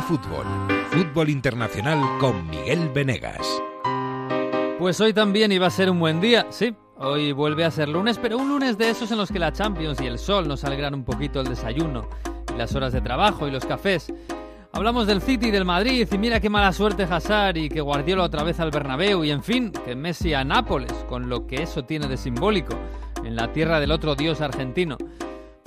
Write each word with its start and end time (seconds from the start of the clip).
Fútbol. 0.00 0.46
Fútbol 0.90 1.28
Internacional 1.28 2.00
con 2.18 2.48
Miguel 2.48 2.90
Venegas. 2.94 3.46
Pues 4.78 5.00
hoy 5.00 5.12
también 5.12 5.50
iba 5.52 5.66
a 5.66 5.70
ser 5.70 5.90
un 5.90 5.98
buen 5.98 6.20
día, 6.20 6.46
sí. 6.50 6.74
Hoy 6.96 7.32
vuelve 7.32 7.64
a 7.64 7.70
ser 7.70 7.88
lunes, 7.88 8.18
pero 8.18 8.38
un 8.38 8.48
lunes 8.48 8.78
de 8.78 8.90
esos 8.90 9.10
en 9.10 9.18
los 9.18 9.30
que 9.30 9.38
la 9.38 9.52
Champions 9.52 10.00
y 10.00 10.06
el 10.06 10.18
sol 10.18 10.48
nos 10.48 10.64
alegran 10.64 10.94
un 10.94 11.04
poquito 11.04 11.40
el 11.40 11.48
desayuno, 11.48 12.08
las 12.56 12.74
horas 12.74 12.92
de 12.92 13.00
trabajo 13.00 13.46
y 13.46 13.50
los 13.50 13.64
cafés. 13.64 14.12
Hablamos 14.72 15.06
del 15.06 15.22
City 15.22 15.46
y 15.46 15.50
del 15.50 15.64
Madrid 15.64 16.06
y 16.10 16.18
mira 16.18 16.40
qué 16.40 16.50
mala 16.50 16.72
suerte 16.72 17.04
Hazard 17.04 17.56
y 17.56 17.68
que 17.68 17.80
Guardiola 17.80 18.24
otra 18.24 18.44
vez 18.44 18.60
al 18.60 18.70
Bernabéu 18.70 19.24
y 19.24 19.30
en 19.30 19.42
fin, 19.42 19.72
que 19.72 19.96
Messi 19.96 20.34
a 20.34 20.44
Nápoles, 20.44 20.92
con 21.08 21.28
lo 21.28 21.46
que 21.46 21.62
eso 21.62 21.84
tiene 21.84 22.06
de 22.06 22.16
simbólico, 22.16 22.74
en 23.24 23.34
la 23.34 23.52
tierra 23.52 23.80
del 23.80 23.90
otro 23.90 24.14
dios 24.14 24.40
argentino. 24.40 24.96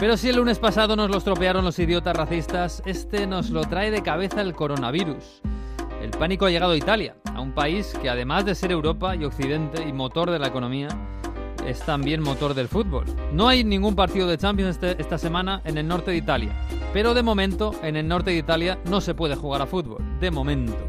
Pero 0.01 0.17
si 0.17 0.29
el 0.29 0.37
lunes 0.37 0.57
pasado 0.57 0.95
nos 0.95 1.11
lo 1.11 1.17
estropearon 1.19 1.63
los 1.63 1.77
idiotas 1.77 2.17
racistas, 2.17 2.81
este 2.87 3.27
nos 3.27 3.51
lo 3.51 3.61
trae 3.61 3.91
de 3.91 4.01
cabeza 4.01 4.41
el 4.41 4.55
coronavirus. 4.55 5.43
El 6.01 6.09
pánico 6.09 6.47
ha 6.47 6.49
llegado 6.49 6.71
a 6.71 6.75
Italia, 6.75 7.17
a 7.35 7.39
un 7.39 7.51
país 7.51 7.93
que 8.01 8.09
además 8.09 8.43
de 8.43 8.55
ser 8.55 8.71
Europa 8.71 9.15
y 9.15 9.25
Occidente 9.25 9.87
y 9.87 9.93
motor 9.93 10.31
de 10.31 10.39
la 10.39 10.47
economía, 10.47 10.87
es 11.67 11.81
también 11.81 12.23
motor 12.23 12.55
del 12.55 12.67
fútbol. 12.67 13.05
No 13.31 13.47
hay 13.47 13.63
ningún 13.63 13.95
partido 13.95 14.27
de 14.27 14.39
Champions 14.39 14.71
este- 14.71 14.99
esta 14.99 15.19
semana 15.19 15.61
en 15.65 15.77
el 15.77 15.87
norte 15.87 16.09
de 16.09 16.17
Italia, 16.17 16.51
pero 16.93 17.13
de 17.13 17.21
momento 17.21 17.75
en 17.83 17.95
el 17.95 18.07
norte 18.07 18.31
de 18.31 18.37
Italia 18.37 18.79
no 18.89 19.01
se 19.01 19.13
puede 19.13 19.35
jugar 19.35 19.61
a 19.61 19.67
fútbol, 19.67 20.01
de 20.19 20.31
momento. 20.31 20.79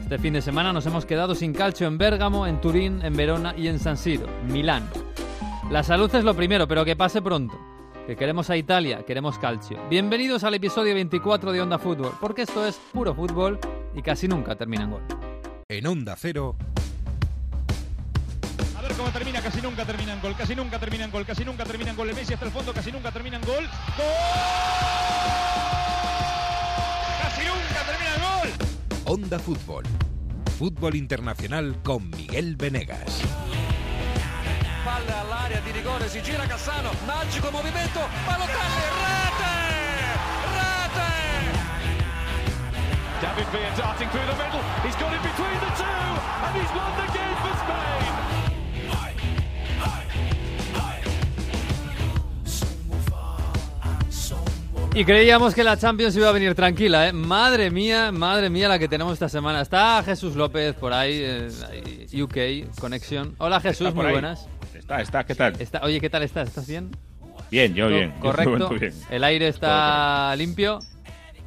Este 0.00 0.16
fin 0.16 0.34
de 0.34 0.42
semana 0.42 0.72
nos 0.72 0.86
hemos 0.86 1.06
quedado 1.06 1.34
sin 1.34 1.52
calcio 1.52 1.88
en 1.88 1.98
Bérgamo, 1.98 2.46
en 2.46 2.60
Turín, 2.60 3.04
en 3.04 3.16
Verona 3.16 3.52
y 3.56 3.66
en 3.66 3.80
San 3.80 3.96
Siro, 3.96 4.28
Milán. 4.46 4.88
La 5.72 5.82
salud 5.82 6.14
es 6.14 6.22
lo 6.22 6.34
primero, 6.34 6.68
pero 6.68 6.84
que 6.84 6.94
pase 6.94 7.20
pronto. 7.20 7.58
Que 8.08 8.16
queremos 8.16 8.48
a 8.48 8.56
Italia, 8.56 9.04
queremos 9.04 9.38
calcio. 9.38 9.86
Bienvenidos 9.90 10.42
al 10.42 10.54
episodio 10.54 10.94
24 10.94 11.52
de 11.52 11.60
Onda 11.60 11.78
Fútbol, 11.78 12.12
porque 12.18 12.40
esto 12.40 12.66
es 12.66 12.80
puro 12.90 13.14
fútbol 13.14 13.60
y 13.94 14.00
casi 14.00 14.26
nunca 14.26 14.56
termina 14.56 14.84
en 14.84 14.92
gol. 14.92 15.02
En 15.68 15.86
Onda 15.86 16.16
Cero, 16.16 16.56
A 18.78 18.80
ver 18.80 18.92
cómo 18.94 19.10
termina, 19.10 19.42
casi 19.42 19.60
nunca 19.60 19.84
termina 19.84 20.14
en 20.14 20.22
gol, 20.22 20.34
casi 20.38 20.56
nunca 20.56 20.78
termina 20.78 21.04
en 21.04 21.10
gol, 21.10 21.26
casi 21.26 21.44
nunca 21.44 21.66
termina 21.66 21.90
en 21.90 21.96
gol. 21.98 22.08
El 22.08 22.14
Messi 22.14 22.32
hasta 22.32 22.46
el 22.46 22.50
fondo, 22.50 22.72
casi 22.72 22.90
nunca 22.90 23.12
termina 23.12 23.36
en 23.36 23.42
gol. 23.42 23.64
¡Gol! 23.98 24.06
¡Casi 27.20 27.42
nunca 27.44 27.84
termina 27.84 28.14
en 28.14 28.22
gol! 28.22 28.48
Onda 29.04 29.38
Fútbol. 29.38 29.84
Fútbol 30.58 30.94
Internacional 30.94 31.82
con 31.82 32.08
Miguel 32.08 32.56
Venegas. 32.56 33.22
Palla 34.88 35.20
all'area 35.20 35.60
di 35.60 35.70
rigore, 35.70 36.08
si 36.08 36.22
gira 36.22 36.46
Cassano, 36.46 36.90
magico 37.04 37.50
movimento, 37.50 38.00
Balotelli, 38.24 38.88
rete! 39.04 39.52
Rete! 40.56 41.12
David 43.20 43.48
Villa 43.50 43.70
darting 43.76 44.08
through 44.08 44.24
the 44.24 44.36
middle. 44.42 44.62
He's 44.82 44.96
got 44.96 45.12
it 45.12 45.20
between 45.20 45.60
the 45.60 45.70
two, 45.76 45.84
and 45.84 46.56
he's 46.56 46.72
won 46.72 46.90
the 46.96 47.04
game 47.12 47.36
for 47.36 47.52
Spain. 47.60 48.16
Y 54.94 55.04
creíamos 55.04 55.54
que 55.54 55.62
la 55.62 55.76
Champions 55.76 56.16
iba 56.16 56.30
a 56.30 56.32
venir 56.32 56.54
tranquila, 56.54 57.08
¿eh? 57.08 57.12
Madre 57.12 57.70
mía, 57.70 58.10
madre 58.10 58.48
mía 58.48 58.68
la 58.68 58.78
que 58.78 58.88
tenemos 58.88 59.12
esta 59.12 59.28
semana. 59.28 59.60
Está 59.60 60.02
Jesús 60.02 60.34
López 60.34 60.74
por 60.74 60.94
ahí, 60.94 61.20
eh, 61.22 62.06
UK, 62.22 62.74
Conexión. 62.80 63.34
Hola 63.36 63.60
Jesús, 63.60 63.94
muy 63.94 64.06
ahí. 64.06 64.12
buenas. 64.12 64.48
Está, 64.88 65.02
está, 65.02 65.24
¿qué 65.24 65.34
tal? 65.34 65.60
Está- 65.60 65.80
oye, 65.84 66.00
¿qué 66.00 66.08
tal 66.08 66.22
estás? 66.22 66.48
¿Estás 66.48 66.66
bien? 66.66 66.90
Bien, 67.50 67.74
yo 67.74 67.88
bien. 67.88 68.10
Correcto. 68.20 68.70
bien. 68.70 68.94
El 69.10 69.22
aire 69.22 69.48
está 69.48 70.34
limpio. 70.34 70.78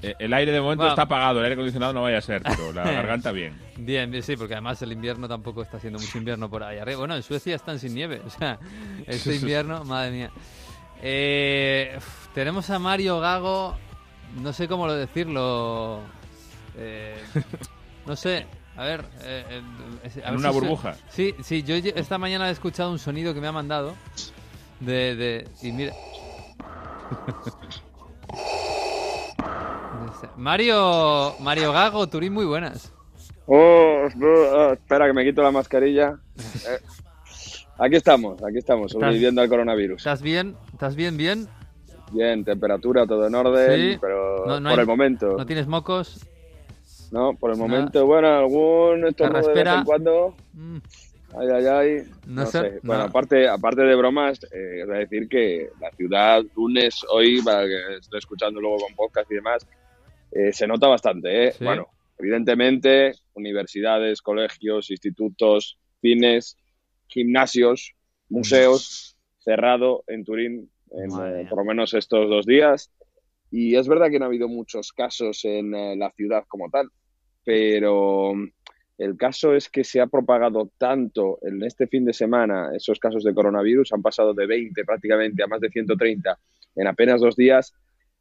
Eh, 0.04 0.14
El 0.20 0.32
aire 0.34 0.52
de 0.52 0.62
momento 0.62 0.82
Bueno. 0.84 0.92
está 0.94 1.02
apagado, 1.02 1.40
el 1.40 1.46
aire 1.46 1.54
acondicionado 1.56 1.92
no 1.92 2.04
vaya 2.04 2.20
a 2.20 2.22
ser, 2.22 2.44
pero 2.44 2.72
la 2.72 2.84
garganta 2.92 3.32
bien. 3.32 3.60
Bien, 3.78 4.12
bien, 4.12 4.22
sí, 4.22 4.36
porque 4.38 4.54
además 4.54 4.80
el 4.84 4.92
invierno 4.92 5.28
tampoco 5.28 5.64
está 5.64 5.78
haciendo 5.78 5.98
mucho 5.98 6.20
invierno 6.20 6.52
por 6.52 6.62
ahí 6.62 6.78
arriba. 6.78 7.00
Bueno, 7.00 7.16
en 7.16 7.24
Suecia 7.24 7.56
están 7.56 7.80
sin 7.80 7.96
nieve, 7.96 8.22
o 8.24 8.30
sea, 8.30 8.60
este 9.08 9.36
invierno, 9.36 9.84
madre 9.86 10.12
mía. 10.12 10.32
Eh, 11.02 11.98
tenemos 12.36 12.70
a 12.70 12.78
Mario 12.78 13.20
Gago, 13.22 13.76
no 14.40 14.54
sé 14.54 14.68
cómo 14.68 14.86
lo 14.86 14.94
decirlo. 14.94 16.02
eh, 16.78 17.16
no 18.06 18.16
sé, 18.16 18.46
a 18.82 18.86
ver. 18.86 19.06
eh, 19.24 19.46
eh, 19.50 19.62
a 20.24 20.30
En 20.30 20.34
ver 20.36 20.36
una 20.38 20.50
si 20.50 20.54
se- 20.54 20.60
burbuja. 20.60 20.96
Sí, 21.10 21.36
sí, 21.44 21.64
yo 21.64 21.76
esta 21.76 22.18
mañana 22.18 22.50
he 22.50 22.52
escuchado 22.52 22.92
un 22.92 23.00
sonido 23.00 23.34
que 23.34 23.42
me 23.42 23.48
ha 23.48 23.52
mandado. 23.52 23.94
De. 24.80 25.16
de 25.16 25.48
y 25.62 25.72
mira. 25.72 25.94
Mario, 30.38 31.36
Mario 31.40 31.72
Gago, 31.74 32.08
Turín, 32.08 32.34
muy 32.34 32.46
buenas. 32.46 32.92
Oh, 33.46 34.08
no, 34.16 34.28
ah, 34.56 34.74
espera 34.74 35.08
que 35.08 35.14
me 35.14 35.24
quito 35.24 35.42
la 35.42 35.52
mascarilla. 35.52 36.18
Eh, 36.68 36.80
aquí 37.80 37.96
estamos, 37.96 38.42
aquí 38.44 38.60
estamos, 38.60 38.92
sobreviviendo 38.92 39.42
al 39.42 39.50
coronavirus. 39.50 39.98
¿Estás 39.98 40.22
bien? 40.22 40.56
¿Estás 40.74 40.96
bien, 40.96 41.18
bien? 41.18 41.48
Bien, 42.12 42.44
temperatura, 42.46 43.08
todo 43.08 43.26
en 43.26 43.34
orden, 43.34 43.94
Sí. 43.94 43.98
pero 44.00 44.46
No- 44.46 44.60
no 44.60 44.70
por 44.70 44.80
hay- 44.80 44.84
el 44.84 44.88
momento, 44.88 45.36
¿No 45.38 45.46
tienes 45.46 45.66
mocos? 45.68 46.28
¿No? 47.12 47.34
Por 47.36 47.52
el 47.52 47.58
Nada. 47.60 47.70
momento, 47.70 48.06
bueno, 48.06 48.28
algún 48.30 49.06
estornudo 49.08 49.48
de 49.50 49.64
vez 49.64 49.74
en 49.74 49.84
cuando. 49.84 50.36
Mm, 50.54 50.78
Ay, 51.34 51.48
ay, 51.50 51.66
ay. 51.66 51.98
No 52.28 52.42
No, 52.42 52.46
sé, 52.46 52.60
sé. 52.60 52.80
Bueno, 52.84 53.04
no. 53.04 53.10
aparte, 53.10 53.48
aparte 53.48 53.84
de 53.84 53.96
bromas, 53.96 54.38
eh, 54.52 54.84
voy 54.86 54.96
a 54.96 55.00
decir 55.00 55.30
que 55.30 55.70
la 55.80 55.90
ciudad, 55.92 56.44
lunes, 56.58 57.06
hoy, 57.10 57.42
para 57.42 57.66
que 57.66 57.98
estoy 58.02 58.20
escuchando 58.20 58.60
luego 58.60 58.80
con 58.80 58.96
podcast 58.96 59.32
y 59.32 59.36
demás, 59.36 59.66
eh, 60.34 60.52
se 60.52 60.68
nota 60.68 60.88
bastante, 60.88 61.48
¿eh? 61.48 61.52
Sí. 61.54 61.64
Bueno, 61.64 61.88
evidentemente, 62.18 63.14
universidades, 63.34 64.22
colegios, 64.22 64.92
institutos, 64.92 65.78
cines, 66.02 66.58
gimnasios, 67.08 67.94
museos, 68.28 69.16
cerrado 69.40 70.04
en 70.08 70.26
Turín, 70.26 70.70
en, 70.92 71.12
eh, 71.12 71.46
por 71.50 71.60
lo 71.60 71.66
menos 71.66 71.94
estos 71.94 72.30
dos 72.30 72.46
días. 72.46 72.92
Y 73.52 73.76
es 73.78 73.88
verdad 73.88 74.10
que 74.10 74.20
no 74.20 74.26
ha 74.26 74.28
habido 74.28 74.50
muchos 74.50 74.92
casos 74.92 75.46
en 75.46 75.74
eh, 75.76 75.96
la 75.96 76.12
ciudad 76.12 76.44
como 76.50 76.70
tal, 76.70 76.90
pero 77.44 78.34
el 78.98 79.18
caso 79.18 79.56
es 79.56 79.70
que 79.70 79.84
se 79.84 80.00
ha 80.00 80.08
propagado 80.08 80.70
tanto 80.78 81.40
en 81.42 81.64
este 81.64 81.88
fin 81.88 82.06
de 82.06 82.14
semana 82.14 82.70
esos 82.76 83.00
casos 83.00 83.24
de 83.24 83.34
coronavirus, 83.34 83.94
han 83.94 84.02
pasado 84.02 84.34
de 84.34 84.46
20 84.46 84.84
prácticamente 84.86 85.44
a 85.44 85.48
más 85.48 85.60
de 85.62 85.70
130 85.70 86.38
en 86.76 86.88
apenas 86.88 87.20
dos 87.22 87.36
días. 87.36 87.74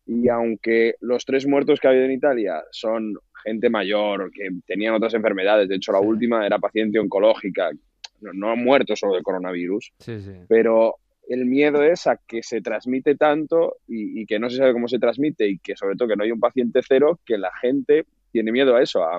Y 0.06 0.28
aunque 0.28 0.94
los 1.00 1.24
tres 1.24 1.46
muertos 1.46 1.78
que 1.78 1.86
ha 1.86 1.90
habido 1.90 2.06
en 2.06 2.12
Italia 2.12 2.62
son 2.70 3.14
gente 3.44 3.68
mayor, 3.70 4.30
que 4.32 4.48
tenían 4.66 4.94
otras 4.94 5.14
enfermedades, 5.14 5.68
de 5.68 5.76
hecho 5.76 5.92
la 5.92 6.00
Sí. 6.00 6.06
última 6.06 6.46
era 6.46 6.58
paciente 6.58 6.98
oncológica, 6.98 7.70
no, 8.22 8.32
no 8.32 8.50
han 8.50 8.62
muerto 8.64 8.96
solo 8.96 9.14
de 9.14 9.22
coronavirus, 9.22 9.92
sí, 9.98 10.20
sí. 10.20 10.32
pero 10.48 10.96
el 11.28 11.44
miedo 11.46 11.82
es 11.82 12.06
a 12.06 12.16
que 12.26 12.42
se 12.42 12.60
transmite 12.60 13.14
tanto 13.14 13.76
y, 13.86 14.20
y 14.22 14.26
que 14.26 14.38
no 14.38 14.50
se 14.50 14.56
sabe 14.56 14.72
cómo 14.72 14.88
se 14.88 14.98
transmite 14.98 15.46
y 15.48 15.58
que 15.58 15.76
sobre 15.76 15.94
todo 15.96 16.08
que 16.08 16.16
no 16.16 16.24
hay 16.24 16.32
un 16.32 16.40
paciente 16.40 16.80
cero, 16.86 17.20
que 17.24 17.38
la 17.38 17.52
gente 17.60 18.04
tiene 18.32 18.52
miedo 18.52 18.76
a 18.76 18.82
eso, 18.82 19.02
a, 19.04 19.16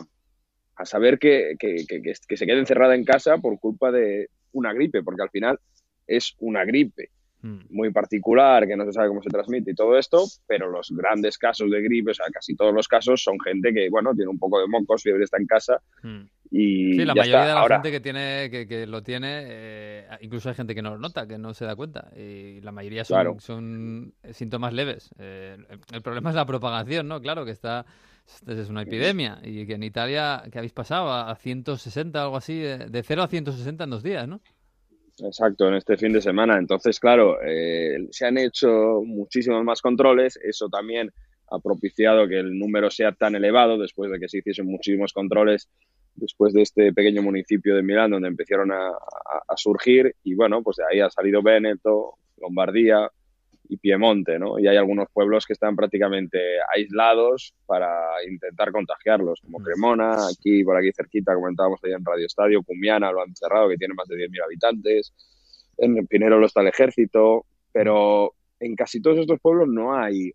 a 0.75 0.85
saber 0.85 1.19
que, 1.19 1.55
que- 1.59 1.85
que- 1.87 2.01
que- 2.01 2.13
que 2.27 2.37
se 2.37 2.45
quede 2.45 2.59
encerrada 2.59 2.95
en 2.95 3.03
casa 3.05 3.37
por 3.37 3.59
culpa 3.59 3.91
de 3.91 4.29
una 4.53 4.73
gripe, 4.73 5.03
porque 5.03 5.21
al 5.23 5.29
final 5.29 5.59
es 6.07 6.35
una 6.39 6.65
gripe 6.65 7.09
Mm. 7.43 7.61
muy 7.71 7.91
particular, 7.91 8.67
que 8.67 8.75
no 8.77 8.85
se 8.85 8.91
sabe 8.93 9.07
cómo 9.07 9.23
se 9.23 9.29
transmite 9.31 9.71
y 9.71 9.73
todo 9.73 9.97
esto, 9.97 10.23
pero 10.45 10.69
los 10.69 10.91
grandes 10.91 11.39
casos 11.39 11.71
de 11.71 11.81
gripe, 11.81 12.11
o 12.11 12.13
sea, 12.13 12.27
casi 12.31 12.55
todos 12.55 12.71
los 12.71 12.87
casos 12.87 13.23
son 13.23 13.39
gente 13.43 13.73
que, 13.73 13.89
bueno, 13.89 14.13
tiene 14.13 14.29
un 14.29 14.37
poco 14.37 14.59
de 14.59 14.67
mocos, 14.67 15.01
fiebre 15.01 15.23
está 15.23 15.37
en 15.37 15.47
casa 15.47 15.81
Mm. 16.03 16.21
y 16.51 16.93
Sí, 16.93 16.97
la 16.99 17.15
ya 17.15 17.21
mayoría 17.21 17.23
está. 17.39 17.47
de 17.47 17.53
la 17.55 17.59
Ahora, 17.61 17.75
gente 17.77 17.91
que 17.91 17.99
tiene 17.99 18.49
que, 18.51 18.67
que 18.67 18.85
lo 18.85 19.01
tiene, 19.01 19.41
eh, 19.47 20.07
incluso 20.21 20.49
hay 20.49 20.55
gente 20.55 20.75
que 20.75 20.83
no 20.83 20.91
lo 20.91 20.99
nota, 20.99 21.25
que 21.27 21.39
no 21.39 21.55
se 21.55 21.65
da 21.65 21.75
cuenta. 21.75 22.11
Y 22.15 22.61
la 22.61 22.71
mayoría 22.71 23.03
son, 23.05 23.15
Claro. 23.15 23.39
son 23.39 24.13
síntomas 24.33 24.71
leves. 24.73 25.09
Eh, 25.17 25.57
el 25.93 26.01
problema 26.03 26.29
es 26.29 26.35
la 26.35 26.45
propagación, 26.45 27.07
¿no? 27.07 27.19
Claro, 27.21 27.43
que 27.43 27.51
está 27.51 27.87
es 28.47 28.69
una 28.69 28.83
epidemia 28.83 29.39
y 29.43 29.65
que 29.65 29.73
en 29.73 29.83
Italia, 29.83 30.43
que 30.51 30.57
habéis 30.57 30.73
pasado? 30.73 31.09
A 31.09 31.31
a 31.31 31.35
160 31.35 32.19
o 32.19 32.23
algo 32.23 32.37
así, 32.37 32.59
de, 32.59 32.77
de 32.89 33.03
0 33.03 33.23
a 33.23 33.27
160 33.27 33.83
en 33.83 33.89
dos 33.89 34.03
días, 34.03 34.27
¿no? 34.27 34.41
Exacto, 35.19 35.67
en 35.67 35.75
este 35.75 35.97
fin 35.97 36.13
de 36.13 36.21
semana. 36.21 36.57
Entonces, 36.57 36.99
claro, 36.99 37.37
eh, 37.45 38.07
se 38.11 38.25
han 38.25 38.37
hecho 38.37 39.01
muchísimos 39.05 39.63
más 39.63 39.81
controles. 39.81 40.39
Eso 40.43 40.67
también 40.69 41.11
ha 41.51 41.59
propiciado 41.59 42.27
que 42.27 42.39
el 42.39 42.57
número 42.57 42.89
sea 42.89 43.11
tan 43.11 43.35
elevado 43.35 43.77
después 43.77 44.09
de 44.11 44.19
que 44.19 44.29
se 44.29 44.37
hiciesen 44.39 44.65
muchísimos 44.67 45.13
controles 45.13 45.69
después 46.15 46.53
de 46.53 46.61
este 46.61 46.93
pequeño 46.93 47.21
municipio 47.21 47.75
de 47.75 47.83
Milán 47.83 48.11
donde 48.11 48.29
empezaron 48.29 48.71
a, 48.71 48.87
a- 48.87 49.43
a 49.47 49.57
surgir. 49.57 50.15
Y 50.23 50.33
bueno, 50.33 50.63
pues 50.63 50.77
de 50.77 50.83
ahí 50.91 50.99
ha 51.01 51.09
salido 51.09 51.41
Véneto, 51.43 52.15
Lombardía 52.37 53.11
y 53.71 53.77
Piemonte, 53.77 54.37
¿no? 54.37 54.59
Y 54.59 54.67
hay 54.67 54.75
algunos 54.75 55.07
pueblos 55.13 55.45
que 55.45 55.53
están 55.53 55.77
prácticamente 55.77 56.37
aislados 56.75 57.53
para 57.65 57.89
intentar 58.29 58.69
contagiarlos, 58.73 59.39
como 59.39 59.59
Mm. 59.59 59.63
Cremona, 59.63 60.27
aquí 60.27 60.61
por 60.65 60.75
aquí 60.75 60.91
cerquita, 60.91 61.33
comentábamos 61.33 61.79
ahí 61.85 61.93
en 61.93 62.03
Radio 62.03 62.25
Estadio, 62.25 62.63
Cumiana 62.63 63.13
lo 63.13 63.21
han 63.21 63.33
cerrado, 63.33 63.69
que 63.69 63.77
tiene 63.77 63.93
más 63.93 64.09
de 64.09 64.17
10.000 64.17 64.43
habitantes, 64.43 65.13
en 65.77 66.05
Pinerolo 66.05 66.47
está 66.47 66.59
el 66.59 66.67
ejército, 66.67 67.45
pero 67.71 68.33
en 68.59 68.75
casi 68.75 69.01
todos 69.01 69.19
estos 69.19 69.39
pueblos 69.39 69.69
no 69.69 69.97
hay 69.97 70.33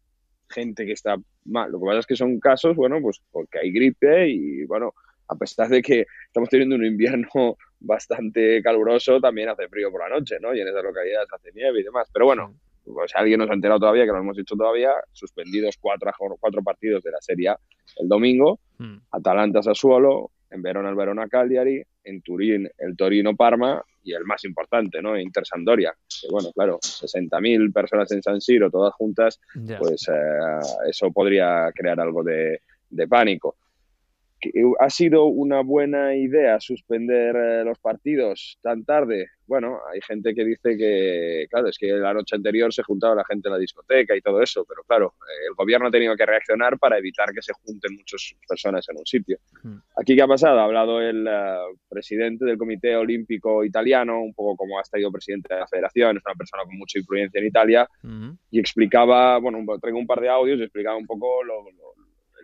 gente 0.48 0.86
que 0.86 0.92
está 0.92 1.16
mal. 1.44 1.70
Lo 1.70 1.78
que 1.78 1.84
pasa 1.84 1.98
es 1.98 2.06
que 2.06 2.16
son 2.16 2.40
casos, 2.40 2.74
bueno, 2.74 3.02
pues 3.02 3.20
porque 3.30 3.58
hay 3.58 3.70
gripe 3.70 4.30
y, 4.30 4.64
bueno, 4.64 4.94
a 5.28 5.36
pesar 5.36 5.68
de 5.68 5.82
que 5.82 6.06
estamos 6.26 6.48
teniendo 6.48 6.74
un 6.74 6.86
invierno 6.86 7.58
bastante 7.80 8.62
caluroso, 8.62 9.20
también 9.20 9.50
hace 9.50 9.68
frío 9.68 9.90
por 9.90 10.08
la 10.08 10.16
noche, 10.16 10.36
¿no? 10.40 10.54
Y 10.54 10.60
en 10.62 10.68
esas 10.68 10.82
localidades 10.82 11.28
hace 11.30 11.52
nieve 11.52 11.80
y 11.80 11.82
demás. 11.82 12.08
Pero 12.10 12.24
bueno, 12.24 12.54
pues 12.92 13.12
alguien 13.14 13.40
nos 13.40 13.50
ha 13.50 13.54
enterado 13.54 13.80
todavía, 13.80 14.04
que 14.04 14.08
no 14.08 14.18
lo 14.18 14.22
hemos 14.22 14.36
dicho 14.36 14.56
todavía, 14.56 14.92
suspendidos 15.12 15.76
cuatro, 15.80 16.10
cuatro 16.40 16.62
partidos 16.62 17.02
de 17.02 17.10
la 17.10 17.20
Serie 17.20 17.48
A 17.50 17.58
el 17.96 18.08
domingo, 18.08 18.60
hmm. 18.78 18.96
Atalanta 19.12 19.62
Sassuolo, 19.62 20.30
en 20.50 20.62
Verona 20.62 20.90
el 20.90 20.94
Verona 20.94 21.28
Cagliari, 21.28 21.82
en 22.04 22.22
Turín 22.22 22.68
el 22.78 22.96
Torino 22.96 23.34
Parma 23.34 23.82
y 24.02 24.12
el 24.12 24.24
más 24.24 24.44
importante, 24.44 25.02
¿no? 25.02 25.18
Inter 25.18 25.44
Sampdoria. 25.44 25.92
Que 26.08 26.28
bueno, 26.30 26.52
claro, 26.52 26.78
60.000 26.80 27.72
personas 27.72 28.10
en 28.12 28.22
San 28.22 28.40
Siro, 28.40 28.70
todas 28.70 28.94
juntas, 28.94 29.40
pues 29.78 30.08
eh, 30.08 30.60
eso 30.88 31.10
podría 31.10 31.72
crear 31.74 31.98
algo 31.98 32.22
de, 32.22 32.60
de 32.88 33.08
pánico. 33.08 33.56
¿Ha 34.80 34.90
sido 34.90 35.24
una 35.26 35.62
buena 35.62 36.14
idea 36.14 36.60
suspender 36.60 37.36
eh, 37.36 37.64
los 37.64 37.78
partidos 37.78 38.58
tan 38.62 38.84
tarde? 38.84 39.28
Bueno, 39.46 39.78
hay 39.92 40.00
gente 40.00 40.34
que 40.34 40.44
dice 40.44 40.76
que, 40.76 41.46
claro, 41.48 41.68
es 41.68 41.78
que 41.78 41.86
la 41.86 42.12
noche 42.12 42.34
anterior 42.34 42.72
se 42.72 42.82
juntaba 42.82 43.14
la 43.14 43.24
gente 43.24 43.48
en 43.48 43.52
la 43.52 43.58
discoteca 43.58 44.16
y 44.16 44.20
todo 44.20 44.42
eso, 44.42 44.64
pero 44.68 44.82
claro, 44.82 45.14
eh, 45.22 45.46
el 45.48 45.54
gobierno 45.54 45.86
ha 45.86 45.90
tenido 45.90 46.16
que 46.16 46.26
reaccionar 46.26 46.78
para 46.78 46.98
evitar 46.98 47.32
que 47.32 47.42
se 47.42 47.52
junten 47.52 47.94
muchas 47.94 48.34
personas 48.48 48.88
en 48.88 48.98
un 48.98 49.06
sitio. 49.06 49.38
Aquí, 49.96 50.16
¿qué 50.16 50.22
ha 50.22 50.26
pasado? 50.26 50.58
Ha 50.58 50.64
hablado 50.64 51.00
el 51.00 51.26
eh, 51.28 51.56
presidente 51.88 52.44
del 52.44 52.58
Comité 52.58 52.96
Olímpico 52.96 53.64
Italiano, 53.64 54.20
un 54.20 54.34
poco 54.34 54.56
como 54.56 54.78
ha 54.78 54.82
estado 54.82 55.12
presidente 55.12 55.54
de 55.54 55.60
la 55.60 55.68
federación, 55.68 56.16
es 56.16 56.22
una 56.26 56.34
persona 56.34 56.64
con 56.64 56.76
mucha 56.76 56.98
influencia 56.98 57.38
en 57.38 57.46
Italia, 57.46 57.88
hmm. 58.02 58.30
y 58.50 58.58
explicaba, 58.58 59.38
bueno, 59.38 59.64
traigo 59.80 59.98
un 59.98 60.06
par 60.06 60.20
de 60.20 60.28
audios 60.28 60.58
y 60.58 60.62
explicaba 60.62 60.96
un 60.96 61.06
poco 61.06 61.44
lo 61.44 61.62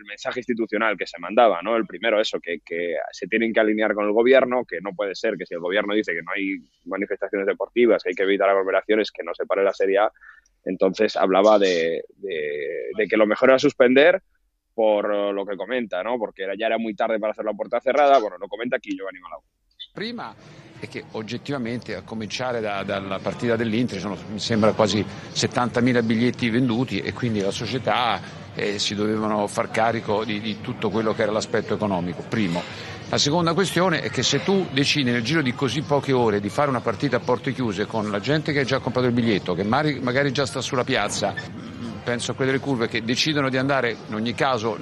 el 0.03 0.09
mensaje 0.09 0.41
institucional 0.41 0.97
que 0.97 1.07
se 1.07 1.19
mandaba, 1.19 1.63
¿no? 1.63 1.77
El 1.77 1.87
primero, 1.87 2.21
eso, 2.21 2.41
que, 2.41 2.61
se 3.11 3.27
tienen 3.27 3.53
que 3.53 3.61
alinear 3.61 3.95
con 3.95 4.05
el 4.05 4.13
gobierno, 4.13 4.65
que 4.65 4.81
no 4.81 4.93
puede 4.95 5.15
ser 5.15 5.37
que 5.37 5.47
si 5.47 5.55
el 5.55 5.61
gobierno 5.61 5.95
dice 5.95 6.13
que 6.13 6.23
no 6.23 6.33
hay 6.33 6.57
manifestaciones 6.85 7.47
deportivas, 7.47 8.03
que 8.03 8.11
hay 8.11 8.15
que 8.15 8.25
evitar 8.25 8.49
aglomeraciones, 8.49 9.11
que 9.11 9.23
no 9.23 9.35
se 9.35 9.47
pare 9.47 9.63
la 9.63 9.73
Serie 9.73 9.99
A. 9.99 10.13
Entonces 10.65 11.17
hablaba 11.17 11.59
de, 11.59 12.05
que 13.09 13.17
lo 13.17 13.27
mejor 13.27 13.51
era 13.51 13.59
suspender 13.59 14.23
por 14.75 15.33
lo 15.35 15.47
que 15.47 15.57
comenta, 15.57 16.03
¿no? 16.03 16.19
Porque 16.19 16.47
ya 16.59 16.67
era 16.67 16.79
muy 16.79 16.95
tarde 16.95 17.19
para 17.19 17.33
hacer 17.33 17.45
la 17.45 17.53
puerta 17.53 17.81
cerrada. 17.81 18.19
Bueno, 18.19 18.37
lo 18.39 18.49
comenta 18.49 18.77
aquí 18.77 18.97
Giovanni 18.97 19.21
Malau. 19.21 19.43
Prima 19.93 20.35
è 20.81 20.89
che 20.89 21.05
oggettivamente 21.13 21.95
a 21.95 22.03
cominciare 22.03 22.61
da, 22.61 22.83
dalla 22.83 23.19
partita 23.19 23.55
dell'Inter 23.55 24.01
sono, 24.01 24.17
mi 24.31 24.41
sembra 24.41 24.73
quasi 24.73 25.01
70.000 25.01 26.05
biglietti 26.05 26.51
venduti 26.51 26.99
e 27.01 27.13
quindi 27.13 27.41
la 27.41 27.53
società 27.53 28.42
eh, 28.55 28.79
si 28.79 28.95
dovevano 28.95 29.47
far 29.47 29.71
carico 29.71 30.25
di, 30.25 30.41
di 30.41 30.61
tutto 30.61 30.91
quello 30.91 31.15
che 31.15 31.23
era 31.23 31.33
l'aspetto 31.33 31.75
economico, 31.75 32.25
primo. 32.29 32.63
La 33.09 33.19
seconda 33.19 33.53
questione 33.53 34.01
è 34.01 34.09
che 34.09 34.23
se 34.23 34.43
tu 34.43 34.67
decidi 34.73 35.11
nel 35.11 35.23
giro 35.23 35.43
di 35.43 35.53
così 35.53 35.83
poche 35.83 36.13
ore 36.13 36.41
di 36.41 36.49
fare 36.49 36.71
una 36.71 36.81
partita 36.81 37.19
a 37.19 37.21
porte 37.21 37.53
chiuse 37.53 37.85
con 37.85 38.11
la 38.11 38.21
gente 38.21 38.53
che 38.53 38.61
ha 38.61 38.65
già 38.65 38.79
comprato 38.79 39.07
il 39.07 39.13
biglietto, 39.13 39.53
che 39.55 39.65
magari 39.65 40.33
già 40.33 40.47
sta 40.47 40.63
sulla 40.63 40.83
piazza, 40.83 41.35
penso 42.03 42.33
a 42.33 42.35
quelle 42.35 42.53
delle 42.53 42.63
curve 42.63 42.89
che 42.89 43.05
decidono 43.05 43.51
di 43.51 43.59
andare 43.59 43.97
in 44.09 44.15
ogni 44.15 44.33
caso 44.35 44.79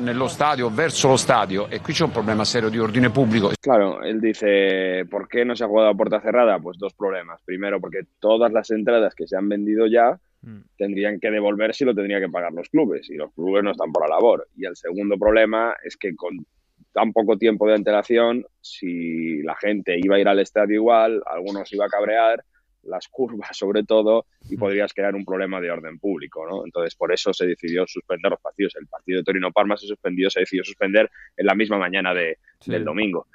nello 0.00 0.28
stadio, 0.28 0.70
verso 0.70 1.08
lo 1.08 1.16
stadio, 1.16 1.68
e 1.68 1.82
qui 1.82 1.92
c'è 1.92 2.04
un 2.04 2.10
problema 2.10 2.44
serio 2.44 2.70
di 2.70 2.78
ordine 2.78 3.10
público. 3.10 3.52
Claro, 3.60 4.02
él 4.02 4.20
dice, 4.20 5.04
¿por 5.06 5.28
qué 5.28 5.44
no 5.44 5.54
se 5.54 5.62
ha 5.62 5.66
jugado 5.66 5.90
a 5.90 5.94
puerta 5.94 6.20
cerrada? 6.20 6.58
Pues 6.58 6.78
dos 6.78 6.94
problemas. 6.94 7.42
Primero, 7.44 7.78
porque 7.78 8.06
todas 8.18 8.50
las 8.50 8.70
entradas 8.70 9.14
que 9.14 9.26
se 9.26 9.36
han 9.36 9.48
vendido 9.48 9.86
ya 9.86 10.18
Mm. 10.42 10.60
tendrían 10.78 11.20
que 11.20 11.30
devolverse 11.30 11.84
y 11.84 11.86
lo 11.86 11.94
tendrían 11.94 12.22
que 12.22 12.30
pagar 12.30 12.52
los 12.52 12.70
clubes 12.70 13.10
y 13.10 13.14
los 13.16 13.30
clubes 13.34 13.62
no 13.62 13.72
están 13.72 13.92
por 13.92 14.08
la 14.08 14.16
labor. 14.16 14.48
Y 14.56 14.64
el 14.64 14.76
segundo 14.76 15.18
problema 15.18 15.76
es 15.84 15.96
que 15.96 16.14
con 16.16 16.46
tan 16.92 17.12
poco 17.12 17.36
tiempo 17.36 17.66
de 17.66 17.74
antelación, 17.74 18.46
si 18.60 19.42
la 19.42 19.54
gente 19.56 19.98
iba 20.02 20.16
a 20.16 20.20
ir 20.20 20.28
al 20.28 20.40
estadio 20.40 20.76
igual, 20.76 21.22
algunos 21.26 21.72
iba 21.72 21.84
a 21.84 21.88
cabrear, 21.88 22.42
las 22.84 23.08
curvas 23.08 23.50
sobre 23.56 23.84
todo, 23.84 24.26
y 24.48 24.56
mm. 24.56 24.58
podrías 24.58 24.92
crear 24.92 25.14
un 25.14 25.24
problema 25.24 25.60
de 25.60 25.70
orden 25.70 25.98
público, 25.98 26.46
¿no? 26.48 26.64
Entonces, 26.64 26.94
por 26.94 27.12
eso 27.12 27.32
se 27.32 27.46
decidió 27.46 27.86
suspender 27.86 28.30
los 28.30 28.40
partidos. 28.40 28.74
El 28.76 28.86
partido 28.86 29.18
de 29.18 29.24
Torino-Parma 29.24 29.76
se 29.76 29.86
suspendió, 29.86 30.30
se 30.30 30.40
decidió 30.40 30.64
suspender 30.64 31.10
en 31.36 31.46
la 31.46 31.54
misma 31.54 31.78
mañana 31.78 32.14
de, 32.14 32.38
del 32.66 32.84
domingo. 32.84 33.26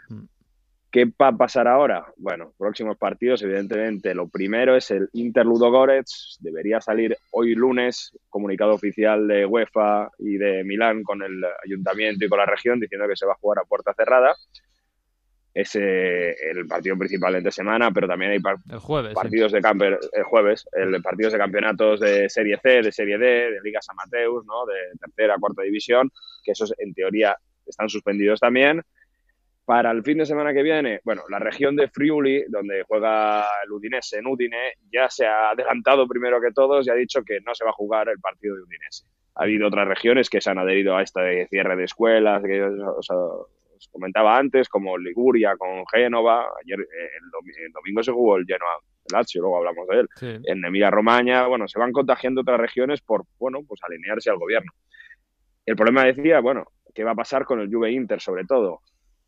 ¿Qué 0.96 1.04
va 1.04 1.28
a 1.28 1.38
pasar 1.38 1.68
ahora? 1.68 2.06
Bueno, 2.16 2.54
próximos 2.58 2.98
partidos, 2.98 3.44
evidentemente, 3.44 4.16
lo 4.16 4.30
primero 4.30 4.78
es 4.78 4.92
el 4.92 5.10
Inter 5.12 5.46
Ludogorets. 5.46 6.38
Debería 6.40 6.80
salir 6.80 7.18
hoy 7.32 7.54
lunes 7.54 8.18
comunicado 8.30 8.72
oficial 8.72 9.28
de 9.28 9.46
UEFA 9.46 10.10
y 10.20 10.38
de 10.38 10.64
Milán 10.64 11.04
con 11.04 11.22
el 11.22 11.44
ayuntamiento 11.66 12.24
y 12.24 12.30
con 12.30 12.40
la 12.40 12.46
región 12.46 12.80
diciendo 12.80 13.10
que 13.10 13.18
se 13.18 13.26
va 13.26 13.34
a 13.34 13.42
jugar 13.42 13.60
a 13.60 13.68
puerta 13.68 13.94
cerrada. 13.94 14.38
Es 15.54 15.76
el 15.76 16.66
partido 16.66 16.98
principal 16.98 17.44
de 17.44 17.52
semana, 17.52 17.92
pero 17.92 18.08
también 18.08 18.32
hay 18.32 18.40
partidos 18.40 19.52
de 19.52 19.60
camper 19.60 20.00
el 20.14 20.24
jueves, 20.24 20.66
el 20.72 21.02
partidos 21.02 21.34
de 21.34 21.40
campeonatos 21.40 22.00
de 22.00 22.30
Serie 22.30 22.58
C, 22.64 22.82
de 22.82 22.94
Serie 22.94 23.18
D, 23.18 23.26
de 23.52 23.60
ligas 23.62 23.86
amateurs, 23.90 24.46
¿no? 24.46 24.66
de 24.66 24.98
tercera, 24.98 25.36
cuarta 25.42 25.62
división, 25.62 26.10
que 26.42 26.52
esos 26.52 26.74
en 26.78 26.94
teoría 26.94 27.38
están 27.66 27.90
suspendidos 27.90 28.40
también 28.40 28.82
para 29.66 29.90
el 29.90 30.04
fin 30.04 30.20
de 30.20 30.28
semana 30.28 30.54
que 30.54 30.62
viene, 30.62 31.02
bueno, 31.04 31.24
la 31.28 31.40
región 31.40 31.76
de 31.76 31.88
Friuli, 31.88 32.46
donde 32.50 32.84
juega 32.88 33.46
el 33.64 33.72
Udinese 33.72 34.20
en 34.20 34.28
Udine, 34.28 34.74
ya 34.94 35.10
se 35.10 35.26
ha 35.26 35.50
adelantado 35.50 36.08
primero 36.08 36.40
que 36.40 36.52
todos 36.52 36.86
y 36.86 36.92
ha 36.92 36.94
dicho 36.94 37.24
que 37.24 37.42
no 37.42 37.56
se 37.56 37.66
va 37.66 37.72
a 37.72 37.74
jugar 37.74 38.08
el 38.10 38.20
partido 38.20 38.56
de 38.56 38.62
Udinese. 38.62 39.06
Ha 39.34 39.44
habido 39.44 39.68
otras 39.68 39.88
regiones 39.88 40.30
que 40.30 40.40
se 40.40 40.52
han 40.52 40.60
adherido 40.60 40.96
a 40.96 41.02
este 41.02 41.48
cierre 41.48 41.76
de 41.76 41.84
escuelas 41.84 42.44
que 42.44 42.64
os, 42.64 43.10
comentaba 43.92 44.38
antes, 44.38 44.70
como 44.70 44.98
Liguria 44.98 45.58
con 45.58 45.86
Génova. 45.88 46.48
Ayer, 46.64 46.80
eh, 46.80 47.10
el, 47.66 47.72
domingo 47.72 48.04
se 48.04 48.12
jugó 48.12 48.38
el 48.38 48.46
Genoa 48.46 48.80
Lazio, 49.12 49.42
luego 49.42 49.58
hablamos 49.58 49.88
de 49.88 50.00
él. 50.00 50.42
En 50.46 50.64
Emilia 50.64 50.90
Romagna, 50.90 51.48
bueno, 51.48 51.68
se 51.68 51.80
van 51.80 51.92
contagiando 51.92 52.42
otras 52.42 52.60
regiones 52.60 53.02
por, 53.02 53.26
bueno, 53.38 53.60
pues 53.68 53.82
alinearse 53.84 54.30
al 54.30 54.38
gobierno. 54.38 54.72
El 55.66 55.76
problema 55.76 56.04
decía, 56.06 56.40
bueno, 56.40 56.66
¿qué 56.94 57.04
va 57.04 57.12
a 57.12 57.16
pasar 57.16 57.46
con 57.46 57.60
el 57.60 57.74
Juve 57.74 57.92
Inter 57.92 58.22
sobre 58.22 58.46
todo? 58.46 58.82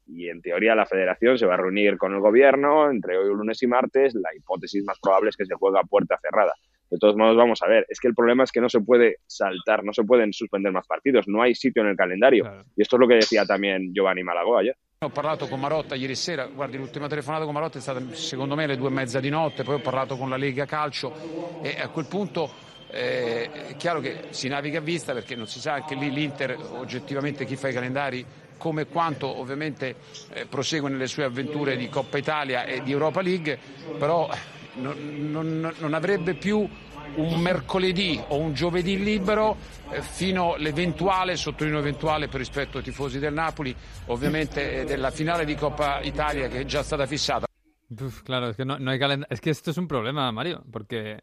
Y 0.08 0.30
en 0.30 0.42
teoría 0.42 0.76
la 0.76 0.86
federación 0.86 1.38
se 1.38 1.46
va 1.46 1.56
a 1.56 1.58
reunir 1.58 1.98
con 1.98 2.14
el 2.14 2.20
gobierno 2.20 2.90
entre 2.90 3.18
hoy, 3.18 3.30
lunes 3.30 3.62
y 3.62 3.68
martes. 3.68 4.16
La 4.16 4.34
hipótesis 4.36 4.84
más 4.84 4.98
probable 5.00 5.30
es 5.30 5.38
que 5.38 5.46
se 5.46 5.56
juegue 5.56 5.80
a 5.80 5.84
puerta 5.84 6.18
cerrada. 6.22 6.54
De 6.90 6.98
todos 6.98 7.18
modos, 7.18 7.36
vamos 7.36 7.62
a 7.62 7.68
ver, 7.68 7.86
es 7.90 8.00
que 8.00 8.08
el 8.08 8.16
problema 8.16 8.46
es 8.46 8.52
que 8.52 8.62
no 8.62 8.70
se 8.70 8.80
puede 8.80 9.18
saltar, 9.26 9.84
no 9.84 9.92
se 9.92 10.04
pueden 10.04 10.32
suspender 10.32 10.72
más 10.72 10.88
partidos, 10.88 11.28
no 11.28 11.42
hay 11.42 11.54
sitio 11.54 11.82
en 11.82 11.90
el 11.90 11.98
calendario. 11.98 12.46
Claro. 12.46 12.64
Y 12.78 12.82
esto 12.82 12.96
es 12.96 13.00
lo 13.02 13.08
que 13.10 13.16
decía 13.16 13.46
también 13.46 13.94
Giovanni 13.94 14.24
Malagò 14.24 14.58
ayer. 14.58 14.76
Ho 15.00 15.10
parlato 15.10 15.48
con 15.48 15.60
Marotta 15.60 15.96
ieri 15.96 16.16
sera, 16.16 16.48
guardi 16.48 16.78
l'ultima 16.78 17.08
telefonata 17.08 17.44
con 17.44 17.54
Marotta 17.54 17.78
è 17.78 17.82
stata 17.82 18.02
secondo 18.14 18.56
me 18.56 18.64
alle 18.64 18.78
due 18.78 18.88
e 18.88 18.94
mezza 18.94 19.20
di 19.20 19.30
notte, 19.30 19.64
poi 19.64 19.76
ho 19.76 19.80
parlato 19.80 20.16
con 20.16 20.30
la 20.30 20.38
Lega 20.38 20.66
Calcio 20.66 21.62
e 21.62 21.78
a 21.80 21.90
quel 21.90 22.08
punto 22.08 22.50
eh, 22.90 23.52
è 23.52 23.76
chiaro 23.76 24.00
che 24.00 24.28
si 24.30 24.48
naviga 24.48 24.80
a 24.80 24.82
vista 24.82 25.14
perché 25.14 25.36
non 25.36 25.46
si 25.46 25.60
sa 25.60 25.74
anche 25.74 25.94
lì 25.94 26.10
l'Inter 26.10 26.58
oggettivamente 26.72 27.46
chi 27.46 27.58
fa 27.58 27.68
i 27.68 27.74
calendari 27.74 28.26
come 28.58 28.88
quanto 28.88 29.28
ovviamente 29.28 29.96
eh, 30.34 30.46
prosegue 30.46 30.90
nelle 30.90 31.08
sue 31.08 31.24
avventure 31.24 31.78
di 31.78 31.90
Coppa 31.90 32.18
Italia 32.18 32.66
e 32.66 32.84
di 32.84 32.92
Europa 32.92 33.22
League, 33.22 33.58
però 33.98 34.30
non, 34.76 35.30
non, 35.32 35.74
non 35.78 35.94
avrebbe 35.94 36.34
più 36.34 36.68
un 37.16 37.40
mercoledì 37.40 38.22
o 38.28 38.38
un 38.38 38.54
giovedì 38.54 39.02
libero 39.02 39.58
eh, 39.90 40.02
fino 40.02 40.54
all'eventuale, 40.54 41.36
sottolineo 41.36 41.80
eventuale 41.80 42.28
per 42.28 42.40
rispetto 42.40 42.78
ai 42.78 42.84
tifosi 42.84 43.20
del 43.20 43.34
Napoli, 43.34 43.76
ovviamente 44.08 44.82
eh, 44.82 44.86
della 44.86 45.12
finale 45.12 45.46
di 45.46 45.56
Coppa 45.56 46.02
Italia 46.02 46.48
che 46.48 46.60
è 46.60 46.66
già 46.66 46.84
stata 46.84 47.06
fissata. 47.06 47.46
Uf, 47.90 48.22
claro, 48.24 48.50
es 48.50 48.58
que 48.58 48.66
no, 48.66 48.78
no 48.80 48.92
hay 48.92 49.00
calendario. 49.00 49.34
Es 49.34 49.40
que 49.40 49.50
esto 49.50 49.72
es 49.72 49.78
un 49.78 49.88
problema, 49.88 50.30
Mario, 50.32 50.62
porque 50.70 51.22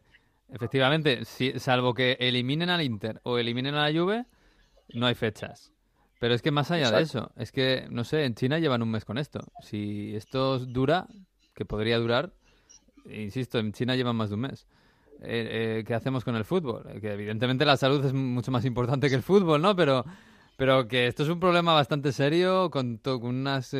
efectivamente, 0.51 1.23
si, 1.23 1.59
salvo 1.59 1.93
que 1.93 2.17
eliminen 2.19 2.69
al 2.69 2.81
Inter 2.81 3.19
o 3.23 3.37
eliminen 3.37 3.75
a 3.75 3.83
la 3.83 3.91
Juve, 3.91 4.25
no 4.93 5.05
hay 5.05 5.13
fechas. 5.13 5.71
Pero 6.19 6.33
es 6.33 6.41
que 6.41 6.51
más 6.51 6.71
allá 6.71 6.91
de 6.91 7.01
eso, 7.01 7.31
es 7.35 7.51
que, 7.51 7.87
no 7.89 8.03
sé, 8.03 8.23
en 8.23 8.35
China 8.35 8.59
llevan 8.59 8.81
un 8.81 8.89
mes 8.89 9.05
con 9.05 9.17
esto. 9.17 9.39
Si 9.61 10.15
esto 10.15 10.59
dura, 10.59 11.07
que 11.53 11.65
podría 11.65 11.97
durar, 11.97 12.31
insisto, 13.09 13.59
en 13.59 13.73
China 13.73 13.95
llevan 13.95 14.15
más 14.15 14.29
de 14.29 14.35
un 14.35 14.41
mes. 14.41 14.67
Eh, 15.21 15.79
eh, 15.79 15.83
¿Qué 15.85 15.93
hacemos 15.93 16.23
con 16.23 16.35
el 16.35 16.45
fútbol? 16.45 16.85
Eh, 16.89 17.01
que 17.01 17.13
evidentemente 17.13 17.65
la 17.65 17.77
salud 17.77 18.03
es 18.05 18.13
mucho 18.13 18.51
más 18.51 18.65
importante 18.65 19.09
que 19.09 19.15
el 19.15 19.23
fútbol, 19.23 19.61
¿no? 19.61 19.75
Pero, 19.75 20.05
pero 20.57 20.87
que 20.87 21.07
esto 21.07 21.23
es 21.23 21.29
un 21.29 21.39
problema 21.39 21.73
bastante 21.73 22.11
serio 22.11 22.69
con, 22.69 22.97
con, 22.97 23.23
unas, 23.23 23.71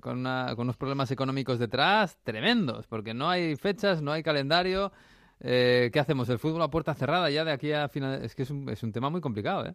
con, 0.00 0.18
una, 0.18 0.52
con 0.54 0.64
unos 0.66 0.76
problemas 0.76 1.10
económicos 1.10 1.58
detrás 1.58 2.18
tremendos, 2.22 2.86
porque 2.86 3.14
no 3.14 3.28
hay 3.28 3.56
fechas, 3.56 4.00
no 4.00 4.12
hay 4.12 4.22
calendario. 4.22 4.92
¿Qué 5.40 5.98
hacemos? 5.98 6.28
El 6.28 6.38
fútbol 6.38 6.62
a 6.62 6.70
puerta 6.70 6.94
cerrada 6.94 7.28
ya 7.30 7.44
de 7.44 7.52
aquí 7.52 7.72
a 7.72 7.88
final. 7.88 8.22
Es 8.24 8.34
que 8.34 8.44
es 8.44 8.50
un, 8.50 8.68
es 8.70 8.82
un 8.82 8.92
tema 8.92 9.10
muy 9.10 9.20
complicado, 9.20 9.66
¿eh? 9.66 9.74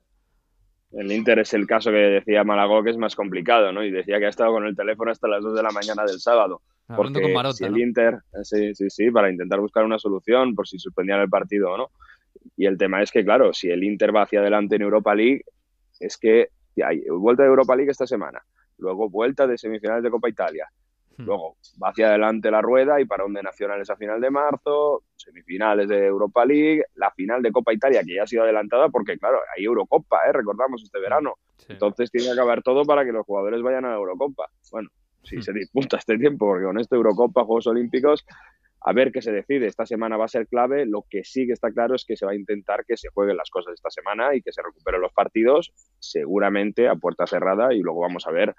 El 0.92 1.12
Inter 1.12 1.40
es 1.40 1.54
el 1.54 1.68
caso 1.68 1.92
que 1.92 1.98
decía 1.98 2.44
Malagó 2.44 2.84
que 2.84 2.90
es 2.90 2.98
más 2.98 3.16
complicado, 3.16 3.72
¿no? 3.72 3.84
Y 3.84 3.92
decía 3.92 4.18
que 4.20 4.26
ha 4.26 4.30
estado 4.30 4.52
con 4.54 4.66
el 4.66 4.76
teléfono 4.76 5.12
hasta 5.12 5.28
las 5.28 5.44
2 5.44 5.56
de 5.56 5.64
la 5.64 5.72
mañana 5.72 6.04
del 6.04 6.20
sábado. 6.20 6.62
Hablando 6.88 7.22
con 7.22 7.32
el 7.68 7.78
Inter, 7.78 8.18
sí, 8.42 8.74
sí, 8.74 8.90
sí, 8.90 9.12
para 9.12 9.30
intentar 9.30 9.60
buscar 9.60 9.86
una 9.86 10.00
solución 10.00 10.56
por 10.56 10.68
si 10.68 10.80
suspendían 10.80 11.20
el 11.20 11.30
partido 11.30 11.72
o 11.72 11.78
no. 11.78 11.92
Y 12.58 12.66
el 12.66 12.78
tema 12.78 13.04
es 13.04 13.12
que, 13.12 13.24
claro, 13.24 13.54
si 13.54 13.70
el 13.70 13.84
Inter 13.84 14.16
va 14.16 14.24
hacia 14.24 14.40
adelante 14.40 14.76
en 14.76 14.82
Europa 14.82 15.14
League, 15.14 15.44
es 16.00 16.18
que 16.18 16.50
hay 16.84 17.04
vuelta 17.10 17.44
de 17.44 17.50
Europa 17.50 17.76
League 17.76 17.92
esta 17.92 18.08
semana, 18.08 18.42
luego 18.80 19.10
vuelta 19.10 19.46
de 19.46 19.58
semifinales 19.58 20.04
de 20.04 20.10
Copa 20.10 20.30
Italia. 20.30 20.68
Luego 21.20 21.58
va 21.82 21.90
hacia 21.90 22.08
adelante 22.08 22.50
la 22.50 22.62
rueda 22.62 23.00
y 23.00 23.06
para 23.06 23.26
de 23.28 23.44
nacionales 23.44 23.90
a 23.90 23.96
final 23.96 24.20
de 24.22 24.32
marzo, 24.32 25.04
semifinales 25.16 25.88
de 25.88 26.06
Europa 26.06 26.46
League, 26.46 26.84
la 26.96 27.12
final 27.12 27.42
de 27.42 27.52
Copa 27.52 27.74
Italia 27.74 28.04
que 28.04 28.16
ya 28.16 28.24
ha 28.24 28.28
sido 28.28 28.44
adelantada 28.44 28.90
porque, 28.90 29.18
claro, 29.18 29.40
hay 29.56 29.66
Eurocopa, 29.66 30.20
¿eh? 30.28 30.34
recordamos 30.34 30.84
este 30.84 31.00
verano. 31.00 31.36
Entonces 31.68 32.10
tiene 32.10 32.28
que 32.28 32.34
acabar 32.34 32.64
todo 32.64 32.84
para 32.84 33.06
que 33.06 33.12
los 33.12 33.26
jugadores 33.26 33.62
vayan 33.62 33.86
a 33.86 33.90
la 33.90 33.96
Eurocopa. 33.96 34.50
Bueno, 34.72 34.90
si 35.24 35.38
hmm. 35.38 35.42
se 35.42 35.54
disputa 35.54 35.98
este 35.98 36.18
tiempo, 36.18 36.48
porque 36.48 36.66
con 36.66 36.80
esta 36.80 36.96
Eurocopa, 36.96 37.44
Juegos 37.44 37.68
Olímpicos, 37.68 38.26
a 38.82 38.94
ver 38.94 39.12
qué 39.12 39.22
se 39.22 39.32
decide. 39.32 39.68
Esta 39.68 39.86
semana 39.86 40.18
va 40.18 40.26
a 40.26 40.30
ser 40.30 40.48
clave. 40.48 40.86
Lo 40.86 41.06
que 41.10 41.24
sí 41.24 41.46
que 41.46 41.54
está 41.54 41.72
claro 41.72 41.96
es 41.96 42.06
que 42.06 42.16
se 42.16 42.26
va 42.26 42.32
a 42.32 42.36
intentar 42.36 42.86
que 42.86 42.98
se 42.98 43.10
jueguen 43.10 43.38
las 43.38 43.50
cosas 43.50 43.74
esta 43.74 43.90
semana 43.90 44.36
y 44.36 44.42
que 44.42 44.52
se 44.52 44.62
recuperen 44.62 45.02
los 45.02 45.14
partidos, 45.14 45.74
seguramente 46.00 46.88
a 46.88 46.96
puerta 46.96 47.28
cerrada, 47.28 47.74
y 47.74 47.80
luego 47.80 48.02
vamos 48.02 48.26
a 48.28 48.32
ver 48.32 48.56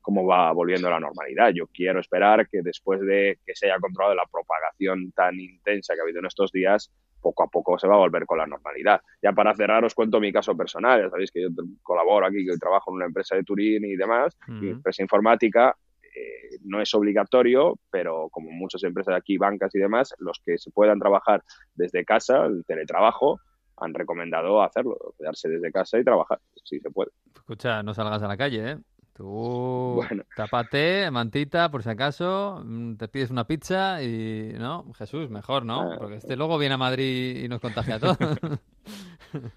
cómo 0.00 0.26
va 0.26 0.50
volviendo 0.52 0.90
la 0.90 0.98
normalidad. 0.98 1.50
Yo 1.54 1.66
quiero 1.66 2.00
esperar 2.00 2.48
que 2.48 2.62
después 2.62 3.00
de 3.00 3.38
que 3.46 3.54
se 3.54 3.66
haya 3.66 3.78
controlado 3.78 4.14
la 4.14 4.26
propagación 4.30 5.12
tan 5.12 5.38
intensa 5.38 5.94
que 5.94 6.00
ha 6.00 6.02
habido 6.02 6.20
en 6.20 6.26
estos 6.26 6.50
días, 6.52 6.90
poco 7.20 7.42
a 7.44 7.48
poco 7.48 7.78
se 7.78 7.86
va 7.86 7.94
a 7.94 7.98
volver 7.98 8.24
con 8.24 8.38
la 8.38 8.46
normalidad. 8.46 9.00
Ya 9.22 9.32
para 9.32 9.54
cerrar 9.54 9.84
os 9.84 9.94
cuento 9.94 10.20
mi 10.20 10.32
caso 10.32 10.56
personal. 10.56 11.02
Ya 11.02 11.10
sabéis 11.10 11.30
que 11.30 11.42
yo 11.42 11.48
colaboro 11.82 12.26
aquí, 12.26 12.46
que 12.46 12.56
trabajo 12.56 12.90
en 12.90 12.96
una 12.96 13.06
empresa 13.06 13.36
de 13.36 13.44
Turín 13.44 13.84
y 13.84 13.96
demás, 13.96 14.36
empresa 14.48 15.02
informática. 15.02 15.76
Eh, 16.20 16.58
no 16.64 16.80
es 16.80 16.94
obligatorio, 16.94 17.78
pero 17.90 18.28
como 18.30 18.50
muchas 18.50 18.82
empresas 18.84 19.12
de 19.12 19.18
aquí, 19.18 19.38
bancas 19.38 19.74
y 19.74 19.78
demás, 19.78 20.14
los 20.18 20.40
que 20.44 20.58
se 20.58 20.70
puedan 20.70 20.98
trabajar 20.98 21.42
desde 21.74 22.04
casa, 22.04 22.46
el 22.46 22.64
teletrabajo, 22.66 23.40
han 23.76 23.94
recomendado 23.94 24.62
hacerlo, 24.62 24.96
quedarse 25.18 25.48
desde 25.48 25.72
casa 25.72 25.98
y 25.98 26.04
trabajar, 26.04 26.38
si 26.64 26.78
se 26.80 26.90
puede. 26.90 27.10
Escucha, 27.34 27.82
no 27.82 27.94
salgas 27.94 28.22
a 28.22 28.28
la 28.28 28.36
calle, 28.36 28.72
¿eh? 28.72 28.78
Tú 29.14 29.96
bueno. 29.96 30.22
tapate, 30.34 31.10
mantita, 31.10 31.70
por 31.70 31.82
si 31.82 31.90
acaso, 31.90 32.62
mm, 32.64 32.96
te 32.96 33.08
pides 33.08 33.30
una 33.30 33.46
pizza 33.46 34.02
y, 34.02 34.54
¿no? 34.58 34.92
Jesús, 34.94 35.28
mejor, 35.28 35.64
¿no? 35.64 35.92
Ah. 35.92 35.96
Porque 35.98 36.16
este 36.16 36.36
luego 36.36 36.58
viene 36.58 36.74
a 36.74 36.78
Madrid 36.78 37.44
y 37.44 37.48
nos 37.48 37.60
contagia 37.60 37.96
a 37.96 38.00
todos. 38.00 38.16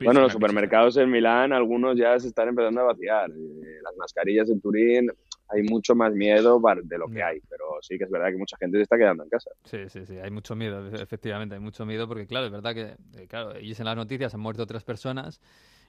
bueno, 0.00 0.20
los 0.20 0.32
supermercados 0.32 0.96
en 0.96 1.10
Milán, 1.10 1.52
algunos 1.52 1.96
ya 1.96 2.18
se 2.18 2.28
están 2.28 2.48
empezando 2.48 2.82
a 2.82 2.84
vaciar. 2.84 3.30
Eh, 3.30 3.80
las 3.82 3.96
mascarillas 3.96 4.50
en 4.50 4.60
Turín, 4.60 5.10
hay 5.48 5.62
mucho 5.62 5.94
más 5.94 6.12
miedo 6.12 6.60
de 6.82 6.98
lo 6.98 7.08
que 7.08 7.22
hay, 7.22 7.40
pero 7.48 7.64
sí 7.80 7.96
que 7.96 8.04
es 8.04 8.10
verdad 8.10 8.28
que 8.30 8.36
mucha 8.36 8.56
gente 8.58 8.78
se 8.78 8.82
está 8.82 8.96
quedando 8.96 9.24
en 9.24 9.30
casa. 9.30 9.50
Sí, 9.64 9.88
sí, 9.88 10.04
sí, 10.04 10.18
hay 10.18 10.30
mucho 10.30 10.54
miedo, 10.54 10.86
efectivamente, 10.94 11.54
hay 11.54 11.60
mucho 11.60 11.86
miedo 11.86 12.06
porque, 12.06 12.26
claro, 12.26 12.46
es 12.46 12.52
verdad 12.52 12.74
que, 12.74 12.96
eh, 13.20 13.26
claro, 13.26 13.58
y 13.58 13.72
en 13.72 13.84
las 13.84 13.96
noticias 13.96 14.34
han 14.34 14.40
muerto 14.40 14.66
tres 14.66 14.84
personas 14.84 15.40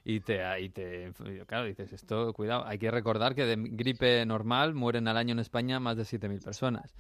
y 0.06 0.22
te, 0.22 0.42
y 0.62 0.70
te, 0.70 1.12
claro, 1.46 1.66
dices, 1.66 1.92
esto, 1.92 2.34
cuidado, 2.34 2.66
hay 2.66 2.78
que 2.78 2.90
recordar 2.90 3.36
que 3.36 3.46
de 3.46 3.56
gripe 3.58 4.26
normal 4.26 4.74
mueren 4.74 5.08
al 5.08 5.18
año 5.18 5.34
en 5.34 5.40
España 5.40 5.80
más 5.80 5.98
de 5.98 6.04
7.000 6.04 6.44
personas. 6.44 6.96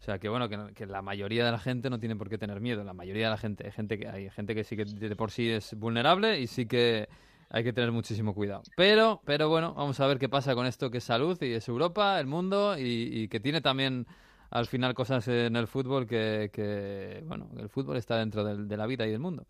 O 0.00 0.04
sea, 0.04 0.18
que 0.18 0.28
bueno, 0.28 0.48
que, 0.48 0.74
que, 0.74 0.86
la 0.86 1.02
mayoría 1.02 1.44
de 1.44 1.50
la 1.50 1.58
gente 1.58 1.90
no 1.90 1.98
tiene 1.98 2.14
por 2.14 2.28
qué 2.28 2.38
tener 2.38 2.60
miedo. 2.60 2.84
La 2.84 2.94
mayoría 2.94 3.24
de 3.24 3.30
la 3.30 3.36
gente, 3.36 3.66
hay 3.66 3.72
gente 3.72 3.98
que, 3.98 4.08
hay 4.08 4.30
gente 4.30 4.54
que 4.54 4.62
sí 4.62 4.76
que 4.76 4.84
de 4.84 5.16
por 5.16 5.32
sí 5.32 5.50
es 5.50 5.74
vulnerable 5.74 6.38
y 6.38 6.46
sí 6.46 6.66
que 6.66 7.08
hay 7.50 7.64
que 7.64 7.72
tener 7.72 7.92
muchísimo 7.92 8.34
cuidado. 8.34 8.62
Pero, 8.76 9.20
pero 9.24 9.48
bueno, 9.48 9.74
vamos 9.74 9.98
a 10.00 10.06
ver 10.06 10.18
qué 10.18 10.28
pasa 10.28 10.54
con 10.54 10.66
esto 10.66 10.90
que 10.90 10.98
es 10.98 11.04
salud 11.04 11.40
y 11.42 11.52
es 11.52 11.68
Europa, 11.68 12.18
el 12.20 12.26
mundo 12.26 12.76
y, 12.78 13.28
que 13.28 13.40
tiene 13.40 13.60
también 13.60 14.06
al 14.50 14.66
final 14.66 14.94
cosas 14.94 15.28
en 15.28 15.56
el 15.56 15.66
fútbol 15.66 16.06
que, 16.06 16.50
que 16.52 17.22
bueno, 17.26 17.50
el 17.58 17.68
fútbol 17.68 17.96
está 17.96 18.16
dentro 18.16 18.44
de 18.44 18.76
la 18.76 18.86
vida 18.86 19.06
y 19.06 19.10
del 19.10 19.20
mundo. 19.20 19.46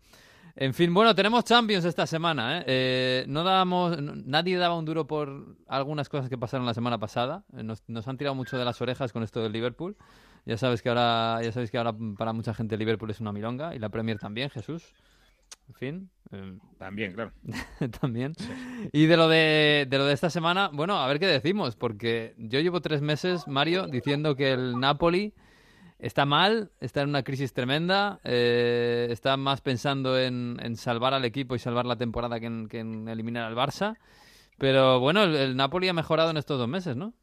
En 0.55 0.73
fin, 0.73 0.93
bueno, 0.93 1.15
tenemos 1.15 1.45
Champions 1.45 1.85
esta 1.85 2.05
semana. 2.05 2.59
¿eh? 2.59 2.63
eh 2.67 3.25
no 3.27 3.45
dábamos, 3.45 3.97
nadie 4.01 4.57
daba 4.57 4.77
un 4.77 4.83
duro 4.83 5.07
por 5.07 5.55
algunas 5.67 6.09
cosas 6.09 6.29
que 6.29 6.37
pasaron 6.37 6.65
la 6.65 6.73
semana 6.73 6.97
pasada. 6.97 7.45
Eh, 7.55 7.63
nos, 7.63 7.83
nos, 7.87 8.07
han 8.09 8.17
tirado 8.17 8.35
mucho 8.35 8.57
de 8.57 8.65
las 8.65 8.81
orejas 8.81 9.13
con 9.13 9.23
esto 9.23 9.41
del 9.41 9.53
Liverpool. 9.53 9.95
Ya 10.45 10.57
sabes 10.57 10.81
que 10.81 10.89
ahora, 10.89 11.39
ya 11.43 11.51
sabes 11.53 11.71
que 11.71 11.77
ahora 11.77 11.93
para 12.17 12.33
mucha 12.33 12.53
gente 12.53 12.77
Liverpool 12.77 13.09
es 13.09 13.21
una 13.21 13.31
milonga 13.31 13.75
y 13.75 13.79
la 13.79 13.87
Premier 13.87 14.19
también, 14.19 14.49
Jesús. 14.49 14.93
En 15.69 15.75
fin. 15.75 16.09
Em, 16.31 16.59
también, 16.77 17.13
claro. 17.13 17.31
también. 18.01 18.33
Y 18.91 19.05
de 19.05 19.17
lo 19.17 19.27
de, 19.27 19.87
de 19.89 19.97
lo 19.97 20.05
de 20.05 20.13
esta 20.13 20.29
semana, 20.29 20.69
bueno, 20.73 20.97
a 20.97 21.07
ver 21.07 21.19
qué 21.19 21.27
decimos, 21.27 21.75
porque 21.75 22.35
yo 22.37 22.59
llevo 22.59 22.81
tres 22.81 23.01
meses, 23.01 23.47
Mario, 23.47 23.87
diciendo 23.87 24.35
que 24.35 24.51
el 24.51 24.79
Napoli 24.79 25.33
está 25.99 26.25
mal, 26.25 26.71
está 26.79 27.01
en 27.01 27.09
una 27.09 27.23
crisis 27.23 27.53
tremenda, 27.53 28.19
eh, 28.23 29.07
está 29.11 29.37
más 29.37 29.61
pensando 29.61 30.19
en, 30.19 30.57
en, 30.61 30.75
salvar 30.75 31.13
al 31.13 31.25
equipo 31.25 31.55
y 31.55 31.59
salvar 31.59 31.85
la 31.85 31.97
temporada 31.97 32.39
que 32.39 32.45
en, 32.47 32.67
que 32.67 32.79
en 32.79 33.07
eliminar 33.07 33.43
al 33.43 33.55
Barça. 33.55 33.97
Pero 34.57 34.99
bueno, 34.99 35.23
el, 35.23 35.35
el 35.35 35.55
Napoli 35.55 35.87
ha 35.87 35.93
mejorado 35.93 36.31
en 36.31 36.37
estos 36.37 36.57
dos 36.57 36.67
meses, 36.67 36.95
¿no? 36.95 37.13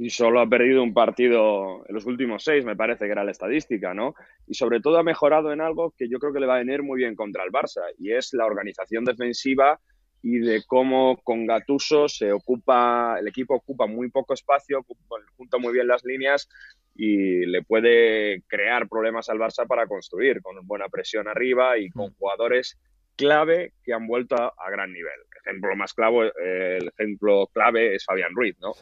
Y 0.00 0.08
solo 0.08 0.40
ha 0.40 0.48
perdido 0.48 0.82
un 0.82 0.94
partido 0.94 1.84
en 1.86 1.94
los 1.94 2.06
últimos 2.06 2.42
seis, 2.42 2.64
me 2.64 2.74
parece 2.74 3.04
que 3.04 3.12
era 3.12 3.22
la 3.22 3.32
estadística, 3.32 3.92
¿no? 3.92 4.14
Y 4.46 4.54
sobre 4.54 4.80
todo 4.80 4.96
ha 4.96 5.02
mejorado 5.02 5.52
en 5.52 5.60
algo 5.60 5.92
que 5.94 6.08
yo 6.08 6.18
creo 6.18 6.32
que 6.32 6.40
le 6.40 6.46
va 6.46 6.54
a 6.54 6.64
venir 6.64 6.82
muy 6.82 7.00
bien 7.00 7.14
contra 7.14 7.44
el 7.44 7.52
Barça, 7.52 7.82
y 7.98 8.10
es 8.10 8.32
la 8.32 8.46
organización 8.46 9.04
defensiva 9.04 9.78
y 10.22 10.38
de 10.38 10.62
cómo 10.66 11.20
con 11.22 11.46
Gatuso 11.46 12.08
se 12.08 12.32
ocupa, 12.32 13.18
el 13.20 13.28
equipo 13.28 13.54
ocupa 13.56 13.86
muy 13.86 14.08
poco 14.10 14.32
espacio, 14.32 14.86
junta 15.36 15.58
muy 15.58 15.74
bien 15.74 15.86
las 15.86 16.02
líneas 16.02 16.48
y 16.94 17.44
le 17.44 17.62
puede 17.62 18.42
crear 18.46 18.88
problemas 18.88 19.28
al 19.28 19.38
Barça 19.38 19.66
para 19.66 19.86
construir, 19.86 20.40
con 20.40 20.66
buena 20.66 20.88
presión 20.88 21.28
arriba 21.28 21.76
y 21.76 21.90
con 21.90 22.14
jugadores 22.14 22.78
clave 23.20 23.74
que 23.84 23.92
han 23.92 24.06
vuelto 24.06 24.34
a, 24.36 24.70
gran 24.70 24.92
nivel. 24.92 25.12
El 25.30 25.52
ejemplo 25.52 25.76
más 25.76 25.92
clave, 25.92 26.32
el 26.42 26.88
ejemplo 26.88 27.46
clave 27.52 27.94
es 27.94 28.04
Fabián 28.04 28.34
Ruiz, 28.34 28.56
¿no? 28.60 28.72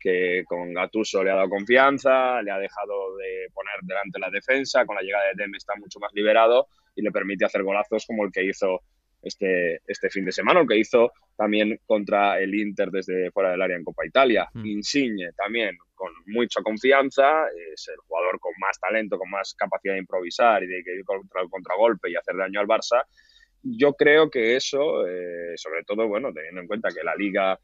Que 0.00 0.42
con 0.46 0.74
Gatuso 0.74 1.22
le 1.22 1.30
ha 1.30 1.36
dado 1.36 1.48
confianza, 1.48 2.42
le 2.42 2.50
ha 2.50 2.58
dejado 2.58 3.16
de 3.16 3.48
poner 3.54 3.76
delante 3.82 4.18
la 4.18 4.30
defensa, 4.30 4.84
con 4.84 4.96
la 4.96 5.02
llegada 5.02 5.26
de 5.26 5.42
Dem 5.42 5.54
está 5.54 5.74
mucho 5.76 6.00
más 6.00 6.12
liberado 6.12 6.66
y 6.96 7.02
le 7.02 7.12
permite 7.12 7.44
hacer 7.44 7.62
golazos 7.62 8.04
como 8.06 8.24
el 8.24 8.32
que 8.32 8.44
hizo 8.44 8.80
este, 9.22 9.80
este 9.86 10.10
fin 10.10 10.24
de 10.24 10.32
semana, 10.32 10.60
el 10.60 10.68
que 10.68 10.76
hizo 10.76 11.12
también 11.36 11.78
contra 11.86 12.38
el 12.40 12.54
Inter 12.54 12.90
desde 12.90 13.30
fuera 13.30 13.52
del 13.52 13.62
área 13.62 13.76
en 13.76 13.84
Copa 13.84 14.04
Italia. 14.04 14.48
Mm. 14.52 14.66
Insigne 14.66 15.32
también 15.36 15.76
con 15.94 16.12
mucha 16.26 16.62
confianza, 16.62 17.46
es 17.72 17.88
el 17.88 17.96
jugador 18.06 18.38
con 18.40 18.52
más 18.58 18.78
talento, 18.78 19.18
con 19.18 19.30
más 19.30 19.54
capacidad 19.54 19.94
de 19.94 20.00
improvisar 20.00 20.62
y 20.64 20.66
de 20.66 20.78
ir 20.78 21.04
contra 21.04 21.42
el 21.42 21.48
contragolpe 21.48 22.10
y 22.10 22.16
hacer 22.16 22.36
daño 22.36 22.60
al 22.60 22.66
Barça 22.66 23.04
yo 23.64 23.94
creo 23.94 24.30
que 24.30 24.56
eso, 24.56 25.06
eh, 25.06 25.54
sobre 25.56 25.82
todo, 25.84 26.06
bueno, 26.06 26.32
teniendo 26.32 26.60
en 26.60 26.66
cuenta 26.66 26.90
que 26.90 27.02
la 27.02 27.14
liga 27.16 27.58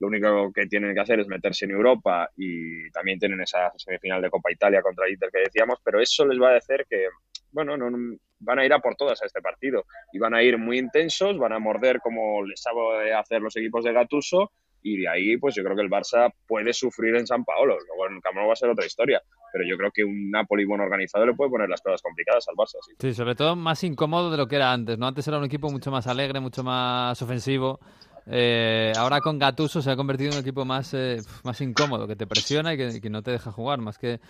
lo 0.00 0.08
único 0.08 0.52
que 0.52 0.66
tienen 0.66 0.94
que 0.94 1.00
hacer 1.00 1.20
es 1.20 1.28
meterse 1.28 1.64
en 1.64 1.70
Europa 1.70 2.28
y 2.36 2.90
también 2.90 3.20
tienen 3.20 3.40
esa 3.40 3.70
semifinal 3.76 4.20
de 4.20 4.30
Copa 4.30 4.50
Italia 4.50 4.82
contra 4.82 5.08
Inter 5.08 5.30
que 5.32 5.42
decíamos, 5.44 5.78
pero 5.84 6.00
eso 6.00 6.26
les 6.26 6.40
va 6.40 6.52
a 6.52 6.56
hacer 6.56 6.86
que, 6.90 7.06
bueno, 7.52 7.76
no, 7.76 8.16
van 8.40 8.58
a 8.58 8.66
ir 8.66 8.72
a 8.72 8.80
por 8.80 8.96
todas 8.96 9.22
a 9.22 9.26
este 9.26 9.40
partido 9.40 9.84
y 10.12 10.18
van 10.18 10.34
a 10.34 10.42
ir 10.42 10.58
muy 10.58 10.78
intensos, 10.78 11.38
van 11.38 11.52
a 11.52 11.60
morder 11.60 12.00
como 12.00 12.44
les 12.44 12.60
sabe 12.60 13.14
hacer 13.14 13.42
los 13.42 13.56
equipos 13.56 13.84
de 13.84 13.92
Gatuso 13.92 14.50
y 14.82 14.98
de 14.98 15.08
ahí 15.08 15.36
pues 15.36 15.54
yo 15.54 15.62
creo 15.62 15.76
que 15.76 15.82
el 15.82 15.90
Barça 15.90 16.32
puede 16.46 16.72
sufrir 16.72 17.14
en 17.16 17.26
San 17.26 17.44
Paolo. 17.44 17.78
Luego 17.86 18.12
en 18.12 18.20
Camp 18.20 18.36
va 18.36 18.52
a 18.52 18.56
ser 18.56 18.68
otra 18.68 18.84
historia, 18.84 19.22
pero 19.52 19.64
yo 19.64 19.76
creo 19.76 19.90
que 19.92 20.04
un 20.04 20.30
Napoli 20.30 20.64
bueno 20.64 20.84
organizado 20.84 21.24
le 21.24 21.34
puede 21.34 21.50
poner 21.50 21.68
las 21.68 21.80
cosas 21.80 22.02
complicadas 22.02 22.46
al 22.48 22.56
Barça. 22.56 22.78
Sí. 22.98 23.14
sobre 23.14 23.34
todo 23.34 23.56
más 23.56 23.82
incómodo 23.84 24.30
de 24.30 24.36
lo 24.36 24.48
que 24.48 24.56
era 24.56 24.72
antes. 24.72 24.98
no 24.98 25.06
Antes 25.06 25.26
era 25.28 25.38
un 25.38 25.44
equipo 25.44 25.70
mucho 25.70 25.90
más 25.90 26.06
alegre, 26.06 26.40
mucho 26.40 26.62
más 26.62 27.20
ofensivo. 27.22 27.80
Eh, 28.26 28.92
ahora 28.96 29.20
con 29.20 29.38
Gatuso 29.38 29.82
se 29.82 29.90
ha 29.90 29.96
convertido 29.96 30.30
en 30.30 30.36
un 30.36 30.42
equipo 30.42 30.64
más, 30.64 30.94
eh, 30.94 31.18
más 31.44 31.60
incómodo, 31.60 32.06
que 32.06 32.16
te 32.16 32.26
presiona 32.26 32.74
y 32.74 33.00
que, 33.00 33.10
no 33.10 33.22
te 33.22 33.32
deja 33.32 33.50
jugar, 33.50 33.80
más 33.80 33.98
que 33.98 34.20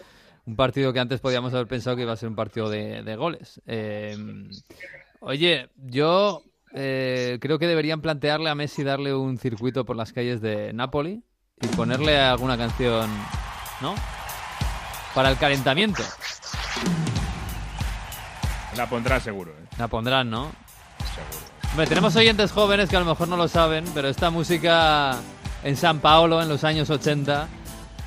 un 0.47 0.57
partido 0.57 0.93
que 0.93 0.99
antes 0.99 1.21
podíamos 1.21 1.53
haber 1.55 1.67
pensado 1.67 1.97
que 1.97 2.03
iba 2.03 2.13
a 2.13 2.17
ser 2.17 2.29
un 2.29 2.37
partido 2.37 2.71
de, 2.71 3.17
goles. 3.17 3.61
Eh, 3.67 4.17
oye, 5.21 5.69
yo 5.77 6.43
eh, 6.75 7.39
creo 7.41 7.59
que 7.59 7.67
deberían 7.67 8.01
plantearle 8.01 8.51
a 8.51 8.55
Messi 8.55 8.83
darle 8.83 9.15
un 9.15 9.39
circuito 9.39 9.85
por 9.85 9.97
las 9.97 10.13
calles 10.13 10.41
de 10.41 10.73
Napoli 10.73 11.23
y 11.61 11.67
ponerle 11.69 12.19
alguna 12.19 12.57
canción, 12.57 13.11
¿no? 13.81 13.95
Para 15.15 15.31
el 15.31 15.37
calentamiento. 15.37 16.03
La 18.77 18.89
pondrán 18.89 19.21
seguro. 19.21 19.53
¿eh? 19.53 19.67
La 19.79 19.89
pondrán, 19.89 20.31
¿no? 20.31 20.51
Seguro. 21.15 21.89
tenemos 21.89 22.17
oyentes 22.17 22.53
jóvenes 22.53 22.89
que 22.89 22.97
a 22.97 23.01
lo 23.01 23.07
mejor 23.07 23.29
no 23.29 23.37
lo 23.37 23.49
saben, 23.49 23.85
pero 23.95 24.09
esta 24.09 24.31
música 24.31 25.19
en 25.63 25.77
San 25.77 26.01
Paolo 26.01 26.41
en 26.41 26.49
los 26.49 26.65
años 26.65 26.89
80 26.89 27.49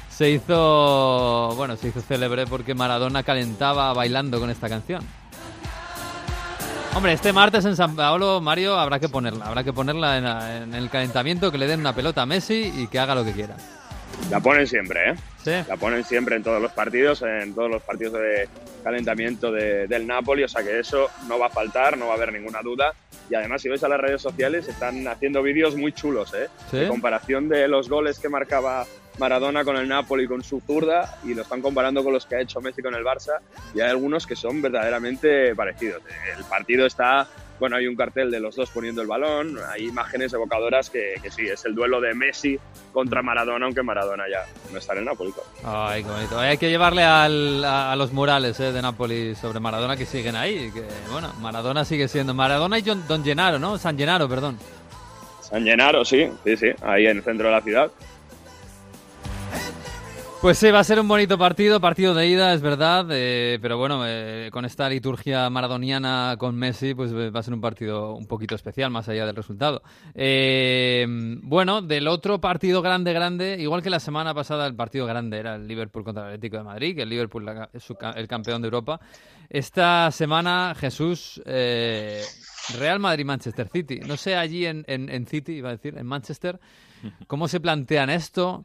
se 0.10 0.32
hizo, 0.32 1.54
bueno, 1.56 1.76
se 1.76 1.90
hizo 1.90 2.02
célebre 2.02 2.48
porque 2.48 2.74
Maradona 2.74 3.22
calentaba 3.24 3.94
bailando 3.94 4.40
con 4.40 4.50
esta 4.50 4.70
canción. 4.70 5.06
Hombre, 6.96 7.12
este 7.12 7.34
martes 7.34 7.66
en 7.66 7.76
San 7.76 7.94
Paolo, 7.96 8.40
Mario, 8.40 8.76
habrá 8.80 9.00
que 9.00 9.10
ponerla. 9.10 9.46
Habrá 9.48 9.64
que 9.66 9.74
ponerla 9.74 10.18
en, 10.58 10.74
el 10.74 10.90
calentamiento, 10.90 11.52
que 11.52 11.58
le 11.58 11.68
den 11.68 11.82
una 11.82 11.94
pelota 11.94 12.22
a 12.22 12.26
Messi 12.26 12.72
y 12.74 12.88
que 12.88 13.00
haga 13.00 13.14
lo 13.14 13.26
que 13.26 13.34
quiera. 13.34 13.58
La 14.32 14.40
ponen 14.40 14.66
siempre, 14.66 15.10
¿eh? 15.12 15.16
Sí. 15.44 15.52
La 15.68 15.76
ponen 15.76 16.06
siempre 16.06 16.38
en 16.38 16.44
todos 16.44 16.62
los 16.62 16.72
partidos, 16.72 17.22
en 17.22 17.54
todos 17.54 17.70
los 17.70 17.84
partidos 17.84 18.14
de 18.14 18.48
calentamiento 18.82 19.52
de- 19.52 19.88
del 19.88 20.08
Napoli, 20.08 20.44
o 20.44 20.48
sea 20.48 20.64
que 20.64 20.80
eso 20.80 21.10
no 21.28 21.38
va 21.38 21.48
a 21.48 21.50
faltar, 21.50 21.98
no 21.98 22.08
va 22.08 22.14
a 22.14 22.16
haber 22.16 22.32
ninguna 22.32 22.62
duda. 22.62 22.94
Y 23.30 23.36
además, 23.36 23.62
si 23.62 23.68
ves 23.68 23.84
a 23.84 23.90
las 23.90 24.00
redes 24.00 24.22
sociales, 24.22 24.68
están 24.70 25.06
haciendo 25.10 25.44
vídeos 25.44 25.76
muy 25.76 25.92
chulos, 25.92 26.34
¿eh? 26.34 26.48
Sí. 26.72 26.78
De 26.78 26.88
comparación 26.88 27.50
de 27.50 27.68
los 27.68 27.90
goles 27.90 28.20
que 28.20 28.30
marcaba 28.30 28.86
Maradona 29.18 29.64
con 29.64 29.78
el 29.78 29.88
Napoli 29.88 30.28
con 30.28 30.44
su 30.44 30.60
zurda 30.62 31.18
y 31.24 31.34
lo 31.34 31.44
están 31.44 31.62
comparando 31.62 32.04
con 32.04 32.14
los 32.14 32.26
que 32.26 32.36
ha 32.36 32.42
hecho 32.42 32.60
Messi 32.62 32.82
con 32.82 32.94
el 32.96 33.04
Barça 33.04 33.40
y 33.74 33.82
hay 33.82 33.90
algunos 33.90 34.26
que 34.28 34.36
son 34.36 34.62
verdaderamente 34.62 35.56
parecidos. 35.56 36.02
El 36.38 36.44
partido 36.46 36.86
está, 36.86 37.28
bueno, 37.60 37.78
hay 37.78 37.88
un 37.88 37.96
cartel 37.96 38.30
de 38.30 38.40
los 38.40 38.56
dos 38.56 38.70
poniendo 38.72 39.02
el 39.02 39.08
balón, 39.08 39.58
hay 39.72 39.86
imágenes 39.88 40.34
evocadoras 40.34 40.90
que, 40.90 41.16
que 41.24 41.32
sí, 41.32 41.48
es 41.48 41.64
el 41.66 41.74
duelo 41.76 42.02
de 42.02 42.14
Messi 42.14 42.60
contra 42.92 43.22
Maradona, 43.22 43.66
aunque 43.66 43.84
Maradona 43.84 44.24
ya 44.30 44.46
no 44.72 44.78
está 44.80 44.94
en 44.94 45.00
el 45.00 45.06
Napoli. 45.06 45.32
claro. 45.32 45.50
Ay, 45.88 46.04
qué 46.04 46.10
bonito. 46.10 46.40
Hay 46.40 46.58
que 46.58 46.70
llevarle 46.70 47.04
al- 47.04 47.64
a, 47.64 47.92
a 47.94 47.96
los 47.96 48.12
murales 48.12 48.60
eh, 48.60 48.72
de 48.72 48.82
Napoli 48.82 49.36
sobre 49.36 49.60
Maradona 49.60 49.96
que 49.96 50.06
siguen 50.06 50.36
ahí. 50.36 50.72
Que, 50.74 50.84
bueno, 51.12 51.34
Maradona 51.40 51.86
sigue 51.86 52.08
siendo. 52.08 52.34
Maradona 52.34 52.78
y 52.80 52.84
John- 52.86 53.06
Don 53.08 53.24
Gennaro, 53.24 53.60
¿no? 53.60 53.78
San 53.78 53.98
Gennaro, 53.98 54.28
perdón. 54.28 54.58
San 55.42 55.64
Gennaro, 55.64 56.04
sí, 56.04 56.28
sí, 56.44 56.58
sí, 56.58 56.68
ahí 56.82 57.06
en 57.08 57.18
el 57.18 57.24
centro 57.24 57.48
de 57.48 57.54
la 57.54 57.62
ciudad. 57.62 57.92
Pues 60.46 60.60
sí, 60.60 60.70
va 60.70 60.78
a 60.78 60.84
ser 60.84 61.00
un 61.00 61.08
bonito 61.08 61.40
partido, 61.40 61.82
partido 61.82 62.14
de 62.14 62.28
ida, 62.28 62.54
es 62.54 62.62
verdad, 62.62 63.08
eh, 63.10 63.58
pero 63.64 63.80
bueno, 63.80 64.04
eh, 64.06 64.50
con 64.52 64.64
esta 64.64 64.88
liturgia 64.88 65.50
maradoniana 65.50 66.36
con 66.38 66.56
Messi, 66.56 66.94
pues 66.94 67.12
eh, 67.14 67.32
va 67.32 67.40
a 67.40 67.42
ser 67.42 67.56
un 67.56 67.62
partido 67.62 68.14
un 68.14 68.28
poquito 68.28 68.54
especial, 68.54 68.92
más 68.92 69.10
allá 69.10 69.26
del 69.26 69.36
resultado. 69.36 69.82
Eh, 70.14 71.08
bueno, 71.42 71.82
del 71.82 72.08
otro 72.08 72.40
partido 72.40 72.84
grande, 72.84 73.12
grande, 73.12 73.58
igual 73.60 73.82
que 73.82 73.90
la 73.90 74.00
semana 74.00 74.36
pasada 74.36 74.68
el 74.68 74.76
partido 74.76 75.08
grande 75.08 75.40
era 75.40 75.56
el 75.56 75.68
Liverpool 75.68 76.04
contra 76.04 76.26
el 76.28 76.36
Atlético 76.36 76.58
de 76.58 76.64
Madrid, 76.64 76.96
que 76.96 77.02
el 77.02 77.10
Liverpool 77.10 77.44
la- 77.44 77.72
su 77.80 77.98
el 78.16 78.28
campeón 78.28 78.62
de 78.62 78.68
Europa. 78.68 79.00
Esta 79.50 80.12
semana, 80.12 80.76
Jesús, 80.80 81.42
Real 81.44 83.00
Madrid-Manchester 83.00 83.68
City. 83.68 84.00
No 84.06 84.16
sé 84.16 84.36
allí 84.36 84.68
en, 84.68 84.84
en, 84.86 85.10
en 85.10 85.26
City, 85.26 85.54
iba 85.54 85.70
a 85.70 85.72
decir, 85.72 85.98
en 85.98 86.06
Manchester, 86.06 86.60
cómo 87.26 87.48
se 87.48 87.60
plantean 87.60 88.12
esto. 88.12 88.64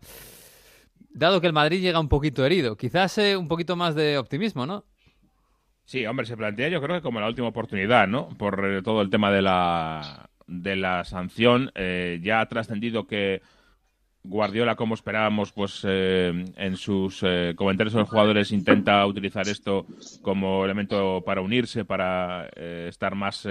Dado 1.12 1.40
que 1.40 1.46
el 1.46 1.52
Madrid 1.52 1.80
llega 1.80 2.00
un 2.00 2.08
poquito 2.08 2.44
herido, 2.44 2.76
quizás 2.76 3.18
eh, 3.18 3.36
un 3.36 3.48
poquito 3.48 3.76
más 3.76 3.94
de 3.94 4.18
optimismo, 4.18 4.66
¿no? 4.66 4.84
Sí, 5.84 6.06
hombre, 6.06 6.24
se 6.24 6.36
plantea 6.36 6.68
yo 6.68 6.80
creo 6.80 6.96
que 6.96 7.02
como 7.02 7.20
la 7.20 7.26
última 7.26 7.48
oportunidad, 7.48 8.06
¿no? 8.06 8.28
Por 8.38 8.64
eh, 8.64 8.82
todo 8.82 9.02
el 9.02 9.10
tema 9.10 9.32
de 9.32 9.42
la, 9.42 10.30
de 10.50 10.76
la 10.76 11.04
sanción. 11.04 11.70
Eh, 11.74 12.20
ya 12.22 12.40
ha 12.40 12.48
trascendido 12.48 13.06
que 13.06 13.40
Guardiola, 14.22 14.76
como 14.76 14.94
esperábamos, 14.94 15.50
pues 15.50 15.80
eh, 15.88 16.44
en 16.56 16.76
sus 16.76 17.22
eh, 17.22 17.54
comentarios 17.56 17.94
a 17.94 18.00
los 18.00 18.08
jugadores 18.10 18.52
intenta 18.52 19.06
utilizar 19.06 19.48
esto 19.48 19.86
como 20.20 20.62
elemento 20.62 21.22
para 21.24 21.40
unirse, 21.40 21.86
para 21.86 22.46
estar 22.54 23.14
más, 23.14 23.48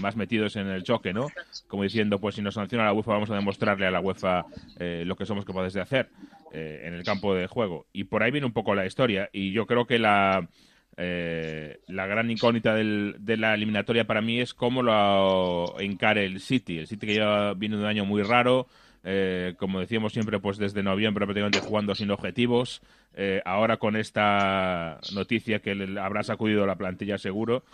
más 0.00 0.16
metidos 0.16 0.56
en 0.56 0.68
el 0.68 0.82
choque, 0.82 1.12
¿no? 1.12 1.26
Como 1.68 1.82
diciendo, 1.82 2.18
pues 2.18 2.36
si 2.36 2.42
nos 2.42 2.54
sanciona 2.54 2.86
la 2.86 2.94
UEFA 2.94 3.12
vamos 3.12 3.30
a 3.30 3.34
demostrarle 3.34 3.86
a 3.86 3.90
la 3.90 4.00
UEFA 4.00 4.46
lo 4.78 5.14
que 5.14 5.26
somos 5.26 5.44
capaces 5.44 5.74
de 5.74 5.82
hacer 5.82 6.08
eh, 6.52 6.82
en 6.84 6.94
el 6.94 7.04
campo 7.04 7.34
de 7.34 7.46
juego. 7.48 7.86
Y 7.92 8.04
por 8.04 8.22
ahí 8.22 8.30
viene 8.30 8.46
un 8.46 8.52
poco 8.52 8.74
la 8.74 8.86
historia. 8.86 9.28
Y 9.32 9.52
yo 9.52 9.66
creo 9.66 9.86
que 9.86 9.98
la, 9.98 10.48
eh, 10.96 11.80
la 11.88 12.06
gran 12.06 12.30
incógnita 12.30 12.74
del- 12.74 13.16
de 13.18 13.36
la 13.36 13.54
eliminatoria 13.54 14.06
para 14.06 14.20
mí 14.20 14.40
es 14.40 14.54
cómo 14.54 14.82
lo 14.82 15.78
encare 15.80 16.24
el 16.26 16.40
City. 16.40 16.78
El 16.78 16.86
City 16.86 17.06
que 17.06 17.14
ya 17.16 17.54
viene 17.54 17.76
de 17.76 17.82
un 17.82 17.88
año 17.88 18.04
muy 18.04 18.22
raro, 18.22 18.66
eh, 19.04 19.54
como 19.58 19.80
decíamos 19.80 20.12
siempre, 20.12 20.38
pues 20.38 20.58
desde 20.58 20.82
noviembre 20.82 21.24
prácticamente 21.26 21.60
jugando 21.60 21.94
sin 21.94 22.10
objetivos. 22.10 22.82
Eh, 23.14 23.40
ahora 23.44 23.78
con 23.78 23.96
esta 23.96 25.00
noticia 25.08 25.60
que 25.60 25.74
le 25.74 26.00
habrá 26.00 26.22
sacudido 26.22 26.66
la 26.66 26.76
plantilla 26.76 27.18
seguro. 27.18 27.64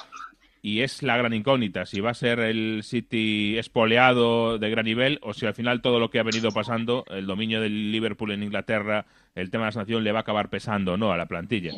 Y 0.61 0.81
es 0.81 1.03
la 1.03 1.17
gran 1.17 1.33
incógnita, 1.33 1.87
si 1.87 2.01
va 2.01 2.11
a 2.11 2.15
ser 2.15 2.41
el 2.41 2.81
City 2.83 3.57
espoleado 3.59 4.59
de 4.59 4.71
gran 4.71 4.85
nivel 4.85 5.19
o 5.23 5.33
si 5.33 5.47
al 5.47 5.55
final 5.55 5.81
todo 5.83 6.01
lo 6.01 6.11
que 6.11 6.19
ha 6.19 6.25
venido 6.25 6.51
pasando, 6.51 7.05
el 7.11 7.27
dominio 7.27 7.61
del 7.61 7.93
Liverpool 7.93 8.33
en 8.33 8.43
Inglaterra, 8.43 9.07
el 9.35 9.51
tema 9.51 9.65
de 9.65 9.69
la 9.69 9.73
sanción 9.73 10.03
le 10.03 10.13
va 10.13 10.19
a 10.19 10.23
acabar 10.23 10.51
pesando 10.51 10.97
no 10.97 11.13
a 11.13 11.17
la 11.17 11.27
plantilla. 11.27 11.73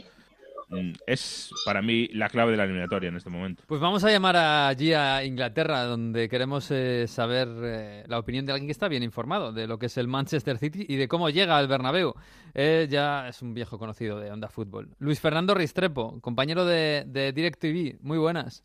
Mm, 0.71 0.93
Es 1.07 1.51
para 1.65 1.83
mí 1.83 2.07
la 2.13 2.29
clave 2.29 2.53
de 2.53 2.57
la 2.57 2.63
eliminatoria 2.65 3.09
en 3.09 3.17
este 3.17 3.29
momento. 3.29 3.65
Pues 3.67 3.81
vamos 3.81 4.05
a 4.05 4.11
llamar 4.11 4.37
allí 4.37 4.93
a 4.93 5.25
Inglaterra, 5.25 5.83
donde 5.85 6.29
queremos 6.29 6.71
eh, 6.71 7.07
saber 7.09 7.49
eh, 7.63 8.05
la 8.07 8.19
opinión 8.21 8.47
de 8.47 8.53
alguien 8.53 8.69
que 8.69 8.73
está 8.73 8.87
bien 8.87 9.03
informado 9.03 9.53
de 9.53 9.67
lo 9.67 9.79
que 9.81 9.87
es 9.87 9.97
el 9.99 10.07
Manchester 10.07 10.59
City 10.59 10.87
y 10.89 10.95
de 10.97 11.09
cómo 11.09 11.29
llega 11.29 11.59
al 11.59 11.67
Bernabéu. 11.69 12.15
Ya 12.55 13.29
es 13.29 13.43
un 13.43 13.53
viejo 13.53 13.79
conocido 13.79 14.19
de 14.21 14.31
Onda 14.31 14.49
Fútbol. 14.49 14.91
Luis 15.01 15.21
Fernando 15.21 15.55
Ristrepo, 15.55 16.21
compañero 16.21 16.65
de, 16.65 17.05
de 17.07 17.33
DirecTV. 17.33 17.99
Muy 18.01 18.19
buenas. 18.19 18.65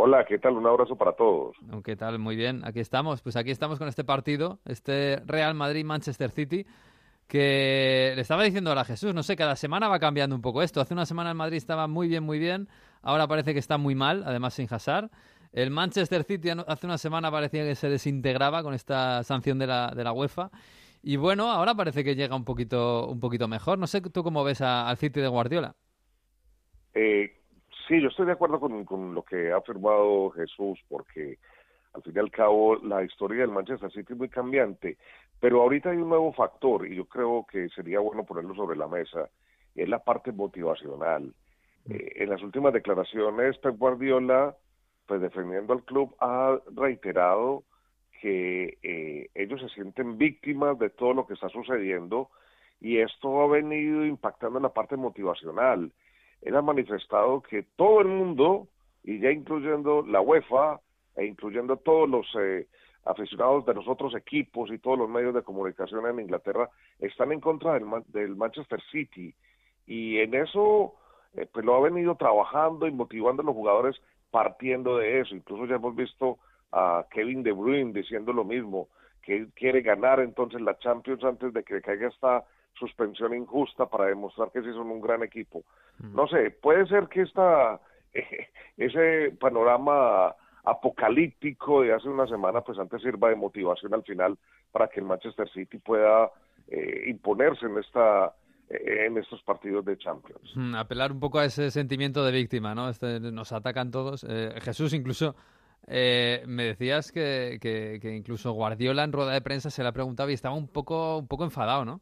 Hola, 0.00 0.24
¿qué 0.24 0.38
tal? 0.38 0.52
Un 0.56 0.64
abrazo 0.66 0.94
para 0.94 1.12
todos. 1.12 1.56
Oh, 1.72 1.82
¿Qué 1.82 1.96
tal? 1.96 2.20
Muy 2.20 2.36
bien. 2.36 2.62
Aquí 2.64 2.78
estamos. 2.78 3.20
Pues 3.20 3.34
aquí 3.36 3.50
estamos 3.50 3.78
con 3.80 3.88
este 3.88 4.04
partido, 4.04 4.60
este 4.64 5.16
Real 5.26 5.54
Madrid-Manchester 5.54 6.30
City, 6.30 6.64
que 7.26 8.12
le 8.14 8.20
estaba 8.22 8.44
diciendo 8.44 8.70
ahora 8.70 8.82
a 8.82 8.84
Jesús, 8.84 9.12
no 9.12 9.22
sé, 9.24 9.34
cada 9.34 9.56
semana 9.56 9.88
va 9.88 9.98
cambiando 9.98 10.36
un 10.36 10.42
poco 10.42 10.62
esto. 10.62 10.80
Hace 10.80 10.94
una 10.94 11.04
semana 11.04 11.30
el 11.30 11.36
Madrid 11.36 11.56
estaba 11.56 11.88
muy 11.88 12.06
bien, 12.06 12.22
muy 12.22 12.38
bien. 12.38 12.68
Ahora 13.02 13.26
parece 13.26 13.52
que 13.52 13.58
está 13.58 13.76
muy 13.76 13.96
mal, 13.96 14.22
además 14.24 14.54
sin 14.54 14.68
Hazard. 14.72 15.10
El 15.52 15.70
Manchester 15.72 16.22
City 16.22 16.50
hace 16.66 16.86
una 16.86 16.98
semana 16.98 17.30
parecía 17.32 17.64
que 17.64 17.74
se 17.74 17.88
desintegraba 17.88 18.62
con 18.62 18.74
esta 18.74 19.24
sanción 19.24 19.58
de 19.58 19.66
la, 19.66 19.88
de 19.96 20.04
la 20.04 20.12
UEFA. 20.12 20.50
Y 21.02 21.16
bueno, 21.16 21.50
ahora 21.50 21.74
parece 21.74 22.04
que 22.04 22.14
llega 22.14 22.36
un 22.36 22.44
poquito, 22.44 23.08
un 23.08 23.18
poquito 23.18 23.48
mejor. 23.48 23.78
No 23.80 23.88
sé 23.88 24.00
tú 24.00 24.22
cómo 24.22 24.44
ves 24.44 24.60
a- 24.60 24.88
al 24.88 24.96
City 24.96 25.20
de 25.20 25.28
Guardiola. 25.28 25.74
Eh, 26.94 27.37
sí, 27.88 28.00
yo 28.00 28.08
estoy 28.08 28.26
de 28.26 28.32
acuerdo 28.32 28.60
con, 28.60 28.84
con 28.84 29.14
lo 29.14 29.22
que 29.22 29.50
ha 29.50 29.56
afirmado 29.56 30.30
Jesús, 30.30 30.78
porque 30.88 31.38
al 31.94 32.02
fin 32.02 32.12
y 32.14 32.18
al 32.18 32.30
cabo 32.30 32.76
la 32.76 33.02
historia 33.02 33.40
del 33.40 33.50
Manchester 33.50 33.90
City 33.90 34.12
es 34.12 34.18
muy 34.18 34.28
cambiante, 34.28 34.98
pero 35.40 35.62
ahorita 35.62 35.90
hay 35.90 35.96
un 35.96 36.10
nuevo 36.10 36.32
factor 36.32 36.86
y 36.86 36.96
yo 36.96 37.06
creo 37.06 37.46
que 37.50 37.68
sería 37.70 38.00
bueno 38.00 38.24
ponerlo 38.24 38.54
sobre 38.54 38.76
la 38.76 38.86
mesa, 38.86 39.28
y 39.74 39.82
es 39.82 39.88
la 39.88 39.98
parte 39.98 40.30
motivacional. 40.32 41.32
Eh, 41.88 42.12
en 42.16 42.30
las 42.30 42.42
últimas 42.42 42.72
declaraciones, 42.72 43.56
Pep 43.58 43.76
Guardiola, 43.78 44.54
pues 45.06 45.20
defendiendo 45.20 45.72
al 45.72 45.84
club, 45.84 46.14
ha 46.20 46.58
reiterado 46.76 47.64
que 48.20 48.78
eh, 48.82 49.30
ellos 49.34 49.60
se 49.60 49.68
sienten 49.70 50.18
víctimas 50.18 50.78
de 50.78 50.90
todo 50.90 51.14
lo 51.14 51.26
que 51.26 51.34
está 51.34 51.48
sucediendo 51.48 52.30
y 52.80 52.98
esto 52.98 53.42
ha 53.42 53.48
venido 53.48 54.04
impactando 54.04 54.58
en 54.58 54.64
la 54.64 54.72
parte 54.72 54.96
motivacional. 54.96 55.92
Él 56.42 56.56
ha 56.56 56.62
manifestado 56.62 57.42
que 57.42 57.64
todo 57.76 58.00
el 58.00 58.08
mundo, 58.08 58.68
y 59.02 59.20
ya 59.20 59.30
incluyendo 59.30 60.02
la 60.06 60.20
UEFA 60.20 60.80
e 61.16 61.26
incluyendo 61.26 61.76
todos 61.78 62.08
los 62.08 62.26
eh, 62.40 62.66
aficionados 63.04 63.66
de 63.66 63.74
los 63.74 63.88
otros 63.88 64.14
equipos 64.14 64.70
y 64.70 64.78
todos 64.78 64.98
los 64.98 65.08
medios 65.08 65.34
de 65.34 65.42
comunicación 65.42 66.06
en 66.06 66.20
Inglaterra, 66.20 66.68
están 66.98 67.32
en 67.32 67.40
contra 67.40 67.74
del, 67.74 67.86
del 68.08 68.36
Manchester 68.36 68.80
City. 68.92 69.34
Y 69.86 70.18
en 70.18 70.34
eso, 70.34 70.94
eh, 71.34 71.46
pues 71.52 71.64
lo 71.64 71.74
ha 71.74 71.80
venido 71.80 72.14
trabajando 72.14 72.86
y 72.86 72.92
motivando 72.92 73.42
a 73.42 73.46
los 73.46 73.54
jugadores 73.54 73.96
partiendo 74.30 74.98
de 74.98 75.20
eso. 75.20 75.34
Incluso 75.34 75.66
ya 75.66 75.76
hemos 75.76 75.96
visto 75.96 76.38
a 76.72 77.06
Kevin 77.10 77.42
De 77.42 77.52
Bruyne 77.52 77.92
diciendo 77.92 78.32
lo 78.32 78.44
mismo, 78.44 78.88
que 79.22 79.36
él 79.36 79.52
quiere 79.54 79.80
ganar 79.82 80.20
entonces 80.20 80.60
la 80.60 80.78
Champions 80.78 81.24
antes 81.24 81.52
de 81.52 81.64
que 81.64 81.80
caiga 81.80 82.08
esta 82.08 82.44
suspensión 82.78 83.34
injusta 83.34 83.86
para 83.86 84.06
demostrar 84.06 84.50
que 84.52 84.62
sí 84.62 84.72
son 84.72 84.90
un 84.90 85.00
gran 85.00 85.22
equipo. 85.22 85.62
No 85.98 86.26
sé, 86.28 86.50
puede 86.50 86.86
ser 86.86 87.08
que 87.08 87.22
esta 87.22 87.80
ese 88.76 89.36
panorama 89.40 90.34
apocalíptico 90.64 91.82
de 91.82 91.92
hace 91.92 92.08
una 92.08 92.26
semana 92.26 92.60
pues 92.62 92.78
antes 92.78 93.02
sirva 93.02 93.28
de 93.28 93.36
motivación 93.36 93.94
al 93.94 94.02
final 94.02 94.36
para 94.72 94.88
que 94.88 95.00
el 95.00 95.06
Manchester 95.06 95.48
City 95.50 95.78
pueda 95.78 96.30
eh, 96.68 97.04
imponerse 97.08 97.66
en 97.66 97.78
esta 97.78 98.34
eh, 98.70 99.06
en 99.06 99.16
estos 99.18 99.42
partidos 99.42 99.84
de 99.84 99.96
Champions. 99.98 100.52
Mm, 100.54 100.74
Apelar 100.74 101.12
un 101.12 101.20
poco 101.20 101.38
a 101.38 101.44
ese 101.46 101.70
sentimiento 101.70 102.24
de 102.24 102.32
víctima, 102.32 102.74
¿no? 102.74 102.88
Este, 102.90 103.18
nos 103.20 103.52
atacan 103.52 103.90
todos. 103.90 104.24
Eh, 104.28 104.52
Jesús, 104.60 104.92
incluso 104.92 105.34
eh, 105.86 106.42
me 106.46 106.64
decías 106.64 107.10
que, 107.12 107.58
que- 107.62 107.98
que 108.02 108.14
incluso 108.14 108.52
Guardiola 108.52 109.04
en 109.04 109.12
rueda 109.12 109.32
de 109.32 109.40
prensa 109.40 109.70
se 109.70 109.82
le 109.82 109.88
ha 109.88 109.92
preguntado 109.92 110.28
y 110.28 110.34
estaba 110.34 110.54
un 110.54 110.68
poco, 110.68 111.16
un 111.18 111.28
poco 111.28 111.44
enfadado, 111.44 111.84
¿no? 111.86 112.00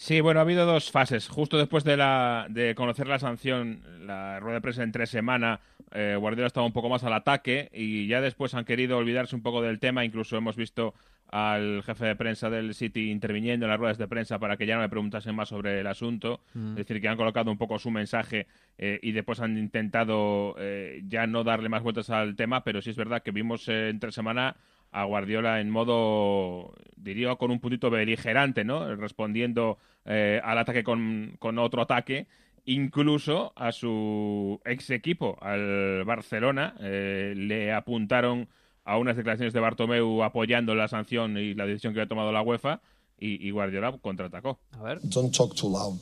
Sí, 0.00 0.22
bueno, 0.22 0.40
ha 0.40 0.44
habido 0.44 0.64
dos 0.64 0.90
fases. 0.90 1.28
Justo 1.28 1.58
después 1.58 1.84
de, 1.84 1.94
la, 1.94 2.46
de 2.48 2.74
conocer 2.74 3.06
la 3.06 3.18
sanción, 3.18 3.82
la 4.06 4.40
rueda 4.40 4.54
de 4.54 4.60
prensa 4.62 4.82
en 4.82 4.92
tres 4.92 5.10
semanas, 5.10 5.60
eh, 5.92 6.16
Guardiola 6.18 6.46
estaba 6.46 6.64
un 6.64 6.72
poco 6.72 6.88
más 6.88 7.04
al 7.04 7.12
ataque 7.12 7.68
y 7.74 8.06
ya 8.06 8.22
después 8.22 8.54
han 8.54 8.64
querido 8.64 8.96
olvidarse 8.96 9.36
un 9.36 9.42
poco 9.42 9.60
del 9.60 9.78
tema. 9.78 10.02
Incluso 10.02 10.38
hemos 10.38 10.56
visto 10.56 10.94
al 11.28 11.82
jefe 11.82 12.06
de 12.06 12.16
prensa 12.16 12.48
del 12.48 12.74
City 12.74 13.10
interviniendo 13.10 13.66
en 13.66 13.70
las 13.70 13.78
ruedas 13.78 13.98
de 13.98 14.08
prensa 14.08 14.38
para 14.38 14.56
que 14.56 14.64
ya 14.64 14.76
no 14.76 14.80
le 14.80 14.88
preguntasen 14.88 15.34
más 15.34 15.50
sobre 15.50 15.80
el 15.80 15.86
asunto. 15.86 16.40
Mm. 16.54 16.70
Es 16.70 16.76
decir, 16.76 16.98
que 17.02 17.08
han 17.08 17.18
colocado 17.18 17.50
un 17.50 17.58
poco 17.58 17.78
su 17.78 17.90
mensaje 17.90 18.46
eh, 18.78 18.98
y 19.02 19.12
después 19.12 19.38
han 19.40 19.58
intentado 19.58 20.56
eh, 20.58 21.02
ya 21.08 21.26
no 21.26 21.44
darle 21.44 21.68
más 21.68 21.82
vueltas 21.82 22.08
al 22.08 22.36
tema, 22.36 22.64
pero 22.64 22.80
sí 22.80 22.88
es 22.88 22.96
verdad 22.96 23.22
que 23.22 23.32
vimos 23.32 23.68
eh, 23.68 23.90
en 23.90 24.00
tres 24.00 24.14
semanas 24.14 24.56
a 24.92 25.04
Guardiola 25.04 25.60
en 25.60 25.70
modo, 25.70 26.74
diría, 26.96 27.36
con 27.36 27.50
un 27.50 27.60
puntito 27.60 27.90
beligerante, 27.90 28.64
¿no? 28.64 28.94
Respondiendo 28.96 29.78
eh, 30.04 30.40
al 30.42 30.58
ataque 30.58 30.84
con, 30.84 31.36
con, 31.38 31.58
otro 31.58 31.82
ataque. 31.82 32.26
Incluso 32.66 33.52
a 33.56 33.72
su 33.72 34.60
ex 34.64 34.90
equipo, 34.90 35.38
al 35.40 36.04
Barcelona, 36.04 36.74
eh, 36.80 37.32
le 37.36 37.72
apuntaron 37.72 38.48
a 38.84 38.98
unas 38.98 39.16
declaraciones 39.16 39.52
de 39.52 39.60
Bartomeu 39.60 40.22
apoyando 40.22 40.74
la 40.74 40.88
sanción 40.88 41.36
y 41.38 41.54
la 41.54 41.66
decisión 41.66 41.94
que 41.94 42.00
había 42.00 42.08
tomado 42.08 42.32
la 42.32 42.42
UEFA 42.42 42.80
y, 43.18 43.46
y 43.46 43.50
Guardiola 43.50 43.96
contraatacó. 43.98 44.58
A 44.72 44.82
ver. 44.82 45.00
Don't 45.02 45.34
talk 45.34 45.54
too 45.54 45.70
loud. 45.70 46.00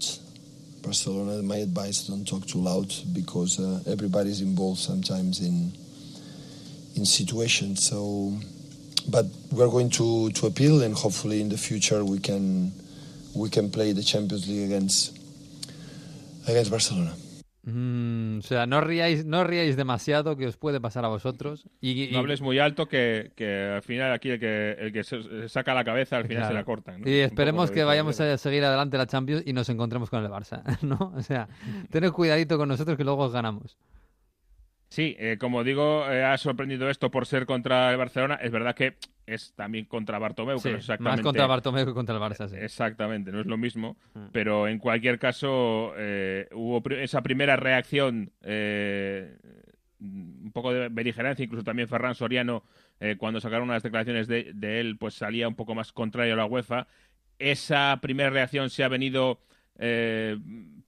Barcelona, 0.83 1.43
my 1.43 1.61
advice, 1.61 2.09
don't 2.09 2.27
talk 2.27 2.47
too 2.47 2.63
loud 2.63 2.93
because 3.13 3.61
uh, 3.61 3.81
everybody's 3.87 4.41
involved 4.41 4.79
sometimes 4.79 5.41
in 5.41 5.73
in 6.95 7.05
situations. 7.05 7.85
So, 7.85 8.33
but 9.11 9.27
we're 9.53 9.71
going 9.71 9.91
to, 9.91 10.31
to 10.31 10.47
appeal, 10.47 10.83
and 10.83 10.95
hopefully 10.95 11.41
in 11.41 11.49
the 11.49 11.57
future 11.59 12.05
we 12.05 12.19
can 12.19 12.73
we 13.35 13.49
can 13.51 13.71
play 13.71 13.93
the 13.93 14.03
Champions 14.03 14.47
League 14.49 14.65
against 14.65 15.17
against 16.47 16.71
Barcelona. 16.71 17.13
Mm, 17.65 18.39
o 18.39 18.43
sea, 18.43 18.65
no 18.67 18.81
riáis, 18.81 19.27
no 19.27 19.45
riáis 19.45 19.77
demasiado, 19.77 20.37
que 20.39 20.47
os 20.47 20.57
puede 20.57 20.81
pasar 20.81 21.05
a 21.05 21.09
vosotros. 21.09 21.67
Y, 21.83 22.05
y... 22.05 22.13
No 22.13 22.21
hables 22.21 22.41
muy 22.41 22.59
alto, 22.59 22.89
que, 22.89 23.33
que, 23.37 23.73
al 23.77 23.83
final 23.83 24.13
aquí 24.13 24.31
el 24.31 24.41
que, 24.41 24.73
el 24.79 24.91
que 24.91 25.05
se 25.05 25.49
saca 25.51 25.75
la 25.75 25.85
cabeza, 25.85 26.17
al 26.17 26.23
final 26.25 26.45
Claro. 26.45 26.49
se 26.49 26.55
la 26.55 26.65
cortan. 26.65 27.03
¿no? 27.03 27.11
Y 27.11 27.19
esperemos 27.19 27.71
que 27.71 27.85
vayamos 27.85 28.19
a 28.21 28.39
seguir 28.39 28.65
adelante 28.65 28.97
la 28.97 29.07
Champions 29.07 29.43
y 29.45 29.53
nos 29.53 29.69
encontremos 29.69 30.09
con 30.09 30.25
el 30.25 30.31
Barça, 30.31 30.63
¿no? 30.83 31.13
O 31.15 31.23
sea, 31.23 31.47
tened 31.91 32.11
cuidadito 32.13 32.57
con 32.57 32.69
nosotros 32.71 32.97
que 32.97 33.05
luego 33.05 33.25
os 33.25 33.33
ganamos. 33.33 33.77
Sí, 34.91 35.15
eh, 35.19 35.37
como 35.39 35.65
digo, 35.65 36.11
eh, 36.11 36.25
ha 36.25 36.37
sorprendido 36.39 36.89
esto 36.89 37.11
por 37.11 37.27
ser 37.27 37.45
contra 37.47 37.91
el 37.91 37.97
Barcelona. 37.99 38.37
Es 38.37 38.51
verdad 38.51 38.75
que 38.75 38.97
es 39.27 39.53
también 39.55 39.85
contra 39.85 40.19
Bartomeu, 40.19 40.57
Sí, 40.59 40.63
que 40.65 40.71
no 40.71 40.77
es 40.79 40.85
exactamente... 40.85 41.17
más 41.19 41.23
contra 41.23 41.47
Bartomeu 41.47 41.85
que 41.87 41.93
contra 41.93 42.15
el 42.15 42.21
Barça, 42.23 42.49
sí. 42.49 42.57
Exactamente, 42.59 43.31
no 43.31 43.41
es 43.41 43.47
lo 43.47 43.59
mismo, 43.59 43.99
Mm. 44.15 44.29
pero 44.33 44.67
en 44.67 44.79
cualquier 44.79 45.19
caso 45.19 45.93
eh, 45.99 46.49
hubo 46.53 46.83
esa 46.91 47.21
primera 47.23 47.57
reacción, 47.57 48.33
eh, 48.43 49.37
un 50.01 50.51
poco 50.55 50.73
de 50.73 50.89
beligerancia, 50.89 51.45
incluso 51.45 51.65
también 51.65 51.89
Ferran 51.89 52.15
Soriano, 52.15 52.63
eh, 53.01 53.17
cuando 53.19 53.41
sacaron 53.41 53.69
unas 53.69 53.83
declaraciones 53.83 54.27
de, 54.29 54.53
de 54.55 54.81
él, 54.81 54.97
pues 54.97 55.13
salía 55.15 55.47
un 55.49 55.55
poco 55.57 55.75
más 55.75 55.93
contrario 55.93 56.33
a 56.33 56.37
la 56.37 56.47
UEFA. 56.47 56.87
Esa 57.39 57.99
primera 58.01 58.31
reacción 58.31 58.71
se 58.71 58.83
ha 58.85 58.89
venido 58.89 59.41
eh, 59.79 60.39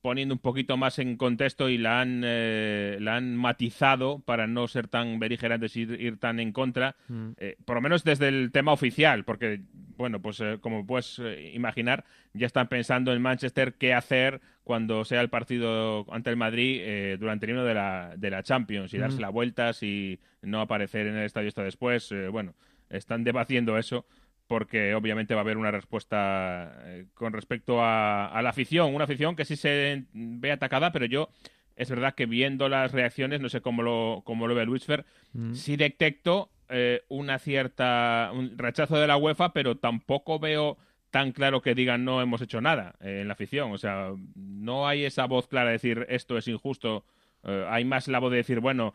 poniendo 0.03 0.35
un 0.35 0.39
poquito 0.39 0.77
más 0.77 0.99
en 0.99 1.17
contexto 1.17 1.69
y 1.69 1.77
la 1.77 2.01
han, 2.01 2.23
eh, 2.25 2.97
la 3.01 3.17
han 3.17 3.37
matizado 3.37 4.21
para 4.21 4.47
no 4.47 4.67
ser 4.67 4.89
tan 4.89 5.19
beligerantes 5.19 5.77
y 5.77 5.83
ir, 5.83 6.01
ir 6.01 6.17
tan 6.19 6.41
en 6.41 6.53
contra, 6.53 6.97
Mm. 7.09 7.31
eh, 7.37 7.57
por 7.65 7.77
lo 7.77 7.83
menos 7.83 8.03
desde 8.05 8.29
el 8.29 8.51
tema 8.51 8.73
oficial, 8.73 9.25
porque, 9.25 9.61
bueno, 9.97 10.21
pues 10.23 10.41
eh, 10.41 10.57
como 10.61 10.87
puedes 10.87 11.19
eh, 11.23 11.51
imaginar, 11.55 12.05
ya 12.33 12.47
están 12.47 12.69
pensando 12.69 13.13
en 13.13 13.21
Manchester 13.21 13.75
qué 13.75 13.93
hacer 13.93 14.41
cuando 14.65 15.05
sea 15.05 15.21
el 15.21 15.29
partido 15.29 16.07
ante 16.13 16.31
el 16.31 16.37
Madrid 16.37 16.79
eh, 16.83 17.17
durante 17.21 17.45
el 17.47 17.51
himno 17.51 17.65
de 17.65 17.75
la, 17.75 18.15
de 18.17 18.31
la 18.31 18.43
Champions 18.43 18.95
y 18.95 18.99
darse 18.99 19.19
Mm. 19.19 19.21
la 19.23 19.29
vuelta, 19.29 19.73
si 19.75 20.19
no 20.43 20.61
aparecer 20.63 21.07
en 21.09 21.17
el 21.17 21.25
estadio 21.27 21.49
hasta 21.49 21.63
después. 21.65 22.11
eh, 22.13 22.29
bueno, 22.29 22.55
están 22.89 23.23
debatiendo 23.23 23.77
eso 23.79 24.07
porque 24.51 24.97
obviamente 24.97 25.33
va 25.35 25.43
a 25.43 25.45
haber 25.45 25.59
una 25.59 25.71
respuesta 25.71 26.75
eh, 26.87 27.07
con 27.15 27.33
respecto 27.33 27.85
a, 27.85 28.27
a 28.27 28.43
la 28.43 28.51
afición, 28.51 28.93
una 28.93 29.05
afición 29.05 29.37
que 29.37 29.45
sí 29.45 29.55
se 29.55 30.07
ve 30.13 30.51
atacada, 30.51 30.91
pero 30.91 31.07
yo 31.07 31.29
es 31.77 31.89
verdad 31.89 32.17
que 32.17 32.27
viendo 32.27 32.69
las 32.69 32.91
reacciones, 32.91 33.41
no 33.41 33.49
sé 33.49 33.61
cómo 33.61 33.83
lo, 33.83 34.23
cómo 34.25 34.49
lo 34.49 34.57
ve 34.57 34.67
Luis 34.67 34.85
Fer, 34.85 35.05
Mm. 35.33 35.55
sí 35.55 35.77
detecto 35.77 36.51
eh, 36.69 37.03
una 37.09 37.39
cierta 37.39 38.31
un 38.35 38.59
rechazo 38.59 38.97
de 38.99 39.07
la 39.07 39.17
UEFA, 39.17 39.53
pero 39.53 39.77
tampoco 39.77 40.41
veo 40.41 40.77
tan 41.11 41.31
claro 41.31 41.63
que 41.63 41.77
digan 41.77 42.05
no 42.05 42.21
hemos 42.21 42.43
hecho 42.43 42.61
nada 42.61 42.97
eh, 43.01 43.21
en 43.21 43.29
la 43.29 43.35
afición. 43.35 43.71
O 43.71 43.79
sea, 43.79 44.11
no 44.35 44.89
hay 44.89 45.05
esa 45.05 45.27
voz 45.27 45.47
clara 45.47 45.67
de 45.69 45.75
decir 45.75 46.07
esto 46.09 46.37
es 46.37 46.49
injusto. 46.49 47.05
Eh, 47.45 47.65
hay 47.69 47.85
más 47.85 48.09
la 48.09 48.19
voz 48.19 48.33
de 48.33 48.39
decir, 48.39 48.59
bueno, 48.59 48.95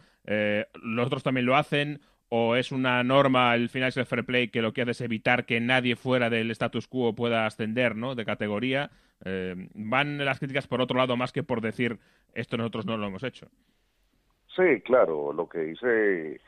los 0.84 1.06
otros 1.08 1.24
también 1.24 1.46
lo 1.46 1.56
hacen, 1.56 2.02
o 2.38 2.58
es 2.58 2.74
una 2.74 3.02
norma 3.04 3.56
el 3.56 3.70
Financial 3.70 4.06
Fair 4.06 4.26
Play 4.26 4.50
que 4.50 4.62
lo 4.62 4.74
que 4.74 4.82
hace 4.82 4.92
es 4.92 5.02
evitar 5.02 5.46
que 5.46 5.62
nadie 5.62 5.96
fuera 5.96 6.30
del 6.30 6.52
status 6.52 6.86
quo 6.86 7.16
pueda 7.16 7.46
ascender 7.46 7.96
¿no? 7.96 8.14
de 8.14 8.26
categoría. 8.26 8.92
Eh, 9.24 9.56
van 9.74 10.18
las 10.18 10.40
críticas 10.40 10.68
por 10.68 10.82
otro 10.82 10.98
lado 10.98 11.16
más 11.16 11.32
que 11.32 11.44
por 11.44 11.62
decir 11.62 11.98
esto 12.34 12.58
nosotros 12.58 12.86
no 12.86 12.98
lo 12.98 13.08
hemos 13.08 13.24
hecho. 13.24 13.48
Sí, 14.54 14.82
claro, 14.82 15.32
lo 15.32 15.48
que 15.48 15.60
dice 15.60 16.42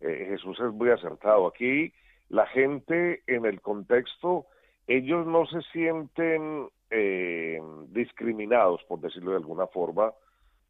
eh, 0.00 0.26
Jesús 0.30 0.58
es 0.58 0.72
muy 0.72 0.88
acertado. 0.88 1.46
Aquí 1.46 1.92
la 2.30 2.46
gente 2.46 3.22
en 3.26 3.44
el 3.44 3.60
contexto, 3.60 4.46
ellos 4.86 5.26
no 5.26 5.44
se 5.44 5.60
sienten 5.70 6.68
eh, 6.90 7.60
discriminados, 7.88 8.82
por 8.84 9.00
decirlo 9.00 9.32
de 9.32 9.36
alguna 9.36 9.66
forma, 9.66 10.12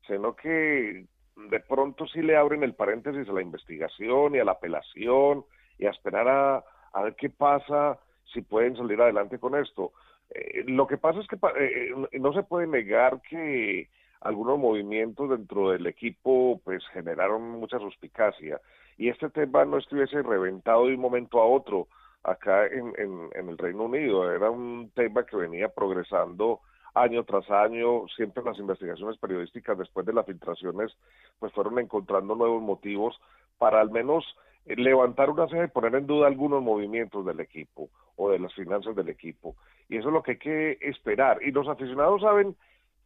sino 0.08 0.34
que 0.34 1.06
de 1.36 1.60
pronto 1.60 2.06
sí 2.06 2.22
le 2.22 2.36
abren 2.36 2.62
el 2.62 2.74
paréntesis 2.74 3.28
a 3.28 3.32
la 3.32 3.42
investigación 3.42 4.34
y 4.34 4.38
a 4.38 4.44
la 4.44 4.52
apelación 4.52 5.44
y 5.78 5.86
a 5.86 5.90
esperar 5.90 6.28
a, 6.28 6.64
a 6.92 7.02
ver 7.02 7.14
qué 7.14 7.28
pasa, 7.28 7.98
si 8.32 8.40
pueden 8.40 8.76
salir 8.76 9.00
adelante 9.00 9.38
con 9.38 9.54
esto. 9.54 9.92
Eh, 10.30 10.64
lo 10.66 10.86
que 10.86 10.96
pasa 10.96 11.20
es 11.20 11.26
que 11.28 11.36
eh, 11.36 11.94
eh, 12.10 12.18
no 12.18 12.32
se 12.32 12.42
puede 12.42 12.66
negar 12.66 13.20
que 13.22 13.88
algunos 14.20 14.58
movimientos 14.58 15.30
dentro 15.30 15.70
del 15.70 15.86
equipo 15.86 16.60
pues 16.64 16.82
generaron 16.88 17.42
mucha 17.42 17.78
suspicacia 17.78 18.60
y 18.96 19.08
este 19.08 19.28
tema 19.30 19.64
no 19.64 19.76
estuviese 19.78 20.22
reventado 20.22 20.86
de 20.86 20.94
un 20.94 21.00
momento 21.00 21.40
a 21.40 21.46
otro 21.46 21.86
acá 22.24 22.66
en, 22.66 22.92
en 22.96 23.48
el 23.48 23.56
Reino 23.56 23.84
Unido, 23.84 24.32
era 24.32 24.50
un 24.50 24.90
tema 24.96 25.24
que 25.24 25.36
venía 25.36 25.68
progresando 25.68 26.60
año 26.96 27.24
tras 27.24 27.48
año, 27.50 28.08
siempre 28.08 28.42
las 28.42 28.58
investigaciones 28.58 29.18
periodísticas 29.18 29.78
después 29.78 30.06
de 30.06 30.12
las 30.12 30.26
filtraciones 30.26 30.96
pues 31.38 31.52
fueron 31.52 31.78
encontrando 31.78 32.34
nuevos 32.34 32.62
motivos 32.62 33.20
para 33.58 33.80
al 33.80 33.90
menos 33.90 34.24
eh, 34.64 34.76
levantar 34.76 35.30
una 35.30 35.46
ceja 35.48 35.64
y 35.64 35.68
poner 35.68 35.94
en 35.94 36.06
duda 36.06 36.26
algunos 36.26 36.62
movimientos 36.62 37.24
del 37.26 37.40
equipo 37.40 37.90
o 38.16 38.30
de 38.30 38.38
las 38.38 38.52
finanzas 38.54 38.96
del 38.96 39.08
equipo. 39.08 39.56
Y 39.88 39.98
eso 39.98 40.08
es 40.08 40.14
lo 40.14 40.22
que 40.22 40.32
hay 40.32 40.38
que 40.38 40.78
esperar. 40.80 41.38
Y 41.42 41.52
los 41.52 41.68
aficionados 41.68 42.22
saben 42.22 42.56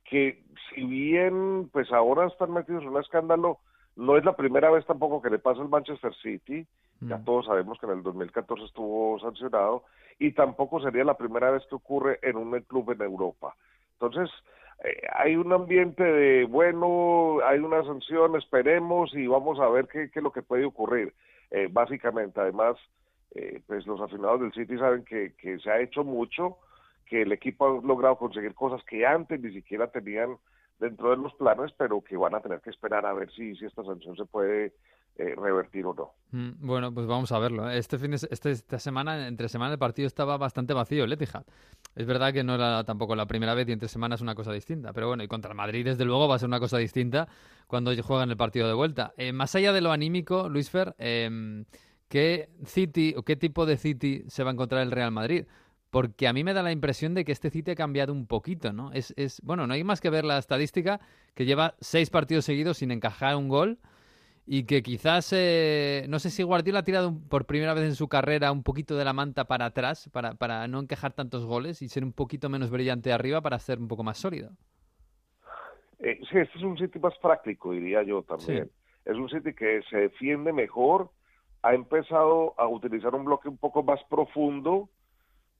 que 0.04 0.42
si 0.72 0.84
bien 0.84 1.68
pues 1.72 1.92
ahora 1.92 2.26
están 2.26 2.52
metidos 2.52 2.82
en 2.82 2.90
un 2.90 3.00
escándalo, 3.00 3.58
no 3.96 4.16
es 4.16 4.24
la 4.24 4.36
primera 4.36 4.70
vez 4.70 4.86
tampoco 4.86 5.20
que 5.20 5.30
le 5.30 5.38
pasa 5.38 5.60
al 5.60 5.68
Manchester 5.68 6.14
City, 6.22 6.66
ya 7.00 7.18
Mm. 7.18 7.24
todos 7.24 7.46
sabemos 7.46 7.78
que 7.78 7.86
en 7.86 7.92
el 7.92 8.02
2014 8.02 8.64
estuvo 8.64 9.18
sancionado, 9.20 9.84
y 10.18 10.32
tampoco 10.32 10.80
sería 10.80 11.04
la 11.04 11.16
primera 11.16 11.50
vez 11.50 11.64
que 11.66 11.74
ocurre 11.74 12.18
en 12.22 12.36
un 12.36 12.60
club 12.62 12.90
en 12.92 13.02
Europa. 13.02 13.56
Entonces, 14.00 14.30
eh, 14.82 15.02
hay 15.14 15.36
un 15.36 15.52
ambiente 15.52 16.02
de, 16.02 16.44
bueno, 16.46 17.38
hay 17.44 17.58
una 17.58 17.84
sanción, 17.84 18.36
esperemos 18.36 19.14
y 19.14 19.26
vamos 19.26 19.60
a 19.60 19.68
ver 19.68 19.88
qué, 19.88 20.04
es 20.04 20.22
lo 20.22 20.32
que 20.32 20.42
puede 20.42 20.64
ocurrir. 20.64 21.12
Eh, 21.50 21.68
básicamente, 21.70 22.40
además, 22.40 22.76
eh, 23.34 23.60
pues 23.66 23.86
los 23.86 24.00
aficionados 24.00 24.40
del 24.40 24.52
City 24.52 24.78
saben 24.78 25.04
que, 25.04 25.34
que 25.36 25.58
se 25.58 25.70
ha 25.70 25.80
hecho 25.80 26.02
mucho, 26.02 26.56
que 27.04 27.22
el 27.22 27.32
equipo 27.32 27.66
ha 27.66 27.86
logrado 27.86 28.16
conseguir 28.16 28.54
cosas 28.54 28.82
que 28.84 29.04
antes 29.04 29.38
ni 29.40 29.52
siquiera 29.52 29.88
tenían 29.88 30.36
dentro 30.78 31.10
de 31.10 31.18
los 31.18 31.34
planes, 31.34 31.72
pero 31.76 32.00
que 32.00 32.16
van 32.16 32.34
a 32.34 32.40
tener 32.40 32.60
que 32.60 32.70
esperar 32.70 33.04
a 33.04 33.12
ver 33.12 33.30
si, 33.32 33.54
si 33.56 33.66
esta 33.66 33.84
sanción 33.84 34.16
se 34.16 34.24
puede 34.24 34.72
eh, 35.16 35.34
revertir 35.36 35.84
o 35.86 35.94
no. 35.94 36.12
Mm, 36.32 36.66
Bueno, 36.66 36.94
pues 36.94 37.06
vamos 37.06 37.30
a 37.32 37.38
verlo. 37.38 37.68
¿eh? 37.70 37.78
Este 37.78 37.98
fin 37.98 38.12
de, 38.12 38.16
este- 38.30 38.50
esta 38.52 38.78
semana, 38.78 39.26
entre 39.28 39.48
semana, 39.48 39.72
el 39.72 39.78
partido 39.78 40.06
estaba 40.06 40.36
bastante 40.36 40.72
vacío, 40.72 41.04
el 41.04 41.12
Etihad. 41.12 41.44
Es 41.94 42.06
verdad 42.06 42.32
que 42.32 42.44
no 42.44 42.54
era 42.54 42.84
tampoco 42.84 43.16
la 43.16 43.26
primera 43.26 43.54
vez 43.54 43.68
y 43.68 43.72
entre 43.72 43.88
semana 43.88 44.14
es 44.14 44.20
una 44.20 44.34
cosa 44.34 44.52
distinta. 44.52 44.92
Pero 44.92 45.08
bueno, 45.08 45.22
y 45.22 45.28
contra 45.28 45.50
el 45.50 45.56
Madrid, 45.56 45.84
desde 45.84 46.04
luego, 46.04 46.28
va 46.28 46.36
a 46.36 46.38
ser 46.38 46.48
una 46.48 46.60
cosa 46.60 46.78
distinta 46.78 47.28
cuando 47.66 47.92
juegan 48.02 48.30
el 48.30 48.36
partido 48.36 48.68
de 48.68 48.74
vuelta. 48.74 49.12
Eh, 49.16 49.32
más 49.32 49.54
allá 49.54 49.72
de 49.72 49.80
lo 49.80 49.90
anímico, 49.92 50.48
Luis 50.48 50.70
Fer, 50.70 50.94
em, 50.98 51.64
¿qué 52.08 52.48
City 52.64 53.14
o 53.16 53.22
qué 53.24 53.36
tipo 53.36 53.66
de 53.66 53.76
City 53.76 54.24
se 54.28 54.44
va 54.44 54.50
a 54.50 54.52
encontrar 54.52 54.82
el 54.82 54.90
Real 54.92 55.10
Madrid? 55.10 55.46
Porque 55.90 56.28
a 56.28 56.32
mí 56.32 56.44
me 56.44 56.54
da 56.54 56.62
la 56.62 56.70
impresión 56.70 57.14
de 57.14 57.24
que 57.24 57.32
este 57.32 57.50
City 57.50 57.72
ha 57.72 57.74
cambiado 57.74 58.12
un 58.12 58.28
poquito, 58.28 58.72
¿no? 58.72 58.92
Es, 58.92 59.12
es 59.16 59.40
bueno, 59.42 59.66
no 59.66 59.74
hay 59.74 59.82
más 59.82 60.00
que 60.00 60.08
ver 60.10 60.24
la 60.24 60.38
estadística 60.38 61.00
que 61.34 61.44
lleva 61.44 61.74
seis 61.80 62.10
partidos 62.10 62.44
seguidos 62.44 62.76
sin 62.78 62.92
encajar 62.92 63.34
un 63.34 63.48
gol 63.48 63.78
y 64.52 64.64
que 64.64 64.82
quizás, 64.82 65.32
eh, 65.32 66.06
no 66.08 66.18
sé 66.18 66.28
si 66.28 66.42
Guardiola 66.42 66.80
ha 66.80 66.82
tirado 66.82 67.14
por 67.28 67.46
primera 67.46 67.72
vez 67.72 67.84
en 67.84 67.94
su 67.94 68.08
carrera 68.08 68.50
un 68.50 68.64
poquito 68.64 68.96
de 68.96 69.04
la 69.04 69.12
manta 69.12 69.44
para 69.44 69.66
atrás 69.66 70.10
para, 70.12 70.34
para 70.34 70.66
no 70.66 70.80
encajar 70.80 71.12
tantos 71.12 71.46
goles 71.46 71.82
y 71.82 71.88
ser 71.88 72.02
un 72.02 72.12
poquito 72.12 72.48
menos 72.48 72.68
brillante 72.68 73.12
arriba 73.12 73.40
para 73.42 73.60
ser 73.60 73.78
un 73.78 73.86
poco 73.86 74.02
más 74.02 74.18
sólido. 74.18 74.50
Eh, 76.00 76.18
sí, 76.28 76.38
este 76.38 76.58
es 76.58 76.64
un 76.64 76.76
City 76.76 76.98
más 76.98 77.16
práctico, 77.18 77.70
diría 77.70 78.02
yo 78.02 78.24
también. 78.24 78.68
Es 79.04 79.14
un 79.14 79.28
City 79.28 79.54
que 79.54 79.82
se 79.88 79.98
defiende 79.98 80.52
mejor, 80.52 81.10
ha 81.62 81.72
empezado 81.72 82.54
a 82.58 82.66
utilizar 82.66 83.14
un 83.14 83.26
bloque 83.26 83.48
un 83.48 83.56
poco 83.56 83.84
más 83.84 84.02
profundo 84.10 84.88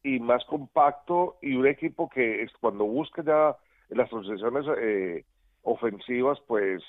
y 0.03 0.18
más 0.18 0.44
compacto 0.46 1.37
y 1.40 1.55
un 1.55 1.68
equipo 1.68 2.09
que 2.09 2.42
es, 2.42 2.50
cuando 2.61 2.87
busca 2.87 3.22
ya 3.22 3.57
las 3.90 4.11
transiciones 4.11 4.66
eh, 4.81 5.24
ofensivas, 5.62 6.40
pues 6.48 6.83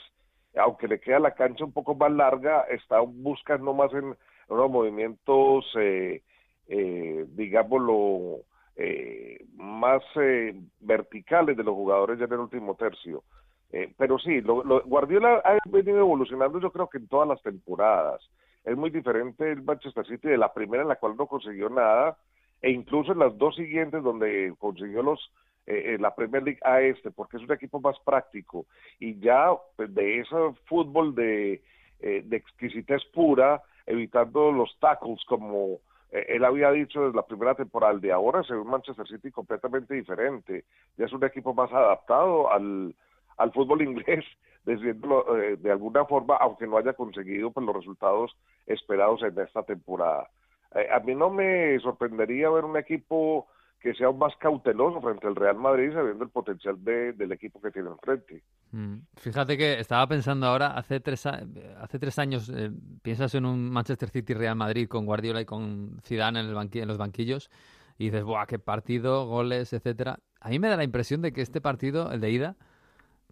aunque 0.56 0.88
le 0.88 1.00
queda 1.00 1.20
la 1.20 1.34
cancha 1.34 1.66
un 1.66 1.74
poco 1.74 1.96
más 1.96 2.12
larga, 2.12 2.62
está 2.70 3.00
buscando 3.00 3.74
más 3.74 3.94
en 3.94 4.16
unos 4.50 4.72
movimientos, 4.72 5.66
eh, 5.76 6.24
eh, 6.68 7.26
digámoslo, 7.30 8.44
eh, 8.76 9.46
más 9.56 10.02
eh, 10.16 10.60
verticales 10.80 11.58
de 11.58 11.64
los 11.64 11.76
jugadores 11.76 12.18
ya 12.20 12.26
en 12.26 12.34
el 12.34 12.40
último 12.40 12.76
tercio. 12.76 13.24
Eh, 13.72 13.94
pero 13.98 14.18
sí, 14.20 14.42
lo, 14.42 14.64
Guardiola 14.84 15.42
ha 15.46 15.58
venido 15.70 16.00
evolucionando 16.00 16.60
yo 16.60 16.72
creo 16.72 16.90
que 16.90 16.98
en 16.98 17.08
todas 17.08 17.28
las 17.28 17.42
temporadas. 17.42 18.22
Es 18.64 18.76
muy 18.78 18.90
diferente 18.90 19.52
el 19.52 19.64
Manchester 19.64 20.06
City 20.06 20.30
de 20.30 20.38
la 20.38 20.54
primera 20.54 20.84
en 20.84 20.90
la 20.90 20.98
cual 20.98 21.16
no 21.18 21.28
consiguió 21.28 21.70
nada 21.70 22.18
e 22.62 22.70
incluso 22.72 23.12
en 23.12 23.20
las 23.20 23.38
dos 23.38 23.56
siguientes 23.56 24.04
donde 24.04 24.54
consiguió 24.60 25.02
los 25.02 25.32
eh, 25.72 25.98
la 26.00 26.14
Premier 26.14 26.44
League 26.44 26.60
a 26.64 26.82
este, 26.82 27.12
porque 27.12 27.38
es 27.38 27.44
un 27.44 27.52
equipo 27.52 27.80
más 27.80 27.98
práctico 28.00 28.66
y 29.00 29.20
ya 29.20 29.52
pues, 29.76 29.94
de 29.94 30.20
ese 30.20 30.36
fútbol 30.66 31.16
de, 31.16 31.62
eh, 32.00 32.22
de 32.26 32.38
exquisitez 32.38 33.04
pura, 33.14 33.62
evitando 33.86 34.52
los 34.52 34.78
tackles 34.80 35.24
como 35.26 35.80
eh, 36.12 36.26
él 36.30 36.46
había 36.46 36.72
dicho 36.72 37.02
desde 37.02 37.16
la 37.16 37.26
primera 37.26 37.56
temporada, 37.56 37.98
de 37.98 38.12
ahora 38.12 38.44
se 38.44 38.54
ve 38.54 38.60
un 38.60 38.70
Manchester 38.70 39.08
City 39.08 39.32
completamente 39.32 39.94
diferente, 39.94 40.66
ya 40.98 41.06
es 41.06 41.14
un 41.14 41.24
equipo 41.24 41.54
más 41.54 41.72
adaptado 41.72 42.52
al, 42.52 42.94
al 43.38 43.52
fútbol 43.54 43.82
inglés, 43.88 44.26
diciéndolo 44.66 45.38
eh, 45.38 45.56
de 45.58 45.72
alguna 45.72 46.06
forma, 46.06 46.36
aunque 46.36 46.68
no 46.68 46.78
haya 46.78 46.94
conseguido 46.94 47.52
pues, 47.52 47.66
los 47.66 47.76
resultados 47.76 48.36
esperados 48.68 49.24
en 49.24 49.40
esta 49.40 49.64
temporada. 49.64 50.30
Eh, 50.76 50.88
a 50.92 51.00
mí 51.00 51.16
no 51.16 51.30
me 51.30 51.80
sorprendería 51.80 52.50
ver 52.50 52.66
un 52.66 52.78
equipo 52.78 53.48
que 53.82 53.94
sea 53.96 54.12
más 54.12 54.34
cauteloso 54.38 55.02
frente 55.02 55.26
al 55.28 55.36
Real 55.36 55.58
Madrid, 55.58 55.92
sabiendo 55.92 56.24
el 56.24 56.30
potencial 56.30 56.82
de, 56.84 57.14
del 57.14 57.32
equipo 57.32 57.60
que 57.60 57.72
tiene 57.72 57.90
enfrente. 57.90 58.44
Mm. 58.72 58.98
Fíjate 59.18 59.58
que 59.58 59.80
estaba 59.80 60.06
pensando 60.08 60.46
ahora, 60.46 60.68
hace 60.78 61.00
tres, 61.00 61.26
hace 61.26 62.00
tres 62.00 62.20
años, 62.20 62.50
eh, 62.50 62.72
piensas 63.02 63.34
en 63.34 63.46
un 63.46 63.70
Manchester 63.72 64.10
City-Real 64.10 64.56
Madrid 64.56 64.88
con 64.88 65.06
Guardiola 65.06 65.42
y 65.42 65.46
con 65.46 66.00
Zidane 66.04 66.42
en, 66.42 66.46
el 66.46 66.88
los 66.88 66.98
banquillos 66.98 67.50
y 67.98 68.06
dices, 68.06 68.24
¡buah, 68.24 68.46
qué 68.46 68.60
partido, 68.60 69.26
goles, 69.26 69.74
etcétera! 69.74 70.20
A 70.40 70.50
mí 70.50 70.60
me 70.60 70.70
da 70.70 70.78
la 70.78 70.84
impresión 70.84 71.22
de 71.22 71.34
que 71.34 71.42
este 71.42 71.60
partido, 71.60 72.12
el 72.12 72.22
de 72.22 72.32
ida, 72.32 72.56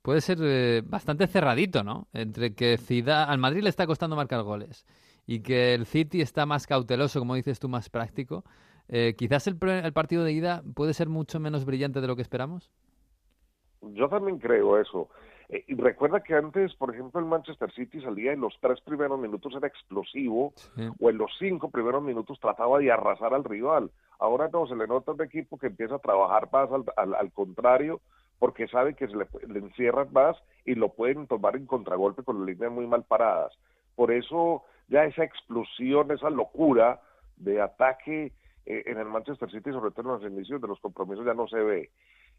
puede 0.01 0.21
ser 0.21 0.39
eh, 0.41 0.81
bastante 0.83 1.27
cerradito, 1.27 1.83
¿no? 1.83 2.07
Entre 2.13 2.55
que 2.55 2.77
Zidane, 2.77 3.31
al 3.31 3.37
Madrid 3.37 3.61
le 3.61 3.69
está 3.69 3.85
costando 3.85 4.15
marcar 4.15 4.41
goles 4.41 4.85
y 5.27 5.41
que 5.41 5.75
el 5.75 5.85
City 5.85 6.21
está 6.21 6.47
más 6.47 6.65
cauteloso, 6.65 7.19
como 7.19 7.35
dices 7.35 7.59
tú, 7.59 7.69
más 7.69 7.89
práctico. 7.91 8.43
Eh, 8.89 9.15
quizás 9.15 9.45
el, 9.47 9.57
el, 9.61 9.93
partido 9.93 10.23
de 10.23 10.31
ida 10.31 10.63
puede 10.75 10.93
ser 10.93 11.09
mucho 11.09 11.39
menos 11.39 11.63
brillante 11.63 12.01
de 12.01 12.07
lo 12.07 12.15
que 12.15 12.23
esperamos. 12.23 12.71
Yo 13.81 14.09
también 14.09 14.39
creo 14.39 14.79
eso. 14.79 15.09
Eh, 15.49 15.63
y 15.67 15.75
recuerda 15.75 16.21
que 16.21 16.33
antes, 16.35 16.73
por 16.75 16.93
ejemplo, 16.93 17.19
el 17.19 17.27
Manchester 17.27 17.71
City 17.71 18.01
salía 18.01 18.33
en 18.33 18.41
los 18.41 18.57
tres 18.59 18.81
primeros 18.81 19.19
minutos 19.19 19.53
era 19.55 19.67
explosivo, 19.67 20.53
sí. 20.75 20.89
o 20.99 21.09
en 21.09 21.17
los 21.17 21.31
cinco 21.37 21.69
primeros 21.69 22.03
minutos 22.03 22.39
trataba 22.39 22.79
de 22.79 22.91
arrasar 22.91 23.33
al 23.33 23.43
rival. 23.43 23.91
Ahora 24.19 24.49
no, 24.51 24.67
se 24.67 24.75
le 24.75 24.87
nota 24.87 25.11
un 25.11 25.21
equipo 25.21 25.57
que 25.57 25.67
empieza 25.67 25.95
a 25.95 25.99
trabajar 25.99 26.49
más 26.51 26.71
al, 26.71 26.83
al, 26.97 27.13
al 27.13 27.31
contrario, 27.31 28.01
porque 28.39 28.67
sabe 28.67 28.95
que 28.95 29.07
se 29.07 29.15
le, 29.15 29.27
le, 29.47 29.59
encierran 29.59 30.09
más 30.11 30.35
y 30.65 30.75
lo 30.75 30.89
pueden 30.89 31.27
tomar 31.27 31.55
en 31.55 31.65
contragolpe 31.65 32.23
con 32.23 32.39
las 32.39 32.47
líneas 32.47 32.71
muy 32.71 32.87
mal 32.87 33.03
paradas. 33.03 33.53
Por 33.95 34.11
eso 34.11 34.63
ya 34.87 35.05
esa 35.05 35.23
explosión, 35.23 36.11
esa 36.11 36.29
locura 36.29 37.01
de 37.37 37.61
ataque 37.61 38.33
eh, 38.69 38.83
en 38.85 38.99
el 38.99 39.07
Manchester 39.07 39.49
City, 39.49 39.71
sobre 39.71 39.89
todo 39.91 40.01
en 40.15 40.21
los 40.21 40.31
inicios 40.31 40.61
de 40.61 40.67
los 40.67 40.79
compromisos, 40.79 41.25
ya 41.25 41.33
no 41.33 41.47
se 41.47 41.57
ve. 41.57 41.89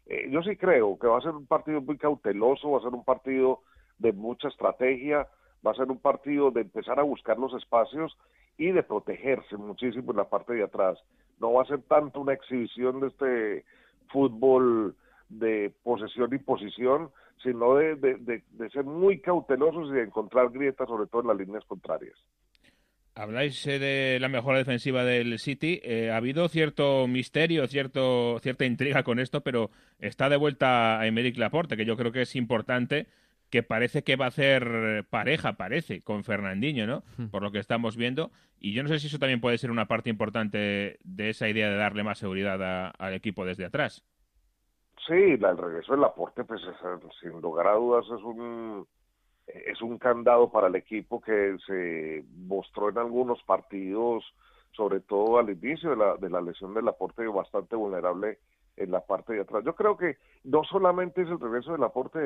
Eh, 0.05 0.29
yo 0.31 0.41
sí 0.41 0.55
creo 0.55 0.97
que 0.97 1.07
va 1.07 1.17
a 1.17 1.21
ser 1.21 1.31
un 1.31 1.45
partido 1.45 1.81
muy 1.81 1.97
cauteloso, 1.97 2.71
va 2.71 2.79
a 2.79 2.81
ser 2.81 2.93
un 2.93 3.03
partido 3.03 3.59
de 3.99 4.13
mucha 4.13 4.47
estrategia, 4.47 5.27
va 5.65 5.71
a 5.71 5.75
ser 5.75 5.91
un 5.91 5.99
partido 5.99 6.49
de 6.49 6.61
empezar 6.61 6.99
a 6.99 7.03
buscar 7.03 7.37
los 7.37 7.53
espacios 7.53 8.17
y 8.57 8.71
de 8.71 8.81
protegerse 8.81 9.57
muchísimo 9.57 10.11
en 10.11 10.17
la 10.17 10.29
parte 10.29 10.53
de 10.53 10.63
atrás. 10.63 10.97
No 11.39 11.51
va 11.53 11.63
a 11.63 11.65
ser 11.65 11.81
tanto 11.83 12.21
una 12.21 12.33
exhibición 12.33 13.01
de 13.01 13.07
este 13.07 13.65
fútbol 14.07 14.95
de 15.27 15.73
posesión 15.83 16.33
y 16.33 16.37
posición, 16.37 17.11
sino 17.43 17.75
de, 17.75 17.95
de, 17.95 18.15
de, 18.15 18.43
de 18.51 18.69
ser 18.69 18.85
muy 18.85 19.19
cautelosos 19.19 19.89
y 19.89 19.93
de 19.93 20.03
encontrar 20.03 20.49
grietas, 20.49 20.87
sobre 20.87 21.07
todo 21.07 21.21
en 21.23 21.27
las 21.27 21.37
líneas 21.37 21.65
contrarias. 21.65 22.17
Habláis 23.13 23.65
de 23.65 24.17
la 24.21 24.29
mejora 24.29 24.57
defensiva 24.57 25.03
del 25.03 25.37
City. 25.39 25.81
Eh, 25.83 26.11
ha 26.11 26.17
habido 26.17 26.47
cierto 26.47 27.07
misterio, 27.07 27.67
cierto, 27.67 28.39
cierta 28.39 28.65
intriga 28.65 29.03
con 29.03 29.19
esto, 29.19 29.41
pero 29.41 29.69
está 29.99 30.29
de 30.29 30.37
vuelta 30.37 30.99
a 30.99 31.07
Emerick 31.07 31.37
Laporte, 31.37 31.75
que 31.75 31.85
yo 31.85 31.97
creo 31.97 32.13
que 32.13 32.21
es 32.21 32.35
importante, 32.37 33.07
que 33.49 33.63
parece 33.63 34.03
que 34.03 34.15
va 34.15 34.25
a 34.25 34.29
hacer 34.29 35.05
pareja, 35.09 35.53
parece, 35.53 36.01
con 36.01 36.23
Fernandinho, 36.23 36.87
¿no? 36.87 37.03
Por 37.31 37.43
lo 37.43 37.51
que 37.51 37.59
estamos 37.59 37.97
viendo. 37.97 38.31
Y 38.61 38.73
yo 38.73 38.81
no 38.81 38.87
sé 38.87 38.99
si 38.99 39.07
eso 39.07 39.19
también 39.19 39.41
puede 39.41 39.57
ser 39.57 39.71
una 39.71 39.87
parte 39.87 40.09
importante 40.09 40.97
de 41.03 41.29
esa 41.29 41.49
idea 41.49 41.69
de 41.69 41.75
darle 41.75 42.03
más 42.03 42.17
seguridad 42.17 42.63
a, 42.63 42.89
al 42.91 43.13
equipo 43.13 43.43
desde 43.45 43.65
atrás. 43.65 44.05
Sí, 45.05 45.13
el 45.13 45.57
regreso 45.57 45.93
de 45.93 45.99
Laporte, 45.99 46.43
pues 46.45 46.61
es, 46.61 46.77
sin 47.19 47.41
lugar 47.41 47.67
a 47.67 47.73
dudas, 47.73 48.05
es 48.05 48.23
un 48.23 48.87
es 49.47 49.81
un 49.81 49.97
candado 49.97 50.51
para 50.51 50.67
el 50.67 50.75
equipo 50.75 51.21
que 51.21 51.57
se 51.65 52.23
mostró 52.45 52.89
en 52.89 52.97
algunos 52.97 53.41
partidos, 53.43 54.23
sobre 54.71 55.01
todo 55.01 55.39
al 55.39 55.49
inicio 55.49 55.91
de 55.91 55.95
la, 55.97 56.15
de 56.17 56.29
la 56.29 56.41
lesión 56.41 56.73
del 56.73 56.87
aporte, 56.87 57.25
bastante 57.27 57.75
vulnerable 57.75 58.39
en 58.77 58.91
la 58.91 59.01
parte 59.01 59.33
de 59.33 59.41
atrás. 59.41 59.63
Yo 59.65 59.75
creo 59.75 59.97
que 59.97 60.17
no 60.43 60.63
solamente 60.63 61.21
es 61.21 61.27
el 61.27 61.39
regreso 61.39 61.73
del 61.73 61.83
aporte, 61.83 62.19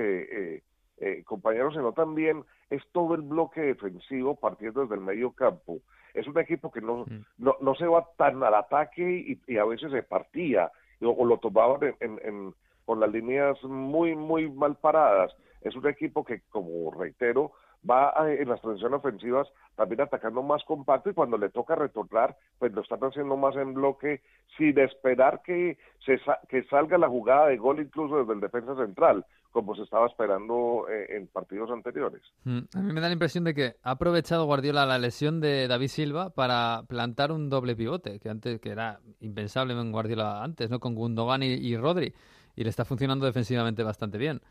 eh, 0.55 0.63
eh, 0.97 1.23
compañeros, 1.25 1.73
sino 1.73 1.91
también 1.91 2.45
es 2.69 2.81
todo 2.91 3.15
el 3.15 3.21
bloque 3.21 3.61
defensivo 3.61 4.35
partiendo 4.35 4.81
desde 4.81 4.95
el 4.95 5.01
medio 5.01 5.31
campo. 5.31 5.79
Es 6.13 6.27
un 6.27 6.39
equipo 6.39 6.71
que 6.71 6.81
no, 6.81 7.05
mm. 7.05 7.25
no, 7.39 7.55
no 7.59 7.75
se 7.75 7.85
va 7.85 8.07
tan 8.17 8.41
al 8.43 8.53
ataque 8.53 9.03
y, 9.03 9.53
y 9.53 9.57
a 9.57 9.65
veces 9.65 9.91
se 9.91 10.03
partía 10.03 10.71
o, 11.01 11.09
o 11.09 11.25
lo 11.25 11.37
tomaban 11.39 11.83
en, 11.83 11.95
en, 11.99 12.19
en, 12.23 12.53
con 12.85 12.99
las 12.99 13.11
líneas 13.11 13.61
muy, 13.63 14.15
muy 14.15 14.49
mal 14.49 14.75
paradas 14.75 15.35
es 15.65 15.75
un 15.75 15.87
equipo 15.87 16.23
que, 16.23 16.41
como 16.49 16.91
reitero, 16.91 17.53
va 17.89 18.13
a, 18.15 18.31
en 18.31 18.47
las 18.47 18.61
transiciones 18.61 18.99
ofensivas 18.99 19.47
también 19.75 20.01
atacando 20.01 20.43
más 20.43 20.63
compacto 20.63 21.09
y 21.09 21.13
cuando 21.13 21.37
le 21.37 21.49
toca 21.49 21.75
retornar, 21.75 22.37
pues 22.59 22.71
lo 22.71 22.81
están 22.81 22.99
haciendo 23.01 23.35
más 23.35 23.55
en 23.55 23.73
bloque 23.73 24.21
sin 24.57 24.77
esperar 24.79 25.41
que, 25.43 25.77
se, 26.05 26.19
que 26.49 26.63
salga 26.65 26.97
la 26.97 27.09
jugada 27.09 27.47
de 27.47 27.57
gol 27.57 27.79
incluso 27.79 28.19
desde 28.19 28.33
el 28.33 28.41
defensa 28.41 28.75
central, 28.75 29.25
como 29.51 29.75
se 29.75 29.81
estaba 29.81 30.05
esperando 30.05 30.85
eh, 30.87 31.17
en 31.17 31.27
partidos 31.27 31.71
anteriores. 31.71 32.21
Mm, 32.43 32.59
a 32.75 32.81
mí 32.81 32.93
me 32.93 33.01
da 33.01 33.07
la 33.07 33.13
impresión 33.13 33.43
de 33.43 33.55
que 33.55 33.73
ha 33.81 33.91
aprovechado 33.91 34.45
Guardiola 34.45 34.85
la 34.85 34.99
lesión 34.99 35.41
de 35.41 35.67
David 35.67 35.87
Silva 35.87 36.29
para 36.29 36.83
plantar 36.87 37.31
un 37.31 37.49
doble 37.49 37.75
pivote, 37.75 38.19
que 38.19 38.29
antes 38.29 38.59
que 38.59 38.69
era 38.69 38.99
impensable 39.19 39.73
en 39.73 39.91
Guardiola 39.91 40.43
antes, 40.43 40.69
¿no? 40.69 40.79
Con 40.79 40.93
Gundogan 40.93 41.41
y, 41.41 41.53
y 41.53 41.75
Rodri, 41.75 42.13
y 42.55 42.63
le 42.63 42.69
está 42.69 42.85
funcionando 42.85 43.25
defensivamente 43.25 43.81
bastante 43.83 44.19
bien. 44.19 44.41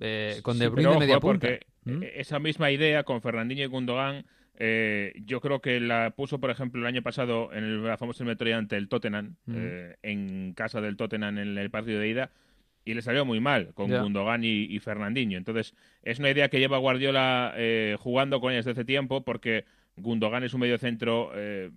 Eh, 0.00 0.40
con 0.42 0.58
De 0.58 0.68
Bruyne 0.68 0.92
sí, 0.92 0.98
media 0.98 1.16
ojo, 1.18 1.28
punta. 1.28 1.48
¿Mm? 1.84 2.02
Esa 2.14 2.38
misma 2.38 2.70
idea 2.70 3.04
con 3.04 3.22
Fernandinho 3.22 3.64
y 3.64 3.66
Gundogan, 3.66 4.26
eh, 4.58 5.14
yo 5.24 5.40
creo 5.40 5.60
que 5.60 5.80
la 5.80 6.10
puso, 6.10 6.38
por 6.38 6.50
ejemplo, 6.50 6.80
el 6.80 6.86
año 6.86 7.02
pasado 7.02 7.52
en 7.52 7.64
el, 7.64 7.84
la 7.84 7.96
famosa 7.96 8.22
eliminatoria 8.22 8.58
ante 8.58 8.76
el 8.76 8.88
Tottenham, 8.88 9.36
¿Mm? 9.46 9.54
eh, 9.56 9.96
en 10.02 10.52
casa 10.54 10.80
del 10.80 10.96
Tottenham 10.96 11.38
en 11.38 11.58
el 11.58 11.70
partido 11.70 12.00
de 12.00 12.08
ida, 12.08 12.30
y 12.84 12.94
le 12.94 13.02
salió 13.02 13.24
muy 13.24 13.38
mal 13.40 13.74
con 13.74 13.90
Ya. 13.90 14.02
Gundogan 14.02 14.44
y, 14.44 14.64
y 14.64 14.78
Fernandinho. 14.78 15.36
Entonces, 15.36 15.74
es 16.02 16.18
una 16.18 16.30
idea 16.30 16.48
que 16.48 16.58
lleva 16.58 16.78
Guardiola 16.78 17.52
eh, 17.56 17.96
jugando 17.98 18.40
con 18.40 18.52
ellos 18.52 18.64
desde 18.64 18.80
hace 18.80 18.86
tiempo, 18.86 19.24
porque 19.24 19.64
Gundogan 19.96 20.42
es 20.42 20.54
un 20.54 20.60
mediocentro 20.60 21.30
eh, 21.34 21.70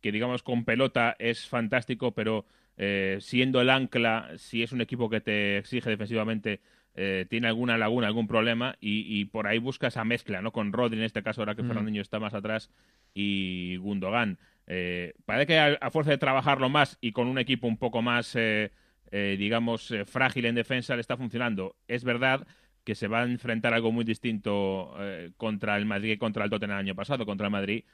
que, 0.00 0.12
digamos, 0.12 0.42
con 0.42 0.64
pelota 0.64 1.14
es 1.18 1.46
fantástico, 1.46 2.12
pero 2.12 2.46
eh, 2.78 3.18
siendo 3.20 3.60
el 3.60 3.70
ancla, 3.70 4.30
si 4.36 4.62
es 4.62 4.72
un 4.72 4.80
equipo 4.80 5.10
que 5.10 5.20
te 5.20 5.58
exige 5.58 5.90
defensivamente, 5.90 6.60
eh, 6.98 7.26
tiene 7.28 7.46
alguna 7.48 7.76
laguna, 7.76 8.06
algún 8.06 8.26
problema, 8.26 8.76
y, 8.80 9.04
y, 9.20 9.26
por 9.26 9.46
ahí 9.46 9.58
busca 9.58 9.88
esa 9.88 10.02
mezcla, 10.04 10.40
¿no? 10.40 10.50
Con 10.50 10.72
Rodri 10.72 10.96
en 10.98 11.04
este 11.04 11.22
caso, 11.22 11.42
ahora 11.42 11.54
que 11.54 11.62
Mm. 11.62 11.66
Fernandinho 11.68 12.00
está 12.02 12.18
más 12.18 12.32
atrás, 12.32 12.70
y 13.14 13.76
Gundogan. 13.76 14.38
Eh, 14.66 15.12
parece 15.26 15.46
que 15.46 15.58
a, 15.58 15.74
a, 15.80 15.90
fuerza 15.90 16.10
de 16.10 16.18
trabajarlo 16.18 16.68
más 16.70 16.96
y 17.02 17.12
con 17.12 17.28
un 17.28 17.38
equipo 17.38 17.66
un 17.66 17.76
poco 17.76 18.00
más, 18.02 18.34
eh, 18.34 18.70
digamos, 19.12 19.92
frágil 20.06 20.46
en 20.46 20.54
defensa, 20.54 20.94
le 20.94 21.00
está 21.02 21.16
funcionando. 21.16 21.76
Es 21.86 22.02
verdad 22.02 22.46
que 22.82 22.94
se 22.94 23.08
va 23.08 23.20
a 23.22 23.24
enfrentar 23.24 23.74
algo 23.74 23.92
muy 23.92 24.04
distinto 24.04 24.94
contra 25.36 25.76
el 25.76 25.86
Madrid 25.86 26.12
y 26.12 26.18
contra 26.18 26.44
el 26.44 26.50
Tottenham 26.50 26.78
el 26.78 26.84
año 26.86 26.94
pasado. 26.94 27.24
Contra 27.26 27.46
el 27.46 27.50
Madrid, 27.52 27.84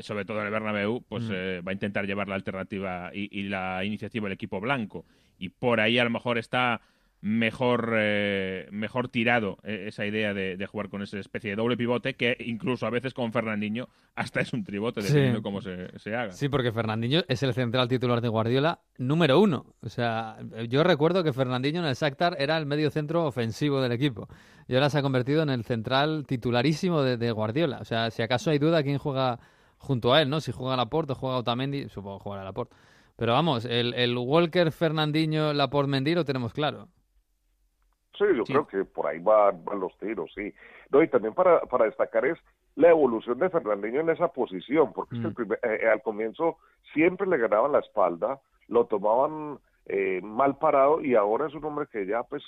sobre 0.00 0.24
todo 0.24 0.40
en 0.40 0.46
el 0.46 0.52
Bernabéu, 0.52 1.02
pues 1.08 1.24
Mm. 1.24 1.66
va 1.66 1.70
a 1.70 1.72
intentar 1.72 2.06
llevar 2.06 2.28
la 2.28 2.34
alternativa 2.36 3.10
y, 3.14 3.28
y 3.38 3.44
la 3.44 3.84
iniciativa 3.84 4.26
del 4.26 4.34
equipo 4.34 4.60
blanco. 4.60 5.04
Y 5.38 5.48
por 5.50 5.80
ahí 5.80 5.98
a 5.98 6.04
lo 6.04 6.10
mejor 6.10 6.38
está 6.38 6.80
mejor 7.24 7.94
eh, 7.96 8.66
mejor 8.72 9.08
tirado 9.08 9.58
eh, 9.62 9.84
esa 9.86 10.04
idea 10.04 10.34
de, 10.34 10.56
de, 10.56 10.66
jugar 10.66 10.88
con 10.88 11.02
esa 11.02 11.18
especie 11.20 11.50
de 11.50 11.56
doble 11.56 11.76
pivote 11.76 12.14
que 12.14 12.36
incluso 12.40 12.84
a 12.84 12.90
veces 12.90 13.14
con 13.14 13.32
Fernandinho 13.32 13.88
hasta 14.16 14.40
es 14.40 14.52
un 14.52 14.64
tribote 14.64 15.00
dependiendo 15.02 15.38
Sí. 15.38 15.42
cómo 15.42 15.60
se, 15.60 15.96
se 16.00 16.16
haga. 16.16 16.32
Sí, 16.32 16.48
porque 16.48 16.72
Fernandinho 16.72 17.22
es 17.28 17.42
el 17.44 17.54
central 17.54 17.86
titular 17.86 18.20
de 18.20 18.28
Guardiola 18.28 18.80
número 18.98 19.40
uno. 19.40 19.66
O 19.82 19.88
sea, 19.88 20.36
yo 20.68 20.82
recuerdo 20.82 21.22
que 21.22 21.32
Fernandinho 21.32 21.80
en 21.80 21.86
el 21.86 21.94
Shakhtar 21.94 22.36
era 22.40 22.58
el 22.58 22.66
medio 22.66 22.90
centro 22.90 23.24
ofensivo 23.24 23.80
del 23.80 23.92
equipo. 23.92 24.28
Y 24.66 24.74
ahora 24.74 24.90
se 24.90 24.98
ha 24.98 25.02
convertido 25.02 25.42
en 25.44 25.50
el 25.50 25.64
central 25.64 26.24
titularísimo 26.26 27.02
de, 27.02 27.16
de 27.16 27.30
Guardiola. 27.30 27.78
O 27.80 27.84
sea, 27.84 28.10
si 28.10 28.22
acaso 28.22 28.50
hay 28.50 28.58
duda 28.58 28.82
quién 28.82 28.98
juega 28.98 29.38
junto 29.78 30.12
a 30.12 30.20
él, 30.22 30.28
¿no? 30.28 30.40
Si 30.40 30.50
juega 30.50 30.76
Laporte 30.76 31.12
o 31.12 31.14
juega 31.14 31.36
Otamendi, 31.36 31.88
supongo 31.88 32.18
que 32.18 32.22
jugará 32.24 32.42
Laporte. 32.44 32.74
Pero 33.14 33.32
vamos, 33.32 33.64
el, 33.64 33.94
el 33.94 34.16
Walker, 34.18 34.72
Fernandinho, 34.72 35.52
Laporte, 35.52 35.88
Mendy 35.90 36.14
lo 36.14 36.24
tenemos 36.24 36.52
claro. 36.52 36.88
Sí, 38.18 38.24
yo 38.36 38.44
creo 38.44 38.66
que 38.66 38.84
por 38.84 39.06
ahí 39.06 39.18
van, 39.18 39.62
los 39.78 39.96
tiros, 39.98 40.30
sí. 40.34 40.52
No, 40.90 41.02
y 41.02 41.08
también 41.08 41.34
para, 41.34 41.60
para 41.62 41.86
destacar 41.86 42.26
es 42.26 42.38
la 42.74 42.90
evolución 42.90 43.38
de 43.38 43.48
Fernandinho 43.50 44.00
en 44.00 44.10
esa 44.10 44.28
posición, 44.28 44.92
porque 44.92 45.14
es 45.16 45.20
que 45.20 45.26
el 45.28 45.32
Mm. 45.32 45.36
primer- 45.36 45.60
eh, 45.62 45.88
al 45.88 46.02
comienzo 46.02 46.58
siempre 46.92 47.26
le 47.26 47.38
ganaban 47.38 47.72
la 47.72 47.78
espalda, 47.80 48.40
lo 48.68 48.86
tomaban 48.86 49.58
eh, 49.86 50.20
mal 50.22 50.58
parado 50.58 51.00
y 51.00 51.16
ahora 51.16 51.46
es 51.48 51.54
un 51.54 51.64
hombre 51.64 51.86
que 51.90 52.06
ya 52.06 52.22
pues 52.22 52.42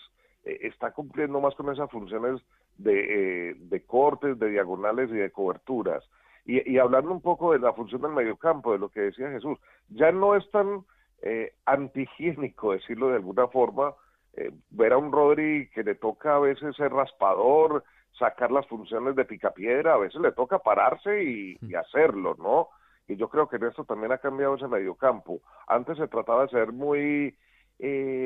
eh, 0.44 0.58
está 0.62 0.92
cumpliendo 0.92 1.40
más 1.40 1.54
con 1.56 1.68
esas 1.72 1.90
funciones 1.90 2.40
de, 2.78 3.50
eh, 3.50 3.54
de 3.58 3.84
cortes, 3.84 4.38
de 4.38 4.50
diagonales 4.50 5.10
y 5.10 5.14
de 5.14 5.30
coberturas. 5.32 6.04
Y, 6.44 6.70
y 6.70 6.78
hablando 6.78 7.10
un 7.10 7.20
poco 7.22 7.52
de 7.52 7.58
la 7.58 7.72
función 7.72 8.02
del 8.02 8.12
mediocampo, 8.12 8.72
de 8.72 8.78
lo 8.78 8.88
que 8.90 9.00
decía 9.00 9.30
Jesús, 9.30 9.58
ya 9.88 10.12
no 10.12 10.36
es 10.36 10.48
tan 10.52 10.84
eh, 11.22 11.54
antihigiénico, 11.66 12.72
decirlo 12.74 13.08
de 13.08 13.16
alguna 13.16 13.48
forma, 13.48 13.94
eh, 14.36 14.50
ver 14.70 14.92
a 14.92 14.98
un 14.98 15.12
Rodri 15.12 15.68
que 15.70 15.82
le 15.82 15.94
toca 15.94 16.36
a 16.36 16.40
veces 16.40 16.76
ser 16.76 16.92
raspador, 16.92 17.84
sacar 18.18 18.50
las 18.50 18.66
funciones 18.66 19.16
de 19.16 19.24
picapiedra, 19.24 19.94
a 19.94 19.98
veces 19.98 20.20
le 20.20 20.32
toca 20.32 20.58
pararse 20.58 21.22
y, 21.22 21.58
y 21.60 21.74
hacerlo, 21.74 22.36
¿no? 22.38 22.68
Y 23.06 23.16
yo 23.16 23.28
creo 23.28 23.48
que 23.48 23.56
en 23.56 23.64
esto 23.64 23.84
también 23.84 24.12
ha 24.12 24.18
cambiado 24.18 24.54
ese 24.54 24.68
mediocampo. 24.68 25.40
Antes 25.66 25.98
se 25.98 26.08
trataba 26.08 26.42
de 26.42 26.48
ser 26.48 26.72
muy 26.72 27.36
eh, 27.78 28.23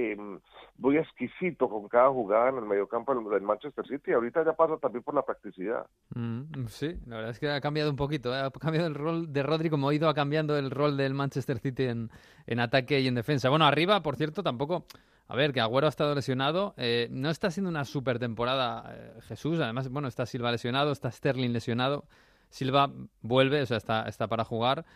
muy 0.88 0.96
exquisito 0.96 1.68
con 1.68 1.86
cada 1.86 2.08
jugada 2.08 2.48
en 2.48 2.56
el 2.56 2.64
mediocampo 2.64 3.14
del, 3.14 3.28
del 3.28 3.42
Manchester 3.42 3.86
City. 3.86 4.12
Ahorita 4.12 4.42
ya 4.42 4.54
pasa 4.54 4.78
también 4.78 5.02
por 5.02 5.14
la 5.14 5.22
practicidad. 5.22 5.86
Mm, 6.14 6.66
sí, 6.68 6.96
la 7.06 7.16
verdad 7.16 7.32
es 7.32 7.38
que 7.38 7.50
ha 7.50 7.60
cambiado 7.60 7.90
un 7.90 7.96
poquito. 7.96 8.34
¿eh? 8.34 8.40
Ha 8.40 8.50
cambiado 8.50 8.86
el 8.86 8.94
rol 8.94 9.30
de 9.30 9.42
Rodri 9.42 9.68
como 9.68 9.90
ha 9.90 9.94
ido 9.94 10.12
cambiando 10.14 10.56
el 10.56 10.70
rol 10.70 10.96
del 10.96 11.12
Manchester 11.12 11.58
City 11.58 11.84
en, 11.84 12.10
en 12.46 12.60
ataque 12.60 13.00
y 13.00 13.06
en 13.06 13.14
defensa. 13.14 13.50
Bueno, 13.50 13.66
arriba, 13.66 14.02
por 14.02 14.16
cierto, 14.16 14.42
tampoco... 14.42 14.86
A 15.30 15.36
ver, 15.36 15.52
que 15.52 15.60
Agüero 15.60 15.86
ha 15.86 15.90
estado 15.90 16.14
lesionado. 16.14 16.72
eh, 16.78 17.08
no 17.10 17.28
está 17.28 17.50
siendo 17.50 17.68
una 17.68 17.84
super 17.84 18.18
temporada 18.18 18.94
eh, 18.94 19.20
Jesús. 19.28 19.60
Además, 19.60 19.90
bueno, 19.90 20.08
está 20.08 20.24
Silva 20.24 20.50
lesionado, 20.50 20.90
está 20.90 21.10
Sterling 21.10 21.52
lesionado. 21.52 22.04
Silva 22.48 22.90
vuelve, 23.20 23.60
o 23.60 23.66
sea, 23.66 23.76
está, 23.76 24.08
está 24.08 24.26
para 24.26 24.44
jugar. 24.44 24.86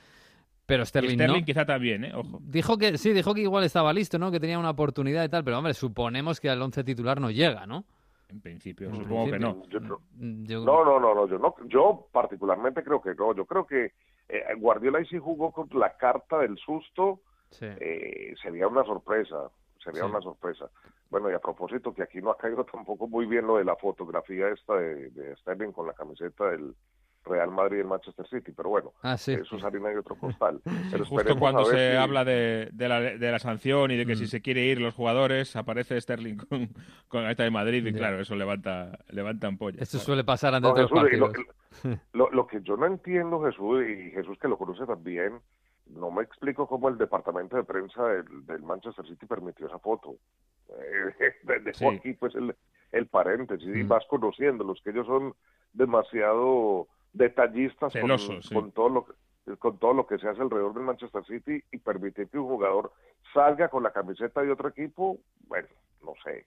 Pero 0.72 0.84
Y 0.84 0.86
Sterling, 0.86 1.14
Sterling 1.16 1.40
no. 1.40 1.44
quizá 1.44 1.66
también, 1.66 2.04
¿eh? 2.06 2.12
Ojo. 2.14 2.38
Dijo 2.42 2.78
que 2.78 2.96
sí, 2.96 3.12
dijo 3.12 3.34
que 3.34 3.42
igual 3.42 3.64
estaba 3.64 3.92
listo, 3.92 4.18
¿no? 4.18 4.30
Que 4.30 4.40
tenía 4.40 4.58
una 4.58 4.70
oportunidad 4.70 5.22
y 5.24 5.28
tal, 5.28 5.44
pero 5.44 5.58
hombre, 5.58 5.74
suponemos 5.74 6.40
que 6.40 6.48
al 6.48 6.62
once 6.62 6.82
titular 6.82 7.20
no 7.20 7.30
llega, 7.30 7.66
¿no? 7.66 7.84
En 8.30 8.40
principio, 8.40 8.88
En 8.88 8.96
supongo 8.96 9.30
que 9.32 9.38
no. 9.38 9.62
Yo 9.68 9.80
Mm, 10.14 10.44
Yo- 10.46 10.64
no, 10.64 10.82
no, 10.84 10.98
no, 10.98 11.14
no, 11.14 11.28
yo 11.28 11.38
no, 11.38 11.54
yo 11.68 12.06
particularmente 12.10 12.82
creo 12.82 13.02
que 13.02 13.14
no. 13.14 13.34
Yo 13.34 13.44
creo 13.44 13.66
que 13.66 13.92
eh, 14.30 14.42
Guardiola 14.56 14.98
ahí 15.00 15.04
sí 15.06 15.18
jugó 15.18 15.52
con 15.52 15.68
la 15.78 15.94
carta 15.98 16.38
del 16.38 16.56
susto. 16.56 17.20
Sí. 17.50 17.66
eh, 17.68 18.32
sería 18.42 18.66
una 18.66 18.82
sorpresa, 18.84 19.50
sería 19.84 20.04
Sí. 20.04 20.08
una 20.08 20.22
sorpresa. 20.22 20.70
Bueno, 21.10 21.30
y 21.30 21.34
a 21.34 21.38
propósito, 21.38 21.92
que 21.92 22.02
aquí 22.02 22.22
no 22.22 22.30
ha 22.30 22.38
caído 22.38 22.64
tampoco 22.72 23.06
muy 23.06 23.26
bien 23.26 23.46
lo 23.46 23.58
de 23.58 23.64
la 23.66 23.76
fotografía 23.76 24.48
esta 24.48 24.76
de, 24.76 25.10
de 25.10 25.36
Sterling 25.36 25.72
con 25.72 25.86
la 25.86 25.92
camiseta 25.92 26.48
del 26.48 26.74
Real 27.24 27.50
Madrid 27.50 27.78
y 27.78 27.80
el 27.80 27.86
Manchester 27.86 28.26
City, 28.28 28.52
pero 28.56 28.68
bueno, 28.70 28.92
Ah, 29.02 29.16
sí. 29.16 29.32
eso 29.32 29.56
es 29.56 29.64
harina 29.64 29.92
y 29.92 29.96
otro 29.96 30.14
costal. 30.20 30.60
Pero 30.90 31.04
Justo 31.04 31.38
cuando 31.38 31.64
se 31.64 31.90
si- 31.92 31.96
habla 31.96 32.24
de, 32.24 32.68
de 32.72 32.88
la, 32.88 33.00
de 33.00 33.30
la 33.30 33.38
sanción 33.38 33.90
y 33.90 33.96
de 33.96 34.06
que 34.06 34.14
Mm. 34.14 34.18
si 34.18 34.26
se 34.26 34.40
quiere 34.42 34.64
ir 34.64 34.80
los 34.80 34.94
jugadores, 34.94 35.54
aparece 35.56 36.00
Sterling 36.00 36.36
con, 36.36 36.68
con 37.08 37.26
esta 37.26 37.44
de 37.44 37.50
Madrid 37.50 37.86
y 37.86 37.92
claro, 37.92 38.20
eso 38.20 38.34
levanta, 38.34 38.98
levanta 39.10 39.46
ampollas. 39.46 39.82
Esto 39.82 39.98
Claro. 39.98 40.04
suele 40.06 40.24
pasar 40.24 40.54
antes 40.54 40.70
No, 40.70 40.74
de 40.76 40.82
los 40.82 40.90
Jesús, 40.90 41.18
lo, 41.18 41.26
partidos. 41.26 42.06
lo- 42.12 42.30
lo 42.30 42.46
que 42.46 42.60
yo 42.62 42.76
no 42.76 42.86
entiendo, 42.86 43.42
Jesús, 43.44 43.84
y 43.88 44.10
Jesús 44.10 44.38
que 44.38 44.48
lo 44.48 44.58
conoce 44.58 44.84
también, 44.86 45.40
no 45.86 46.10
me 46.10 46.22
explico 46.22 46.66
cómo 46.66 46.88
el 46.88 46.96
departamento 46.98 47.56
de 47.56 47.64
prensa 47.64 48.02
del, 48.06 48.46
del 48.46 48.62
Manchester 48.62 49.06
City 49.06 49.26
permitió 49.26 49.66
esa 49.66 49.78
foto. 49.78 50.16
Eh, 50.72 51.58
dejó 51.64 51.90
Sí. 51.90 51.96
aquí 51.98 52.12
pues 52.14 52.34
el, 52.34 52.54
el 52.92 53.06
paréntesis 53.06 53.66
y 53.76 53.84
Mm. 53.84 53.88
vas 53.88 54.04
conociéndolos, 54.08 54.80
que 54.82 54.88
ellos 54.90 55.06
son 55.06 55.34
demasiado 55.74 56.88
detallistas 57.12 57.92
con- 57.92 58.18
sí. 58.18 58.54
con, 58.54 58.72
todo 58.72 58.88
lo 58.88 59.04
que 59.04 59.12
con 59.58 59.76
todo 59.78 59.92
lo 59.92 60.06
que 60.06 60.18
se 60.18 60.28
hace 60.28 60.40
alrededor 60.40 60.72
del 60.74 60.84
Manchester 60.84 61.24
City 61.24 61.62
y 61.72 61.78
permitir 61.78 62.28
que 62.28 62.38
un 62.38 62.46
jugador 62.46 62.92
salga 63.34 63.68
con 63.68 63.82
la 63.82 63.90
camiseta 63.92 64.40
de 64.40 64.52
otro 64.52 64.68
equipo, 64.68 65.18
bueno, 65.48 65.66
no 66.04 66.12
sé, 66.24 66.46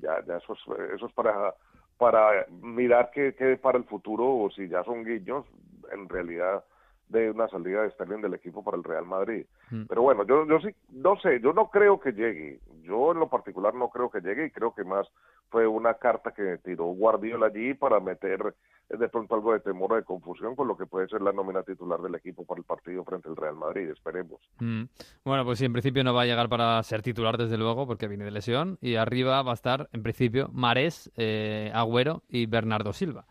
ya, 0.00 0.24
ya 0.24 0.36
eso 0.36 0.52
es, 0.52 0.92
eso 0.94 1.06
es 1.06 1.12
para, 1.12 1.54
para 1.98 2.46
mirar 2.62 3.10
qué, 3.12 3.34
qué 3.34 3.56
para 3.56 3.78
el 3.78 3.84
futuro 3.84 4.24
o 4.24 4.50
si 4.50 4.68
ya 4.68 4.84
son 4.84 5.04
guiños, 5.04 5.44
en 5.92 6.08
realidad 6.08 6.64
de 7.08 7.30
una 7.30 7.48
salida 7.48 7.82
de 7.82 7.90
Sterling 7.90 8.22
del 8.22 8.34
equipo 8.34 8.64
para 8.64 8.76
el 8.76 8.84
Real 8.84 9.06
Madrid. 9.06 9.46
Mm. 9.70 9.84
Pero 9.88 10.02
bueno, 10.02 10.24
yo, 10.24 10.46
yo 10.46 10.58
sí, 10.60 10.74
no 10.90 11.18
sé, 11.20 11.40
yo 11.40 11.52
no 11.52 11.70
creo 11.70 12.00
que 12.00 12.12
llegue. 12.12 12.60
Yo 12.82 13.12
en 13.12 13.20
lo 13.20 13.28
particular 13.28 13.74
no 13.74 13.90
creo 13.90 14.10
que 14.10 14.20
llegue 14.20 14.46
y 14.46 14.50
creo 14.50 14.74
que 14.74 14.84
más 14.84 15.08
fue 15.50 15.66
una 15.66 15.94
carta 15.94 16.32
que 16.32 16.58
tiró 16.58 16.86
Guardiola 16.86 17.46
allí 17.46 17.74
para 17.74 18.00
meter 18.00 18.54
eh, 18.88 18.96
de 18.96 19.08
pronto 19.08 19.34
algo 19.34 19.52
de 19.52 19.60
temor 19.60 19.92
o 19.92 19.96
de 19.96 20.04
confusión 20.04 20.54
con 20.54 20.68
lo 20.68 20.76
que 20.76 20.86
puede 20.86 21.08
ser 21.08 21.22
la 21.22 21.32
nómina 21.32 21.62
titular 21.62 22.00
del 22.00 22.14
equipo 22.14 22.44
para 22.44 22.58
el 22.58 22.64
partido 22.64 23.04
frente 23.04 23.28
al 23.28 23.36
Real 23.36 23.56
Madrid, 23.56 23.90
esperemos. 23.90 24.40
Mm. 24.60 24.84
Bueno, 25.24 25.44
pues 25.44 25.58
sí, 25.58 25.64
en 25.64 25.72
principio 25.72 26.04
no 26.04 26.14
va 26.14 26.22
a 26.22 26.26
llegar 26.26 26.48
para 26.48 26.82
ser 26.82 27.02
titular, 27.02 27.36
desde 27.36 27.56
luego, 27.56 27.86
porque 27.86 28.08
viene 28.08 28.24
de 28.24 28.30
lesión. 28.30 28.78
Y 28.80 28.96
arriba 28.96 29.42
va 29.42 29.52
a 29.52 29.54
estar, 29.54 29.88
en 29.92 30.02
principio, 30.02 30.48
Marés, 30.52 31.10
eh, 31.16 31.70
Agüero 31.74 32.22
y 32.28 32.46
Bernardo 32.46 32.92
Silva. 32.92 33.26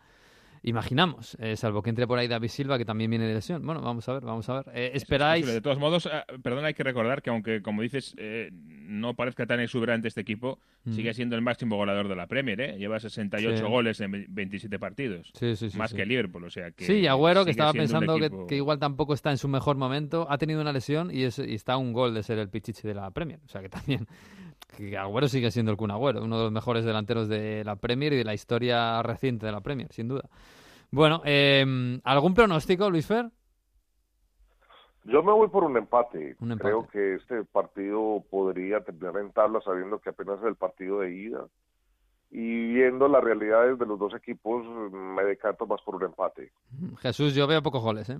Imaginamos, 0.62 1.36
eh, 1.40 1.56
salvo 1.56 1.82
que 1.82 1.90
entre 1.90 2.06
por 2.06 2.18
ahí 2.18 2.28
David 2.28 2.48
Silva, 2.48 2.78
que 2.78 2.84
también 2.84 3.10
viene 3.10 3.26
de 3.26 3.34
lesión. 3.34 3.64
Bueno, 3.64 3.80
vamos 3.80 4.08
a 4.08 4.14
ver, 4.14 4.22
vamos 4.24 4.48
a 4.48 4.54
ver. 4.62 4.64
Eh, 4.74 4.90
Es 4.94 5.02
¿Esperáis? 5.02 5.46
De 5.46 5.60
todos 5.60 5.78
modos, 5.78 6.06
eh, 6.06 6.10
perdón, 6.42 6.64
hay 6.64 6.74
que 6.74 6.82
recordar 6.82 7.22
que 7.22 7.30
aunque, 7.30 7.62
como 7.62 7.82
dices, 7.82 8.14
eh, 8.18 8.50
no 8.52 9.14
parezca 9.14 9.46
tan 9.46 9.60
exuberante 9.60 10.08
este 10.08 10.20
equipo, 10.20 10.58
Mm. 10.84 10.92
sigue 10.92 11.14
siendo 11.14 11.34
el 11.36 11.42
máximo 11.42 11.76
goleador 11.76 12.06
de 12.08 12.14
la 12.16 12.26
Premier, 12.28 12.60
¿eh? 12.60 12.78
Lleva 12.78 13.00
68 13.00 13.64
Sí. 13.64 13.70
goles 13.70 14.00
en 14.00 14.10
ve- 14.12 14.26
27 14.28 14.78
partidos. 14.78 15.30
Sí, 15.34 15.56
sí, 15.56 15.70
sí, 15.70 15.76
más 15.78 15.92
que 15.92 16.06
Liverpool, 16.06 16.44
o 16.44 16.50
sea 16.50 16.70
que... 16.70 16.84
Sí, 16.84 17.06
Agüero, 17.08 17.44
que 17.44 17.50
estaba 17.50 17.72
pensando 17.72 18.16
que, 18.46 18.56
igual 18.56 18.78
tampoco 18.78 19.12
está 19.14 19.30
en 19.30 19.38
su 19.38 19.48
mejor 19.48 19.76
momento, 19.76 20.26
ha 20.30 20.38
tenido 20.38 20.60
una 20.60 20.72
lesión 20.72 21.10
y, 21.12 21.24
es, 21.24 21.38
y 21.40 21.54
está 21.54 21.72
a 21.74 21.76
un 21.76 21.92
gol 21.92 22.14
de 22.14 22.22
ser 22.22 22.38
el 22.38 22.48
pichichi 22.48 22.86
de 22.86 22.94
la 22.94 23.10
Premier. 23.10 23.40
O 23.44 23.48
sea 23.48 23.60
que 23.62 23.68
también 23.68 24.06
que 24.76 24.96
Agüero 24.96 25.28
sigue 25.28 25.50
siendo 25.50 25.72
el 25.72 25.76
Kun 25.76 25.90
Agüero, 25.90 26.22
uno 26.22 26.38
de 26.38 26.44
los 26.44 26.52
mejores 26.52 26.84
delanteros 26.84 27.28
de 27.28 27.64
la 27.64 27.76
Premier 27.76 28.12
y 28.12 28.18
de 28.18 28.24
la 28.24 28.34
historia 28.34 29.02
reciente 29.02 29.46
de 29.46 29.52
la 29.52 29.60
Premier, 29.60 29.92
sin 29.92 30.08
duda. 30.08 30.28
Bueno, 30.90 31.22
eh, 31.24 32.00
¿algún 32.04 32.34
pronóstico, 32.34 32.88
Luis 32.90 33.06
Fer? 33.06 33.30
Yo 35.04 35.22
me 35.22 35.32
voy 35.32 35.48
por 35.48 35.64
un 35.64 35.76
empate. 35.76 36.36
Un 36.40 36.52
empate. 36.52 36.68
Creo 36.68 36.86
que 36.88 37.14
este 37.14 37.44
partido 37.44 38.24
podría 38.28 38.82
terminar 38.82 39.16
en 39.18 39.32
tabla 39.32 39.60
sabiendo 39.64 40.00
que 40.00 40.10
apenas 40.10 40.38
es 40.40 40.46
el 40.46 40.56
partido 40.56 41.00
de 41.00 41.14
ida. 41.14 41.46
Y 42.30 42.74
viendo 42.74 43.06
las 43.06 43.22
realidades 43.22 43.78
de 43.78 43.86
los 43.86 43.98
dos 43.98 44.12
equipos, 44.14 44.64
me 44.92 45.24
decanto 45.24 45.64
más 45.66 45.80
por 45.82 45.94
un 45.94 46.04
empate. 46.04 46.50
Jesús, 46.98 47.34
yo 47.34 47.46
veo 47.46 47.62
pocos 47.62 47.82
goles, 47.82 48.10
¿eh? 48.10 48.18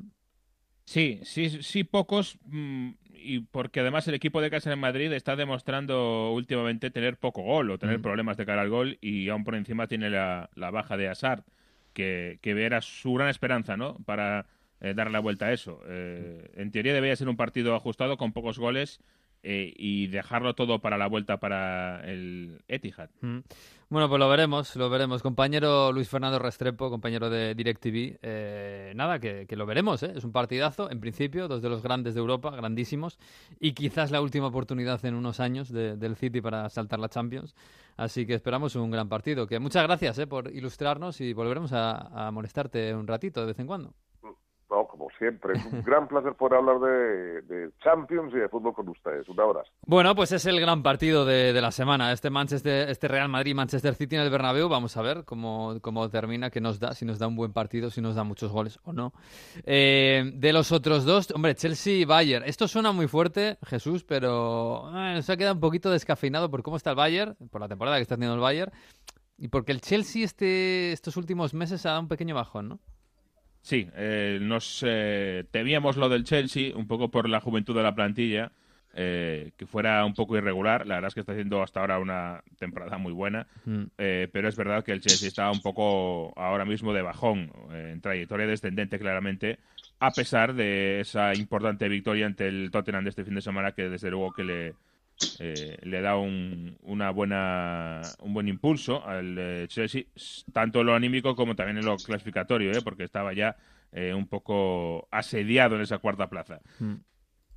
Sí, 0.86 1.20
sí, 1.24 1.62
sí, 1.62 1.84
pocos. 1.84 2.38
mm, 2.44 2.90
y 3.12 3.40
porque 3.40 3.80
además 3.80 4.06
el 4.06 4.14
equipo 4.14 4.40
de 4.40 4.50
casa 4.50 4.72
en 4.72 4.78
Madrid 4.78 5.12
está 5.12 5.34
demostrando 5.34 6.30
últimamente 6.32 6.90
tener 6.92 7.18
poco 7.18 7.42
gol 7.42 7.70
o 7.72 7.78
tener 7.78 7.98
Mm. 7.98 8.02
problemas 8.02 8.36
de 8.36 8.46
cara 8.46 8.62
al 8.62 8.68
gol 8.70 8.98
y 9.00 9.28
aún 9.28 9.42
por 9.42 9.56
encima 9.56 9.88
tiene 9.88 10.10
la, 10.10 10.48
la 10.54 10.70
baja 10.70 10.96
de 10.96 11.08
Asar, 11.08 11.44
que, 11.92 12.38
que 12.40 12.50
era 12.64 12.80
su 12.82 13.14
gran 13.14 13.28
esperanza, 13.28 13.76
¿no? 13.76 13.96
Para 14.04 14.46
eh, 14.80 14.94
dar 14.94 15.10
la 15.10 15.18
vuelta 15.18 15.46
a 15.46 15.52
eso. 15.52 15.80
Eh, 15.88 16.50
en 16.54 16.70
teoría 16.70 16.94
debería 16.94 17.16
ser 17.16 17.28
un 17.28 17.36
partido 17.36 17.74
ajustado 17.74 18.16
con 18.16 18.32
pocos 18.32 18.58
goles 18.58 19.00
eh, 19.48 19.72
y 19.76 20.08
dejarlo 20.08 20.54
todo 20.54 20.80
para 20.80 20.98
la 20.98 21.06
vuelta 21.06 21.36
para 21.38 22.02
el 22.10 22.60
Etihad. 22.66 23.10
Mm. 23.20 23.38
Bueno, 23.88 24.08
pues 24.08 24.18
lo 24.18 24.28
veremos, 24.28 24.74
lo 24.74 24.90
veremos. 24.90 25.22
Compañero 25.22 25.92
Luis 25.92 26.08
Fernando 26.08 26.40
Restrepo, 26.40 26.90
compañero 26.90 27.30
de 27.30 27.54
DirecTV, 27.54 28.18
eh, 28.20 28.92
nada, 28.96 29.20
que, 29.20 29.46
que 29.46 29.54
lo 29.54 29.64
veremos, 29.64 30.02
¿eh? 30.02 30.12
Es 30.16 30.24
un 30.24 30.32
partidazo, 30.32 30.90
en 30.90 30.98
principio, 30.98 31.46
dos 31.46 31.62
de 31.62 31.68
los 31.68 31.84
grandes 31.84 32.14
de 32.14 32.20
Europa, 32.20 32.50
grandísimos, 32.50 33.20
y 33.60 33.74
quizás 33.74 34.10
la 34.10 34.20
última 34.20 34.48
oportunidad 34.48 35.04
en 35.04 35.14
unos 35.14 35.38
años 35.38 35.70
de- 35.70 35.96
del 35.96 36.16
City 36.16 36.40
para 36.40 36.68
saltar 36.68 36.98
la 36.98 37.08
Champions. 37.08 37.54
Así 37.96 38.26
que 38.26 38.34
esperamos 38.34 38.74
un 38.74 38.90
gran 38.90 39.08
partido. 39.08 39.46
Que 39.46 39.60
muchas 39.60 39.84
gracias 39.84 40.18
¿eh? 40.18 40.26
por 40.26 40.50
ilustrarnos 40.52 41.20
y 41.20 41.32
volveremos 41.32 41.72
a, 41.72 42.26
a 42.26 42.30
molestarte 42.32 42.92
un 42.92 43.06
ratito 43.06 43.40
de 43.40 43.46
vez 43.46 43.58
en 43.60 43.68
cuando. 43.68 43.94
No, 44.68 44.86
como 44.86 45.08
siempre, 45.16 45.54
es 45.56 45.64
un 45.64 45.82
gran 45.82 46.08
placer 46.08 46.34
poder 46.34 46.58
hablar 46.58 46.80
de, 46.80 47.70
Champions 47.82 48.32
y 48.34 48.38
de 48.38 48.48
fútbol 48.48 48.74
con 48.74 48.88
ustedes. 48.88 49.28
Un 49.28 49.38
abrazo. 49.38 49.70
Bueno, 49.86 50.14
pues 50.14 50.32
es 50.32 50.44
el 50.46 50.60
gran 50.60 50.82
partido 50.82 51.24
de, 51.24 51.52
de 51.52 51.60
la 51.60 51.70
semana. 51.70 52.10
Este 52.12 52.30
Manchester, 52.30 52.88
este 52.88 53.06
Real 53.06 53.28
Madrid-Manchester 53.28 53.94
City 53.94 54.16
en 54.16 54.22
el 54.22 54.30
Bernabéu. 54.30 54.68
Vamos 54.68 54.96
a 54.96 55.02
ver 55.02 55.24
cómo, 55.24 55.78
cómo 55.80 56.08
termina, 56.10 56.50
qué 56.50 56.60
nos 56.60 56.80
da, 56.80 56.94
si 56.94 57.04
nos 57.04 57.18
da 57.18 57.28
un 57.28 57.36
buen 57.36 57.52
partido, 57.52 57.90
si 57.90 58.00
nos 58.00 58.16
da 58.16 58.24
muchos 58.24 58.50
goles 58.50 58.80
o 58.82 58.92
no. 58.92 59.12
Eh, 59.64 60.32
de 60.34 60.52
los 60.52 60.72
otros 60.72 61.04
dos, 61.04 61.30
hombre, 61.32 61.54
Chelsea 61.54 61.94
y 61.94 62.04
Bayern. 62.04 62.44
Esto 62.44 62.66
suena 62.66 62.92
muy 62.92 63.06
fuerte, 63.06 63.58
Jesús, 63.64 64.04
pero 64.04 64.90
eh, 64.96 65.22
se 65.22 65.32
ha 65.32 65.36
quedado 65.36 65.54
un 65.54 65.60
poquito 65.60 65.90
descafeinado 65.90 66.50
por 66.50 66.62
cómo 66.62 66.76
está 66.76 66.90
el 66.90 66.96
Bayern, 66.96 67.36
por 67.50 67.60
la 67.60 67.68
temporada 67.68 67.96
que 67.96 68.02
está 68.02 68.16
teniendo 68.16 68.34
el 68.34 68.40
Bayern, 68.40 68.72
y 69.38 69.48
porque 69.48 69.72
el 69.72 69.80
Chelsea 69.80 70.24
este, 70.24 70.92
estos 70.92 71.16
últimos 71.16 71.54
meses 71.54 71.84
ha 71.86 71.90
dado 71.90 72.00
un 72.00 72.08
pequeño 72.08 72.34
bajón, 72.34 72.68
¿no? 72.68 72.80
Sí, 73.66 73.88
eh, 73.96 74.38
nos 74.40 74.84
eh, 74.86 75.42
temíamos 75.50 75.96
lo 75.96 76.08
del 76.08 76.22
Chelsea 76.22 76.70
un 76.76 76.86
poco 76.86 77.10
por 77.10 77.28
la 77.28 77.40
juventud 77.40 77.74
de 77.74 77.82
la 77.82 77.96
plantilla, 77.96 78.52
eh, 78.94 79.50
que 79.56 79.66
fuera 79.66 80.04
un 80.04 80.14
poco 80.14 80.36
irregular. 80.36 80.86
La 80.86 80.94
verdad 80.94 81.08
es 81.08 81.14
que 81.14 81.20
está 81.20 81.32
haciendo 81.32 81.60
hasta 81.64 81.80
ahora 81.80 81.98
una 81.98 82.44
temporada 82.60 82.96
muy 82.96 83.12
buena, 83.12 83.48
Mm. 83.64 83.82
eh, 83.98 84.28
pero 84.32 84.48
es 84.48 84.54
verdad 84.56 84.84
que 84.84 84.92
el 84.92 85.00
Chelsea 85.00 85.26
está 85.26 85.50
un 85.50 85.60
poco 85.62 86.32
ahora 86.36 86.64
mismo 86.64 86.92
de 86.92 87.02
bajón, 87.02 87.50
eh, 87.72 87.90
en 87.94 88.00
trayectoria 88.00 88.46
descendente 88.46 89.00
claramente, 89.00 89.58
a 89.98 90.12
pesar 90.12 90.54
de 90.54 91.00
esa 91.00 91.34
importante 91.34 91.88
victoria 91.88 92.26
ante 92.26 92.46
el 92.46 92.70
Tottenham 92.70 93.02
de 93.02 93.10
este 93.10 93.24
fin 93.24 93.34
de 93.34 93.42
semana, 93.42 93.72
que 93.72 93.88
desde 93.88 94.10
luego 94.10 94.32
que 94.32 94.44
le, 94.44 94.74
eh, 95.38 95.78
le 95.82 96.00
da 96.00 96.16
un, 96.16 96.76
una 96.82 97.10
buena, 97.10 98.02
un 98.20 98.34
buen 98.34 98.48
impulso 98.48 99.06
al 99.06 99.36
eh, 99.38 99.64
Chelsea, 99.68 100.04
tanto 100.52 100.80
en 100.80 100.86
lo 100.86 100.94
anímico 100.94 101.34
como 101.34 101.54
también 101.54 101.78
en 101.78 101.84
lo 101.84 101.96
clasificatorio, 101.96 102.72
¿eh? 102.72 102.80
porque 102.82 103.04
estaba 103.04 103.32
ya 103.32 103.56
eh, 103.92 104.12
un 104.12 104.26
poco 104.26 105.08
asediado 105.10 105.76
en 105.76 105.82
esa 105.82 105.98
cuarta 105.98 106.28
plaza. 106.28 106.60
Mm. 106.78 106.94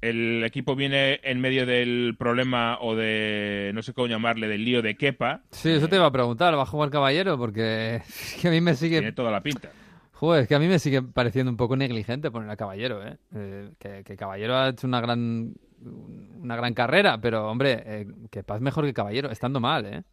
El 0.01 0.43
equipo 0.45 0.77
viene 0.77 1.19
en 1.23 1.41
medio 1.41 1.65
del 1.65 2.15
problema 2.17 2.77
o 2.79 2.95
de, 2.95 3.71
no 3.73 3.81
sé 3.81 3.93
cómo 3.93 4.07
llamarle, 4.07 4.47
del 4.47 4.63
lío 4.63 4.81
de 4.81 4.95
Kepa. 4.95 5.43
Sí, 5.51 5.71
eso 5.71 5.89
te 5.89 5.97
iba 5.97 6.05
a 6.05 6.11
preguntar, 6.11 6.57
¿va 6.57 6.61
a 6.61 6.65
jugar 6.65 6.89
Caballero? 6.89 7.37
Porque 7.37 7.95
es 7.97 8.37
que 8.41 8.47
a 8.47 8.51
mí 8.51 8.61
me 8.61 8.75
sigue... 8.75 8.99
Tiene 8.99 9.11
toda 9.11 9.29
la 9.29 9.43
pinta. 9.43 9.69
Joder, 10.13 10.43
es 10.43 10.47
que 10.47 10.55
a 10.55 10.59
mí 10.59 10.67
me 10.67 10.79
sigue 10.79 11.01
pareciendo 11.01 11.51
un 11.51 11.57
poco 11.57 11.75
negligente 11.75 12.31
poner 12.31 12.49
a 12.49 12.55
Caballero, 12.55 13.05
¿eh? 13.05 13.17
Eh, 13.35 13.71
que, 13.77 14.03
que 14.05 14.15
Caballero 14.15 14.55
ha 14.55 14.69
hecho 14.69 14.87
una 14.87 15.01
gran 15.01 15.53
una 15.81 16.55
gran 16.55 16.73
carrera, 16.73 17.19
pero 17.19 17.49
hombre, 17.49 17.83
eh, 17.85 18.07
que 18.31 18.43
Paz 18.43 18.61
mejor 18.61 18.85
que 18.85 18.93
Caballero, 18.93 19.31
estando 19.31 19.59
mal, 19.59 19.85
¿eh? 19.85 20.03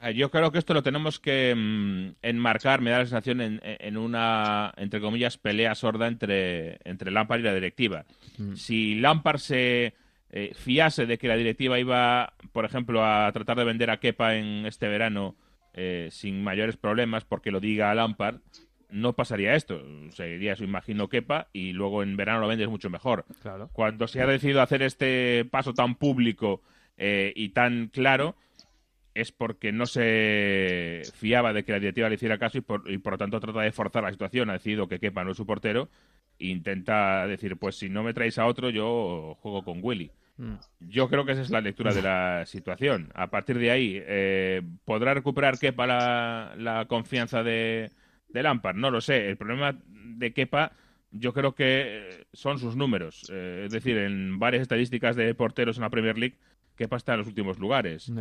Eh, 0.00 0.14
Yo 0.14 0.30
creo 0.30 0.52
que 0.52 0.58
esto 0.58 0.74
lo 0.74 0.82
tenemos 0.82 1.18
que 1.18 1.54
mm, 1.56 2.16
enmarcar, 2.22 2.80
me 2.80 2.90
da 2.90 2.98
la 2.98 3.04
sensación, 3.06 3.40
en, 3.40 3.60
en 3.62 3.96
una, 3.96 4.72
entre 4.76 5.00
comillas, 5.00 5.38
pelea 5.38 5.74
sorda 5.74 6.06
entre, 6.08 6.78
entre 6.84 7.10
Lampard 7.10 7.40
y 7.40 7.44
la 7.44 7.54
directiva. 7.54 8.04
Mm. 8.38 8.54
Si 8.54 8.96
Lampard 8.96 9.38
se 9.38 9.94
eh, 10.30 10.52
fiase 10.54 11.06
de 11.06 11.16
que 11.16 11.28
la 11.28 11.36
directiva 11.36 11.78
iba, 11.78 12.34
por 12.52 12.64
ejemplo, 12.64 13.04
a 13.04 13.30
tratar 13.32 13.56
de 13.56 13.64
vender 13.64 13.90
a 13.90 14.00
Kepa 14.00 14.34
en 14.34 14.66
este 14.66 14.88
verano 14.88 15.36
eh, 15.74 16.08
sin 16.10 16.42
mayores 16.42 16.76
problemas 16.76 17.24
porque 17.24 17.52
lo 17.52 17.60
diga 17.60 17.94
Lampard, 17.94 18.40
no 18.90 19.14
pasaría 19.14 19.54
esto. 19.54 19.82
Seguiría 20.10 20.52
eso, 20.52 20.64
imagino, 20.64 21.08
Kepa 21.08 21.48
y 21.52 21.72
luego 21.72 22.02
en 22.02 22.16
verano 22.16 22.40
lo 22.40 22.48
vendes 22.48 22.68
mucho 22.68 22.90
mejor. 22.90 23.24
Claro. 23.42 23.70
Cuando 23.72 24.06
se 24.06 24.20
ha 24.22 24.26
decidido 24.26 24.62
hacer 24.62 24.82
este 24.82 25.44
paso 25.50 25.74
tan 25.74 25.96
público 25.96 26.62
eh, 26.96 27.32
y 27.34 27.50
tan 27.50 27.88
claro, 27.88 28.36
es 29.14 29.32
porque 29.32 29.72
no 29.72 29.86
se 29.86 31.02
fiaba 31.14 31.52
de 31.52 31.64
que 31.64 31.72
la 31.72 31.78
directiva 31.78 32.08
le 32.08 32.16
hiciera 32.16 32.38
caso 32.38 32.58
y 32.58 32.62
por, 32.62 32.90
y 32.90 32.98
por 32.98 33.14
lo 33.14 33.18
tanto 33.18 33.40
trata 33.40 33.60
de 33.60 33.72
forzar 33.72 34.02
la 34.02 34.10
situación. 34.10 34.50
Ha 34.50 34.54
decidido 34.54 34.88
que 34.88 34.98
Kepa 34.98 35.24
no 35.24 35.30
es 35.30 35.36
su 35.36 35.46
portero 35.46 35.88
e 36.38 36.46
intenta 36.46 37.26
decir, 37.26 37.56
pues 37.56 37.76
si 37.76 37.88
no 37.88 38.02
me 38.02 38.14
traéis 38.14 38.38
a 38.38 38.46
otro, 38.46 38.70
yo 38.70 39.36
juego 39.40 39.64
con 39.64 39.78
Willy. 39.82 40.10
Mm. 40.36 40.54
Yo 40.80 41.08
creo 41.08 41.24
que 41.24 41.32
esa 41.32 41.42
es 41.42 41.50
la 41.50 41.60
lectura 41.60 41.94
de 41.94 42.02
la 42.02 42.44
situación. 42.46 43.10
A 43.14 43.28
partir 43.28 43.58
de 43.58 43.70
ahí, 43.70 44.02
eh, 44.04 44.62
¿podrá 44.84 45.14
recuperar 45.14 45.58
Kepa 45.58 45.86
la, 45.86 46.54
la 46.56 46.86
confianza 46.86 47.44
de, 47.44 47.90
de 48.34 48.42
Lampard? 48.42 48.76
No 48.76 48.90
lo 48.90 49.00
sé. 49.00 49.30
El 49.30 49.38
problema 49.38 49.78
de 49.88 50.32
Kepa 50.34 50.72
yo 51.10 51.32
creo 51.32 51.54
que 51.54 51.84
eh, 51.86 52.26
son 52.32 52.58
sus 52.58 52.76
números. 52.76 53.30
Eh, 53.32 53.62
es 53.66 53.72
decir, 53.72 53.96
en 53.96 54.38
varias 54.38 54.62
estadísticas 54.62 55.16
de 55.16 55.34
porteros 55.34 55.76
en 55.76 55.82
la 55.82 55.90
Premier 55.90 56.18
League, 56.18 56.36
Kepa 56.76 56.96
está 56.96 57.14
en 57.14 57.20
los 57.20 57.28
últimos 57.28 57.58
lugares. 57.58 58.12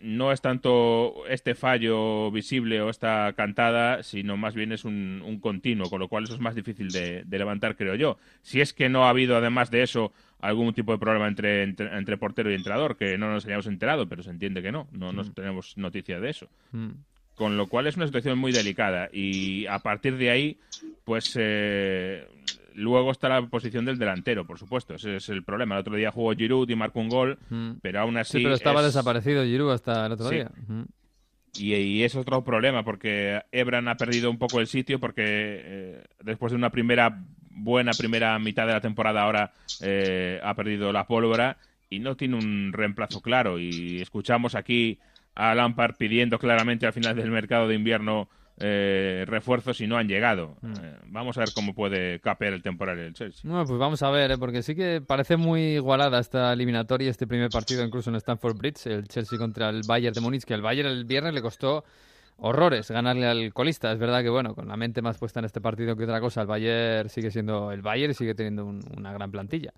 No 0.00 0.32
es 0.32 0.40
tanto 0.40 1.24
este 1.28 1.54
fallo 1.54 2.32
visible 2.32 2.80
o 2.80 2.90
esta 2.90 3.32
cantada, 3.36 4.02
sino 4.02 4.36
más 4.36 4.54
bien 4.56 4.72
es 4.72 4.84
un, 4.84 5.22
un 5.24 5.38
continuo, 5.38 5.88
con 5.88 6.00
lo 6.00 6.08
cual 6.08 6.24
eso 6.24 6.34
es 6.34 6.40
más 6.40 6.56
difícil 6.56 6.88
de, 6.88 7.22
de 7.24 7.38
levantar, 7.38 7.76
creo 7.76 7.94
yo. 7.94 8.18
Si 8.40 8.60
es 8.60 8.72
que 8.72 8.88
no 8.88 9.04
ha 9.04 9.10
habido, 9.10 9.36
además 9.36 9.70
de 9.70 9.84
eso, 9.84 10.12
algún 10.40 10.74
tipo 10.74 10.90
de 10.90 10.98
problema 10.98 11.28
entre, 11.28 11.62
entre, 11.62 11.96
entre 11.96 12.16
portero 12.16 12.50
y 12.50 12.54
entrenador, 12.54 12.96
que 12.96 13.16
no 13.16 13.30
nos 13.30 13.46
hayamos 13.46 13.66
enterado, 13.68 14.08
pero 14.08 14.24
se 14.24 14.30
entiende 14.30 14.62
que 14.62 14.72
no, 14.72 14.88
no 14.90 15.12
nos 15.12 15.32
tenemos 15.32 15.78
noticia 15.78 16.18
de 16.18 16.30
eso. 16.30 16.48
Mm. 16.72 16.90
Con 17.34 17.56
lo 17.56 17.66
cual 17.66 17.86
es 17.86 17.96
una 17.96 18.06
situación 18.06 18.38
muy 18.38 18.52
delicada 18.52 19.08
y 19.12 19.66
a 19.66 19.78
partir 19.78 20.16
de 20.16 20.30
ahí, 20.30 20.58
pues 21.04 21.34
eh, 21.40 22.26
luego 22.74 23.10
está 23.10 23.28
la 23.28 23.42
posición 23.46 23.84
del 23.84 23.98
delantero, 23.98 24.46
por 24.46 24.58
supuesto. 24.58 24.94
Ese 24.94 25.16
es 25.16 25.28
el 25.30 25.42
problema. 25.42 25.74
El 25.76 25.80
otro 25.80 25.96
día 25.96 26.10
jugó 26.10 26.32
Giroud 26.34 26.68
y 26.68 26.76
marcó 26.76 27.00
un 27.00 27.08
gol, 27.08 27.38
Mm. 27.48 27.70
pero 27.80 28.00
aún 28.00 28.16
así... 28.18 28.38
Sí, 28.38 28.42
pero 28.44 28.54
estaba 28.54 28.80
es- 28.80 28.86
desaparecido 28.86 29.44
Giroud 29.44 29.72
hasta 29.72 30.06
el 30.06 30.12
otro 30.12 30.28
Sí. 30.28 30.34
día. 30.36 30.50
Mm. 30.68 30.82
Y, 31.54 31.74
y 31.74 32.02
es 32.04 32.14
otro 32.16 32.42
problema 32.44 32.82
porque 32.84 33.40
Ebran 33.52 33.88
ha 33.88 33.96
perdido 33.96 34.30
un 34.30 34.38
poco 34.38 34.60
el 34.60 34.66
sitio 34.66 34.98
porque 35.00 35.22
eh, 35.26 36.04
después 36.22 36.50
de 36.52 36.56
una 36.56 36.70
primera 36.70 37.24
buena 37.50 37.92
primera 37.92 38.38
mitad 38.38 38.66
de 38.66 38.72
la 38.72 38.80
temporada 38.80 39.20
ahora 39.22 39.52
eh, 39.82 40.40
ha 40.42 40.54
perdido 40.54 40.90
la 40.92 41.06
pólvora 41.06 41.58
y 41.90 41.98
no 41.98 42.16
tiene 42.16 42.36
un 42.36 42.72
reemplazo 42.72 43.20
claro. 43.20 43.58
Y 43.58 44.00
escuchamos 44.00 44.54
aquí 44.54 44.98
a 45.34 45.54
Lampard 45.54 45.96
pidiendo 45.96 46.38
claramente 46.38 46.86
al 46.86 46.92
final 46.92 47.16
del 47.16 47.30
mercado 47.30 47.68
de 47.68 47.74
invierno 47.74 48.28
eh, 48.58 49.24
refuerzos 49.26 49.80
y 49.80 49.86
no 49.86 49.96
han 49.96 50.06
llegado. 50.06 50.56
Eh, 50.62 50.96
vamos 51.06 51.36
a 51.36 51.40
ver 51.40 51.48
cómo 51.54 51.74
puede 51.74 52.20
capear 52.20 52.52
el 52.52 52.62
temporal 52.62 52.98
el 52.98 53.14
Chelsea. 53.14 53.40
Bueno, 53.50 53.64
pues 53.66 53.78
vamos 53.78 54.02
a 54.02 54.10
ver, 54.10 54.32
¿eh? 54.32 54.38
porque 54.38 54.62
sí 54.62 54.74
que 54.74 55.00
parece 55.00 55.36
muy 55.36 55.74
igualada 55.74 56.20
esta 56.20 56.52
eliminatoria, 56.52 57.10
este 57.10 57.26
primer 57.26 57.50
partido 57.50 57.82
incluso 57.84 58.10
en 58.10 58.16
Stamford 58.16 58.56
Bridge, 58.56 58.86
el 58.86 59.08
Chelsea 59.08 59.38
contra 59.38 59.70
el 59.70 59.82
Bayern 59.86 60.14
de 60.14 60.20
Múnich, 60.20 60.44
que 60.44 60.54
al 60.54 60.62
Bayern 60.62 60.88
el 60.88 61.04
viernes 61.06 61.34
le 61.34 61.42
costó 61.42 61.84
horrores 62.44 62.90
ganarle 62.90 63.26
al 63.26 63.52
colista. 63.52 63.92
Es 63.92 63.98
verdad 63.98 64.22
que, 64.22 64.28
bueno, 64.28 64.54
con 64.54 64.66
la 64.68 64.76
mente 64.76 65.00
más 65.00 65.16
puesta 65.18 65.38
en 65.38 65.44
este 65.46 65.60
partido 65.60 65.94
que 65.96 66.04
otra 66.04 66.20
cosa, 66.20 66.40
el 66.42 66.46
Bayern 66.48 67.08
sigue 67.08 67.30
siendo 67.30 67.70
el 67.72 67.82
Bayern 67.82 68.10
y 68.10 68.14
sigue 68.14 68.34
teniendo 68.34 68.64
un- 68.66 68.82
una 68.96 69.12
gran 69.12 69.30
plantilla. 69.30 69.72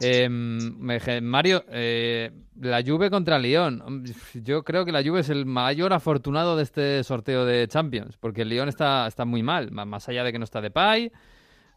Dije, 0.00 1.20
Mario, 1.20 1.64
eh, 1.68 2.30
la 2.60 2.82
Juve 2.82 3.10
contra 3.10 3.38
Lyon. 3.38 4.04
Yo 4.34 4.62
creo 4.64 4.84
que 4.84 4.92
la 4.92 5.02
Juve 5.02 5.20
es 5.20 5.28
el 5.28 5.46
mayor 5.46 5.92
afortunado 5.92 6.56
de 6.56 6.62
este 6.64 7.04
sorteo 7.04 7.44
de 7.44 7.68
Champions, 7.68 8.16
porque 8.18 8.42
el 8.42 8.48
Lyon 8.48 8.68
está, 8.68 9.06
está 9.06 9.24
muy 9.24 9.42
mal, 9.42 9.70
ma- 9.70 9.84
más 9.84 10.08
allá 10.08 10.24
de 10.24 10.32
que 10.32 10.38
no 10.38 10.44
está 10.44 10.60
de 10.60 10.68
Depay, 10.68 11.12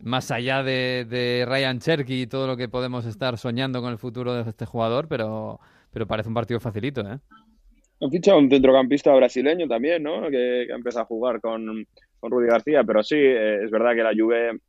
más 0.02 0.32
allá 0.32 0.64
de, 0.64 1.06
de 1.10 1.46
Ryan 1.48 1.80
Cherky 1.80 2.24
y 2.24 2.28
todo 2.28 2.48
lo 2.48 2.58
que 2.58 2.68
podemos 2.68 3.06
estar 3.06 3.38
soñando 3.38 3.82
con 3.82 3.92
el 3.92 3.98
futuro 3.98 4.34
de 4.34 4.50
este 4.50 4.66
jugador, 4.66 5.08
pero, 5.08 5.60
pero 5.92 6.08
parece 6.08 6.28
un 6.30 6.36
partido 6.36 6.60
facilito, 6.60 7.02
¿eh? 7.02 7.20
Han 8.04 8.12
fichado 8.12 8.38
un 8.40 8.50
centrocampista 8.50 9.14
brasileño 9.14 9.68
también, 9.68 10.04
¿no? 10.04 10.24
Que, 10.24 10.66
que 10.68 10.74
empieza 10.74 11.02
a 11.02 11.06
jugar 11.06 11.40
con, 11.40 11.86
con 12.20 12.32
Rudy 12.32 12.48
García, 12.48 12.84
pero 12.84 13.02
sí, 13.04 13.16
eh, 13.18 13.64
es 13.64 13.72
verdad 13.72 13.94
que 13.96 14.04
la 14.04 14.12
Juve, 14.18 14.60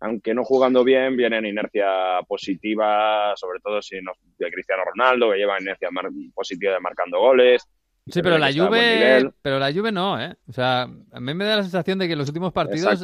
aunque 0.00 0.32
no 0.34 0.44
jugando 0.44 0.84
bien, 0.84 1.16
viene 1.16 1.38
en 1.38 1.46
inercia 1.46 1.86
positiva, 2.28 3.32
sobre 3.36 3.58
todo 3.60 3.82
si 3.82 4.00
no, 4.00 4.12
de 4.38 4.50
Cristiano 4.50 4.82
Ronaldo, 4.84 5.30
que 5.32 5.38
lleva 5.38 5.60
inercia 5.60 5.90
mar- 5.90 6.10
positiva 6.34 6.74
de 6.74 6.80
marcando 6.80 7.18
goles. 7.18 7.66
Sí, 8.06 8.20
pero 8.22 8.34
ve 8.34 8.40
la 8.40 8.52
Juve, 8.52 9.30
pero 9.40 9.58
la 9.58 9.72
Juve 9.72 9.90
no, 9.90 10.20
¿eh? 10.20 10.34
O 10.46 10.52
sea, 10.52 10.82
a 10.82 11.20
mí 11.20 11.32
me 11.34 11.44
da 11.46 11.56
la 11.56 11.62
sensación 11.62 11.98
de 11.98 12.06
que 12.06 12.12
en 12.12 12.18
los 12.18 12.28
últimos 12.28 12.52
partidos 12.52 13.02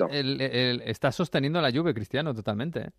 está 0.85 1.11
sosteniendo 1.11 1.59
a 1.59 1.63
la 1.63 1.73
Juve 1.73 1.95
Cristiano 1.95 2.35
totalmente. 2.35 2.81
¿eh? 2.81 2.91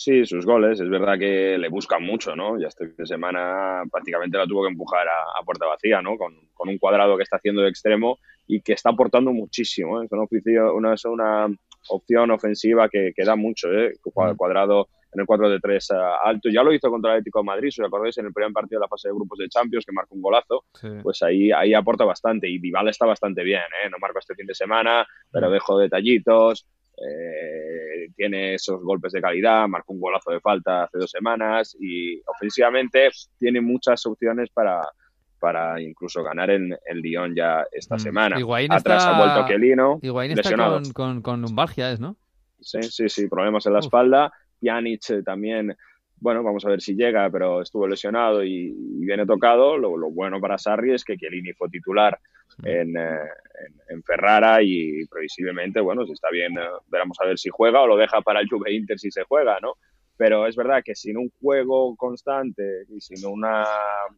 Sí, 0.00 0.24
sus 0.24 0.46
goles, 0.46 0.78
es 0.78 0.88
verdad 0.88 1.18
que 1.18 1.58
le 1.58 1.68
buscan 1.68 2.04
mucho, 2.04 2.36
¿no? 2.36 2.56
Ya 2.56 2.68
este 2.68 2.86
fin 2.86 2.94
de 2.98 3.06
semana 3.06 3.82
prácticamente 3.90 4.38
la 4.38 4.46
tuvo 4.46 4.62
que 4.62 4.68
empujar 4.70 5.08
a, 5.08 5.40
a 5.40 5.42
puerta 5.44 5.66
vacía, 5.66 6.00
¿no? 6.00 6.16
Con, 6.16 6.34
con 6.54 6.68
un 6.68 6.78
cuadrado 6.78 7.16
que 7.16 7.24
está 7.24 7.38
haciendo 7.38 7.62
de 7.62 7.68
extremo 7.70 8.18
y 8.46 8.60
que 8.60 8.74
está 8.74 8.90
aportando 8.90 9.32
muchísimo, 9.32 10.00
¿eh? 10.00 10.04
Es 10.06 10.12
una, 10.12 10.72
una, 10.72 10.94
es 10.94 11.04
una 11.04 11.48
opción 11.88 12.30
ofensiva 12.30 12.88
que, 12.88 13.12
que 13.14 13.24
da 13.24 13.34
mucho, 13.34 13.72
¿eh? 13.72 13.94
Cua- 14.04 14.36
Cuadrado 14.36 14.86
en 15.12 15.20
el 15.20 15.26
4 15.26 15.48
de 15.50 15.58
3 15.58 15.88
alto. 16.22 16.48
Ya 16.48 16.62
lo 16.62 16.72
hizo 16.72 16.90
contra 16.90 17.10
el 17.10 17.16
Atlético 17.16 17.40
de 17.40 17.46
Madrid, 17.46 17.70
si 17.70 17.80
os 17.80 17.88
acordáis, 17.88 18.16
en 18.18 18.26
el 18.26 18.32
primer 18.32 18.52
partido 18.52 18.78
de 18.78 18.84
la 18.84 18.88
fase 18.88 19.08
de 19.08 19.14
grupos 19.14 19.38
de 19.38 19.48
Champions, 19.48 19.84
que 19.84 19.92
marcó 19.92 20.14
un 20.14 20.22
golazo. 20.22 20.64
Pues 21.02 21.22
ahí, 21.24 21.50
ahí 21.50 21.74
aporta 21.74 22.04
bastante. 22.04 22.48
Y 22.48 22.58
Vival 22.58 22.88
está 22.88 23.04
bastante 23.04 23.42
bien, 23.42 23.62
¿eh? 23.84 23.90
No 23.90 23.96
marcó 23.98 24.20
este 24.20 24.36
fin 24.36 24.46
de 24.46 24.54
semana, 24.54 25.04
pero 25.32 25.50
dejó 25.50 25.76
detallitos. 25.78 26.66
Eh, 27.06 28.08
tiene 28.16 28.54
esos 28.54 28.80
golpes 28.82 29.12
de 29.12 29.20
calidad, 29.20 29.68
marcó 29.68 29.92
un 29.92 30.00
golazo 30.00 30.30
de 30.32 30.40
falta 30.40 30.84
hace 30.84 30.98
dos 30.98 31.10
semanas 31.10 31.76
y 31.80 32.20
ofensivamente 32.26 33.08
tiene 33.38 33.60
muchas 33.60 34.04
opciones 34.06 34.50
para, 34.50 34.80
para 35.38 35.80
incluso 35.80 36.22
ganar 36.22 36.50
en 36.50 36.76
el 36.86 37.00
Lyon 37.00 37.34
ya 37.34 37.64
esta 37.72 37.98
semana. 37.98 38.38
Higuaín 38.38 38.72
Atrás 38.72 39.02
está- 39.04 39.16
ha 39.16 39.18
vuelto 39.18 39.46
Kelino, 39.46 39.98
Higuaín 40.02 40.32
está 40.32 40.42
lesionado. 40.42 40.80
con, 40.82 40.92
con, 40.92 41.22
con 41.22 41.42
lumbalgia, 41.42 41.92
¿es, 41.92 42.00
no? 42.00 42.16
Sí, 42.60 42.82
sí, 42.82 43.08
sí, 43.08 43.28
problemas 43.28 43.64
en 43.66 43.72
la 43.74 43.78
espalda. 43.80 44.32
Pjanic 44.60 45.10
eh, 45.10 45.22
también, 45.22 45.76
bueno, 46.18 46.42
vamos 46.42 46.64
a 46.66 46.70
ver 46.70 46.80
si 46.80 46.96
llega, 46.96 47.30
pero 47.30 47.62
estuvo 47.62 47.86
lesionado 47.86 48.42
y, 48.42 48.74
y 48.76 49.04
viene 49.06 49.24
tocado. 49.24 49.78
Lo, 49.78 49.96
lo 49.96 50.10
bueno 50.10 50.40
para 50.40 50.58
Sarri 50.58 50.92
es 50.92 51.04
que 51.04 51.16
Chiellini 51.16 51.52
fue 51.52 51.68
titular 51.68 52.18
en, 52.64 52.96
eh, 52.96 53.28
en, 53.66 53.96
en 53.96 54.02
Ferrara 54.02 54.62
y 54.62 55.06
previsiblemente, 55.06 55.80
bueno, 55.80 56.04
si 56.06 56.12
está 56.12 56.30
bien, 56.30 56.58
eh, 56.58 56.66
veremos 56.88 57.18
a 57.20 57.26
ver 57.26 57.38
si 57.38 57.50
juega 57.50 57.82
o 57.82 57.86
lo 57.86 57.96
deja 57.96 58.20
para 58.20 58.40
el 58.40 58.48
Juve 58.48 58.72
Inter 58.72 58.98
si 58.98 59.10
se 59.10 59.24
juega, 59.24 59.58
¿no? 59.60 59.74
Pero 60.16 60.46
es 60.46 60.56
verdad 60.56 60.82
que 60.84 60.96
sin 60.96 61.16
un 61.16 61.30
juego 61.40 61.94
constante 61.96 62.84
y 62.88 63.00
sin 63.00 63.24
una 63.26 63.64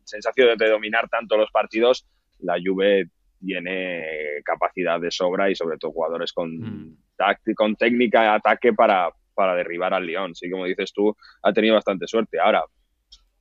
sensación 0.05 0.57
de 0.57 0.69
dominar 0.71 1.09
tanto 1.09 1.37
los 1.37 1.51
partidos, 1.51 2.07
la 2.39 2.57
Juve 2.65 3.09
tiene 3.39 4.05
capacidad 4.45 5.01
de 5.01 5.11
sobra 5.11 5.51
y 5.51 5.55
sobre 5.55 5.79
todo 5.79 5.93
jugadores 5.93 6.33
con 6.33 6.97
táctico, 7.17 7.65
con 7.65 7.77
técnica 7.77 8.23
de 8.23 8.29
ataque 8.29 8.73
para, 8.73 9.11
para 9.35 9.55
derribar 9.55 9.93
al 9.93 10.07
Lyon. 10.07 10.35
Sí, 10.35 10.51
como 10.51 10.65
dices 10.65 10.93
tú, 10.93 11.15
ha 11.43 11.53
tenido 11.53 11.75
bastante 11.75 12.07
suerte. 12.07 12.39
Ahora, 12.39 12.65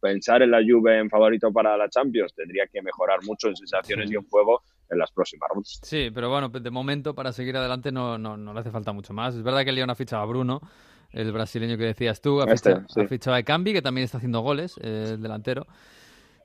pensar 0.01 0.41
en 0.41 0.51
la 0.51 0.61
Juve 0.61 0.97
en 0.97 1.09
favorito 1.09 1.51
para 1.51 1.77
la 1.77 1.89
Champions 1.89 2.33
tendría 2.33 2.67
que 2.67 2.81
mejorar 2.81 3.19
mucho 3.23 3.49
en 3.49 3.55
sensaciones 3.55 4.11
y 4.11 4.15
en 4.15 4.27
juego 4.27 4.63
en 4.89 4.97
las 4.97 5.11
próximas 5.11 5.49
rondas. 5.53 5.79
Sí, 5.83 6.09
pero 6.13 6.29
bueno, 6.29 6.49
de 6.49 6.71
momento 6.71 7.13
para 7.13 7.31
seguir 7.31 7.55
adelante 7.57 7.91
no, 7.91 8.17
no, 8.17 8.37
no 8.37 8.53
le 8.53 8.59
hace 8.59 8.71
falta 8.71 8.91
mucho 8.91 9.13
más. 9.13 9.35
Es 9.35 9.43
verdad 9.43 9.63
que 9.63 9.71
Lyon 9.71 9.89
ha 9.89 9.95
fichado 9.95 10.21
a 10.21 10.25
Bruno, 10.25 10.61
el 11.11 11.31
brasileño 11.31 11.77
que 11.77 11.85
decías 11.85 12.21
tú, 12.21 12.41
ha 12.41 12.45
Este, 12.45 12.71
fichado, 12.71 12.87
sí. 12.89 13.01
ha 13.01 13.07
fichado 13.07 13.35
a 13.37 13.43
Cambi, 13.43 13.73
que 13.73 13.81
también 13.81 14.05
está 14.05 14.17
haciendo 14.17 14.41
goles, 14.41 14.75
eh, 14.81 15.11
el 15.13 15.21
delantero. 15.21 15.65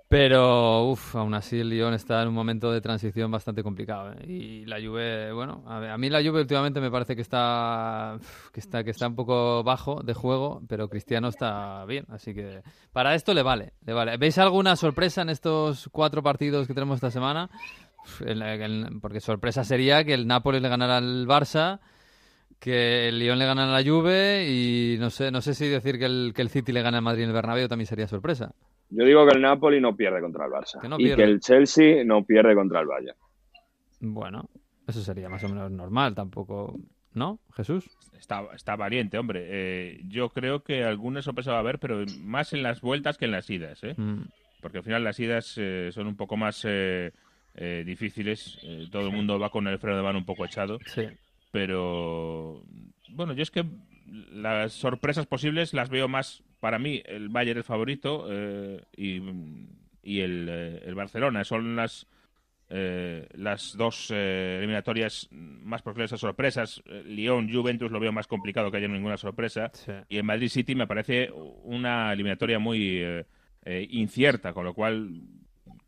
Pero, 0.06 0.90
uff, 0.90 1.16
aún 1.16 1.34
así 1.34 1.58
el 1.58 1.70
Lyon 1.70 1.94
está 1.94 2.22
en 2.22 2.28
un 2.28 2.34
momento 2.34 2.70
de 2.70 2.80
transición 2.80 3.30
bastante 3.30 3.62
complicado. 3.64 4.12
¿eh? 4.12 4.26
Y 4.30 4.64
la 4.66 4.76
Juve, 4.76 5.32
bueno, 5.32 5.64
a, 5.66 5.80
ver, 5.80 5.90
a 5.90 5.98
mí 5.98 6.08
la 6.08 6.22
Juve 6.22 6.40
últimamente 6.42 6.80
me 6.80 6.90
parece 6.90 7.16
que 7.16 7.22
está, 7.22 8.18
que 8.52 8.60
está 8.60 8.84
que 8.84 8.90
está 8.90 9.08
un 9.08 9.16
poco 9.16 9.64
bajo 9.64 10.02
de 10.04 10.14
juego, 10.14 10.62
pero 10.68 10.88
Cristiano 10.88 11.28
está 11.28 11.84
bien. 11.86 12.04
Así 12.10 12.32
que 12.34 12.62
para 12.92 13.14
esto 13.14 13.34
le 13.34 13.42
vale, 13.42 13.72
le 13.84 13.92
vale. 13.92 14.16
¿Veis 14.18 14.38
alguna 14.38 14.76
sorpresa 14.76 15.22
en 15.22 15.30
estos 15.30 15.88
cuatro 15.90 16.22
partidos 16.22 16.68
que 16.68 16.74
tenemos 16.74 16.96
esta 16.96 17.10
semana? 17.10 17.50
El- 18.24 18.42
el- 18.42 18.98
porque 19.00 19.20
sorpresa 19.20 19.64
sería 19.64 20.04
que 20.04 20.14
el 20.14 20.26
Nápoles 20.26 20.60
le 20.62 20.68
ganara 20.68 20.98
al 20.98 21.26
Barça, 21.26 21.80
que 22.60 23.08
el 23.08 23.18
Lyon 23.18 23.38
le 23.38 23.46
ganara 23.46 23.74
a 23.76 23.80
la 23.82 23.88
Juve 23.88 24.46
y 24.48 24.96
no 24.98 25.10
sé, 25.10 25.30
no 25.30 25.40
sé 25.40 25.54
si 25.54 25.68
decir 25.68 25.98
que 25.98 26.06
el, 26.06 26.32
que 26.34 26.42
el 26.42 26.48
City 26.50 26.72
le 26.72 26.82
gana 26.82 26.98
al 26.98 27.04
Madrid 27.04 27.22
en 27.24 27.28
el 27.30 27.34
Bernabéu 27.34 27.68
también 27.68 27.86
sería 27.86 28.06
sorpresa. 28.08 28.52
Yo 28.90 29.04
digo 29.04 29.26
que 29.26 29.34
el 29.34 29.42
Napoli 29.42 29.80
no 29.80 29.96
pierde 29.96 30.20
contra 30.20 30.44
el 30.46 30.52
Barça 30.52 30.80
Que 30.80 30.88
no 30.88 30.96
y 30.98 31.14
que 31.14 31.22
el 31.22 31.40
Chelsea 31.40 32.04
no 32.04 32.24
pierde 32.24 32.54
contra 32.54 32.80
el 32.80 32.86
Bayern. 32.86 33.16
Bueno, 34.00 34.48
eso 34.86 35.00
sería 35.02 35.28
más 35.28 35.42
o 35.44 35.48
menos 35.48 35.70
normal, 35.70 36.14
tampoco, 36.14 36.78
¿no, 37.14 37.40
Jesús? 37.54 37.88
Está, 38.12 38.42
está 38.54 38.76
valiente, 38.76 39.18
hombre. 39.18 39.44
Eh, 39.48 40.00
yo 40.06 40.28
creo 40.28 40.62
que 40.62 40.84
alguna 40.84 41.22
sorpresa 41.22 41.52
va 41.52 41.58
a 41.58 41.60
haber, 41.60 41.78
pero 41.78 42.04
más 42.20 42.52
en 42.52 42.62
las 42.62 42.80
vueltas 42.80 43.16
que 43.18 43.24
en 43.24 43.32
las 43.32 43.48
idas, 43.50 43.82
¿eh? 43.82 43.94
Mm, 43.96 44.24
Porque 44.60 44.78
al 44.78 44.84
final 44.84 45.04
las 45.04 45.18
idas 45.20 45.54
eh, 45.58 45.90
son 45.92 46.06
un 46.06 46.16
poco 46.16 46.36
más 46.36 46.64
eh, 46.68 47.12
eh, 47.54 47.82
difíciles. 47.86 48.58
Eh, 48.62 48.88
todo 48.90 49.06
el 49.06 49.12
mundo 49.12 49.38
va 49.38 49.50
con 49.50 49.66
el 49.66 49.78
freno 49.78 49.96
de 49.96 50.02
mano 50.02 50.18
un 50.18 50.26
poco 50.26 50.44
echado. 50.44 50.78
sí. 50.86 51.08
Pero 51.54 52.64
bueno, 53.10 53.32
yo 53.32 53.44
es 53.44 53.52
que 53.52 53.64
las 54.32 54.72
sorpresas 54.72 55.26
posibles 55.26 55.72
las 55.72 55.88
veo 55.88 56.08
más 56.08 56.42
para 56.58 56.80
mí. 56.80 57.02
El 57.04 57.28
Bayern 57.28 57.58
el 57.58 57.64
favorito 57.64 58.26
eh, 58.28 58.82
y, 58.96 59.20
y 60.02 60.20
el, 60.20 60.48
eh, 60.50 60.82
el 60.84 60.96
Barcelona. 60.96 61.44
Son 61.44 61.76
las 61.76 62.08
eh, 62.70 63.28
las 63.34 63.76
dos 63.76 64.10
eliminatorias 64.10 65.28
más 65.30 65.82
proclives 65.82 66.14
a 66.14 66.18
sorpresas. 66.18 66.82
Lyon, 67.04 67.52
Juventus 67.52 67.92
lo 67.92 68.00
veo 68.00 68.10
más 68.10 68.26
complicado 68.26 68.70
que 68.70 68.78
haya 68.78 68.88
ninguna 68.88 69.16
sorpresa. 69.16 69.70
Sí. 69.74 69.92
Y 70.08 70.16
el 70.16 70.24
Madrid 70.24 70.48
City 70.48 70.74
me 70.74 70.88
parece 70.88 71.30
una 71.62 72.12
eliminatoria 72.12 72.58
muy 72.58 73.00
incierta, 73.90 74.52
con 74.52 74.64
lo 74.64 74.74
cual, 74.74 75.22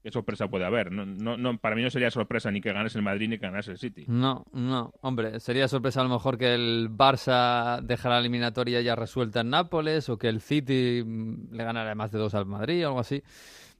¿qué 0.06 0.12
sorpresa 0.12 0.46
puede 0.46 0.64
haber? 0.64 0.92
No, 0.92 1.04
no, 1.04 1.36
no, 1.36 1.58
para 1.58 1.74
mí 1.74 1.82
no 1.82 1.90
sería 1.90 2.12
sorpresa 2.12 2.48
ni 2.52 2.60
que 2.60 2.72
ganase 2.72 2.96
el 2.96 3.02
Madrid 3.02 3.28
ni 3.28 3.38
que 3.38 3.46
ganase 3.46 3.72
el 3.72 3.78
City. 3.78 4.04
No, 4.06 4.46
no, 4.52 4.92
hombre, 5.00 5.40
sería 5.40 5.66
sorpresa 5.66 6.00
a 6.00 6.04
lo 6.04 6.10
mejor 6.10 6.38
que 6.38 6.54
el 6.54 6.88
Barça 6.92 7.80
dejara 7.82 8.14
la 8.14 8.20
eliminatoria 8.20 8.80
ya 8.82 8.94
resuelta 8.94 9.40
en 9.40 9.50
Nápoles 9.50 10.08
o 10.08 10.16
que 10.16 10.28
el 10.28 10.40
City 10.40 11.02
mm, 11.04 11.56
le 11.56 11.64
ganara 11.64 11.92
más 11.96 12.12
de 12.12 12.20
dos 12.20 12.36
al 12.36 12.46
Madrid 12.46 12.84
o 12.84 12.90
algo 12.90 13.00
así. 13.00 13.20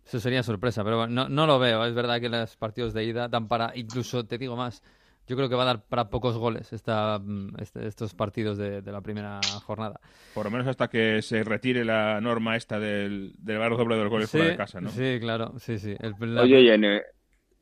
Eso 0.04 0.18
sería 0.18 0.42
sorpresa, 0.42 0.82
pero 0.82 1.06
no, 1.06 1.28
no 1.28 1.46
lo 1.46 1.60
veo. 1.60 1.84
Es 1.84 1.94
verdad 1.94 2.20
que 2.20 2.28
los 2.28 2.56
partidos 2.56 2.92
de 2.92 3.04
ida 3.04 3.28
dan 3.28 3.46
para, 3.46 3.70
incluso 3.76 4.24
te 4.24 4.36
digo 4.36 4.56
más, 4.56 4.82
yo 5.26 5.36
creo 5.36 5.48
que 5.48 5.54
va 5.54 5.62
a 5.62 5.66
dar 5.66 5.84
para 5.84 6.08
pocos 6.10 6.36
goles 6.38 6.72
esta, 6.72 7.18
mm, 7.18 7.54
este- 7.60 7.86
estos 7.86 8.14
partidos 8.14 8.58
de, 8.58 8.82
de 8.82 8.92
la 8.92 9.00
primera 9.00 9.40
jornada. 9.64 10.00
Por 10.34 10.44
lo 10.46 10.50
menos 10.50 10.66
hasta 10.66 10.88
que 10.88 11.22
se 11.22 11.42
retire 11.44 11.84
la 11.84 12.20
norma 12.20 12.56
esta 12.56 12.78
del, 12.78 13.32
del 13.38 13.58
bar 13.58 13.76
doble 13.76 13.96
de 13.96 14.02
los 14.02 14.10
goles 14.10 14.30
fuera 14.30 14.50
de 14.50 14.56
casa, 14.56 14.80
¿no? 14.80 14.90
sí, 14.90 15.18
claro, 15.20 15.54
sí, 15.58 15.78
sí. 15.78 15.96
El- 15.98 16.34
la- 16.34 16.42
Oye, 16.42 16.60
y 16.62 16.68
en, 16.68 16.84
eh, 16.84 17.02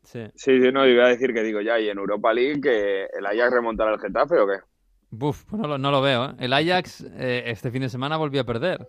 sí. 0.02 0.20
sí, 0.34 0.60
sí, 0.60 0.72
no, 0.72 0.86
iba 0.86 1.06
a 1.06 1.08
decir 1.08 1.32
que 1.32 1.42
digo 1.42 1.60
ya, 1.60 1.78
y 1.78 1.88
en 1.88 1.98
Europa 1.98 2.32
League 2.32 2.60
que 2.60 3.04
el 3.04 3.26
Ajax 3.26 3.52
remontará 3.52 3.92
al 3.92 4.00
Getafe 4.00 4.38
o 4.38 4.46
qué? 4.46 4.58
Buf, 5.10 5.44
pues 5.44 5.62
no 5.62 5.68
lo, 5.68 5.78
no 5.78 5.90
lo 5.92 6.02
veo. 6.02 6.30
¿eh? 6.30 6.34
El 6.40 6.52
Ajax 6.52 7.02
eh, 7.16 7.44
este 7.46 7.70
fin 7.70 7.82
de 7.82 7.88
semana 7.88 8.16
volvió 8.16 8.40
a 8.40 8.44
perder. 8.44 8.88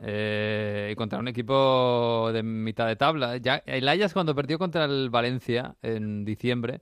Eh, 0.00 0.90
y 0.92 0.96
contra 0.96 1.18
un 1.18 1.28
equipo 1.28 2.30
de 2.32 2.42
mitad 2.42 2.86
de 2.88 2.96
tabla. 2.96 3.36
Ya, 3.36 3.62
el 3.66 3.88
Ajax 3.88 4.12
cuando 4.14 4.34
perdió 4.34 4.58
contra 4.58 4.86
el 4.86 5.10
Valencia 5.10 5.76
en 5.82 6.24
diciembre, 6.24 6.80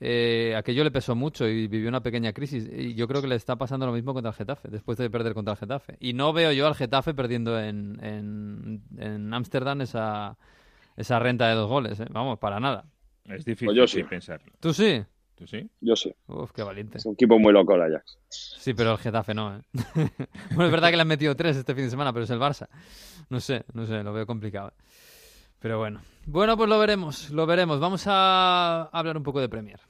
eh, 0.00 0.54
aquello 0.56 0.82
le 0.84 0.90
pesó 0.90 1.14
mucho 1.14 1.46
y 1.48 1.68
vivió 1.68 1.88
una 1.88 2.02
pequeña 2.02 2.32
crisis. 2.32 2.68
Y 2.72 2.94
yo 2.94 3.06
creo 3.08 3.22
que 3.22 3.28
le 3.28 3.36
está 3.36 3.56
pasando 3.56 3.86
lo 3.86 3.92
mismo 3.92 4.12
contra 4.12 4.30
el 4.30 4.36
Getafe, 4.36 4.68
después 4.68 4.98
de 4.98 5.08
perder 5.10 5.34
contra 5.34 5.52
el 5.52 5.58
Getafe. 5.58 5.96
Y 6.00 6.12
no 6.14 6.32
veo 6.32 6.52
yo 6.52 6.66
al 6.66 6.74
Getafe 6.74 7.14
perdiendo 7.14 7.58
en 7.60 7.98
en- 8.04 8.82
en 8.98 9.32
Ámsterdam 9.34 9.80
esa, 9.82 10.36
esa 10.96 11.18
renta 11.18 11.48
de 11.48 11.54
dos 11.54 11.68
goles. 11.68 12.00
¿eh? 12.00 12.06
Vamos, 12.10 12.38
para 12.38 12.58
nada. 12.60 12.84
Es 13.24 13.44
difícil 13.44 13.66
Pues 13.68 13.76
yo 13.76 13.86
sí. 13.86 14.02
pensarlo. 14.04 14.52
¿Tú 14.60 14.72
sí? 14.74 15.02
¿Tú 15.34 15.46
sí? 15.48 15.68
Yo 15.80 15.96
sí. 15.96 16.14
Uf, 16.28 16.52
qué 16.52 16.62
valiente. 16.62 16.98
Es 16.98 17.06
un 17.06 17.14
equipo 17.14 17.38
muy 17.38 17.52
loco 17.52 17.74
el 17.74 17.82
Ajax. 17.82 18.18
Sí, 18.28 18.72
pero 18.74 18.92
el 18.92 18.98
Getafe 18.98 19.34
no, 19.34 19.56
¿eh? 19.56 19.60
bueno, 20.50 20.66
es 20.66 20.70
verdad 20.70 20.90
que 20.90 20.96
le 20.96 21.02
han 21.02 21.08
metido 21.08 21.34
tres 21.34 21.56
este 21.56 21.74
fin 21.74 21.84
de 21.84 21.90
semana, 21.90 22.12
pero 22.12 22.24
es 22.24 22.30
el 22.30 22.38
Barça. 22.38 22.68
No 23.30 23.40
sé, 23.40 23.64
no 23.72 23.84
sé, 23.86 24.02
lo 24.04 24.12
veo 24.12 24.26
complicado. 24.26 24.72
Pero 25.64 25.78
bueno. 25.78 26.02
Bueno, 26.26 26.58
pues 26.58 26.68
lo 26.68 26.78
veremos, 26.78 27.30
lo 27.30 27.46
veremos. 27.46 27.80
Vamos 27.80 28.04
a 28.06 28.90
hablar 28.92 29.16
un 29.16 29.22
poco 29.22 29.40
de 29.40 29.48
Premier. 29.48 29.80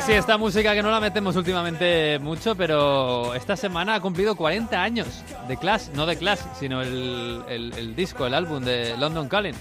Pues 0.00 0.04
sí, 0.06 0.12
esta 0.14 0.38
música 0.38 0.72
que 0.74 0.82
no 0.82 0.90
la 0.90 0.98
metemos 0.98 1.36
últimamente 1.36 2.18
mucho, 2.20 2.54
pero 2.56 3.34
esta 3.34 3.54
semana 3.54 3.96
ha 3.96 4.00
cumplido 4.00 4.34
40 4.34 4.82
años 4.82 5.22
de 5.46 5.58
Clash, 5.58 5.88
no 5.94 6.06
de 6.06 6.16
Clash, 6.16 6.38
sino 6.58 6.80
el, 6.80 7.42
el- 7.50 7.72
el 7.76 7.94
disco, 7.94 8.26
el 8.26 8.32
álbum 8.32 8.64
de 8.64 8.96
London 8.96 9.28
Calling. 9.28 9.54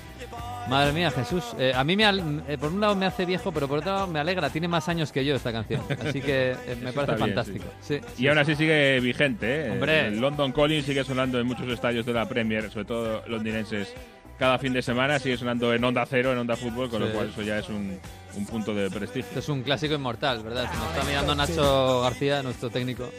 Madre 0.70 0.94
mía, 0.94 1.12
Jesús. 1.12 1.44
Eh, 1.60 1.74
a 1.76 1.84
mí, 1.84 1.98
me 1.98 2.06
al- 2.06 2.44
eh, 2.48 2.58
por 2.58 2.72
un 2.72 2.80
lado, 2.80 2.96
me 2.96 3.06
hace 3.06 3.26
viejo, 3.26 3.52
pero 3.52 3.68
por 3.68 3.80
otro 3.80 3.92
lado, 3.92 4.08
me 4.08 4.20
alegra. 4.20 4.50
Tiene 4.50 4.70
más 4.70 4.88
años 4.88 5.12
que 5.12 5.26
yo 5.26 5.36
esta 5.36 5.52
canción. 5.52 5.82
Así 6.08 6.22
que 6.22 6.52
eh, 6.52 6.78
me 6.82 6.94
parece 6.94 7.16
bien, 7.16 7.28
fantástico. 7.36 7.66
Sí, 7.82 8.00
sí, 8.16 8.24
Y 8.24 8.28
aún 8.30 8.38
así 8.38 8.56
sigue 8.56 9.02
vigente, 9.02 9.66
¿eh? 9.68 9.72
Hombre. 9.72 10.08
El 10.08 10.22
London 10.22 10.54
Calling 10.54 10.84
sigue 10.84 11.04
sonando 11.04 11.38
en 11.40 11.48
muchos 11.48 11.68
estadios 11.68 12.06
de 12.06 12.14
la 12.14 12.30
Premier, 12.30 12.72
sobre 12.72 12.86
todo 12.86 13.24
londinenses. 13.28 13.94
Cada 14.38 14.58
fin 14.58 14.72
de 14.72 14.82
semana 14.82 15.20
sigue 15.20 15.36
sonando 15.36 15.74
en 15.74 15.84
Onda 15.84 16.06
Cero, 16.10 16.32
en 16.32 16.38
Onda 16.38 16.56
Fútbol, 16.56 16.90
con 16.90 17.02
Sí. 17.02 17.08
lo 17.10 17.14
cual 17.14 17.28
eso 17.30 17.42
ya 17.42 17.60
es 17.60 17.68
un, 17.68 18.00
un 18.36 18.46
punto 18.46 18.74
de 18.74 18.90
prestigio. 18.90 19.28
Esto 19.28 19.40
es 19.40 19.50
un 19.50 19.64
clásico 19.64 19.94
inmortal, 19.94 20.44
¿verdad? 20.44 20.70
Nos 20.74 20.90
está 20.90 21.04
mirando 21.04 21.36
Nacho 21.36 22.02
García, 22.02 22.44
nuestro 22.44 22.70
técnico. 22.70 23.10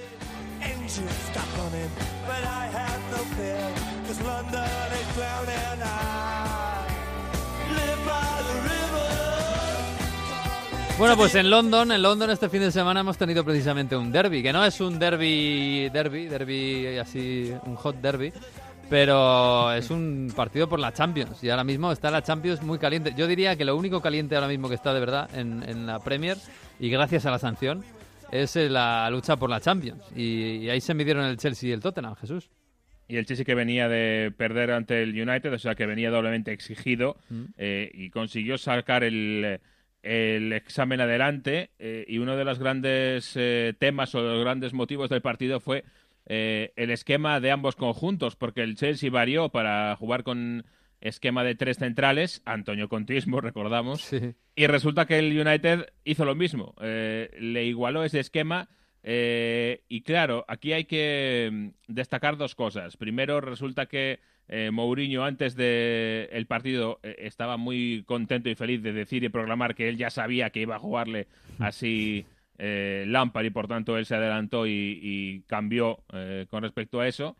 Bueno, 11.00 11.16
pues 11.16 11.34
en 11.34 11.48
London, 11.48 11.92
en 11.92 12.02
London 12.02 12.28
este 12.28 12.50
fin 12.50 12.60
de 12.60 12.70
semana 12.70 13.00
hemos 13.00 13.16
tenido 13.16 13.42
precisamente 13.42 13.96
un 13.96 14.12
derby, 14.12 14.42
que 14.42 14.52
no 14.52 14.62
es 14.62 14.82
un 14.82 14.98
derby, 14.98 15.88
derby, 15.88 16.26
derby 16.26 16.98
así, 16.98 17.54
un 17.64 17.74
hot 17.76 17.96
derby, 18.02 18.30
pero 18.90 19.72
es 19.72 19.88
un 19.90 20.32
partido 20.34 20.68
por 20.68 20.80
la 20.80 20.92
Champions 20.92 21.42
y 21.44 21.48
ahora 21.48 21.64
mismo 21.64 21.92
está 21.92 22.10
la 22.10 22.22
Champions 22.22 22.60
muy 22.62 22.78
caliente. 22.78 23.14
Yo 23.16 23.26
diría 23.28 23.56
que 23.56 23.64
lo 23.64 23.76
único 23.76 24.00
caliente 24.02 24.34
ahora 24.34 24.48
mismo 24.48 24.68
que 24.68 24.74
está 24.74 24.92
de 24.92 25.00
verdad 25.00 25.30
en, 25.34 25.62
en 25.62 25.86
la 25.86 26.00
Premier 26.00 26.36
y 26.80 26.90
gracias 26.90 27.24
a 27.24 27.30
la 27.30 27.38
sanción 27.38 27.84
es 28.32 28.56
eh, 28.56 28.68
la 28.68 29.08
lucha 29.10 29.36
por 29.36 29.48
la 29.48 29.60
Champions 29.60 30.02
y, 30.14 30.56
y 30.56 30.70
ahí 30.70 30.80
se 30.80 30.94
midieron 30.94 31.24
el 31.24 31.36
Chelsea 31.36 31.68
y 31.70 31.72
el 31.72 31.80
Tottenham, 31.80 32.16
Jesús. 32.16 32.50
Y 33.08 33.16
el 33.16 33.26
Chelsea 33.26 33.44
que 33.44 33.54
venía 33.56 33.88
de 33.88 34.32
perder 34.36 34.70
ante 34.70 35.02
el 35.02 35.10
United, 35.20 35.52
o 35.52 35.58
sea 35.58 35.74
que 35.74 35.86
venía 35.86 36.10
doblemente 36.10 36.52
exigido 36.52 37.16
Mm. 37.30 37.42
eh, 37.58 37.90
y 37.94 38.10
consiguió 38.10 38.56
sacar 38.58 39.02
el, 39.04 39.60
el 40.02 40.52
examen 40.52 41.00
adelante. 41.00 41.70
eh, 41.78 42.04
y 42.08 42.18
uno 42.18 42.36
de 42.36 42.44
los 42.44 42.58
grandes 42.58 43.32
eh, 43.36 43.72
temas 43.78 44.14
o 44.14 44.22
de 44.22 44.34
los 44.34 44.40
grandes 44.44 44.72
motivos 44.72 45.10
del 45.10 45.22
partido 45.22 45.58
fue 45.60 45.84
eh, 46.26 46.72
el 46.76 46.90
esquema 46.90 47.40
de 47.40 47.50
ambos 47.50 47.76
conjuntos, 47.76 48.36
porque 48.36 48.62
el 48.62 48.76
Chelsea 48.76 49.10
varió 49.10 49.48
para 49.48 49.96
jugar 49.96 50.22
con 50.22 50.64
esquema 51.00 51.44
de 51.44 51.54
tres 51.54 51.78
centrales, 51.78 52.42
Antonio 52.44 52.88
Contismo, 52.88 53.40
recordamos, 53.40 54.02
Sí. 54.02 54.34
y 54.54 54.66
resulta 54.66 55.06
que 55.06 55.18
el 55.18 55.38
United 55.38 55.86
hizo 56.04 56.24
lo 56.24 56.34
mismo, 56.34 56.74
eh, 56.80 57.30
le 57.40 57.64
igualó 57.64 58.04
ese 58.04 58.20
esquema. 58.20 58.68
eh, 59.02 59.82
y 59.88 60.02
claro, 60.02 60.44
aquí 60.46 60.74
hay 60.74 60.84
que 60.84 61.48
mm, 61.50 61.68
destacar 61.88 62.36
dos 62.36 62.54
cosas. 62.54 62.98
Primero, 62.98 63.40
resulta 63.40 63.86
que 63.86 64.20
eh, 64.46 64.70
Mourinho 64.70 65.24
antes 65.24 65.54
del 65.56 66.28
el 66.32 66.46
partido 66.46 67.00
eh, 67.02 67.14
estaba 67.20 67.56
muy 67.56 68.02
contento 68.04 68.50
y 68.50 68.54
feliz 68.56 68.82
de 68.82 68.92
decir 68.92 69.24
y 69.24 69.28
proclamar 69.30 69.74
que 69.74 69.88
él 69.88 69.96
ya 69.96 70.10
sabía 70.10 70.50
que 70.50 70.60
iba 70.60 70.76
a 70.76 70.80
jugarle 70.80 71.28
así 71.60 72.26
eh, 72.60 73.04
Lampard 73.08 73.46
y 73.46 73.50
por 73.50 73.66
tanto 73.68 73.96
él 73.96 74.04
se 74.06 74.14
adelantó 74.14 74.66
y, 74.66 74.98
y 75.02 75.40
cambió 75.48 76.04
eh, 76.12 76.46
con 76.50 76.62
respecto 76.62 77.00
a 77.00 77.08
eso. 77.08 77.36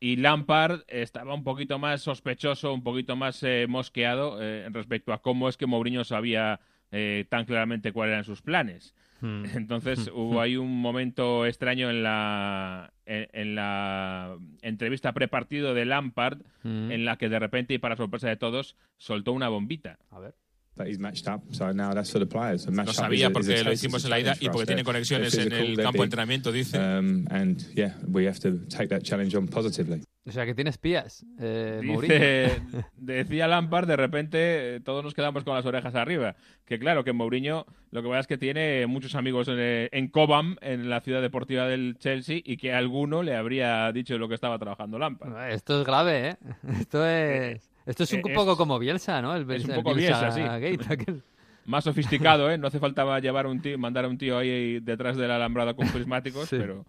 Y 0.00 0.16
Lampard 0.16 0.80
estaba 0.88 1.32
un 1.34 1.44
poquito 1.44 1.78
más 1.78 2.00
sospechoso, 2.02 2.72
un 2.74 2.82
poquito 2.82 3.14
más 3.14 3.40
eh, 3.44 3.66
mosqueado 3.68 4.38
eh, 4.42 4.66
respecto 4.72 5.12
a 5.12 5.22
cómo 5.22 5.48
es 5.48 5.56
que 5.56 5.66
Mourinho 5.66 6.02
sabía 6.02 6.58
eh, 6.90 7.24
tan 7.28 7.44
claramente 7.44 7.92
cuáles 7.92 8.14
eran 8.14 8.24
sus 8.24 8.42
planes. 8.42 8.94
Hmm. 9.20 9.44
Entonces 9.54 10.10
hubo 10.12 10.40
ahí 10.40 10.56
un 10.56 10.80
momento 10.80 11.46
extraño 11.46 11.88
en 11.88 12.02
la, 12.02 12.92
en, 13.06 13.28
en 13.32 13.54
la 13.54 14.36
entrevista 14.62 15.12
prepartido 15.12 15.74
de 15.74 15.84
Lampard 15.84 16.38
Mm. 16.64 16.92
en 16.92 17.04
la 17.04 17.16
que 17.16 17.28
de 17.28 17.40
repente 17.40 17.74
y 17.74 17.78
para 17.78 17.96
sorpresa 17.96 18.28
de 18.28 18.36
todos 18.36 18.76
soltó 18.96 19.32
una 19.32 19.48
bombita. 19.48 19.98
A 20.10 20.20
ver. 20.20 20.34
That 20.76 20.86
he's 20.86 20.98
matched 20.98 21.28
up. 21.28 21.42
So 21.52 21.72
now 21.72 21.92
that's 21.92 22.10
for 22.10 22.18
the 22.18 22.26
players. 22.26 22.66
And 22.66 22.76
Lo 22.76 22.92
sabía 22.92 23.30
porque 23.30 23.62
lo 23.62 23.72
hicimos 23.72 24.04
en 24.04 24.10
la 24.10 24.20
ida 24.20 24.36
y 24.40 24.48
porque 24.48 24.66
tiene 24.66 24.84
conexiones 24.84 25.34
en 25.34 25.52
el 25.52 25.76
campo 25.76 25.98
de 25.98 26.04
entrenamiento, 26.04 26.52
dice. 26.52 26.78
Um, 26.78 27.26
and 27.30 27.62
yeah, 27.74 27.94
we 28.08 28.26
have 28.26 28.40
to 28.40 28.58
take 28.68 28.88
that 28.88 29.02
challenge 29.02 29.36
on 29.36 29.48
positively. 29.48 30.02
O 30.24 30.30
sea, 30.30 30.46
que 30.46 30.54
tiene 30.54 30.70
espías, 30.70 31.26
eh, 31.40 31.80
Dice, 31.82 31.92
Mourinho. 31.92 32.86
decía 32.96 33.48
Lampard, 33.48 33.88
de 33.88 33.96
repente 33.96 34.76
eh, 34.76 34.80
todos 34.80 35.02
nos 35.02 35.14
quedamos 35.14 35.42
con 35.42 35.56
las 35.56 35.66
orejas 35.66 35.96
arriba. 35.96 36.36
Que 36.64 36.78
claro, 36.78 37.02
que 37.02 37.12
Mourinho 37.12 37.66
lo 37.90 38.02
que 38.02 38.08
pasa 38.08 38.20
es 38.20 38.26
que 38.28 38.38
tiene 38.38 38.86
muchos 38.86 39.16
amigos 39.16 39.48
en, 39.48 39.56
eh, 39.58 39.88
en 39.90 40.06
Cobham, 40.08 40.56
en 40.60 40.88
la 40.88 41.00
ciudad 41.00 41.22
deportiva 41.22 41.66
del 41.66 41.96
Chelsea, 41.98 42.40
y 42.44 42.56
que 42.56 42.72
alguno 42.72 43.24
le 43.24 43.34
habría 43.34 43.90
dicho 43.90 44.16
lo 44.16 44.28
que 44.28 44.36
estaba 44.36 44.58
trabajando 44.60 44.98
Lampard. 44.98 45.50
Esto 45.50 45.80
es 45.80 45.86
grave, 45.86 46.28
¿eh? 46.28 46.36
Esto 46.80 47.04
es... 47.04 47.71
Esto 47.86 48.04
es 48.04 48.12
un 48.12 48.20
eh, 48.20 48.34
poco 48.34 48.56
como 48.56 48.78
Bielsa, 48.78 49.20
¿no? 49.22 49.34
El, 49.34 49.50
es 49.50 49.64
un 49.64 49.70
el 49.72 49.76
poco 49.76 49.94
Bielsa, 49.94 50.30
sí. 50.30 50.40
Gate, 50.40 50.80
aquel. 50.88 51.22
Más 51.64 51.84
sofisticado, 51.84 52.50
¿eh? 52.50 52.58
No 52.58 52.66
hace 52.66 52.80
falta 52.80 53.18
llevar 53.20 53.46
un 53.46 53.60
tío, 53.62 53.78
mandar 53.78 54.04
a 54.04 54.08
un 54.08 54.18
tío 54.18 54.38
ahí 54.38 54.80
detrás 54.80 55.16
de 55.16 55.28
la 55.28 55.36
alambrada 55.36 55.74
con 55.74 55.88
prismáticos, 55.88 56.48
Sí. 56.48 56.56
pero, 56.58 56.84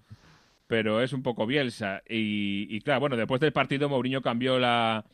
pero 0.68 1.02
es 1.02 1.14
un 1.14 1.22
poco 1.22 1.46
Bielsa. 1.46 2.02
Y, 2.10 2.68
y 2.76 2.82
claro, 2.82 3.02
bueno, 3.02 3.16
después 3.16 3.40
del 3.40 3.54
partido 3.54 3.88
Mourinho 3.90 4.22
cambió 4.22 4.58
la 4.58 5.06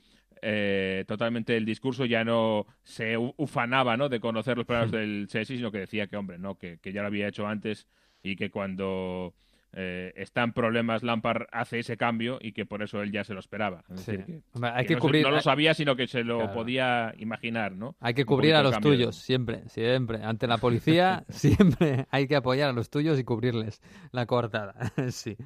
eh, 0.41 1.03
totalmente 1.07 1.57
el 1.57 1.65
discurso, 1.65 2.05
ya 2.05 2.23
no 2.23 2.65
se 2.83 3.17
ufanaba, 3.17 3.97
¿no? 3.97 4.07
De 4.07 4.19
conocer 4.19 4.57
los 4.57 4.65
planos 4.65 4.91
del 4.91 5.27
Chelsea, 5.27 5.57
sino 5.57 5.71
que 5.71 5.79
decía 5.79 6.07
que, 6.07 6.15
hombre, 6.15 6.37
no, 6.37 6.55
que, 6.55 6.79
que 6.79 6.93
ya 6.93 7.01
lo 7.01 7.07
había 7.07 7.27
hecho 7.27 7.47
antes 7.47 7.87
y 8.23 8.35
que 8.35 8.49
cuando 8.49 9.33
eh, 9.73 10.13
está 10.15 10.43
en 10.43 10.51
problemas 10.53 11.03
Lampard 11.03 11.43
hace 11.51 11.79
ese 11.79 11.95
cambio 11.95 12.39
y 12.41 12.53
que 12.53 12.65
por 12.65 12.81
eso 12.81 13.01
él 13.01 13.11
ya 13.11 13.23
se 13.23 13.33
lo 13.33 13.39
esperaba. 13.39 13.83
Es 13.93 14.01
Sí. 14.01 14.11
decir, 14.13 14.25
que- 14.25 14.41
Hombre, 14.53 14.71
hay 14.73 14.83
que 14.85 14.87
que 14.87 14.95
no, 14.95 15.01
se- 15.01 15.07
cubrir- 15.07 15.23
no 15.23 15.31
lo 15.31 15.41
sabía, 15.41 15.73
sino 15.73 15.95
que 15.95 16.07
se 16.07 16.23
lo 16.23 16.37
Claro. 16.39 16.53
podía 16.53 17.13
imaginar, 17.17 17.73
¿no? 17.73 17.95
Hay 17.99 18.13
que 18.13 18.25
cubrir 18.25 18.55
a 18.55 18.63
los 18.63 18.75
de- 18.75 18.81
tuyos, 18.81 19.15
siempre, 19.17 19.67
siempre. 19.69 20.23
Ante 20.23 20.47
la 20.47 20.57
policía, 20.57 21.23
siempre 21.29 22.05
hay 22.09 22.27
que 22.27 22.35
apoyar 22.35 22.69
a 22.69 22.73
los 22.73 22.89
tuyos 22.89 23.19
y 23.19 23.23
cubrirles 23.23 23.81
la 24.11 24.25
coartada. 24.25 24.73
sí. 25.11 25.37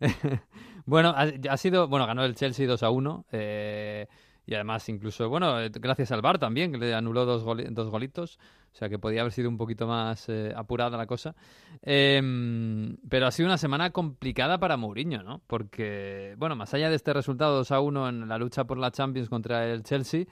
bueno, 0.86 1.10
ha, 1.16 1.26
ha 1.50 1.56
sido, 1.56 1.88
bueno, 1.88 2.06
ganó 2.06 2.24
el 2.24 2.34
Chelsea 2.34 2.66
2 2.66 2.82
a 2.82 2.90
1. 2.90 3.26
eh, 3.32 4.06
y 4.48 4.54
además, 4.54 4.88
incluso, 4.88 5.28
bueno, 5.28 5.60
eh, 5.60 5.70
gracias 5.74 6.10
al 6.10 6.22
VAR 6.22 6.38
también, 6.38 6.72
que 6.72 6.78
le 6.78 6.94
anuló 6.94 7.26
dos, 7.26 7.44
dos 7.44 7.90
golitos. 7.90 8.38
O 8.72 8.76
sea 8.78 8.88
que 8.88 8.98
podía 8.98 9.20
haber 9.20 9.32
sido 9.32 9.48
un 9.50 9.58
poquito 9.58 9.86
más 9.86 10.26
eh, 10.28 10.52
apurada 10.56 10.96
la 10.96 11.06
cosa. 11.06 11.34
Em, 11.82 12.96
pero 13.10 13.26
ha 13.26 13.30
sido 13.30 13.46
una 13.48 13.58
semana 13.58 13.90
complicada 13.90 14.58
para 14.58 14.78
Mourinho, 14.78 15.22
¿no? 15.22 15.42
Porque, 15.46 16.34
bueno, 16.38 16.56
más 16.56 16.72
allá 16.72 16.88
de 16.88 16.96
este 16.96 17.12
resultado 17.12 17.56
2 17.56 17.70
a 17.72 17.80
1 17.80 18.08
en 18.08 18.26
la 18.28 18.38
lucha 18.38 18.64
por 18.64 18.78
la 18.78 18.90
Champions 18.90 19.28
contra 19.28 19.66
el 19.70 19.82
Chelsea, 19.82 20.24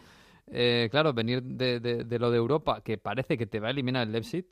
eh, 0.46 0.88
claro, 0.90 1.12
venir 1.12 1.42
de, 1.42 1.80
de- 1.80 2.04
de 2.04 2.18
lo 2.18 2.30
de 2.30 2.38
Europa, 2.38 2.80
que 2.82 2.96
parece 2.98 3.36
que 3.36 3.46
te 3.46 3.60
va 3.60 3.68
a 3.68 3.70
eliminar 3.70 4.06
el 4.06 4.12
Leipzig. 4.12 4.46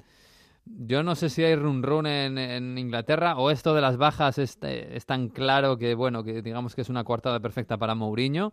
Yo 0.66 1.02
no 1.02 1.14
sé 1.14 1.28
si 1.30 1.44
hay 1.44 1.56
run 1.56 1.82
run 1.82 2.06
en, 2.06 2.38
en 2.38 2.78
Inglaterra 2.78 3.36
o 3.36 3.50
esto 3.50 3.74
de 3.74 3.80
las 3.82 3.96
bajas 3.98 4.38
es, 4.38 4.58
eh, 4.62 4.92
es 4.94 5.06
tan 5.06 5.28
claro 5.28 5.76
que, 5.78 5.94
bueno, 5.94 6.24
que 6.24 6.42
digamos 6.42 6.74
que 6.74 6.80
es 6.82 6.88
una 6.88 7.04
coartada 7.04 7.40
perfecta 7.40 7.76
para 7.78 7.94
Mourinho. 7.94 8.52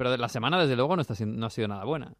Pero 0.00 0.12
de 0.12 0.16
la 0.16 0.30
semana, 0.30 0.58
desde 0.58 0.76
luego, 0.76 0.96
no, 0.96 1.02
está, 1.02 1.12
no 1.26 1.44
ha 1.44 1.50
sido 1.50 1.68
nada 1.68 1.84
buena. 1.84 2.14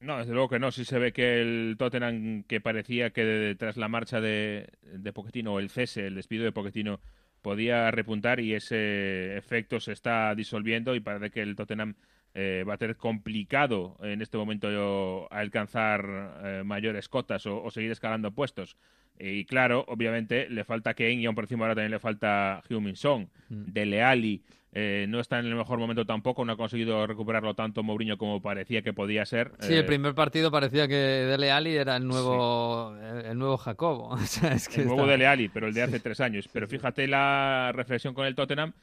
No, 0.00 0.18
desde 0.18 0.34
luego 0.34 0.50
que 0.50 0.58
no. 0.58 0.70
Sí 0.70 0.84
se 0.84 0.98
ve 0.98 1.14
que 1.14 1.40
el 1.40 1.76
Tottenham, 1.78 2.42
que 2.42 2.60
parecía 2.60 3.08
que 3.08 3.56
tras 3.58 3.78
la 3.78 3.88
marcha 3.88 4.20
de, 4.20 4.68
de 4.82 5.12
Pochettino, 5.14 5.58
el 5.58 5.70
cese, 5.70 6.08
el 6.08 6.14
despido 6.14 6.44
de 6.44 6.52
Pochettino, 6.52 7.00
podía 7.40 7.90
repuntar 7.90 8.38
y 8.40 8.52
ese 8.52 9.34
efecto 9.34 9.80
se 9.80 9.92
está 9.92 10.34
disolviendo 10.34 10.94
y 10.94 11.00
parece 11.00 11.30
que 11.30 11.40
el 11.40 11.56
Tottenham 11.56 11.94
eh, 12.34 12.64
va 12.68 12.74
a 12.74 12.76
tener 12.76 12.98
complicado 12.98 13.96
en 14.02 14.20
este 14.20 14.36
momento 14.36 15.26
alcanzar 15.32 16.04
eh, 16.44 16.62
mayores 16.66 17.08
cotas 17.08 17.46
o 17.46 17.70
seguir 17.70 17.92
escalando 17.92 18.30
puestos. 18.30 18.76
Y 19.18 19.44
claro, 19.44 19.84
obviamente 19.88 20.48
le 20.50 20.64
falta 20.64 20.94
Kane 20.94 21.14
y 21.14 21.26
aún 21.26 21.34
por 21.34 21.44
encima 21.44 21.64
ahora 21.64 21.74
también 21.74 21.92
le 21.92 21.98
falta 21.98 22.62
Heung-Min 22.68 22.96
Son. 22.96 23.28
Dele 23.48 24.02
Alli 24.02 24.42
eh, 24.78 25.06
no 25.08 25.20
está 25.20 25.38
en 25.38 25.46
el 25.46 25.54
mejor 25.54 25.78
momento 25.78 26.04
tampoco, 26.04 26.44
no 26.44 26.52
ha 26.52 26.56
conseguido 26.58 27.06
recuperarlo 27.06 27.54
tanto 27.54 27.82
Mourinho 27.82 28.18
como 28.18 28.42
parecía 28.42 28.82
que 28.82 28.92
podía 28.92 29.24
ser. 29.24 29.52
Sí, 29.60 29.72
Eh, 29.72 29.78
el 29.78 29.86
primer 29.86 30.14
partido 30.14 30.50
parecía 30.50 30.86
que 30.86 30.94
Dele 30.94 31.50
Alli 31.50 31.74
era 31.76 31.96
el 31.96 32.06
nuevo, 32.06 32.94
el, 33.02 33.24
el 33.24 33.38
nuevo 33.38 33.56
Jacobo. 33.56 34.08
O 34.12 34.18
sea, 34.18 34.52
es 34.52 34.68
que 34.68 34.82
el 34.82 34.88
nuevo 34.88 35.00
está- 35.02 35.12
Dele 35.12 35.26
Alli, 35.26 35.48
pero 35.48 35.66
el 35.66 35.72
de 35.72 35.82
hace 35.82 35.98
tres 36.00 36.20
años. 36.20 36.46
Pero 36.52 36.68
fíjate 36.68 37.06
la 37.08 37.72
reflexión 37.74 38.12
con 38.12 38.26
el 38.26 38.34
Tottenham, 38.34 38.74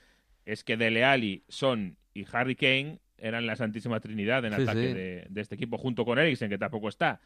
es 0.46 0.64
que 0.64 0.78
Dele 0.78 1.04
Alli, 1.06 1.44
Son 1.48 1.96
y 2.16 2.26
Harry 2.32 2.56
Kane 2.56 3.00
eran 3.20 3.46
la 3.46 3.56
santísima 3.56 4.00
trinidad 4.00 4.44
en 4.46 4.56
Sí, 4.56 4.62
ataque 4.64 5.26
de 5.30 5.42
este 5.42 5.54
equipo, 5.56 5.78
junto 5.78 6.06
con 6.06 6.18
Eriksen, 6.18 6.50
que 6.50 6.58
tampoco 6.58 6.90
está. 6.90 7.22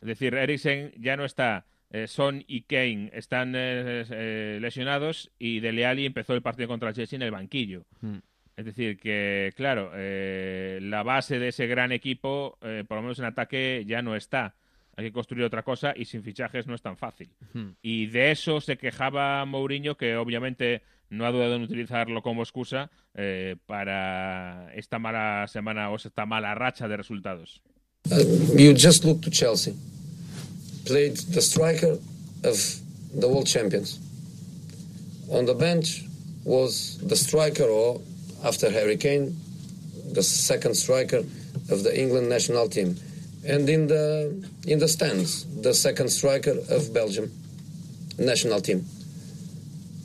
Es 0.00 0.06
decir, 0.06 0.34
Eriksen 0.34 0.92
ya 0.96 1.16
no 1.16 1.24
está, 1.24 1.66
eh, 1.92 2.06
Son 2.08 2.42
y 2.46 2.62
Kane 2.62 3.10
están 3.12 3.54
eh, 3.54 4.04
eh, 4.10 4.58
lesionados 4.60 5.30
y 5.38 5.60
Dele 5.60 5.86
Alli 5.86 6.06
empezó 6.06 6.34
el 6.34 6.42
partido 6.42 6.68
contra 6.68 6.88
el 6.88 6.94
Chelsea 6.94 7.16
en 7.16 7.22
el 7.22 7.30
banquillo. 7.30 7.84
Mm. 8.00 8.18
Es 8.56 8.66
decir, 8.66 8.98
que 8.98 9.52
claro, 9.56 9.92
eh, 9.94 10.78
la 10.82 11.02
base 11.02 11.38
de 11.38 11.48
ese 11.48 11.66
gran 11.66 11.92
equipo, 11.92 12.58
eh, 12.62 12.84
por 12.86 12.96
lo 12.98 13.02
menos 13.02 13.18
en 13.18 13.24
ataque, 13.24 13.84
ya 13.86 14.02
no 14.02 14.14
está. 14.14 14.54
Hay 14.94 15.06
que 15.06 15.12
construir 15.12 15.44
otra 15.44 15.62
cosa 15.62 15.94
y 15.96 16.04
sin 16.04 16.22
fichajes 16.22 16.66
no 16.66 16.74
es 16.74 16.82
tan 16.82 16.98
fácil. 16.98 17.30
Hmm. 17.54 17.70
Y 17.80 18.06
de 18.06 18.30
eso 18.30 18.60
se 18.60 18.76
quejaba 18.76 19.44
Mourinho, 19.46 19.96
que 19.96 20.16
obviamente 20.16 20.82
no 21.08 21.24
ha 21.24 21.32
dudado 21.32 21.56
en 21.56 21.62
utilizarlo 21.62 22.22
como 22.22 22.42
excusa 22.42 22.90
eh, 23.14 23.56
para 23.66 24.72
esta 24.74 24.98
mala 24.98 25.46
semana 25.48 25.90
o 25.90 25.96
esta 25.96 26.26
mala 26.26 26.54
racha 26.54 26.88
de 26.88 26.96
resultados. 26.96 27.62
Uh, 28.10 28.58
you 28.58 28.74
just 28.76 29.04
look 29.04 29.20
to 29.22 29.30
Chelsea. 29.30 29.74
Played 30.84 31.16
the 31.16 31.42
striker 31.42 31.98
of 32.44 32.56
the 33.14 33.28
world 33.28 33.46
champions. 33.46 33.98
On 35.30 35.44
the 35.44 35.54
bench 35.54 36.04
was 36.44 36.98
the 36.98 37.16
striker, 37.16 37.64
or 37.64 38.00
after 38.44 38.70
Harry 38.70 38.96
Kane, 38.96 39.36
the 40.12 40.22
second 40.22 40.74
striker 40.74 41.22
of 41.70 41.82
the 41.82 41.98
England 41.98 42.28
national 42.28 42.68
team. 42.68 42.96
And 43.46 43.68
in 43.68 43.86
the 43.86 44.48
in 44.66 44.78
the 44.78 44.88
stands, 44.88 45.44
the 45.62 45.74
second 45.74 46.08
striker 46.08 46.56
of 46.70 46.92
Belgium 46.92 47.30
national 48.18 48.60
team. 48.60 48.84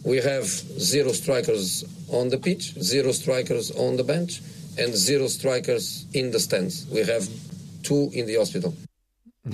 We 0.04 0.18
have 0.18 0.46
zero 0.46 1.12
strikers 1.12 1.84
on 2.10 2.30
the 2.30 2.38
pitch, 2.38 2.74
zero 2.80 3.12
strikers 3.12 3.72
on 3.72 3.98
the 3.98 4.04
bench, 4.04 4.42
and 4.78 4.96
zero 4.96 5.28
strikers 5.28 6.06
in 6.14 6.32
the 6.32 6.40
stands. 6.40 6.88
We 6.90 7.04
have 7.04 7.28
two 7.84 8.10
in 8.14 8.26
the 8.26 8.36
hospital. 8.36 8.74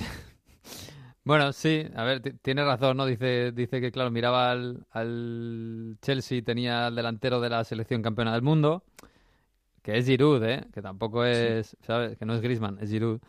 Bueno, 1.24 1.52
sí, 1.54 1.86
a 1.94 2.04
ver, 2.04 2.20
ti- 2.20 2.32
tiene 2.34 2.64
razón, 2.64 2.98
¿no? 2.98 3.06
Dice, 3.06 3.50
dice 3.52 3.80
que, 3.80 3.90
claro, 3.90 4.10
miraba 4.10 4.50
al, 4.50 4.86
al 4.90 5.96
Chelsea, 6.02 6.42
tenía 6.42 6.86
al 6.88 6.94
delantero 6.96 7.40
de 7.40 7.48
la 7.48 7.64
selección 7.64 8.02
campeona 8.02 8.32
del 8.34 8.42
mundo, 8.42 8.84
que 9.82 9.98
es 9.98 10.06
Giroud, 10.06 10.42
¿eh? 10.44 10.66
Que 10.72 10.82
tampoco 10.82 11.24
es, 11.24 11.76
¿sabes? 11.82 12.16
Que 12.18 12.24
no 12.26 12.34
es 12.34 12.40
Griezmann, 12.42 12.78
es 12.80 12.90
Giroud. 12.90 13.20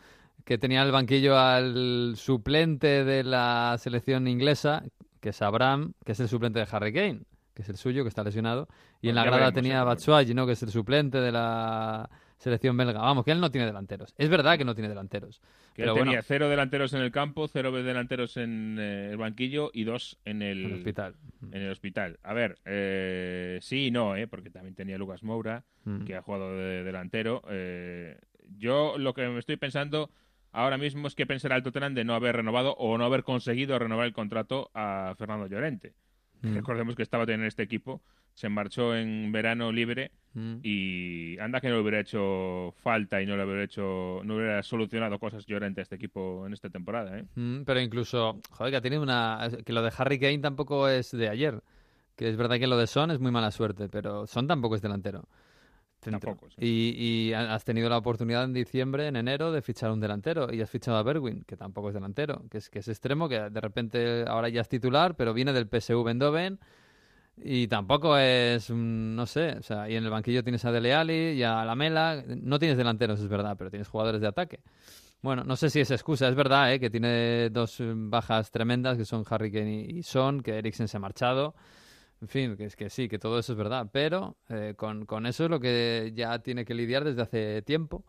Que 0.44 0.58
tenía 0.58 0.82
el 0.82 0.92
banquillo 0.92 1.38
al 1.38 2.14
suplente 2.16 3.04
de 3.04 3.24
la 3.24 3.76
selección 3.78 4.28
inglesa, 4.28 4.84
que 5.20 5.30
es 5.30 5.42
Abraham, 5.42 5.92
que 6.04 6.12
es 6.12 6.20
el 6.20 6.28
suplente 6.28 6.60
de 6.60 6.68
Harry 6.70 6.92
Kane, 6.92 7.22
que 7.54 7.62
es 7.62 7.68
el 7.68 7.76
suyo, 7.76 8.04
que 8.04 8.08
está 8.08 8.24
lesionado. 8.24 8.68
Y 9.02 9.08
en 9.10 9.14
Bueno, 9.14 9.16
la 9.16 9.24
grada 9.24 9.52
veremos, 9.52 9.52
tenía 9.52 9.80
¿eh? 9.80 9.80
a 9.80 9.84
Batshuayi, 9.84 10.34
¿no? 10.34 10.46
Que 10.46 10.52
es 10.52 10.62
el 10.62 10.70
suplente 10.70 11.18
de 11.20 11.32
la 11.32 12.08
selección 12.38 12.76
belga. 12.76 13.00
Vamos, 13.00 13.24
que 13.24 13.30
él 13.32 13.40
no 13.40 13.50
tiene 13.50 13.66
delanteros. 13.66 14.14
Es 14.18 14.28
verdad 14.28 14.58
que 14.58 14.64
no 14.64 14.74
tiene 14.74 14.88
delanteros. 14.88 15.40
Que 15.74 15.82
pero 15.82 15.92
él 15.92 15.98
tenía 15.98 16.10
bueno, 16.12 16.22
cero 16.26 16.48
delanteros 16.48 16.92
en 16.94 17.00
el 17.02 17.10
campo, 17.10 17.48
cero 17.48 17.70
delanteros 17.72 18.36
en 18.36 18.76
eh, 18.78 19.10
el 19.10 19.16
banquillo 19.16 19.70
y 19.72 19.84
dos 19.84 20.18
en 20.24 20.42
el, 20.42 20.60
en 20.64 20.66
el 20.66 20.72
hospital. 20.78 21.14
en 21.52 21.62
el 21.62 21.70
hospital. 21.70 22.18
A 22.22 22.32
ver, 22.34 22.58
eh, 22.64 23.58
sí 23.62 23.86
y 23.86 23.90
no, 23.90 24.16
¿eh? 24.16 24.26
porque 24.26 24.50
también 24.50 24.74
tenía 24.74 24.98
Lucas 24.98 25.22
Moura, 25.22 25.64
Mm. 25.84 26.04
que 26.04 26.16
ha 26.16 26.22
jugado 26.22 26.56
de 26.56 26.82
delantero. 26.82 27.42
Eh, 27.48 28.18
yo 28.58 28.98
lo 28.98 29.14
que 29.14 29.28
me 29.28 29.38
estoy 29.38 29.56
pensando 29.56 30.10
ahora 30.50 30.78
mismo 30.78 31.06
es 31.06 31.14
que 31.14 31.26
pensará 31.26 31.54
el 31.56 31.62
Tottenham 31.62 31.94
de 31.94 32.04
no 32.04 32.14
haber 32.14 32.34
renovado 32.34 32.74
o 32.74 32.98
no 32.98 33.04
haber 33.04 33.22
conseguido 33.22 33.78
renovar 33.78 34.06
el 34.06 34.12
contrato 34.12 34.70
a 34.74 35.14
Fernando 35.16 35.46
Llorente. 35.46 35.94
Mm. 36.50 36.54
Recordemos 36.54 36.94
que 36.96 37.02
estaba 37.02 37.24
en 37.24 37.44
este 37.44 37.62
equipo, 37.62 38.02
se 38.34 38.48
marchó 38.48 38.96
en 38.96 39.30
verano 39.32 39.72
libre 39.72 40.10
Mm. 40.34 40.56
y 40.62 41.38
anda 41.38 41.62
que 41.62 41.68
no 41.70 41.76
le 41.76 41.80
hubiera 41.80 41.98
hecho 42.00 42.74
falta 42.82 43.22
y 43.22 43.26
no 43.26 43.38
le 43.38 43.44
hubiera 43.46 43.64
hecho 43.64 44.20
no 44.22 44.36
hubiera 44.36 44.62
solucionado 44.62 45.18
cosas 45.18 45.46
llorante 45.46 45.80
a 45.80 45.82
este 45.82 45.94
equipo 45.94 46.46
en 46.46 46.52
esta 46.52 46.68
temporada, 46.68 47.18
¿eh? 47.18 47.24
Mm, 47.36 47.62
pero 47.62 47.80
incluso, 47.80 48.38
joder, 48.50 48.70
que 48.72 48.76
ha 48.76 48.80
tenido 48.82 49.00
una... 49.02 49.48
Que 49.64 49.72
lo 49.72 49.80
de 49.80 49.90
Harry 49.96 50.18
Kane 50.18 50.40
tampoco 50.40 50.88
es 50.90 51.10
de 51.12 51.30
ayer. 51.30 51.62
Que 52.16 52.28
es 52.28 52.36
verdad 52.36 52.58
que 52.58 52.66
lo 52.66 52.76
de 52.76 52.86
Son 52.86 53.10
es 53.10 53.18
muy 53.18 53.30
mala 53.32 53.50
suerte, 53.50 53.88
pero 53.88 54.26
Son 54.26 54.46
tampoco 54.46 54.74
es 54.76 54.82
delantero. 54.82 55.26
Centro. 56.10 56.32
Tampoco, 56.32 56.50
sí. 56.50 56.56
Y, 56.58 57.28
y 57.30 57.32
ha- 57.34 57.54
has 57.54 57.64
tenido 57.64 57.88
la 57.88 57.98
oportunidad 57.98 58.44
en 58.44 58.52
diciembre, 58.52 59.06
en 59.08 59.16
enero, 59.16 59.52
de 59.52 59.62
fichar 59.62 59.90
un 59.90 60.00
delantero. 60.00 60.52
Y 60.52 60.60
has 60.62 60.70
fichado 60.70 60.96
a 60.96 61.02
Berwin, 61.02 61.44
que 61.46 61.56
tampoco 61.56 61.88
es 61.88 61.94
delantero, 61.94 62.44
que 62.50 62.58
es, 62.58 62.70
que 62.70 62.80
es 62.80 62.88
extremo, 62.88 63.28
que 63.28 63.38
de 63.50 63.60
repente 63.60 64.24
ahora 64.26 64.48
ya 64.48 64.60
es 64.62 64.68
titular, 64.68 65.16
pero 65.16 65.34
viene 65.34 65.52
del 65.52 65.68
PSV 65.68 66.08
Eindhoven. 66.08 66.58
Y 67.38 67.68
tampoco 67.68 68.16
es, 68.16 68.70
mm, 68.70 69.14
no 69.14 69.26
sé, 69.26 69.56
o 69.58 69.62
sea, 69.62 69.88
y 69.90 69.96
en 69.96 70.04
el 70.04 70.10
banquillo 70.10 70.42
tienes 70.42 70.64
a 70.64 70.72
Dele 70.72 70.94
Alli 70.94 71.32
y 71.32 71.42
a 71.42 71.64
Lamela. 71.64 72.24
No 72.26 72.58
tienes 72.58 72.78
delanteros, 72.78 73.20
es 73.20 73.28
verdad, 73.28 73.56
pero 73.58 73.70
tienes 73.70 73.88
jugadores 73.88 74.20
de 74.22 74.26
ataque. 74.28 74.60
Bueno, 75.22 75.44
no 75.44 75.56
sé 75.56 75.70
si 75.70 75.80
es 75.80 75.90
excusa, 75.90 76.28
es 76.28 76.34
verdad, 76.34 76.72
¿eh? 76.72 76.80
que 76.80 76.90
tiene 76.90 77.50
dos 77.50 77.80
eh, 77.80 77.92
bajas 77.94 78.50
tremendas, 78.50 78.96
que 78.96 79.04
son 79.04 79.24
Harry 79.28 79.50
Kane 79.52 79.86
y 79.88 79.98
y 79.98 80.02
Son, 80.02 80.42
que 80.42 80.58
Eriksen 80.58 80.88
se 80.88 80.96
ha 80.98 81.00
marchado. 81.00 81.54
En 82.20 82.28
fin, 82.28 82.56
que 82.56 82.64
es 82.64 82.76
que 82.76 82.88
sí, 82.88 83.08
que 83.08 83.18
todo 83.18 83.38
eso 83.38 83.52
es 83.52 83.58
verdad, 83.58 83.88
pero 83.92 84.36
eh, 84.48 84.74
con, 84.76 85.04
con 85.04 85.26
eso 85.26 85.44
es 85.44 85.50
lo 85.50 85.60
que 85.60 86.12
ya 86.14 86.38
tiene 86.38 86.64
que 86.64 86.74
lidiar 86.74 87.04
desde 87.04 87.22
hace 87.22 87.62
tiempo 87.62 88.04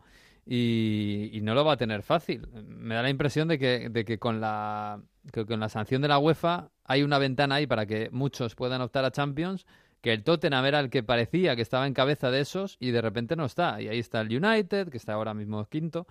y, 0.46 1.28
y 1.32 1.42
no 1.42 1.54
lo 1.54 1.64
va 1.64 1.74
a 1.74 1.76
tener 1.76 2.02
fácil. 2.02 2.48
Me 2.66 2.94
da 2.94 3.02
la 3.02 3.10
impresión 3.10 3.48
de 3.48 3.58
que, 3.58 3.90
de 3.90 4.04
que 4.06 4.18
con 4.18 4.40
la 4.40 5.02
que 5.30 5.44
con 5.44 5.60
la 5.60 5.68
sanción 5.68 6.00
de 6.00 6.08
la 6.08 6.18
UEFA 6.18 6.70
hay 6.84 7.02
una 7.02 7.18
ventana 7.18 7.56
ahí 7.56 7.66
para 7.66 7.84
que 7.84 8.08
muchos 8.10 8.54
puedan 8.54 8.80
optar 8.80 9.04
a 9.04 9.10
Champions, 9.10 9.66
que 10.00 10.14
el 10.14 10.24
Tottenham 10.24 10.64
era 10.64 10.80
el 10.80 10.88
que 10.88 11.02
parecía 11.02 11.54
que 11.54 11.60
estaba 11.60 11.86
en 11.86 11.92
cabeza 11.92 12.30
de 12.30 12.40
esos 12.40 12.78
y 12.80 12.92
de 12.92 13.02
repente 13.02 13.36
no 13.36 13.44
está. 13.44 13.80
Y 13.82 13.88
ahí 13.88 13.98
está 13.98 14.22
el 14.22 14.34
United, 14.34 14.88
que 14.88 14.96
está 14.96 15.12
ahora 15.12 15.34
mismo 15.34 15.62
quinto, 15.66 16.06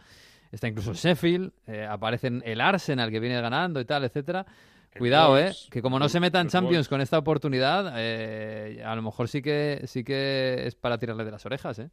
está 0.52 0.68
incluso 0.68 0.92
el 0.92 0.98
Sheffield, 0.98 1.52
eh, 1.66 1.88
aparecen 1.90 2.44
el 2.46 2.62
Arsenal 2.62 3.10
que 3.10 3.20
viene 3.20 3.42
ganando 3.42 3.80
y 3.80 3.86
tal, 3.86 4.04
etcétera. 4.04 4.46
Cuidado, 4.98 5.40
eh, 5.40 5.52
que 5.72 5.82
como 5.82 6.00
no 6.00 6.10
se 6.10 6.20
meta 6.20 6.40
en 6.42 6.48
Champions 6.48 6.88
con 6.88 7.02
esta 7.02 7.18
oportunidad, 7.18 7.94
eh, 7.98 8.82
a 8.86 8.96
lo 8.96 9.02
mejor 9.02 9.28
sí 9.28 9.42
que 9.42 9.82
sí 9.86 10.04
que 10.04 10.68
es 10.68 10.76
para 10.76 10.98
tirarle 10.98 11.26
de 11.26 11.32
las 11.32 11.46
orejas, 11.46 11.80
eh. 11.80 11.90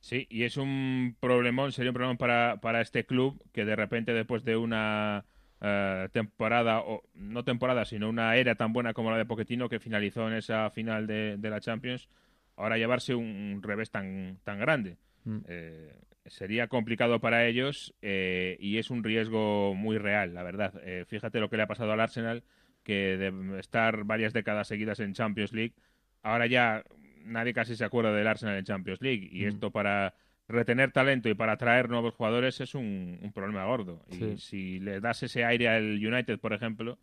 Sí, 0.00 0.26
y 0.30 0.44
es 0.44 0.56
un 0.56 1.16
problemón, 1.20 1.72
sería 1.72 1.90
un 1.90 1.94
problemón 1.94 2.16
para, 2.16 2.58
para 2.60 2.80
este 2.80 3.06
club 3.06 3.42
que 3.52 3.64
de 3.64 3.74
repente 3.74 4.12
después 4.12 4.44
de 4.44 4.56
una 4.56 5.24
eh, 5.60 6.08
temporada, 6.12 6.80
o 6.80 7.02
no 7.14 7.44
temporada, 7.44 7.84
sino 7.84 8.08
una 8.08 8.36
era 8.36 8.54
tan 8.54 8.72
buena 8.72 8.92
como 8.92 9.10
la 9.10 9.16
de 9.16 9.24
Pochettino 9.24 9.68
que 9.68 9.80
finalizó 9.80 10.28
en 10.28 10.34
esa 10.34 10.70
final 10.70 11.06
de, 11.06 11.36
de 11.38 11.50
la 11.50 11.60
Champions, 11.60 12.08
ahora 12.56 12.76
llevarse 12.76 13.14
un 13.14 13.60
revés 13.62 13.90
tan, 13.90 14.38
tan 14.44 14.58
grande. 14.58 14.96
Mm. 15.24 15.38
Eh, 15.48 15.92
sería 16.28 16.68
complicado 16.68 17.20
para 17.20 17.46
ellos 17.46 17.94
eh, 18.02 18.56
y 18.60 18.78
es 18.78 18.90
un 18.90 19.02
riesgo 19.04 19.74
muy 19.74 19.98
real, 19.98 20.34
la 20.34 20.42
verdad. 20.42 20.74
Eh, 20.84 21.04
fíjate 21.06 21.40
lo 21.40 21.48
que 21.50 21.56
le 21.56 21.62
ha 21.64 21.66
pasado 21.66 21.92
al 21.92 22.00
Arsenal, 22.00 22.42
que 22.82 23.16
de 23.16 23.58
estar 23.58 24.04
varias 24.04 24.32
décadas 24.32 24.68
seguidas 24.68 25.00
en 25.00 25.12
Champions 25.12 25.52
League, 25.52 25.74
ahora 26.22 26.46
ya 26.46 26.84
nadie 27.24 27.52
casi 27.52 27.74
se 27.76 27.84
acuerda 27.84 28.12
del 28.12 28.26
Arsenal 28.26 28.56
en 28.56 28.64
Champions 28.64 29.00
League 29.02 29.28
y 29.32 29.44
Mm. 29.44 29.48
esto 29.48 29.70
para 29.70 30.14
retener 30.48 30.92
talento 30.92 31.28
y 31.28 31.34
para 31.34 31.52
atraer 31.52 31.88
nuevos 31.88 32.14
jugadores 32.14 32.60
es 32.60 32.74
un, 32.76 33.18
un 33.20 33.32
problema 33.32 33.64
gordo. 33.64 34.04
Sí. 34.10 34.24
Y 34.34 34.38
si 34.38 34.78
le 34.78 35.00
das 35.00 35.22
ese 35.24 35.44
aire 35.44 35.68
al 35.68 35.84
United, 36.06 36.38
por 36.38 36.52
ejemplo, 36.52 36.98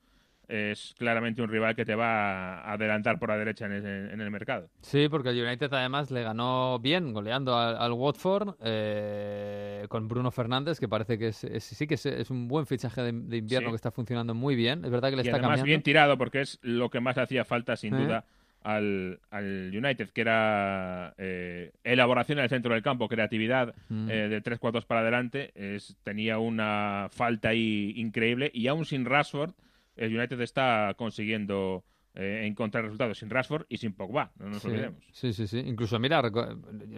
es 0.48 0.94
claramente 0.98 1.42
un 1.42 1.50
rival 1.50 1.76
que 1.76 1.86
te 1.86 1.96
va 1.96 2.60
a 2.60 2.74
adelantar 2.74 3.18
por 3.20 3.30
la 3.30 3.38
derecha 3.38 3.66
en 3.66 3.72
el, 3.74 3.86
en 4.12 4.22
el 4.22 4.30
mercado. 4.32 4.70
Sí, 4.82 5.08
porque 5.10 5.30
el 5.30 5.42
United 5.44 5.72
además 5.74 6.12
le 6.12 6.22
ganó 6.24 6.80
bien, 6.80 7.14
goleando 7.14 7.58
al, 7.58 7.78
al 7.78 7.92
Watford, 7.94 8.56
eh, 8.62 9.86
con 9.90 10.08
Bruno 10.08 10.32
Fernández, 10.32 10.80
que 10.80 10.88
parece 10.88 11.18
que 11.18 11.30
es, 11.30 11.44
es- 11.44 11.64
sí 11.64 11.88
que 11.88 11.96
es, 11.96 12.06
es 12.06 12.30
un 12.30 12.48
buen 12.48 12.66
fichaje 12.66 13.02
de, 13.02 13.12
de 13.12 13.38
invierno 13.38 13.70
Sí. 13.70 13.72
que 13.72 13.76
está 13.78 13.92
funcionando 13.92 14.34
muy 14.34 14.56
bien. 14.56 14.84
Es 14.86 14.92
verdad 14.92 15.10
que 15.10 15.16
le 15.16 15.22
y 15.24 15.26
está 15.26 15.38
además 15.38 15.50
cambiando. 15.60 15.66
bien 15.68 15.82
tirado 15.84 16.18
porque 16.18 16.42
es 16.42 16.60
lo 16.62 16.90
que 16.90 17.00
más 17.00 17.16
le 17.16 17.24
hacía 17.24 17.46
falta 17.46 17.76
sin 17.76 17.94
¿Eh? 17.96 17.98
duda 18.04 18.26
al, 18.64 19.20
al 19.30 19.72
United, 19.76 20.10
que 20.10 20.22
era 20.22 21.14
eh, 21.18 21.72
elaboración 21.84 22.38
en 22.40 22.44
el 22.46 22.50
centro 22.50 22.74
del 22.74 22.84
campo, 22.84 23.08
creatividad 23.10 23.74
Mm. 23.90 24.10
eh, 24.10 24.14
de 24.30 24.42
tres 24.42 24.60
cuartos 24.60 24.86
para 24.86 25.02
adelante, 25.02 25.52
es, 25.56 25.96
tenía 26.04 26.40
una 26.40 27.08
falta 27.12 27.50
ahí 27.50 27.94
increíble 27.98 28.52
y 28.54 28.68
aún 28.68 28.86
sin 28.86 29.06
Rashford, 29.06 29.52
el 29.96 30.16
United 30.18 30.40
está 30.42 30.94
consiguiendo 30.98 31.84
eh, 32.16 32.46
encontrar 32.46 32.84
resultados 32.84 33.18
sin 33.18 33.30
Rashford 33.30 33.66
y 33.70 33.78
sin 33.78 33.94
Pogba, 33.94 34.32
no 34.38 34.50
nos 34.50 34.62
Sí, 34.62 34.68
olvidemos. 34.68 35.04
Sí, 35.12 35.34
sí, 35.34 35.48
sí. 35.48 35.60
Incluso, 35.60 36.00
mira, 36.00 36.22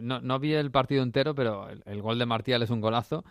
no, 0.02 0.22
no 0.22 0.40
vi 0.40 0.54
el 0.54 0.72
partido 0.72 1.04
entero, 1.04 1.34
pero 1.36 1.70
el, 1.70 1.82
el 1.86 2.02
gol 2.02 2.20
de 2.20 2.26
Martial 2.26 2.62
es 2.64 2.70
un 2.70 2.82
golazo. 2.82 3.24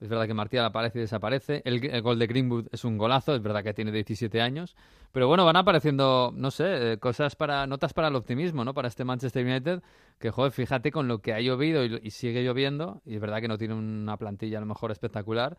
Es 0.00 0.08
verdad 0.08 0.28
que 0.28 0.34
Martial 0.34 0.64
aparece 0.64 0.98
y 0.98 1.02
desaparece. 1.02 1.60
El, 1.64 1.84
el 1.84 2.02
gol 2.02 2.20
de 2.20 2.28
Greenwood 2.28 2.68
es 2.70 2.84
un 2.84 2.98
golazo. 2.98 3.34
Es 3.34 3.42
verdad 3.42 3.64
que 3.64 3.74
tiene 3.74 3.90
17 3.90 4.40
años. 4.40 4.76
Pero 5.10 5.26
bueno, 5.26 5.44
van 5.44 5.56
apareciendo, 5.56 6.32
no 6.36 6.52
sé, 6.52 6.92
eh, 6.92 6.98
cosas 6.98 7.34
para, 7.34 7.66
notas 7.66 7.94
para 7.94 8.06
el 8.06 8.14
optimismo, 8.14 8.64
¿no? 8.64 8.74
Para 8.74 8.86
este 8.86 9.04
Manchester 9.04 9.44
United. 9.44 9.82
Que, 10.20 10.30
joder, 10.30 10.52
fíjate 10.52 10.92
con 10.92 11.08
lo 11.08 11.20
que 11.20 11.32
ha 11.32 11.40
llovido 11.40 11.84
y, 11.84 11.98
y 12.00 12.10
sigue 12.12 12.44
lloviendo. 12.44 13.02
Y 13.04 13.16
es 13.16 13.20
verdad 13.20 13.40
que 13.40 13.48
no 13.48 13.58
tiene 13.58 13.74
una 13.74 14.16
plantilla 14.16 14.58
a 14.58 14.60
lo 14.60 14.66
mejor 14.68 14.92
espectacular. 14.92 15.56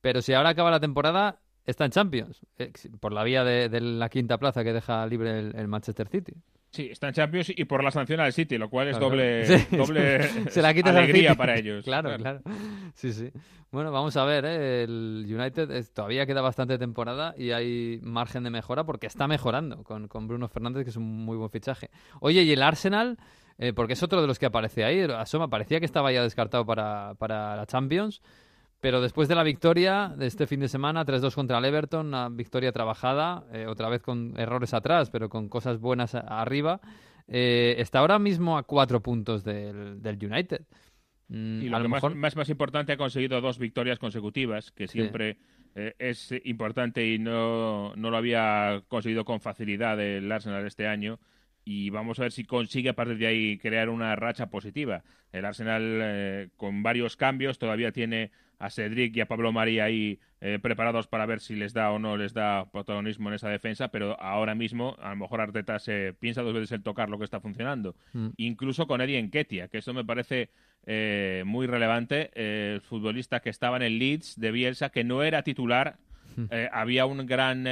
Pero 0.00 0.22
si 0.22 0.32
ahora 0.32 0.50
acaba 0.50 0.70
la 0.70 0.80
temporada, 0.80 1.40
está 1.66 1.84
en 1.84 1.90
Champions. 1.90 2.40
eh, 2.58 2.72
por 3.00 3.12
la 3.12 3.22
vía 3.24 3.44
de, 3.44 3.68
de 3.68 3.80
la 3.80 4.08
quinta 4.08 4.38
plaza 4.38 4.64
que 4.64 4.72
deja 4.72 5.06
libre 5.06 5.38
el- 5.38 5.54
el 5.56 5.68
Manchester 5.68 6.08
City. 6.08 6.32
Sí, 6.70 6.88
está 6.90 7.08
en 7.08 7.14
Champions 7.14 7.52
y 7.56 7.64
por 7.64 7.82
la 7.82 7.90
sanción 7.90 8.20
al 8.20 8.32
City, 8.32 8.58
lo 8.58 8.68
cual 8.68 8.88
es 8.88 8.96
Claro, 8.98 9.10
doble. 9.10 9.46
Sí, 9.70 9.76
doble 9.76 10.22
se 10.50 10.60
la 10.62 10.68
al 10.70 10.88
alegría 10.88 11.34
para 11.34 11.56
ellos. 11.56 11.84
Claro, 11.84 12.14
claro. 12.16 12.40
Sí, 12.94 13.12
sí. 13.12 13.30
Bueno, 13.70 13.90
vamos 13.92 14.16
a 14.16 14.24
ver, 14.24 14.44
¿eh? 14.44 14.82
el 14.84 15.26
United 15.28 15.70
es- 15.70 15.90
todavía 15.92 16.26
queda 16.26 16.40
bastante 16.42 16.78
temporada 16.78 17.34
y 17.36 17.50
hay 17.52 17.98
margen 18.02 18.44
de 18.44 18.50
mejora 18.50 18.84
porque 18.84 19.06
está 19.06 19.26
mejorando 19.26 19.82
con, 19.84 20.08
con 20.08 20.28
Bruno 20.28 20.48
Fernández, 20.48 20.84
que 20.84 20.90
es 20.90 20.96
un 20.96 21.24
muy 21.24 21.36
buen 21.36 21.50
fichaje. 21.50 21.90
Oye, 22.20 22.42
¿y 22.42 22.52
el 22.52 22.62
Arsenal? 22.62 23.16
Eh, 23.58 23.72
porque 23.72 23.94
es 23.94 24.02
otro 24.02 24.20
de 24.20 24.26
los 24.26 24.38
que 24.38 24.44
aparece 24.46 24.84
ahí. 24.84 25.00
Asoma, 25.00 25.48
parecía 25.48 25.80
que 25.80 25.86
estaba 25.86 26.12
ya 26.12 26.22
descartado 26.22 26.66
para, 26.66 27.14
para 27.18 27.56
la 27.56 27.64
Champions. 27.66 28.20
Pero 28.86 29.00
después 29.00 29.26
de 29.26 29.34
la 29.34 29.42
victoria 29.42 30.14
de 30.16 30.28
este 30.28 30.46
fin 30.46 30.60
de 30.60 30.68
semana, 30.68 31.04
3-2 31.04 31.34
contra 31.34 31.58
el 31.58 31.64
Everton, 31.64 32.06
una 32.06 32.28
victoria 32.28 32.70
trabajada, 32.70 33.44
eh, 33.52 33.66
otra 33.66 33.88
vez 33.88 34.00
con 34.00 34.38
errores 34.38 34.74
atrás, 34.74 35.10
pero 35.10 35.28
con 35.28 35.48
cosas 35.48 35.80
buenas 35.80 36.14
arriba, 36.14 36.80
eh, 37.26 37.74
está 37.78 37.98
ahora 37.98 38.20
mismo 38.20 38.56
a 38.56 38.62
cuatro 38.62 39.02
puntos 39.02 39.42
del, 39.42 40.00
del 40.00 40.24
United. 40.24 40.60
Mm, 41.26 41.62
Y 41.62 41.66
a 41.66 41.70
lo 41.78 41.82
que 41.82 41.88
más, 41.88 41.96
mejor- 42.00 42.14
más, 42.14 42.36
más 42.36 42.48
importante, 42.48 42.92
ha 42.92 42.96
conseguido 42.96 43.40
dos 43.40 43.58
victorias 43.58 43.98
consecutivas, 43.98 44.70
que 44.70 44.86
Sí. 44.86 45.00
siempre 45.00 45.36
eh, 45.74 45.96
es 45.98 46.32
importante 46.44 47.04
y 47.08 47.18
no, 47.18 47.92
no 47.96 48.10
lo 48.12 48.16
había 48.16 48.84
conseguido 48.86 49.24
con 49.24 49.40
facilidad 49.40 50.00
el 50.00 50.30
Arsenal 50.30 50.64
este 50.64 50.86
año. 50.86 51.18
Y 51.64 51.90
vamos 51.90 52.20
a 52.20 52.22
ver 52.22 52.30
si 52.30 52.44
consigue 52.44 52.90
a 52.90 52.94
partir 52.94 53.18
de 53.18 53.26
ahí 53.26 53.58
crear 53.58 53.88
una 53.88 54.14
racha 54.14 54.46
positiva. 54.48 55.02
El 55.32 55.44
Arsenal, 55.44 55.82
eh, 56.00 56.48
con 56.56 56.84
varios 56.84 57.16
cambios, 57.16 57.58
todavía 57.58 57.90
tiene 57.90 58.30
a 58.58 58.70
Cedric 58.70 59.16
y 59.16 59.20
a 59.20 59.26
Pablo 59.26 59.52
María 59.52 59.84
ahí 59.84 60.18
eh, 60.40 60.58
preparados 60.62 61.06
para 61.06 61.26
ver 61.26 61.40
si 61.40 61.56
les 61.56 61.72
da 61.72 61.90
o 61.90 61.98
no 61.98 62.16
les 62.16 62.32
da 62.32 62.70
protagonismo 62.70 63.28
en 63.28 63.34
esa 63.34 63.48
defensa, 63.50 63.88
pero 63.88 64.20
ahora 64.20 64.54
mismo 64.54 64.96
a 65.00 65.10
lo 65.10 65.16
mejor 65.16 65.40
Arteta 65.40 65.78
se 65.78 66.14
piensa 66.18 66.42
dos 66.42 66.54
veces 66.54 66.72
el 66.72 66.82
tocar 66.82 67.08
lo 67.08 67.18
que 67.18 67.24
está 67.24 67.40
funcionando 67.40 67.94
Mm. 68.12 68.28
incluso 68.36 68.86
con 68.86 69.00
Eddie 69.00 69.18
Enketia, 69.18 69.68
que 69.68 69.78
eso 69.78 69.92
me 69.94 70.04
parece 70.04 70.50
eh, 70.86 71.42
muy 71.46 71.66
relevante. 71.66 72.30
eh, 72.34 72.72
el 72.74 72.80
futbolista 72.80 73.40
que 73.40 73.50
estaba 73.50 73.76
en 73.76 73.82
el 73.82 73.98
Leeds 73.98 74.38
de 74.38 74.50
Bielsa, 74.52 74.90
que 74.90 75.04
no 75.04 75.22
era 75.22 75.42
titular. 75.42 75.96
Eh, 76.50 76.68
había 76.70 77.06
un 77.06 77.24
gran 77.26 77.64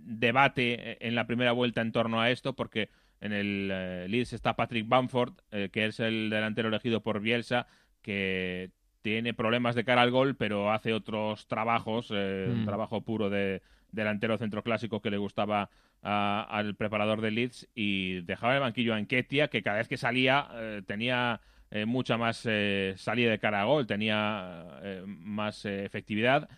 debate 0.00 1.06
en 1.06 1.14
la 1.14 1.26
primera 1.26 1.52
vuelta 1.52 1.80
en 1.80 1.92
torno 1.92 2.20
a 2.20 2.30
esto, 2.30 2.54
porque 2.54 2.88
en 3.20 3.32
el 3.32 3.68
Leeds 4.10 4.32
está 4.32 4.56
Patrick 4.56 4.88
Bamford, 4.88 5.34
que 5.70 5.86
es 5.86 6.00
el 6.00 6.28
delantero 6.30 6.68
elegido 6.68 7.02
por 7.02 7.20
Bielsa, 7.20 7.66
que 8.02 8.70
tiene 9.02 9.34
problemas 9.34 9.74
de 9.74 9.84
cara 9.84 10.02
al 10.02 10.10
gol, 10.10 10.36
pero 10.36 10.72
hace 10.72 10.92
otros 10.94 11.46
trabajos, 11.48 12.08
eh, 12.12 12.48
un 12.50 12.62
Mm. 12.62 12.66
trabajo 12.66 13.02
puro 13.02 13.28
de 13.30 13.60
delantero 13.90 14.38
centro 14.38 14.62
clásico 14.62 15.02
que 15.02 15.10
le 15.10 15.18
gustaba 15.18 15.68
a- 16.02 16.46
al 16.50 16.74
preparador 16.74 17.20
del 17.20 17.34
Leeds 17.34 17.68
y 17.74 18.22
dejaba 18.22 18.52
en 18.52 18.56
el 18.56 18.62
banquillo 18.62 18.94
a 18.94 18.98
Enketia, 18.98 19.48
que 19.48 19.62
cada 19.62 19.78
vez 19.78 19.88
que 19.88 19.96
salía 19.96 20.48
eh, 20.54 20.82
tenía 20.86 21.40
eh, 21.74 21.86
mucha 21.86 22.18
más 22.18 22.42
eh, 22.44 22.92
salida 22.96 23.30
de 23.30 23.38
cara 23.38 23.62
a 23.62 23.64
gol, 23.64 23.86
tenía 23.86 24.66
más 25.06 25.64
efectividad, 25.64 26.48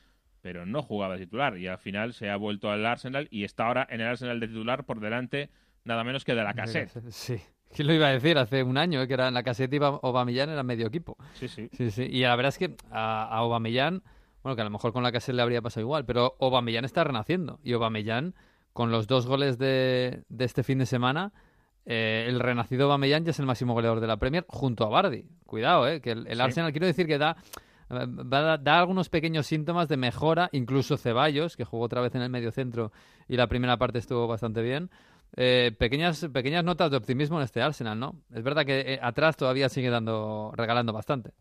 pero 0.41 0.67
no 0.67 0.83
jugaba 0.83 1.17
de 1.17 1.25
titular 1.25 1.57
y 1.57 1.69
al 1.69 1.79
final 1.79 2.13
se 2.15 2.31
ha 2.31 2.37
vuelto 2.37 2.69
al 2.71 2.85
Arsenal 2.85 3.29
y 3.31 3.45
está 3.45 3.67
ahora 3.67 3.87
en 3.91 4.01
el 4.01 4.09
Arsenal 4.09 4.41
de 4.41 4.49
titular 4.49 4.85
por 4.85 4.99
delante 5.01 5.51
nada 5.85 6.03
menos 6.05 6.25
que 6.25 6.35
de 6.35 6.43
la 6.43 6.55
cassette. 6.55 6.91
Sí. 7.11 7.37
¿Quién 7.73 7.89
lo 7.89 7.95
iba 7.95 8.07
a 8.07 8.11
decir 8.11 8.39
hace 8.39 8.63
un 8.63 8.77
año? 8.79 9.03
eh, 9.03 9.07
Que 9.09 9.15
era 9.15 9.29
en 9.29 9.35
la 9.35 9.43
caseta 9.43 9.75
iba 9.77 9.89
Aubameyang 10.03 10.51
era 10.51 10.63
medio 10.63 10.87
equipo. 10.87 11.17
Sí, 11.35 11.49
sí. 11.49 11.69
Sí, 11.73 11.91
sí. 11.91 12.03
Y 12.05 12.23
la 12.23 12.37
verdad 12.37 12.49
es 12.51 12.59
que 12.59 12.77
a, 12.91 13.37
a 13.37 13.43
bueno, 13.45 14.57
que 14.57 14.61
a 14.61 14.65
lo 14.65 14.71
mejor 14.71 14.93
con 14.93 15.03
la 15.03 15.11
caseta 15.13 15.37
le 15.37 15.43
habría 15.43 15.63
pasado 15.63 15.81
igual, 15.83 16.05
pero 16.05 16.37
Aubameyang 16.41 16.85
está 16.85 17.03
renaciendo. 17.05 17.59
Y 17.65 17.73
Aubameyang 17.73 18.35
con 18.73 18.91
los 18.91 19.07
dos 19.07 19.27
goles 19.27 19.57
de, 19.59 20.23
de 20.29 20.45
este 20.45 20.63
fin 20.65 20.79
de 20.79 20.87
semana, 20.87 21.33
eh, 21.87 22.27
el 22.29 22.41
renacido 22.41 22.89
Bameyang 22.89 23.25
ya 23.25 23.31
es 23.31 23.39
el 23.39 23.47
máximo 23.47 23.73
goleador 23.75 24.01
de 24.01 24.07
la 24.07 24.17
Premier 24.17 24.45
junto 24.49 24.85
a 24.85 24.89
Bardi. 24.89 25.27
Cuidado, 25.47 25.87
eh, 25.89 26.01
que 26.01 26.11
el, 26.13 26.27
el 26.27 26.41
Arsenal, 26.41 26.73
quiero 26.73 26.87
decir 26.87 27.07
que 27.07 27.19
da, 27.19 27.37
da 27.89 28.79
algunos 28.79 29.09
pequeños 29.11 29.47
síntomas 29.47 29.89
de 29.89 29.97
mejora, 29.97 30.49
incluso 30.53 30.97
Ceballos, 30.97 31.57
que 31.57 31.65
jugó 31.65 31.85
otra 31.85 32.01
vez 32.01 32.15
en 32.15 32.23
el 32.23 32.31
medio 32.31 32.51
centro 32.51 32.91
y 33.29 33.37
la 33.37 33.47
primera 33.47 33.77
parte 33.77 33.99
estuvo 33.99 34.27
bastante 34.27 34.63
bien. 34.63 34.91
Eh, 35.37 35.73
pequeñas, 35.79 36.29
pequeñas 36.33 36.65
notas 36.65 36.91
de 36.91 36.97
optimismo 36.97 37.39
en 37.39 37.45
este 37.45 37.61
Arsenal, 37.61 37.99
¿no? 37.99 38.21
Es 38.33 38.43
verdad 38.43 38.65
que 38.65 38.81
eh, 38.95 38.99
atrás 39.03 39.37
todavía 39.37 39.69
sigue 39.69 39.91
dando, 39.91 40.53
regalando 40.57 40.93
bastante. 40.93 41.33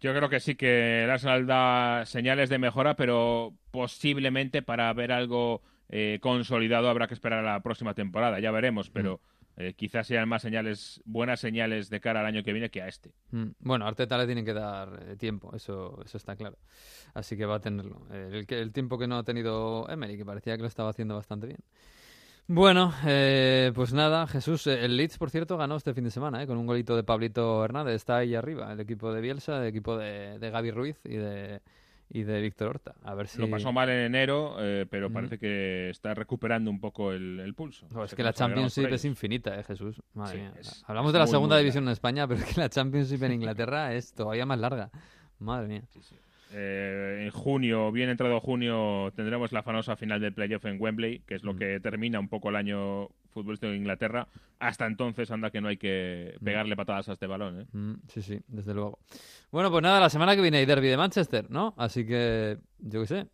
Yo 0.00 0.14
creo 0.14 0.28
que 0.28 0.40
sí 0.40 0.54
que 0.54 1.04
el 1.04 1.10
Arsenal 1.10 1.46
da 1.46 2.06
señales 2.06 2.48
de 2.48 2.58
mejora, 2.58 2.94
pero 2.94 3.52
posiblemente 3.72 4.62
para 4.62 4.92
ver 4.92 5.10
algo 5.10 5.60
eh, 5.88 6.18
consolidado 6.22 6.88
habrá 6.88 7.08
que 7.08 7.14
esperar 7.14 7.40
a 7.44 7.52
la 7.54 7.60
próxima 7.62 7.94
temporada. 7.94 8.38
Ya 8.38 8.52
veremos, 8.52 8.90
pero 8.90 9.20
eh, 9.56 9.74
quizás 9.74 10.06
sean 10.06 10.28
más 10.28 10.42
señales, 10.42 11.02
buenas 11.04 11.40
señales 11.40 11.90
de 11.90 12.00
cara 12.00 12.20
al 12.20 12.26
año 12.26 12.44
que 12.44 12.52
viene 12.52 12.70
que 12.70 12.80
a 12.80 12.86
este. 12.86 13.10
Mm, 13.32 13.48
Bueno, 13.58 13.86
a 13.86 13.88
Arteta 13.88 14.16
le 14.16 14.26
tienen 14.26 14.44
que 14.44 14.54
dar 14.54 15.02
eh, 15.04 15.16
tiempo, 15.16 15.54
eso, 15.56 16.00
eso 16.04 16.16
está 16.16 16.36
claro. 16.36 16.56
Así 17.12 17.36
que 17.36 17.44
va 17.44 17.56
a 17.56 17.60
tenerlo. 17.60 18.06
El, 18.12 18.46
el 18.48 18.72
tiempo 18.72 18.98
que 18.98 19.08
no 19.08 19.18
ha 19.18 19.24
tenido 19.24 19.88
Emery, 19.90 20.16
que 20.16 20.24
parecía 20.24 20.54
que 20.54 20.62
lo 20.62 20.68
estaba 20.68 20.90
haciendo 20.90 21.16
bastante 21.16 21.48
bien. 21.48 21.58
Bueno, 22.50 22.94
eh, 23.04 23.72
pues 23.74 23.92
nada, 23.92 24.26
Jesús, 24.26 24.66
eh, 24.66 24.82
el 24.84 24.96
Leeds, 24.96 25.18
por 25.18 25.28
cierto, 25.30 25.58
ganó 25.58 25.76
este 25.76 25.92
fin 25.92 26.04
de 26.04 26.10
semana, 26.10 26.42
eh, 26.42 26.46
con 26.46 26.56
un 26.56 26.66
golito 26.66 26.96
de 26.96 27.02
Pablito 27.04 27.62
Hernández, 27.62 27.94
está 27.96 28.16
ahí 28.16 28.34
arriba, 28.34 28.72
el 28.72 28.80
equipo 28.80 29.12
de 29.12 29.20
Bielsa, 29.20 29.60
el 29.60 29.68
equipo 29.68 29.98
de, 29.98 30.38
de 30.38 30.50
Gaby 30.50 30.70
Ruiz 30.70 30.98
y 31.04 31.16
de, 31.16 31.60
y 32.08 32.22
de 32.22 32.40
Víctor 32.40 32.68
Horta. 32.68 32.94
A 33.04 33.14
ver 33.14 33.28
si... 33.28 33.38
Lo 33.38 33.50
pasó 33.50 33.70
mal 33.70 33.90
en 33.90 33.98
enero, 33.98 34.56
eh, 34.60 34.86
pero 34.88 35.12
parece 35.12 35.38
que 35.38 35.90
está 35.90 36.14
recuperando 36.14 36.70
un 36.70 36.80
poco 36.80 37.12
el, 37.12 37.38
el 37.40 37.54
pulso. 37.54 37.86
Es 38.02 38.14
que 38.14 38.22
la 38.22 38.32
Championship 38.32 38.86
es 38.94 39.04
infinita, 39.04 39.54
eh, 39.60 39.62
Jesús. 39.64 40.00
Madre 40.14 40.32
Sí, 40.36 40.40
mía. 40.40 40.52
es- 40.58 40.82
Hablamos 40.86 41.10
es 41.10 41.12
de 41.12 41.18
la 41.18 41.26
segunda 41.26 41.58
división 41.58 41.84
en 41.84 41.90
España, 41.90 42.26
pero 42.26 42.40
es 42.40 42.46
que 42.54 42.58
la 42.58 42.70
Championship 42.70 43.22
en 43.24 43.32
Inglaterra 43.32 43.92
es 43.92 44.14
todavía 44.14 44.46
más 44.46 44.58
larga. 44.58 44.90
Madre 45.38 45.68
mía. 45.68 45.82
Eh, 46.50 47.24
en 47.24 47.30
junio, 47.30 47.92
bien 47.92 48.08
entrado 48.08 48.40
junio, 48.40 49.12
tendremos 49.14 49.52
la 49.52 49.62
famosa 49.62 49.96
final 49.96 50.20
del 50.20 50.32
playoff 50.32 50.64
en 50.64 50.80
Wembley, 50.80 51.20
que 51.26 51.34
es 51.34 51.42
lo 51.42 51.52
Mm. 51.54 51.58
que 51.58 51.80
termina 51.80 52.18
un 52.20 52.28
poco 52.28 52.48
el 52.48 52.56
año 52.56 53.08
futbolístico 53.30 53.70
de 53.70 53.76
Inglaterra. 53.76 54.26
Hasta 54.58 54.86
entonces, 54.86 55.30
anda 55.30 55.50
que 55.50 55.60
no 55.60 55.68
hay 55.68 55.76
que 55.76 56.34
pegarle 56.42 56.74
patadas 56.74 57.08
a 57.08 57.12
este 57.12 57.26
balón. 57.26 57.60
¿eh? 57.60 57.66
Mm, 57.72 57.94
sí, 58.08 58.22
sí, 58.22 58.40
desde 58.48 58.72
luego. 58.74 58.98
Bueno, 59.52 59.70
pues 59.70 59.82
nada, 59.82 60.00
la 60.00 60.08
semana 60.10 60.34
que 60.34 60.42
viene 60.42 60.58
hay 60.58 60.66
derby 60.66 60.88
de 60.88 60.96
Manchester, 60.96 61.50
¿no? 61.50 61.74
Así 61.76 62.06
que, 62.06 62.56
yo 62.78 63.00
qué 63.02 63.06
sé. 63.06 63.26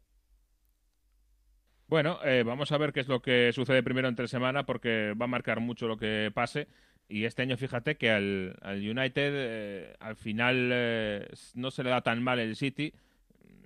Bueno, 1.87 2.19
eh, 2.25 2.43
vamos 2.45 2.73
a 2.73 2.79
ver 2.79 2.93
qué 2.93 3.01
es 3.01 3.09
lo 3.09 3.21
que 3.21 3.53
sucede 3.53 3.83
primero 3.83 4.09
entre 4.09 4.27
semana, 4.27 4.65
porque 4.67 5.15
va 5.21 5.25
a 5.27 5.29
marcar 5.29 5.61
mucho 5.61 5.87
lo 5.87 5.97
que 5.97 6.31
pase. 6.35 6.67
Y 7.09 7.25
este 7.27 7.43
año, 7.43 7.57
fíjate 7.59 7.97
que 7.97 8.11
al, 8.11 8.57
al 8.63 8.79
United 8.79 9.33
eh, 9.35 9.97
al 10.01 10.17
final 10.17 10.71
eh, 10.73 11.29
no 11.55 11.71
se 11.71 11.85
le 11.85 11.91
da 11.91 12.01
tan 12.01 12.23
mal 12.23 12.39
el 12.39 12.57
City, 12.57 12.95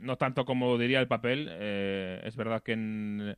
no 0.01 0.17
tanto 0.17 0.45
como 0.45 0.79
diría 0.79 1.01
el 1.01 1.09
papel. 1.09 1.49
eh, 1.51 2.21
es 2.25 2.37
verdad 2.37 2.63
que 2.63 2.73
en, 2.73 3.37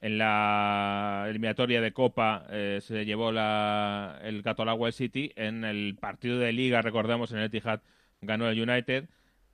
en 0.00 0.18
la 0.18 1.26
eliminatoria 1.28 1.80
de 1.80 1.92
Copa 1.92 2.46
eh, 2.50 2.78
se 2.82 3.04
llevó 3.04 3.32
la, 3.32 4.18
el 4.22 4.42
gato 4.42 4.62
agua 4.62 4.88
el 4.88 4.92
City. 4.94 5.32
En 5.36 5.64
el 5.64 5.96
partido 6.00 6.38
de 6.38 6.52
Liga, 6.52 6.82
recordemos, 6.82 7.32
en 7.32 7.38
el 7.38 7.44
Etihad 7.46 7.82
ganó 8.20 8.48
el 8.48 8.60
United. 8.68 9.08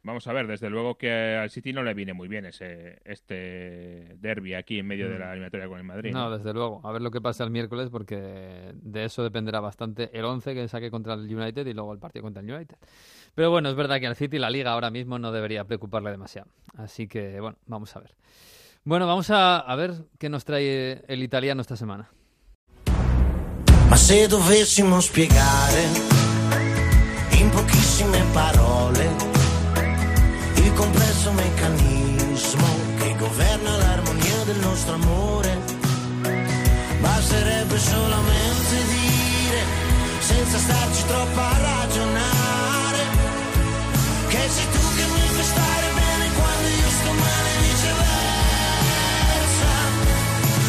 Vamos 0.04 0.26
a 0.26 0.32
ver, 0.32 0.46
desde 0.46 0.70
luego 0.70 0.96
que 0.96 1.36
al 1.36 1.50
City 1.50 1.72
no 1.72 1.82
le 1.82 1.94
viene 1.94 2.12
muy 2.12 2.28
bien 2.28 2.44
ese 2.44 3.00
este 3.04 4.16
derby 4.20 4.54
aquí 4.54 4.78
en 4.78 4.86
medio 4.86 5.08
de 5.08 5.18
la 5.18 5.30
eliminatoria 5.30 5.66
con 5.66 5.78
el 5.78 5.84
Madrid. 5.84 6.12
No, 6.12 6.30
desde 6.30 6.52
luego. 6.52 6.80
A 6.84 6.92
ver 6.92 7.02
lo 7.02 7.10
que 7.10 7.20
pasa 7.20 7.42
el 7.42 7.50
miércoles, 7.50 7.88
porque 7.90 8.74
de 8.74 9.04
eso 9.04 9.22
dependerá 9.22 9.60
bastante 9.60 10.10
el 10.12 10.24
11 10.24 10.54
que 10.54 10.68
saque 10.68 10.90
contra 10.90 11.14
el 11.14 11.34
United 11.34 11.66
y 11.66 11.72
luego 11.72 11.92
el 11.92 11.98
partido 11.98 12.22
contra 12.22 12.42
el 12.42 12.52
United. 12.52 12.76
Pero 13.34 13.50
bueno, 13.50 13.70
es 13.70 13.74
verdad 13.74 13.98
que 13.98 14.06
al 14.06 14.14
City 14.14 14.38
la 14.38 14.50
liga 14.50 14.72
ahora 14.72 14.90
mismo 14.90 15.18
no 15.18 15.32
debería 15.32 15.64
preocuparle 15.64 16.10
demasiado. 16.10 16.50
Así 16.76 17.08
que, 17.08 17.40
bueno, 17.40 17.56
vamos 17.66 17.96
a 17.96 18.00
ver. 18.00 18.14
Bueno, 18.84 19.06
vamos 19.06 19.30
a, 19.30 19.58
a 19.58 19.74
ver 19.74 19.92
qué 20.18 20.28
nos 20.28 20.44
trae 20.44 21.02
el 21.08 21.22
italiano 21.22 21.62
esta 21.62 21.76
semana. 21.76 22.10
Ma 23.88 23.96
se 23.96 24.26
dovessimo 24.26 24.98
spiegare 25.00 25.82
in 27.38 27.50
pochissime 27.50 28.24
parole 28.32 29.04
il 29.04 29.33
complesso 30.74 31.32
meccanismo 31.32 32.66
che 32.98 33.14
governa 33.16 33.76
l'armonia 33.76 34.44
del 34.44 34.58
nostro 34.58 34.94
amore, 34.94 35.58
basterebbe 37.00 37.78
solamente 37.78 38.84
dire, 38.88 39.62
senza 40.20 40.58
starci 40.58 41.04
troppo 41.06 41.40
a 41.40 41.56
ragionare, 41.58 43.02
che 44.28 44.48
sei 44.48 44.66
tu 44.72 44.78
che 44.96 45.04
mi 45.14 45.28
fai 45.34 45.44
stare 45.44 45.86
bene 45.94 46.28
quando 46.34 46.68
io 46.68 46.88
sto 46.90 47.12
male 47.12 47.48
e 47.48 47.58
viceversa, 47.62 49.70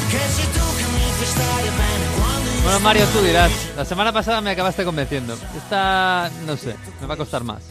che 0.09 0.19
sei 0.35 0.51
tu 0.51 0.75
che 0.77 0.83
mi 0.93 1.11
fai 1.17 1.27
stare 1.27 1.69
bene 1.69 2.05
quando 2.15 2.49
io 2.49 2.53
Bueno, 2.65 2.79
Mario, 2.79 3.05
tú 3.07 3.21
dirás. 3.21 3.51
La 3.75 3.85
semana 3.85 4.11
pasada 4.11 4.41
me 4.41 4.49
acabaste 4.51 4.83
convenciendo. 4.83 5.37
Esta, 5.55 6.31
no 6.47 6.57
sé, 6.57 6.75
me 6.99 7.05
va 7.05 7.13
a 7.13 7.17
costar 7.17 7.43
más. 7.43 7.61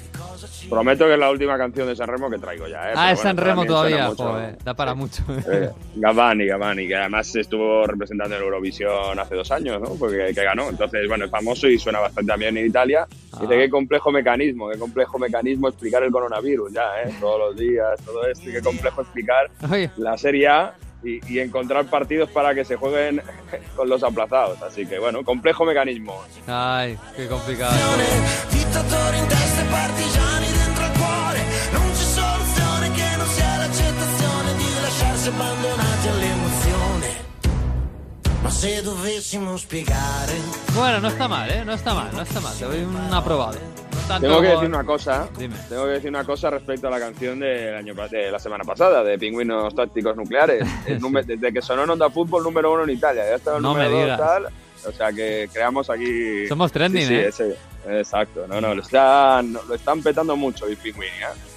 Prometo 0.69 1.07
que 1.07 1.13
es 1.15 1.19
la 1.19 1.31
última 1.31 1.57
canción 1.59 1.87
de 1.87 1.97
San 1.97 2.09
Remo 2.09 2.31
que 2.31 2.39
traigo 2.39 2.67
ya. 2.67 2.91
¿eh? 2.91 2.95
Ah, 2.97 3.13
es 3.13 3.21
San 3.21 3.37
Remo 3.37 3.65
también 3.65 3.79
suena 3.79 4.07
todavía. 4.07 4.09
mucho. 4.11 4.25
Joder, 4.25 4.59
da 4.65 4.75
para 4.75 4.95
mucho. 4.95 5.23
Eh, 5.51 5.71
Gavani, 5.97 6.47
Gavani, 6.47 6.89
que 6.89 6.97
además 6.97 7.35
estuvo 7.37 7.87
representando 7.87 8.37
en 8.37 8.43
Eurovisión 8.43 9.19
hace 9.19 9.35
dos 9.35 9.51
años, 9.51 9.81
¿no? 9.81 9.95
Porque 9.97 10.33
que 10.35 10.43
ganó. 10.45 10.69
Entonces, 10.69 11.07
bueno, 11.09 11.25
es 11.27 11.31
famoso 11.31 11.69
y 11.69 11.79
suena 11.79 12.01
bastante 12.01 12.29
también 12.31 12.57
en 12.57 12.67
Italia. 12.67 13.07
Dice 13.41 13.55
Ah. 13.55 13.59
qué 13.59 13.69
complejo 13.71 14.11
mecanismo, 14.13 14.71
qué 14.71 14.79
complejo 14.79 15.19
mecanismo 15.19 15.69
explicar 15.69 16.03
el 16.05 16.11
coronavirus 16.13 16.73
ya, 16.73 17.03
¿eh? 17.05 17.13
Todos 17.21 17.39
los 17.41 17.57
días, 17.57 18.01
todo 18.05 18.27
esto, 18.27 18.49
y 18.49 18.53
qué 18.53 18.61
complejo 18.63 19.03
explicar 19.03 19.51
Oye. 19.71 19.91
la 19.97 20.17
Serie 20.17 20.49
A 20.49 20.75
y, 21.05 21.21
y 21.33 21.39
encontrar 21.41 21.87
partidos 21.87 22.31
para 22.31 22.55
que 22.55 22.65
se 22.65 22.77
jueguen 22.77 23.23
con 23.77 23.89
los 23.89 24.03
aplazados. 24.03 24.63
Así 24.63 24.87
que, 24.87 24.99
bueno, 24.99 25.25
complejo 25.25 25.65
mecanismo. 25.65 26.23
Ay, 26.47 26.99
qué 27.17 27.27
complicado. 27.27 27.75
Bueno, 40.75 41.01
no 41.01 41.09
está 41.09 41.29
mal, 41.29 41.51
¿eh? 41.51 41.65
No 41.65 41.73
está 41.73 41.95
mal, 41.95 42.11
no 42.15 42.23
está 42.23 42.41
mal. 42.41 42.55
Te 42.57 42.65
doy 42.65 42.81
un 42.81 42.97
aprobado. 43.13 43.59
Tanto 44.09 44.27
Tengo 44.29 44.41
que 44.43 44.49
decir 44.49 44.67
una 44.69 44.85
cosa. 44.85 45.29
Dime. 45.39 45.57
Tengo 45.69 45.85
que 45.85 45.91
decir 45.93 46.11
una 46.11 46.25
cosa 46.25 46.51
respecto 46.51 46.89
a 46.89 46.91
la 46.91 47.01
canción 47.01 47.41
del 47.41 47.75
año 47.75 47.95
de 47.95 48.31
la 48.31 48.39
semana 48.39 48.63
pasada 48.65 49.03
de 49.03 49.19
Pingüinos 49.19 49.75
Tácticos 49.75 50.15
Nucleares. 50.17 50.63
El 50.87 51.01
número- 51.01 51.27
desde 51.27 51.53
que 51.53 51.63
sonó 51.63 51.85
en 51.85 51.91
Onda 51.91 52.11
Fútbol 52.11 52.43
número 52.43 52.73
uno 52.73 52.85
en 52.85 52.91
Italia, 52.91 53.25
ya 53.27 53.37
estaba 53.37 53.57
el 53.57 53.63
No 53.63 53.73
me 53.75 53.85
número 53.85 53.97
dos 53.97 54.05
digas. 54.05 54.19
tal. 54.21 54.47
O 54.87 54.93
sea 54.93 55.11
que 55.13 55.49
creamos 55.51 55.89
aquí. 55.89 56.47
Somos 56.47 56.71
trending, 56.71 57.03
Sí, 57.03 57.09
sí, 57.09 57.15
¿eh? 57.15 57.29
ese- 57.29 57.57
exacto. 58.01 58.47
No, 58.47 58.61
no, 58.61 58.75
lo 58.75 58.83
están, 58.83 59.55
lo 59.55 59.75
están 59.75 60.03
petando 60.03 60.37
mucho 60.37 60.69
y 60.69 60.77
Pingüini, 60.77 61.11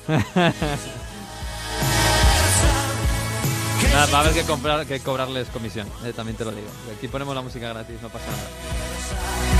¿eh? 0.07 0.13
Nada, 3.91 4.05
va 4.13 4.17
a 4.19 4.21
haber 4.21 4.33
que, 4.33 4.43
comprar, 4.43 4.85
que 4.85 4.99
cobrarles 5.01 5.47
comisión, 5.49 5.87
eh, 6.05 6.13
también 6.15 6.37
te 6.37 6.45
lo 6.45 6.51
digo. 6.51 6.67
Aquí 6.95 7.07
ponemos 7.09 7.35
la 7.35 7.41
música 7.41 7.67
gratis, 7.69 8.01
no 8.01 8.09
pasa 8.09 8.25
nada. 8.27 9.56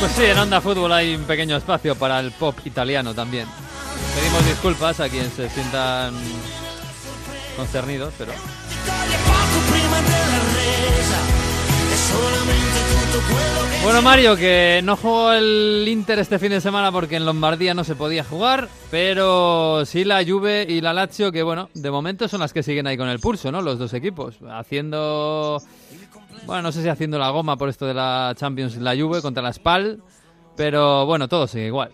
Pues 0.00 0.12
sí, 0.12 0.24
en 0.24 0.38
Onda 0.38 0.60
Fútbol 0.60 0.92
hay 0.92 1.16
un 1.16 1.24
pequeño 1.24 1.56
espacio 1.56 1.96
para 1.96 2.20
el 2.20 2.30
pop 2.30 2.56
italiano 2.64 3.14
también. 3.14 3.48
Pedimos 4.14 4.46
disculpas 4.46 5.00
a 5.00 5.08
quienes 5.08 5.32
se 5.32 5.48
sientan 5.50 6.14
concernidos, 7.56 8.14
pero 8.16 8.32
Bueno, 13.82 14.02
Mario, 14.02 14.36
que 14.36 14.80
no 14.84 14.96
jugó 14.96 15.32
el 15.32 15.84
Inter 15.88 16.18
este 16.18 16.38
fin 16.38 16.50
de 16.50 16.60
semana 16.60 16.92
porque 16.92 17.16
en 17.16 17.24
Lombardía 17.24 17.74
no 17.74 17.84
se 17.84 17.94
podía 17.94 18.22
jugar, 18.22 18.68
pero 18.90 19.84
sí 19.86 20.04
la 20.04 20.22
Juve 20.24 20.66
y 20.68 20.80
la 20.80 20.92
Lazio, 20.92 21.32
que 21.32 21.42
bueno, 21.42 21.70
de 21.74 21.90
momento 21.90 22.28
son 22.28 22.40
las 22.40 22.52
que 22.52 22.62
siguen 22.62 22.86
ahí 22.86 22.96
con 22.96 23.08
el 23.08 23.18
pulso, 23.18 23.50
¿no? 23.50 23.62
Los 23.62 23.78
dos 23.78 23.94
equipos, 23.94 24.36
haciendo, 24.50 25.62
bueno, 26.48 26.62
no 26.62 26.72
sé 26.72 26.82
si 26.82 26.88
haciendo 26.88 27.18
la 27.18 27.28
goma 27.28 27.58
por 27.58 27.68
esto 27.68 27.86
de 27.86 27.92
la 27.92 28.32
Champions 28.34 28.78
la 28.78 28.96
Juve 28.96 29.20
contra 29.20 29.42
la 29.42 29.52
Spal, 29.52 30.02
pero 30.56 31.04
bueno, 31.04 31.28
todo 31.28 31.46
sigue 31.46 31.66
igual. 31.66 31.92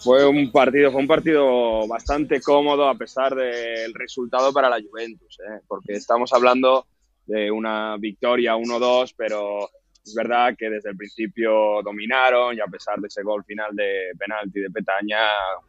Fue 0.00 0.26
un 0.26 0.50
partido, 0.50 0.90
fue 0.90 1.02
un 1.02 1.06
partido 1.06 1.86
bastante 1.86 2.40
cómodo 2.40 2.88
a 2.88 2.96
pesar 2.96 3.36
del 3.36 3.94
resultado 3.94 4.52
para 4.52 4.68
la 4.68 4.80
Juventus, 4.82 5.38
¿eh? 5.38 5.60
porque 5.68 5.92
estamos 5.92 6.32
hablando 6.32 6.86
de 7.26 7.48
una 7.48 7.96
victoria 7.96 8.56
1-2, 8.56 9.14
pero 9.16 9.70
es 10.06 10.14
verdad 10.14 10.54
que 10.56 10.70
desde 10.70 10.90
el 10.90 10.96
principio 10.96 11.82
dominaron 11.82 12.56
y 12.56 12.60
a 12.60 12.66
pesar 12.66 12.98
de 13.00 13.08
ese 13.08 13.24
gol 13.24 13.44
final 13.44 13.74
de 13.74 14.12
penalti 14.16 14.60
de 14.60 14.70
Petaña, 14.70 15.18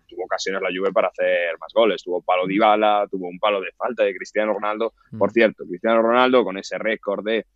tuvo 0.07 0.25
ocasiones 0.25 0.61
la 0.61 0.69
Juve 0.69 0.91
para 0.91 1.07
hacer 1.07 1.57
más 1.59 1.73
goles. 1.73 2.03
Tuvo 2.03 2.21
palo 2.21 2.45
de 2.45 2.53
Ibala, 2.53 3.07
tuvo 3.09 3.27
un 3.27 3.39
palo 3.39 3.59
de 3.59 3.71
falta 3.75 4.03
de 4.03 4.15
Cristiano 4.15 4.53
Ronaldo. 4.53 4.93
Por 5.17 5.31
cierto, 5.31 5.65
Cristiano 5.65 6.03
Ronaldo 6.03 6.43
con 6.43 6.57
ese 6.57 6.77
récord 6.77 7.25
de 7.25 7.47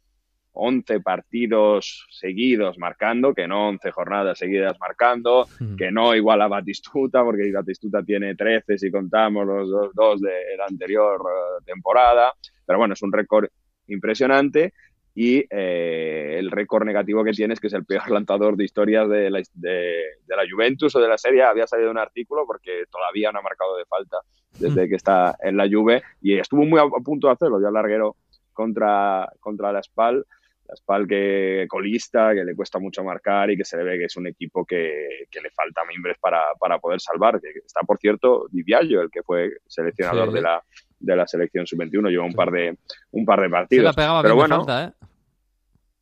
11 0.53 0.99
partidos 1.01 2.07
seguidos 2.09 2.79
marcando, 2.79 3.33
que 3.33 3.47
no 3.47 3.69
11 3.69 3.91
jornadas 3.91 4.39
seguidas 4.39 4.77
marcando, 4.79 5.47
que 5.77 5.91
no 5.91 6.15
igual 6.15 6.41
a 6.41 6.47
Batistuta, 6.47 7.23
porque 7.23 7.51
Batistuta 7.51 8.03
tiene 8.03 8.35
13 8.35 8.77
si 8.77 8.91
contamos 8.91 9.45
los 9.45 9.69
dos, 9.69 9.91
dos 9.93 10.21
de 10.21 10.57
la 10.57 10.65
anterior 10.65 11.21
eh, 11.21 11.63
temporada. 11.63 12.33
Pero 12.65 12.79
bueno, 12.79 12.95
es 12.95 13.01
un 13.03 13.13
récord 13.13 13.47
impresionante 13.87 14.73
y 15.13 15.45
eh, 15.49 16.37
el 16.39 16.51
récord 16.51 16.85
negativo 16.85 17.23
que 17.23 17.31
tiene 17.31 17.53
es 17.53 17.59
que 17.59 17.67
es 17.67 17.73
el 17.73 17.85
peor 17.85 18.03
lanzador 18.11 18.55
de 18.55 18.63
historias 18.63 19.09
de 19.09 19.29
la, 19.29 19.41
de, 19.53 20.03
de 20.25 20.35
la 20.35 20.43
Juventus 20.49 20.95
o 20.95 20.99
de 20.99 21.07
la 21.07 21.17
serie. 21.17 21.43
Había 21.43 21.67
salido 21.67 21.91
un 21.91 21.97
artículo 21.97 22.45
porque 22.45 22.83
todavía 22.89 23.31
no 23.31 23.39
ha 23.39 23.43
marcado 23.43 23.77
de 23.77 23.85
falta 23.85 24.17
desde 24.59 24.87
que 24.89 24.95
está 24.95 25.35
en 25.41 25.57
la 25.57 25.67
Juve 25.69 26.03
y 26.21 26.37
estuvo 26.37 26.63
muy 26.65 26.79
a, 26.79 26.83
a 26.83 27.03
punto 27.03 27.27
de 27.27 27.33
hacerlo. 27.33 27.61
Ya 27.61 27.71
larguero 27.71 28.15
contra, 28.53 29.29
contra 29.39 29.71
la 29.71 29.81
Spal. 29.83 30.25
La 30.67 30.75
Spal 30.77 31.05
que 31.05 31.65
colista, 31.67 32.33
que 32.33 32.45
le 32.45 32.55
cuesta 32.55 32.79
mucho 32.79 33.03
marcar 33.03 33.51
y 33.51 33.57
que 33.57 33.65
se 33.65 33.75
le 33.75 33.83
ve 33.83 33.97
que 33.97 34.05
es 34.05 34.15
un 34.15 34.27
equipo 34.27 34.65
que, 34.65 35.25
que 35.29 35.41
le 35.41 35.49
falta 35.51 35.81
mimbres 35.85 36.17
para, 36.21 36.41
para 36.59 36.79
poder 36.79 37.01
salvar. 37.01 37.41
Que 37.41 37.49
está, 37.65 37.81
por 37.81 37.97
cierto, 37.97 38.45
Di 38.49 38.63
Biagio, 38.63 39.01
el 39.01 39.09
que 39.11 39.23
fue 39.23 39.51
seleccionador 39.67 40.29
Sí. 40.29 40.35
de 40.35 40.41
la 40.41 40.63
de 41.01 41.15
la 41.15 41.27
selección 41.27 41.65
sub-21 41.67 42.09
lleva 42.09 42.25
un 42.25 42.33
par 42.33 42.51
de 42.51 42.77
un 43.11 43.25
par 43.25 43.41
de 43.41 43.49
partidos 43.49 43.85
la 43.85 43.93
pegaba 43.93 44.21
pero 44.21 44.35
bien 44.35 44.47
bueno 44.47 44.65
falta, 44.65 44.85
¿eh? 44.85 45.05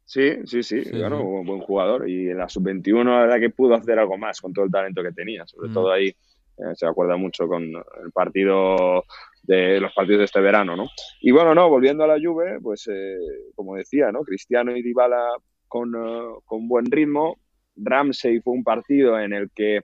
Sí, 0.05 0.37
sí, 0.45 0.63
sí, 0.63 0.81
bueno, 0.91 1.21
un 1.21 1.45
buen 1.45 1.59
jugador. 1.59 2.09
Y 2.09 2.31
en 2.31 2.39
la 2.39 2.49
sub-21 2.49 3.03
la 3.03 3.19
verdad 3.21 3.39
que 3.39 3.51
pudo 3.51 3.75
hacer 3.75 3.99
algo 3.99 4.17
más 4.17 4.41
con 4.41 4.51
todo 4.51 4.65
el 4.65 4.71
talento 4.71 5.03
que 5.03 5.11
tenía. 5.11 5.45
Sobre 5.45 5.69
Mm. 5.69 5.73
todo 5.73 5.91
ahí 5.91 6.07
eh, 6.07 6.73
se 6.73 6.87
acuerda 6.87 7.15
mucho 7.15 7.47
con 7.47 7.63
el 7.63 8.11
partido 8.11 9.03
de 9.43 9.79
los 9.79 9.93
partidos 9.93 10.19
de 10.19 10.25
este 10.25 10.41
verano, 10.41 10.75
¿no? 10.75 10.89
Y 11.21 11.29
bueno, 11.29 11.53
no, 11.53 11.69
volviendo 11.69 12.03
a 12.03 12.07
la 12.07 12.17
Juve, 12.19 12.59
pues 12.59 12.89
eh, 12.91 13.17
como 13.55 13.75
decía, 13.75 14.11
¿no? 14.11 14.21
Cristiano 14.23 14.75
y 14.75 14.81
Dybala 14.81 15.29
con, 15.67 15.93
eh, 15.95 16.21
con 16.43 16.67
buen 16.67 16.89
ritmo. 16.89 17.37
Ramsey 17.75 18.39
fue 18.41 18.53
un 18.53 18.63
partido 18.63 19.19
en 19.19 19.31
el 19.33 19.51
que 19.53 19.81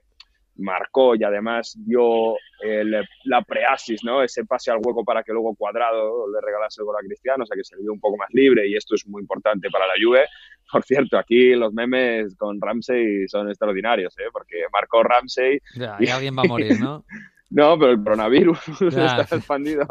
marcó 0.58 1.14
y 1.14 1.22
además 1.24 1.74
dio 1.86 2.34
el- 2.62 3.04
la 3.24 3.42
preasis, 3.42 4.02
¿no? 4.04 4.22
Ese 4.22 4.44
pase 4.44 4.70
al 4.70 4.78
hueco 4.82 5.04
para 5.04 5.22
que 5.22 5.32
luego 5.32 5.54
Cuadrado 5.54 6.26
le 6.32 6.40
regalase 6.40 6.80
el 6.80 6.86
gol 6.86 6.96
a 6.96 7.06
Cristiano, 7.06 7.44
o 7.44 7.46
sea 7.46 7.56
que 7.56 7.64
se 7.64 7.76
dio 7.76 7.92
un 7.92 8.00
poco 8.00 8.16
más 8.16 8.28
libre 8.32 8.66
y 8.68 8.76
esto 8.76 8.94
es 8.94 9.06
muy 9.06 9.20
importante 9.22 9.68
para 9.70 9.86
la 9.86 9.94
Juve. 10.02 10.24
Por 10.72 10.82
cierto, 10.82 11.16
aquí 11.18 11.54
los 11.54 11.72
memes 11.72 12.34
con 12.36 12.60
Ramsey 12.60 13.28
son 13.28 13.48
extraordinarios, 13.48 14.18
¿eh? 14.18 14.24
Porque 14.32 14.62
marcó 14.72 15.02
Ramsey. 15.02 15.60
Ya, 15.76 15.96
y 16.00 16.08
alguien 16.08 16.36
va 16.36 16.42
a 16.42 16.46
morir, 16.48 16.80
¿no? 16.80 17.04
No, 17.48 17.78
pero 17.78 17.92
el 17.92 18.02
coronavirus 18.02 18.58
Ya. 18.90 19.20
está 19.20 19.36
expandido. 19.36 19.86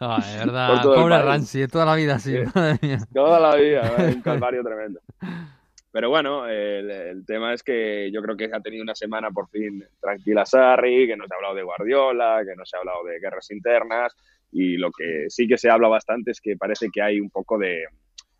Ah, 0.00 0.18
verdad, 0.38 0.68
por 0.72 0.80
todo 0.80 0.94
pobre. 0.94 1.18
Ramsey, 1.22 1.68
toda 1.68 1.84
la 1.84 1.94
vida 1.94 2.14
así, 2.14 2.34
madre 2.54 2.78
mía. 2.80 2.98
Toda 3.12 3.38
la 3.38 3.54
vida, 3.56 3.94
¿eh? 3.98 4.12
un 4.14 4.22
calvario 4.22 4.62
tremendo. 4.64 5.00
Pero 5.96 6.10
bueno, 6.10 6.46
el, 6.46 6.90
el 6.90 7.24
tema 7.24 7.54
es 7.54 7.62
que 7.62 8.10
yo 8.12 8.20
creo 8.20 8.36
que 8.36 8.50
ha 8.52 8.60
tenido 8.60 8.82
una 8.82 8.94
semana 8.94 9.30
por 9.30 9.48
fin 9.48 9.82
tranquila 9.98 10.44
Sarri, 10.44 11.06
que 11.06 11.16
no 11.16 11.26
se 11.26 11.32
ha 11.32 11.36
hablado 11.36 11.54
de 11.54 11.62
Guardiola, 11.62 12.42
que 12.44 12.54
no 12.54 12.66
se 12.66 12.76
ha 12.76 12.80
hablado 12.80 13.02
de 13.04 13.18
guerras 13.18 13.50
internas 13.50 14.14
y 14.52 14.76
lo 14.76 14.90
que 14.90 15.30
sí 15.30 15.48
que 15.48 15.56
se 15.56 15.70
habla 15.70 15.88
bastante 15.88 16.32
es 16.32 16.42
que 16.42 16.54
parece 16.54 16.88
que 16.92 17.00
hay 17.00 17.18
un 17.18 17.30
poco 17.30 17.56
de 17.56 17.86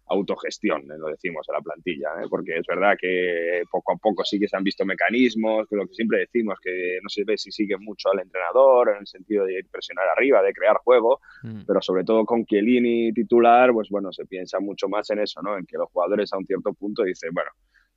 autogestión, 0.08 0.82
eh, 0.82 0.98
lo 0.98 1.08
decimos 1.08 1.46
a 1.48 1.54
la 1.54 1.60
plantilla, 1.60 2.10
¿eh? 2.22 2.26
porque 2.28 2.56
es 2.58 2.66
verdad 2.66 2.96
que 3.00 3.62
poco 3.70 3.92
a 3.92 3.96
poco 3.96 4.24
sí 4.24 4.38
que 4.38 4.48
se 4.48 4.56
han 4.56 4.64
visto 4.64 4.84
mecanismos, 4.84 5.66
que 5.68 5.76
lo 5.76 5.86
que 5.86 5.94
siempre 5.94 6.20
decimos, 6.20 6.58
que 6.62 6.98
no 7.02 7.08
se 7.08 7.24
ve 7.24 7.36
si 7.36 7.50
sigue 7.50 7.76
mucho 7.78 8.10
al 8.10 8.20
entrenador 8.20 8.90
en 8.90 8.98
el 8.98 9.06
sentido 9.06 9.44
de 9.44 9.64
presionar 9.70 10.08
arriba, 10.08 10.42
de 10.42 10.52
crear 10.52 10.76
juego, 10.78 11.20
Mm. 11.42 11.62
pero 11.66 11.80
sobre 11.80 12.04
todo 12.04 12.24
con 12.24 12.44
Chiellini 12.44 13.12
titular, 13.12 13.72
pues 13.72 13.88
bueno, 13.88 14.12
se 14.12 14.26
piensa 14.26 14.58
mucho 14.60 14.88
más 14.88 15.08
en 15.10 15.20
eso, 15.20 15.40
¿no? 15.42 15.56
En 15.56 15.66
que 15.66 15.76
los 15.76 15.90
jugadores 15.90 16.32
a 16.32 16.38
un 16.38 16.46
cierto 16.46 16.72
punto 16.74 17.02
dicen, 17.02 17.30
bueno, 17.32 17.50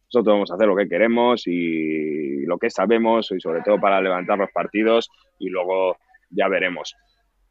nosotros 0.06 0.34
vamos 0.34 0.52
a 0.52 0.56
hacer 0.56 0.68
lo 0.68 0.76
que 0.76 0.88
queremos 0.88 1.44
y 1.46 2.46
lo 2.46 2.58
que 2.58 2.70
sabemos, 2.70 3.32
y 3.32 3.40
sobre 3.40 3.62
todo 3.62 3.80
para 3.80 4.02
levantar 4.02 4.38
los 4.38 4.52
partidos, 4.52 5.10
y 5.40 5.50
luego 5.50 5.98
ya 6.30 6.48
veremos. 6.48 6.96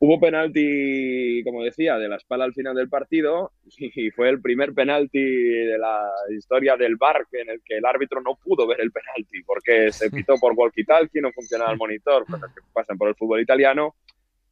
Hubo 0.01 0.21
penalti, 0.21 1.43
como 1.43 1.65
decía, 1.65 1.99
de 1.99 2.09
la 2.09 2.17
espalda 2.17 2.45
al 2.45 2.55
final 2.55 2.77
del 2.77 2.89
partido 2.89 3.51
y 3.79 4.11
fue 4.13 4.29
el 4.29 4.41
primer 4.41 4.73
penalti 4.73 5.19
de 5.19 5.77
la 5.77 6.09
historia 6.31 6.77
del 6.77 6.95
VAR 6.95 7.27
en 7.33 7.51
el 7.51 7.63
que 7.65 7.79
el 7.79 7.85
árbitro 7.85 8.21
no 8.21 8.37
pudo 8.37 8.65
ver 8.69 8.81
el 8.81 8.93
penalti 8.93 9.43
porque 9.45 9.91
se 9.91 10.09
pitó 10.11 10.37
por 10.37 10.55
walkie-talkie, 10.55 11.21
no 11.21 11.33
funcionaba 11.33 11.73
el 11.73 11.79
monitor, 11.79 12.27
cosas 12.27 12.55
que 12.55 12.61
pasan 12.73 12.97
por 12.97 13.09
el 13.09 13.17
fútbol 13.17 13.41
italiano. 13.41 13.97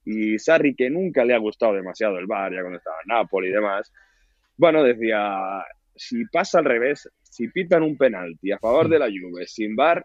Y 0.05 0.39
Sarri, 0.39 0.75
que 0.75 0.91
nunca 0.91 1.25
le 1.25 1.35
ha 1.35 1.39
gustado 1.39 1.75
demasiado 1.75 2.19
el 2.19 2.27
VAR, 2.27 2.53
ya 2.53 2.61
cuando 2.61 2.79
estaba 2.79 2.97
en 3.05 3.09
Napoli 3.09 3.49
y 3.49 3.53
demás, 3.53 3.93
bueno, 4.57 4.83
decía, 4.83 5.65
si 5.95 6.25
pasa 6.27 6.59
al 6.59 6.65
revés, 6.65 7.09
si 7.23 7.49
pitan 7.49 7.83
un 7.83 7.97
penalti 7.97 8.51
a 8.51 8.59
favor 8.59 8.89
de 8.89 8.99
la 8.99 9.07
Juve 9.07 9.47
sin 9.47 9.77
VAR, 9.77 10.05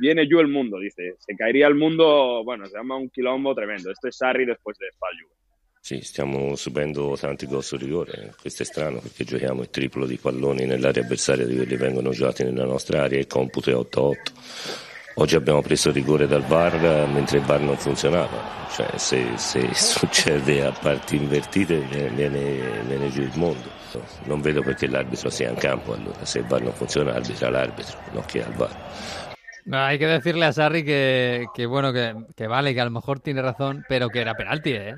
viene 0.00 0.26
yo 0.26 0.40
el 0.40 0.48
mundo, 0.48 0.78
dice. 0.78 1.16
Se 1.18 1.34
caería 1.36 1.66
el 1.66 1.74
mundo, 1.74 2.42
bueno, 2.44 2.66
se 2.66 2.76
llama 2.76 2.96
un 2.96 3.08
quilombo 3.08 3.54
tremendo. 3.54 3.90
Esto 3.90 4.08
es 4.08 4.16
Sarri 4.16 4.44
después 4.44 4.76
de 4.78 4.86
fa 4.98 5.06
Juve. 5.18 5.38
Sì, 5.80 6.00
stiamo 6.02 6.54
subendo 6.54 7.16
tanti 7.18 7.46
gol 7.46 7.62
su 7.62 7.76
rigore, 7.76 8.34
questo 8.38 8.62
è 8.62 8.66
strano 8.66 8.98
perché 8.98 9.24
giochiamo 9.24 9.62
il 9.62 9.70
triplo 9.70 10.04
di 10.04 10.18
palloni 10.18 10.66
nell'area 10.66 11.02
avversaria 11.02 11.46
di 11.46 11.54
quelli 11.54 11.70
che 11.70 11.76
vengono 11.78 12.10
giocati 12.10 12.44
nella 12.44 12.66
nostra 12.66 13.04
area 13.04 13.18
il 13.18 13.26
computo 13.26 13.70
è 13.70 13.74
8-8. 13.74 14.14
Oggi 15.14 15.36
abbiamo 15.36 15.62
preso 15.62 15.90
rigore 15.90 16.26
dal 16.26 16.44
VAR 16.44 17.08
mentre 17.08 17.38
il 17.38 17.44
VAR 17.44 17.60
non 17.60 17.78
funzionava, 17.78 18.68
cioè 18.70 18.98
se, 18.98 19.36
se 19.36 19.72
succede 19.72 20.64
a 20.64 20.72
parti 20.72 21.16
invertite 21.16 21.78
viene, 21.78 22.82
viene 22.86 23.10
giù 23.10 23.22
il 23.22 23.32
mondo. 23.36 23.76
Non 24.24 24.42
vedo 24.42 24.60
perché 24.62 24.86
l'arbitro 24.88 25.30
sia 25.30 25.48
in 25.48 25.56
campo 25.56 25.94
allora, 25.94 26.24
se 26.24 26.40
il 26.40 26.44
VAR 26.44 26.60
non 26.60 26.72
funziona 26.72 27.14
arbitra 27.14 27.48
l'arbitro, 27.48 27.98
non 28.12 28.24
che 28.26 28.44
al 28.44 28.52
VAR. 28.52 29.17
Hay 29.70 29.98
que 29.98 30.06
decirle 30.06 30.46
a 30.46 30.52
Sarri 30.52 30.84
que, 30.84 31.46
que 31.54 31.66
bueno, 31.66 31.92
que, 31.92 32.14
que 32.36 32.46
vale, 32.46 32.74
que 32.74 32.80
a 32.80 32.84
lo 32.84 32.90
mejor 32.90 33.20
tiene 33.20 33.42
razón, 33.42 33.84
pero 33.88 34.08
que 34.08 34.20
era 34.20 34.34
penalti, 34.34 34.72
¿eh? 34.72 34.94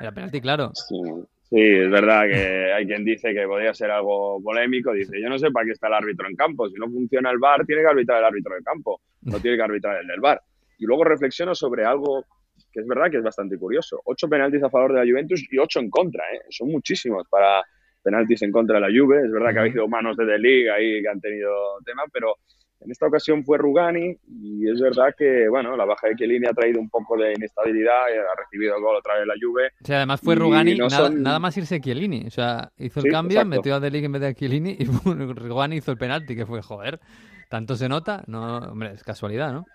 Era 0.00 0.12
penalti, 0.12 0.40
claro. 0.40 0.72
Sí, 0.74 1.00
sí, 1.48 1.60
es 1.60 1.90
verdad 1.90 2.22
que 2.22 2.72
hay 2.72 2.86
quien 2.86 3.04
dice 3.04 3.32
que 3.32 3.46
podría 3.46 3.74
ser 3.74 3.90
algo 3.90 4.42
polémico. 4.42 4.92
Dice, 4.92 5.20
yo 5.20 5.28
no 5.28 5.38
sé 5.38 5.50
para 5.50 5.66
qué 5.66 5.72
está 5.72 5.88
el 5.88 5.94
árbitro 5.94 6.28
en 6.28 6.34
campo. 6.34 6.68
Si 6.68 6.74
no 6.74 6.86
funciona 6.86 7.30
el 7.30 7.38
VAR, 7.38 7.64
tiene 7.66 7.82
que 7.82 7.88
arbitrar 7.88 8.18
el 8.18 8.24
árbitro 8.24 8.54
del 8.54 8.64
campo, 8.64 9.00
no 9.22 9.38
tiene 9.38 9.56
que 9.56 9.62
arbitrar 9.62 10.00
el 10.00 10.06
del 10.06 10.20
VAR. 10.20 10.40
Y 10.78 10.86
luego 10.86 11.04
reflexiono 11.04 11.54
sobre 11.54 11.84
algo 11.84 12.24
que 12.72 12.80
es 12.80 12.86
verdad 12.86 13.10
que 13.10 13.18
es 13.18 13.22
bastante 13.22 13.58
curioso. 13.58 14.00
Ocho 14.04 14.28
penaltis 14.28 14.62
a 14.62 14.70
favor 14.70 14.92
de 14.92 15.04
la 15.04 15.10
Juventus 15.10 15.46
y 15.50 15.58
ocho 15.58 15.80
en 15.80 15.90
contra, 15.90 16.24
¿eh? 16.32 16.40
Son 16.48 16.68
muchísimos 16.68 17.28
para 17.28 17.62
penaltis 18.02 18.42
en 18.42 18.52
contra 18.52 18.80
de 18.80 18.88
la 18.88 18.88
Juve. 18.88 19.22
Es 19.24 19.30
verdad 19.30 19.52
que 19.52 19.58
ha 19.58 19.62
habido 19.62 19.88
manos 19.88 20.16
de 20.16 20.24
De 20.24 20.38
Liga 20.38 20.74
ahí 20.74 21.02
que 21.02 21.08
han 21.08 21.20
tenido 21.20 21.52
tema, 21.84 22.04
pero 22.12 22.36
en 22.80 22.90
esta 22.90 23.06
ocasión 23.06 23.44
fue 23.44 23.58
Rugani 23.58 24.16
y 24.42 24.70
es 24.70 24.80
verdad 24.80 25.14
que, 25.16 25.48
bueno, 25.48 25.76
la 25.76 25.84
baja 25.84 26.08
de 26.08 26.16
Chiellini 26.16 26.46
ha 26.46 26.52
traído 26.54 26.80
un 26.80 26.88
poco 26.88 27.16
de 27.16 27.32
inestabilidad, 27.34 28.06
y 28.14 28.18
ha 28.18 28.34
recibido 28.42 28.76
el 28.76 28.82
gol 28.82 28.96
otra 28.96 29.18
vez 29.18 29.26
la 29.26 29.34
Juve. 29.40 29.68
O 29.82 29.84
sea, 29.86 29.98
además 29.98 30.20
fue 30.20 30.34
Rugani, 30.34 30.74
no 30.76 30.88
nada, 30.88 31.06
son- 31.08 31.22
nada 31.22 31.38
más 31.38 31.56
irse 31.56 31.80
Chiellini. 31.80 32.24
O 32.26 32.30
sea, 32.30 32.70
hizo 32.78 33.00
el 33.00 33.04
Sí, 33.06 33.10
cambio, 33.10 33.38
exacto. 33.38 33.56
metió 33.56 33.74
a 33.74 33.80
Delic 33.80 34.04
en 34.04 34.12
vez 34.12 34.20
de 34.22 34.28
a 34.28 34.34
Chiellini 34.34 34.76
y 34.78 34.84
Rugani 35.34 35.76
hizo 35.76 35.92
el 35.92 35.98
penalti, 35.98 36.34
que 36.34 36.46
fue, 36.46 36.62
joder, 36.62 37.00
¿tanto 37.48 37.76
se 37.76 37.88
nota? 37.88 38.24
No, 38.26 38.58
hombre, 38.58 38.92
es 38.94 39.04
casualidad, 39.04 39.52
¿no? 39.52 39.66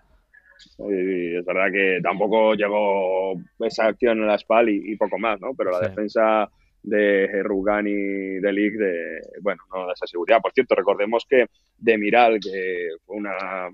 Y 0.80 1.36
es 1.38 1.46
verdad 1.46 1.72
que 1.72 2.00
tampoco 2.02 2.54
llegó 2.56 3.34
esa 3.60 3.88
acción 3.88 4.18
en 4.20 4.28
la 4.28 4.38
SPAL 4.38 4.70
y, 4.70 4.94
y 4.94 4.96
poco 4.96 5.20
más, 5.20 5.40
¿no? 5.42 5.54
Pero 5.56 5.72
la 5.72 5.80
Sí. 5.80 5.86
defensa 5.90 6.50
de 6.86 7.42
Rugani 7.44 8.40
de 8.40 8.54
League, 8.54 8.78
de, 8.78 9.22
bueno, 9.42 9.64
no 9.74 9.88
da 9.88 9.94
esa 9.94 10.06
seguridad. 10.06 10.42
Por 10.42 10.54
cierto, 10.54 10.76
recordemos 10.76 11.26
que 11.28 11.48
Demiral, 11.78 12.40
que 12.40 12.90
fue 13.06 13.18
una, 13.18 13.70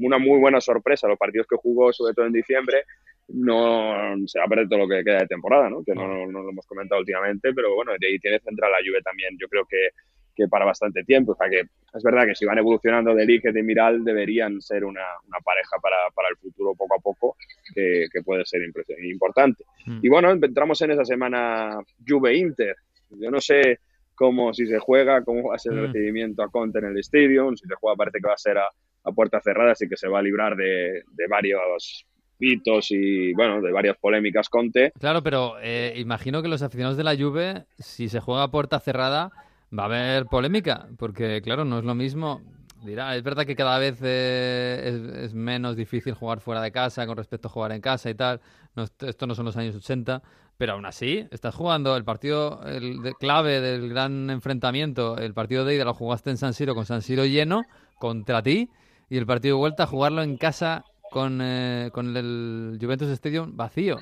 una 0.00 0.18
muy 0.18 0.40
buena 0.40 0.60
sorpresa 0.60 1.08
los 1.08 1.18
partidos 1.18 1.46
que 1.48 1.56
jugó, 1.56 1.92
sobre 1.92 2.12
todo 2.14 2.26
en 2.26 2.32
diciembre, 2.32 2.84
no 3.28 4.16
se 4.26 4.38
va 4.38 4.44
a 4.44 4.48
perder 4.48 4.68
todo 4.68 4.80
lo 4.80 4.88
que 4.88 5.04
queda 5.04 5.20
de 5.20 5.26
temporada, 5.26 5.70
¿no? 5.70 5.82
Que 5.84 5.94
no, 5.94 6.26
no 6.26 6.42
lo 6.42 6.50
hemos 6.50 6.66
comentado 6.66 7.00
últimamente, 7.00 7.52
pero 7.54 7.74
bueno, 7.74 7.92
de 7.98 8.06
ahí 8.06 8.18
tiene 8.18 8.40
central 8.40 8.72
la 8.72 8.78
Juve 8.78 9.00
también. 9.02 9.36
Yo 9.40 9.48
creo 9.48 9.64
que, 9.64 9.90
que 10.34 10.48
para 10.48 10.64
bastante 10.64 11.04
tiempo. 11.04 11.32
O 11.32 11.36
sea 11.36 11.48
que 11.48 11.60
es 11.60 12.02
verdad 12.02 12.26
que 12.26 12.34
si 12.34 12.44
van 12.44 12.58
evolucionando 12.58 13.14
de 13.14 13.24
Ligue 13.26 13.50
y 13.50 13.52
de 13.52 13.62
Miral 13.62 14.04
deberían 14.04 14.60
ser 14.60 14.84
una, 14.84 15.04
una 15.28 15.38
pareja 15.40 15.76
para, 15.80 15.96
para 16.14 16.28
el 16.28 16.36
futuro 16.36 16.74
poco 16.74 16.94
a 16.96 17.02
poco 17.02 17.36
que, 17.74 18.06
que 18.12 18.22
puede 18.22 18.44
ser 18.44 18.62
importante. 19.02 19.64
Mm. 19.86 19.98
Y 20.02 20.08
bueno, 20.08 20.30
entramos 20.30 20.80
en 20.82 20.90
esa 20.92 21.04
semana 21.04 21.78
Juve-Inter. 22.06 22.76
Yo 23.10 23.30
no 23.30 23.40
sé 23.40 23.78
cómo, 24.14 24.52
si 24.54 24.66
se 24.66 24.78
juega, 24.78 25.22
cómo 25.24 25.48
va 25.50 25.56
a 25.56 25.58
ser 25.58 25.72
el 25.72 25.80
Mm. 25.80 25.86
recibimiento 25.86 26.42
a 26.42 26.50
Conte 26.50 26.78
en 26.78 26.86
el 26.86 26.98
Stadium. 26.98 27.56
Si 27.56 27.66
se 27.66 27.74
juega 27.74 27.96
parece 27.96 28.18
que 28.20 28.28
va 28.28 28.34
a 28.34 28.38
ser 28.38 28.58
a, 28.58 28.66
a 29.04 29.12
puerta 29.12 29.40
cerrada, 29.40 29.72
así 29.72 29.88
que 29.88 29.96
se 29.96 30.08
va 30.08 30.18
a 30.18 30.22
librar 30.22 30.56
de, 30.56 31.02
de 31.12 31.26
varios 31.28 32.06
pitos 32.36 32.90
y, 32.90 33.32
bueno, 33.32 33.60
de 33.62 33.70
varias 33.70 33.96
polémicas 33.98 34.48
Conte. 34.48 34.92
Claro, 34.98 35.22
pero 35.22 35.54
eh, 35.62 35.94
imagino 35.96 36.42
que 36.42 36.48
los 36.48 36.62
aficionados 36.62 36.96
de 36.96 37.04
la 37.04 37.16
Juve, 37.16 37.64
si 37.78 38.08
se 38.08 38.18
juega 38.20 38.42
a 38.42 38.50
puerta 38.50 38.80
cerrada, 38.80 39.30
Va 39.76 39.84
a 39.84 39.86
haber 39.86 40.26
polémica, 40.26 40.86
porque 40.98 41.40
claro, 41.42 41.64
no 41.64 41.78
es 41.78 41.84
lo 41.84 41.94
mismo. 41.94 42.40
Dirá, 42.84 43.16
es 43.16 43.22
verdad 43.22 43.46
que 43.46 43.56
cada 43.56 43.78
vez 43.78 43.98
eh, 44.02 44.82
es, 44.84 45.24
es 45.24 45.34
menos 45.34 45.74
difícil 45.74 46.12
jugar 46.14 46.40
fuera 46.40 46.60
de 46.60 46.70
casa 46.70 47.06
con 47.06 47.16
respecto 47.16 47.48
a 47.48 47.50
jugar 47.50 47.72
en 47.72 47.80
casa 47.80 48.10
y 48.10 48.14
tal. 48.14 48.40
No, 48.76 48.84
esto 48.84 49.26
no 49.26 49.34
son 49.34 49.46
los 49.46 49.56
años 49.56 49.74
80, 49.74 50.22
pero 50.58 50.74
aún 50.74 50.84
así, 50.84 51.26
estás 51.30 51.54
jugando 51.54 51.96
el 51.96 52.04
partido 52.04 52.60
el 52.66 53.02
de- 53.02 53.14
clave 53.14 53.60
del 53.60 53.88
gran 53.88 54.28
enfrentamiento, 54.28 55.16
el 55.16 55.32
partido 55.32 55.64
de 55.64 55.76
ida 55.76 55.84
lo 55.84 55.94
jugaste 55.94 56.30
en 56.30 56.36
San 56.36 56.52
Siro 56.52 56.74
con 56.74 56.84
San 56.84 57.00
Siro 57.00 57.24
lleno 57.24 57.62
contra 57.98 58.42
ti 58.42 58.68
y 59.08 59.16
el 59.16 59.26
partido 59.26 59.56
de 59.56 59.60
vuelta 59.60 59.86
jugarlo 59.86 60.22
en 60.22 60.36
casa 60.36 60.84
con, 61.10 61.40
eh, 61.42 61.88
con 61.92 62.14
el 62.16 62.78
Juventus 62.80 63.08
Stadium 63.08 63.56
vacío. 63.56 63.96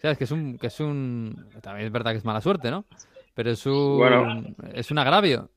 Sabes 0.00 0.18
que 0.18 0.24
es 0.24 0.30
un 0.30 0.56
que 0.58 0.68
es 0.68 0.80
un 0.80 1.46
también 1.62 1.86
es 1.86 1.92
verdad 1.92 2.12
que 2.12 2.18
es 2.18 2.24
mala 2.24 2.40
suerte, 2.40 2.70
¿no? 2.70 2.84
Pero 3.34 3.50
es 3.50 3.66
un 3.66 3.98
Bueno. 3.98 4.42
es 4.72 4.90
un 4.90 4.98
agravio. 4.98 5.50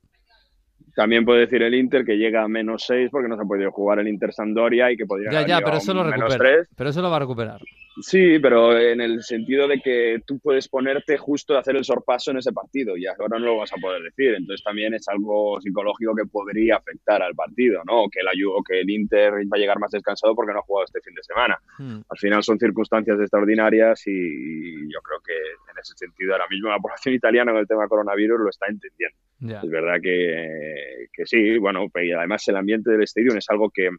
También 0.97 1.25
puede 1.25 1.41
decir 1.41 1.61
el 1.61 1.75
Inter 1.75 2.03
que 2.03 2.17
llega 2.17 2.41
a 2.41 2.47
menos 2.47 2.85
6 2.87 3.09
porque 3.11 3.27
no 3.27 3.35
se 3.35 3.43
ha 3.43 3.45
podido 3.45 3.71
jugar 3.71 3.99
el 3.99 4.07
Inter 4.07 4.33
Sampdoria 4.33 4.91
y 4.91 4.97
que 4.97 5.05
podría 5.05 5.29
Ya, 5.29 5.45
ya, 5.45 5.61
pero 5.63 5.77
eso 5.77 5.93
lo 5.93 6.03
recupera. 6.03 6.37
3. 6.39 6.69
Pero 6.75 6.89
eso 6.89 7.03
lo 7.03 7.11
va 7.11 7.17
a 7.17 7.19
recuperar. 7.19 7.61
Sí, 8.01 8.39
pero 8.39 8.77
en 8.77 9.01
el 9.01 9.21
sentido 9.23 9.67
de 9.67 9.79
que 9.79 10.21
tú 10.25 10.39
puedes 10.39 10.67
ponerte 10.67 11.17
justo 11.17 11.55
a 11.55 11.59
hacer 11.59 11.75
el 11.75 11.83
sorpaso 11.83 12.31
en 12.31 12.37
ese 12.37 12.51
partido 12.51 12.97
y 12.97 13.05
ahora 13.05 13.39
no 13.39 13.45
lo 13.45 13.57
vas 13.57 13.71
a 13.73 13.77
poder 13.77 14.01
decir. 14.01 14.35
Entonces 14.35 14.63
también 14.63 14.95
es 14.95 15.07
algo 15.07 15.59
psicológico 15.61 16.15
que 16.15 16.25
podría 16.25 16.77
afectar 16.77 17.21
al 17.21 17.35
partido, 17.35 17.83
¿no? 17.85 18.03
O 18.03 18.09
que 18.09 18.19
el, 18.21 18.27
o 18.47 18.63
que 18.63 18.81
el 18.81 18.89
Inter 18.89 19.33
va 19.33 19.57
a 19.57 19.59
llegar 19.59 19.79
más 19.79 19.91
descansado 19.91 20.35
porque 20.35 20.53
no 20.53 20.59
ha 20.59 20.63
jugado 20.63 20.85
este 20.85 21.01
fin 21.01 21.13
de 21.13 21.23
semana. 21.23 21.59
Hmm. 21.77 22.01
Al 22.09 22.17
final 22.17 22.43
son 22.43 22.57
circunstancias 22.59 23.19
extraordinarias 23.19 24.01
y 24.07 24.91
yo 24.91 24.99
creo 25.01 25.19
que 25.23 25.33
en 25.33 25.79
ese 25.79 25.93
sentido 25.95 26.33
ahora 26.33 26.47
mismo 26.49 26.69
la 26.69 26.79
población 26.79 27.13
italiana 27.15 27.51
con 27.51 27.61
el 27.61 27.67
tema 27.67 27.87
coronavirus 27.87 28.39
lo 28.39 28.49
está 28.49 28.67
entendiendo. 28.67 29.17
Ya. 29.39 29.59
Es 29.59 29.69
verdad 29.69 30.01
que, 30.01 30.86
que 31.13 31.25
sí, 31.25 31.57
bueno, 31.57 31.85
y 31.95 32.11
además 32.11 32.47
el 32.47 32.57
ambiente 32.57 32.91
del 32.91 33.03
estadio 33.03 33.35
es 33.35 33.49
algo 33.49 33.69
que, 33.69 33.89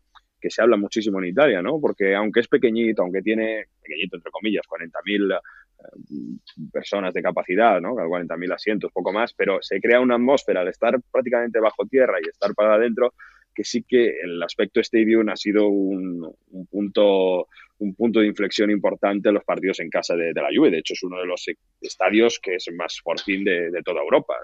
que 0.40 0.50
se 0.50 0.62
habla 0.62 0.76
muchísimo 0.76 1.18
en 1.18 1.26
Italia, 1.26 1.62
¿no? 1.62 1.80
Porque 1.80 2.14
aunque 2.14 2.40
es 2.40 2.48
pequeñito, 2.48 3.02
aunque 3.02 3.22
tiene, 3.22 3.66
pequeñito 3.82 4.16
entre 4.16 4.30
comillas, 4.30 4.62
40.000 4.68 5.38
eh, 5.38 6.68
personas 6.72 7.14
de 7.14 7.22
capacidad, 7.22 7.80
¿no? 7.80 7.94
40.000 7.94 8.54
asientos, 8.54 8.92
poco 8.92 9.12
más, 9.12 9.34
pero 9.34 9.58
se 9.62 9.80
crea 9.80 10.00
una 10.00 10.14
atmósfera 10.14 10.60
al 10.60 10.68
estar 10.68 10.98
prácticamente 11.10 11.60
bajo 11.60 11.86
tierra 11.86 12.18
y 12.24 12.28
estar 12.28 12.54
para 12.54 12.74
adentro 12.74 13.14
que 13.58 13.64
sí 13.64 13.82
que 13.82 14.20
el 14.22 14.40
aspecto 14.40 14.78
stadium 14.78 15.28
ha 15.30 15.36
sido 15.36 15.66
un, 15.66 16.32
un 16.52 16.66
punto 16.66 17.48
un 17.80 17.94
punto 17.94 18.20
de 18.20 18.26
inflexión 18.26 18.70
importante 18.70 19.28
en 19.28 19.34
los 19.34 19.44
partidos 19.44 19.80
en 19.80 19.90
casa 19.90 20.14
de, 20.16 20.32
de 20.32 20.42
la 20.42 20.48
Juve. 20.54 20.70
De 20.70 20.78
hecho, 20.78 20.94
es 20.94 21.02
uno 21.02 21.18
de 21.18 21.26
los 21.26 21.44
estadios 21.80 22.40
que 22.42 22.56
es 22.56 22.68
más 22.72 23.00
fortín 23.00 23.44
de, 23.44 23.70
de 23.70 23.82
toda 23.82 24.00
Europa. 24.00 24.34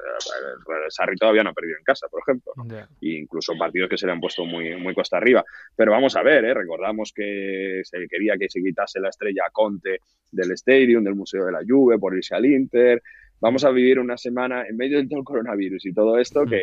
El 0.85 0.91
Sarri 0.91 1.17
todavía 1.17 1.43
no 1.43 1.51
ha 1.51 1.53
perdido 1.53 1.77
en 1.79 1.85
casa, 1.85 2.07
por 2.09 2.23
ejemplo. 2.23 2.53
Ya. 2.67 2.89
E 3.03 3.19
incluso 3.19 3.57
partidos 3.59 3.89
que 3.89 3.99
se 3.99 4.07
le 4.07 4.13
han 4.13 4.21
puesto 4.21 4.45
muy, 4.45 4.77
muy 4.77 4.95
cuesta 4.95 5.17
arriba. 5.17 5.45
Pero 5.77 5.91
vamos 5.91 6.15
a 6.17 6.23
ver, 6.23 6.45
¿eh? 6.45 6.55
recordamos 6.55 7.13
que 7.13 7.81
se 7.83 8.07
quería 8.09 8.37
que 8.39 8.49
se 8.49 8.61
quitase 8.61 9.01
la 9.01 9.09
estrella 9.09 9.45
Conte 9.53 9.99
del 10.31 10.53
Stadium, 10.53 11.03
del 11.03 11.17
Museo 11.17 11.45
de 11.45 11.53
la 11.53 11.63
Juve, 11.67 11.99
por 11.99 12.17
irse 12.17 12.37
al 12.37 12.47
Inter. 12.47 13.03
Vamos 13.45 13.63
a 13.67 13.71
vivir 13.71 13.99
una 13.99 14.17
semana 14.17 14.67
en 14.67 14.75
medio 14.75 14.97
de 14.97 15.07
todo 15.07 15.19
el 15.19 15.25
coronavirus 15.27 15.85
y 15.85 15.93
todo 15.93 16.19
esto 16.19 16.47
que, 16.47 16.63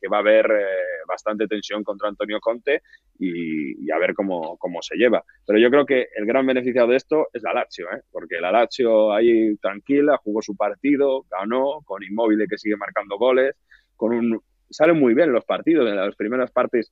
que 0.00 0.08
va 0.08 0.16
a 0.16 0.20
haber 0.20 0.46
eh, 0.46 1.04
bastante 1.06 1.46
tensión 1.46 1.84
contra 1.84 2.08
Antonio 2.08 2.40
Conte 2.40 2.80
y, 3.18 3.84
y 3.84 3.90
a 3.90 3.98
ver 3.98 4.14
cómo, 4.14 4.56
cómo 4.56 4.80
se 4.80 4.96
lleva. 4.96 5.22
Pero 5.46 5.58
yo 5.58 5.68
creo 5.68 5.84
que 5.84 6.08
el 6.16 6.24
gran 6.24 6.46
beneficiado 6.46 6.88
de 6.88 6.96
esto 6.96 7.28
es 7.34 7.42
la 7.42 7.52
Lazio, 7.52 7.84
¿eh? 7.92 8.00
porque 8.10 8.40
la 8.40 8.50
Lazio 8.50 9.12
ahí 9.12 9.54
tranquila, 9.58 10.16
jugó 10.24 10.40
su 10.40 10.56
partido, 10.56 11.26
ganó, 11.30 11.82
con 11.84 12.02
Inmóvil 12.02 12.46
que 12.48 12.56
sigue 12.56 12.78
marcando 12.78 13.18
goles, 13.18 13.54
con 13.94 14.14
un 14.14 14.40
salen 14.70 14.98
muy 14.98 15.12
bien 15.12 15.34
los 15.34 15.44
partidos, 15.44 15.86
en 15.86 15.96
las 15.96 16.16
primeras 16.16 16.50
partes 16.50 16.90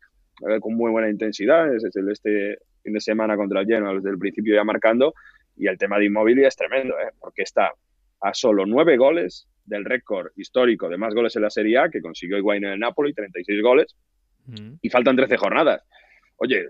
eh, 0.50 0.60
con 0.60 0.74
muy 0.74 0.90
buena 0.90 1.08
intensidad, 1.08 1.74
es 1.74 1.82
el 1.96 2.10
este 2.10 2.58
fin 2.82 2.92
de 2.92 3.00
semana 3.00 3.38
contra 3.38 3.60
el 3.62 3.66
Genoa 3.66 3.94
desde 3.94 4.10
el 4.10 4.18
principio 4.18 4.54
ya 4.54 4.64
marcando, 4.64 5.14
y 5.56 5.66
el 5.66 5.78
tema 5.78 5.98
de 5.98 6.04
Inmóvil 6.04 6.44
es 6.44 6.54
tremendo, 6.56 6.92
¿eh? 7.00 7.12
porque 7.18 7.40
está 7.40 7.72
a 8.20 8.34
solo 8.34 8.66
nueve 8.66 8.96
goles 8.96 9.46
del 9.64 9.84
récord 9.84 10.30
histórico 10.36 10.88
de 10.88 10.96
más 10.98 11.14
goles 11.14 11.34
en 11.36 11.42
la 11.42 11.50
Serie 11.50 11.78
A 11.78 11.88
que 11.88 12.00
consiguió 12.00 12.38
Higuaín 12.38 12.64
en 12.64 12.72
el 12.72 12.78
Napoli, 12.80 13.12
36 13.14 13.62
goles, 13.62 13.96
Mm. 14.46 14.76
y 14.82 14.88
faltan 14.88 15.16
13 15.16 15.36
jornadas. 15.36 15.82
Oye, 16.36 16.66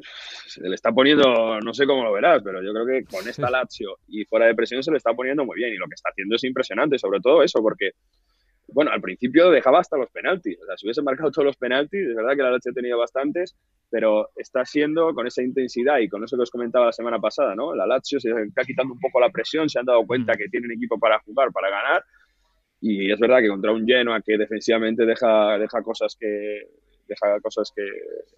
se 0.46 0.68
le 0.68 0.74
está 0.74 0.90
poniendo, 0.90 1.61
no 1.61 1.72
sé 1.72 1.86
cómo 1.86 2.03
lo 2.03 2.12
verás, 2.12 2.42
pero 2.44 2.61
yo 2.62 2.72
creo 2.72 2.84
que 2.84 3.05
con 3.05 3.26
esta 3.28 3.48
Lazio 3.48 3.98
y 4.09 4.24
fuera 4.24 4.46
de 4.46 4.55
presión 4.57 4.82
se 4.82 4.90
le 4.90 4.96
está 4.96 5.14
poniendo 5.14 5.44
muy 5.44 5.57
bien 5.57 5.72
y 5.72 5.76
lo 5.76 5.86
que 5.86 5.94
está 5.94 6.11
haciendo 6.11 6.34
es 6.34 6.42
impresionante, 6.44 6.98
sobre 6.98 7.20
todo 7.20 7.42
eso, 7.44 7.62
porque, 7.62 7.92
bueno, 8.73 8.91
al 8.93 9.01
principio 9.01 9.51
dejaba 9.51 9.81
hasta 9.81 9.97
los 9.97 10.11
penaltis, 10.11 10.59
o 10.62 10.66
sea, 10.66 10.77
si 10.77 10.87
hubiese 10.87 11.03
marcado 11.03 11.31
todos 11.31 11.47
los 11.47 11.57
penaltis, 11.57 12.01
es 12.01 12.14
verdad 12.14 12.37
que 12.37 12.43
la 12.43 12.51
Lazio 12.51 12.73
ha 12.73 12.75
tenido 12.75 12.99
bastantes, 12.99 13.57
pero 13.91 14.29
está 14.37 14.64
siendo 14.64 15.12
con 15.14 15.27
esa 15.27 15.43
intensidad 15.43 15.99
y 15.99 16.09
con 16.09 16.23
eso 16.25 16.37
que 16.37 16.43
os 16.43 16.51
comentaba 16.51 16.87
la 16.87 16.93
semana 16.93 17.18
pasada, 17.18 17.55
¿no? 17.55 17.75
La 17.75 17.87
Lazio 17.87 18.21
se 18.21 18.31
está 18.31 18.62
quitando 18.62 18.95
un 18.95 19.01
poco 19.01 19.21
la 19.21 19.31
presión, 19.31 19.68
se 19.68 19.79
han 19.79 19.87
dado 19.87 20.07
cuenta 20.07 20.35
que 20.35 20.49
tienen 20.49 20.73
equipo 20.73 20.99
para 20.99 21.18
jugar, 21.21 21.53
para 21.53 21.71
ganar, 21.71 22.05
y 22.81 23.12
es 23.12 23.18
verdad 23.18 23.41
que 23.41 23.49
contra 23.49 23.73
un 23.73 23.87
Genoa 23.87 24.23
que 24.23 24.39
defensivamente 24.39 25.05
deja, 25.05 25.59
deja 25.59 25.83
cosas 25.83 26.16
que 26.18 26.62
deja 27.11 27.41
cosas 27.41 27.73
que 27.75 27.83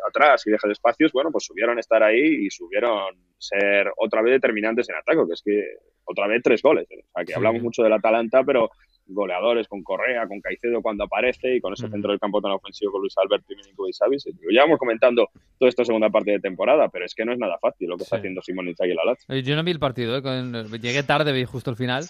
atrás 0.08 0.46
y 0.46 0.50
deja 0.50 0.70
espacios, 0.70 1.12
bueno, 1.12 1.30
pues 1.30 1.44
subieron 1.44 1.78
estar 1.78 2.02
ahí 2.02 2.46
y 2.46 2.50
subieron 2.50 3.14
ser 3.38 3.90
otra 3.96 4.22
vez 4.22 4.32
determinantes 4.34 4.88
en 4.88 4.96
ataque, 4.96 5.20
que 5.26 5.32
es 5.34 5.42
que 5.42 5.64
otra 6.04 6.26
vez 6.26 6.42
tres 6.42 6.62
goles. 6.62 6.90
¿eh? 6.90 7.04
O 7.06 7.12
sea, 7.14 7.24
que 7.24 7.32
Sí. 7.32 7.34
hablamos 7.34 7.62
mucho 7.62 7.82
del 7.82 7.92
Atalanta, 7.92 8.42
pero 8.44 8.70
goleadores 9.06 9.66
con 9.68 9.82
Correa, 9.82 10.26
con 10.28 10.40
Caicedo 10.40 10.80
cuando 10.80 11.04
aparece 11.04 11.56
y 11.56 11.60
con 11.60 11.72
ese 11.72 11.88
centro 11.88 12.10
del 12.12 12.20
campo 12.20 12.40
tan 12.40 12.52
ofensivo 12.52 12.92
con 12.92 13.00
Luis 13.02 13.14
Alberto 13.18 13.52
y 13.52 13.56
Milinkovic 13.56 13.94
Savic. 13.94 14.20
Lo 14.40 14.50
llevamos 14.50 14.78
comentando 14.78 15.28
toda 15.58 15.68
esta 15.68 15.84
segunda 15.84 16.08
parte 16.08 16.30
de 16.30 16.40
temporada, 16.40 16.88
pero 16.88 17.04
es 17.04 17.14
que 17.14 17.24
no 17.24 17.32
es 17.32 17.38
nada 17.38 17.58
fácil 17.58 17.88
lo 17.88 17.96
que 17.96 18.04
está 18.04 18.16
haciendo 18.16 18.40
Simón 18.42 18.68
Inzaghi 18.68 18.92
y 18.92 18.94
la 18.94 19.04
Lazio. 19.04 19.34
Yo 19.36 19.56
no 19.56 19.64
vi 19.64 19.72
el 19.72 19.78
partido, 19.80 20.16
eh, 20.18 20.64
llegué 20.80 21.02
tarde, 21.02 21.32
vi 21.32 21.44
justo 21.44 21.70
el 21.70 21.76
final. 21.76 22.04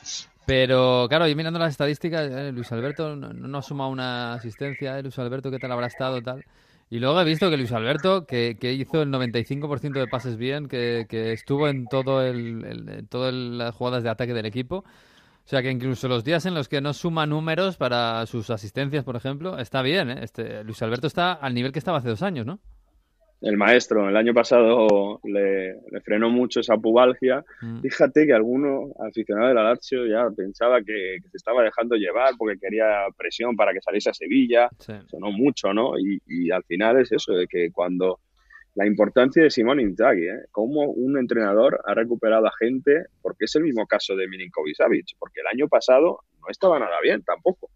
Pero 0.44 1.06
claro, 1.08 1.28
y 1.28 1.34
mirando 1.34 1.58
las 1.58 1.70
estadísticas, 1.70 2.30
eh, 2.30 2.52
Luis 2.52 2.70
Alberto 2.72 3.14
no, 3.16 3.32
no 3.32 3.58
ha 3.58 3.62
una 3.88 4.34
asistencia. 4.34 4.98
eh, 4.98 5.02
Luis 5.02 5.18
Alberto, 5.18 5.50
¿qué 5.50 5.58
tal 5.58 5.70
habrá 5.72 5.86
estado? 5.86 6.20
tal 6.22 6.44
Y 6.90 6.98
luego 6.98 7.20
he 7.20 7.24
visto 7.24 7.48
que 7.48 7.56
Luis 7.56 7.72
Alberto, 7.72 8.26
que, 8.26 8.56
que 8.60 8.72
hizo 8.72 9.02
el 9.02 9.10
95% 9.10 10.00
de 10.00 10.08
pases 10.08 10.36
bien, 10.36 10.66
que, 10.68 11.06
estuvo 11.32 11.68
en 11.68 11.86
todo 11.88 12.22
el, 12.22 12.64
el- 12.64 13.08
todas 13.08 13.32
las 13.32 13.74
jugadas 13.74 14.02
de 14.02 14.10
ataque 14.10 14.34
del 14.34 14.46
equipo. 14.46 14.78
O 15.44 15.48
sea 15.48 15.62
que 15.62 15.70
incluso 15.70 16.08
los 16.08 16.24
días 16.24 16.46
en 16.46 16.54
los 16.54 16.68
que 16.68 16.80
no 16.80 16.92
suma 16.94 17.26
números 17.26 17.76
para 17.76 18.26
sus 18.26 18.50
asistencias, 18.50 19.04
por 19.04 19.16
ejemplo, 19.16 19.58
está 19.58 19.82
bien. 19.82 20.10
¿eh? 20.10 20.20
Este, 20.22 20.64
Luis 20.64 20.82
Alberto 20.82 21.06
está 21.08 21.32
al 21.34 21.54
nivel 21.54 21.72
que 21.72 21.78
estaba 21.80 21.98
hace 21.98 22.08
dos 22.10 22.22
años, 22.22 22.46
¿no? 22.46 22.60
El 23.42 23.56
maestro 23.56 24.08
el 24.08 24.16
año 24.16 24.32
pasado 24.32 25.20
le, 25.24 25.74
le 25.74 26.00
frenó 26.02 26.30
mucho 26.30 26.60
esa 26.60 26.76
pubalgia. 26.76 27.44
Fíjate 27.82 28.26
que 28.26 28.32
alguno 28.32 28.92
aficionado 29.00 29.48
de 29.48 29.54
la 29.54 29.64
Lazio 29.64 30.06
ya 30.06 30.28
pensaba 30.34 30.78
que, 30.78 31.18
que 31.22 31.28
se 31.28 31.36
estaba 31.36 31.62
dejando 31.62 31.96
llevar 31.96 32.34
porque 32.38 32.58
quería 32.58 33.06
presión 33.16 33.56
para 33.56 33.72
que 33.72 33.80
saliese 33.80 34.10
a 34.10 34.14
Sevilla. 34.14 34.68
Sonó 35.06 35.32
mucho, 35.32 35.72
¿no? 35.74 35.98
Y, 35.98 36.20
y 36.26 36.50
al 36.50 36.62
final 36.64 37.00
es 37.00 37.12
eso, 37.12 37.32
de 37.32 37.46
que 37.46 37.70
cuando 37.72 38.20
la 38.74 38.86
importancia 38.86 39.42
de 39.42 39.50
Simón 39.50 39.80
Inzaghi, 39.80 40.28
¿eh? 40.28 40.44
cómo 40.50 40.84
un 40.84 41.18
entrenador 41.18 41.80
ha 41.84 41.94
recuperado 41.94 42.46
a 42.46 42.52
gente, 42.58 43.06
porque 43.20 43.44
es 43.44 43.54
el 43.56 43.64
mismo 43.64 43.86
caso 43.86 44.16
de 44.16 44.28
Milinkovic 44.28 44.76
Savic, 44.76 45.16
porque 45.18 45.40
el 45.40 45.46
año 45.48 45.68
pasado 45.68 46.20
no 46.40 46.46
estaba 46.48 46.78
nada 46.78 46.96
bien 47.02 47.22
tampoco. 47.22 47.70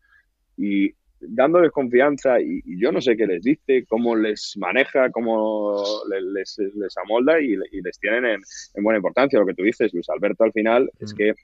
Y 0.57 0.95
dándoles 1.21 1.71
confianza 1.73 2.41
y, 2.41 2.61
y 2.65 2.81
yo 2.81 2.93
no 2.93 3.01
sé 3.01 3.17
qué 3.17 3.27
les 3.27 3.43
dice, 3.43 3.85
cómo 3.89 4.15
les 4.17 4.55
maneja, 4.59 5.11
cómo 5.11 5.83
le- 6.11 6.21
les, 6.21 6.59
les 6.75 6.97
amolda 6.99 7.41
y, 7.41 7.55
y 7.73 7.81
les 7.83 7.99
tienen 7.99 8.25
en, 8.27 8.41
en 8.75 8.85
buena 8.85 8.99
importancia. 8.99 9.39
Lo 9.39 9.47
que 9.47 9.55
tú 9.55 9.63
dices, 9.63 9.93
Luis 9.95 10.09
Alberto, 10.11 10.45
al 10.45 10.53
final 10.53 10.91
es 11.01 11.13
que 11.15 11.35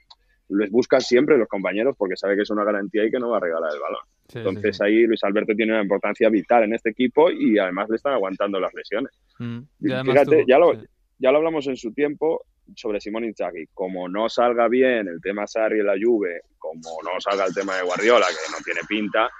les 0.48 0.70
buscan 0.70 1.00
siempre 1.00 1.38
los 1.38 1.48
compañeros 1.48 1.94
porque 1.96 2.16
sabe 2.16 2.36
que 2.36 2.42
es 2.42 2.50
una 2.50 2.64
garantía 2.64 3.04
y 3.04 3.10
que 3.10 3.18
no 3.18 3.30
va 3.30 3.38
a 3.38 3.40
regalar 3.40 3.70
el 3.72 3.80
balón. 3.80 4.02
Sí, 4.28 4.38
Entonces 4.38 4.80
ahí 4.80 5.06
Luis 5.06 5.24
Alberto 5.24 5.54
tiene 5.54 5.72
una 5.72 5.82
importancia 5.82 6.28
vital 6.28 6.64
en 6.64 6.74
este 6.74 6.90
equipo 6.90 7.30
y 7.30 7.58
además 7.58 7.88
le 7.88 7.96
están 7.96 8.12
aguantando 8.14 8.60
las 8.60 8.72
lesiones. 8.74 9.12
Mm. 9.38 9.58
Y 9.80 9.88
Fíjate, 10.04 10.44
ya 10.46 10.58
lo, 10.58 10.74
ya 11.18 11.30
lo 11.32 11.38
hablamos 11.38 11.66
en 11.68 11.76
su 11.76 11.92
tiempo 11.92 12.44
sobre 12.76 13.00
Simón 13.00 13.24
Inzaghi. 13.24 13.66
Como 13.72 14.08
no 14.08 14.28
salga 14.28 14.68
bien 14.68 15.08
el 15.08 15.20
tema 15.22 15.46
Sarri 15.46 15.80
y 15.80 15.82
la 15.82 15.94
Juve, 16.00 16.42
como 16.58 16.80
no 17.02 17.18
salga 17.20 17.46
el 17.46 17.54
tema 17.54 17.76
de 17.76 17.82
Guardiola, 17.84 18.26
que 18.26 18.52
no 18.52 18.58
tiene 18.64 18.80
pinta, 18.88 19.30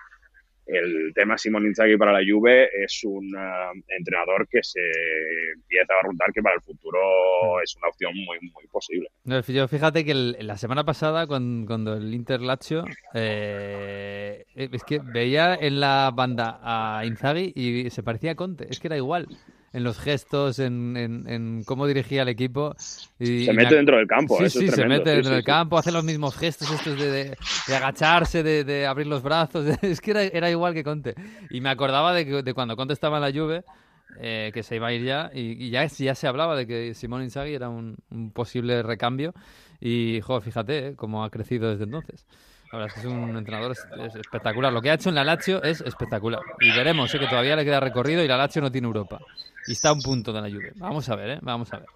el 0.67 1.13
tema 1.15 1.37
Simón 1.39 1.67
Inzaghi 1.67 1.97
para 1.97 2.13
la 2.13 2.21
Juve 2.27 2.69
es 2.85 3.01
un 3.05 3.33
ah, 3.37 3.73
entrenador 3.89 4.47
que 4.49 4.63
se 4.63 4.81
empieza 5.55 5.93
a 5.93 5.97
barruntar 6.03 6.33
que 6.33 6.43
para 6.43 6.55
el 6.55 6.61
futuro 6.63 6.99
es 7.63 7.75
una 7.77 7.89
opción 7.89 8.13
muy, 8.15 8.39
muy 8.41 8.67
posible. 8.71 9.09
No, 9.25 9.41
yo 9.41 9.69
fíjate 9.69 10.05
que 10.05 10.13
el- 10.13 10.37
la 10.41 10.57
semana 10.57 10.85
pasada, 10.85 11.27
cuando, 11.27 11.67
cuando 11.67 11.95
el 11.95 12.13
Inter 12.15 12.41
Lazio, 12.41 12.85
eh, 13.15 14.45
es 14.55 14.85
que 14.85 15.01
veía 15.03 15.55
en 15.55 15.81
la 15.81 16.11
banda 16.15 16.59
a 16.63 17.05
Inzaghi 17.07 17.53
y 17.55 17.91
se 17.91 18.03
parecía 18.03 18.33
a 18.33 18.35
Conte, 18.35 18.67
es 18.71 18.79
que 18.81 18.89
era 18.89 18.97
igual. 18.97 19.27
En 19.73 19.85
los 19.85 19.99
gestos, 19.99 20.59
en, 20.59 20.97
en, 20.97 21.29
en 21.29 21.65
cómo 21.65 21.87
dirigía 21.87 22.23
el 22.23 22.29
equipo. 22.29 22.75
Y, 23.19 23.45
Se 23.47 23.53
mete 23.53 23.71
me- 23.71 23.77
dentro 23.77 23.97
del 23.97 24.07
campo, 24.07 24.37
Sí, 24.39 24.45
eso 24.45 24.59
sí, 24.61 24.67
es 24.67 24.75
se 24.75 24.87
mete 24.87 25.11
sí, 25.11 25.15
dentro 25.17 25.31
sí, 25.31 25.35
del 25.37 25.45
campo, 25.45 25.79
hace 25.79 25.91
los 25.93 26.05
mismos 26.05 26.37
gestos 26.37 26.71
estos 26.71 26.99
de, 26.99 27.11
de- 27.11 27.37
de 27.69 27.77
agacharse, 27.77 28.43
de, 28.43 28.65
de 28.65 28.87
abrir 28.87 29.07
los 29.07 29.23
brazos. 29.23 29.65
Es 29.83 30.01
que 30.01 30.11
era, 30.11 30.23
era 30.25 30.51
igual 30.51 30.75
que 30.75 30.85
Conte. 30.85 31.15
Y 31.51 31.61
me 31.61 31.71
acordaba 31.71 32.13
de, 32.15 32.27
que, 32.27 32.43
de 32.43 32.55
cuando 32.55 32.77
Conte 32.77 32.93
estaba 32.95 33.17
en 33.17 33.23
la 33.23 33.31
Juve, 33.33 33.65
eh, 34.21 34.51
que 34.53 34.63
se 34.63 34.77
iba 34.77 34.89
a 34.89 34.93
ir 34.93 35.05
ya, 35.05 35.31
y, 35.33 35.53
y 35.67 35.71
ya, 35.71 35.87
ya 35.87 36.15
se 36.15 36.27
hablaba 36.27 36.55
de 36.55 36.67
que 36.67 36.93
Simón 36.95 37.23
Inzaghi 37.23 37.55
era 37.55 37.69
un, 37.71 37.97
un 38.11 38.31
posible 38.31 38.83
recambio. 38.83 39.33
Y, 39.81 40.21
joder, 40.21 40.43
fíjate 40.43 40.89
eh, 40.89 40.95
cómo 40.97 41.25
ha 41.25 41.31
crecido 41.31 41.71
desde 41.71 41.85
entonces. 41.85 42.27
La 42.71 42.79
verdad 42.79 42.89
es 42.97 43.03
que 43.03 43.09
es 43.09 43.13
un 43.15 43.37
entrenador 43.37 43.73
es- 43.73 43.87
es 44.07 44.15
espectacular. 44.17 44.73
Lo 44.73 44.81
que 44.81 44.91
ha 44.91 44.95
hecho 44.95 45.09
en 45.09 45.15
la 45.15 45.25
Lazio 45.25 45.63
es 45.63 45.81
espectacular. 45.83 46.41
Y 46.61 46.71
veremos, 46.71 47.15
eh, 47.15 47.19
que 47.19 47.27
todavía 47.27 47.57
le 47.57 47.65
queda 47.65 47.81
recorrido 47.81 48.23
y 48.23 48.29
la 48.29 48.37
Lazio 48.37 48.63
no 48.63 48.71
tiene 48.73 48.87
Europa. 48.87 49.19
Y 49.67 49.73
está 49.73 49.91
a 49.91 49.93
un 49.93 50.03
punto 50.03 50.33
de 50.33 50.41
la 50.41 50.49
Juve. 50.51 50.73
Vamos 50.77 51.09
a 51.09 51.17
ver, 51.17 51.31
¿eh? 51.31 51.39
Vamos 51.43 51.73
a 51.73 51.79
ver. 51.79 51.89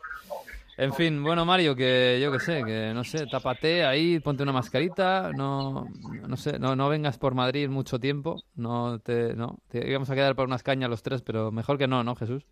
En 0.78 0.92
fin, 0.92 1.22
bueno, 1.22 1.46
Mario, 1.46 1.74
que 1.74 2.18
yo 2.22 2.30
que 2.30 2.38
sé, 2.38 2.62
que 2.62 2.92
no 2.94 3.02
sé, 3.02 3.26
tápate 3.26 3.82
ahí, 3.84 4.20
ponte 4.20 4.42
una 4.42 4.52
mascarita, 4.52 5.32
no, 5.32 5.88
no 6.28 6.36
sé, 6.36 6.58
no, 6.58 6.76
no 6.76 6.90
vengas 6.90 7.16
por 7.16 7.34
Madrid 7.34 7.66
mucho 7.70 7.98
tiempo, 7.98 8.44
no 8.56 8.98
te, 8.98 9.34
no, 9.34 9.58
te 9.70 9.88
íbamos 9.88 10.10
a 10.10 10.14
quedar 10.14 10.36
por 10.36 10.46
unas 10.46 10.62
cañas 10.62 10.90
los 10.90 11.02
tres, 11.02 11.22
pero 11.22 11.50
mejor 11.50 11.78
que 11.78 11.88
no, 11.88 12.04
¿no, 12.04 12.14
Jesús? 12.14 12.44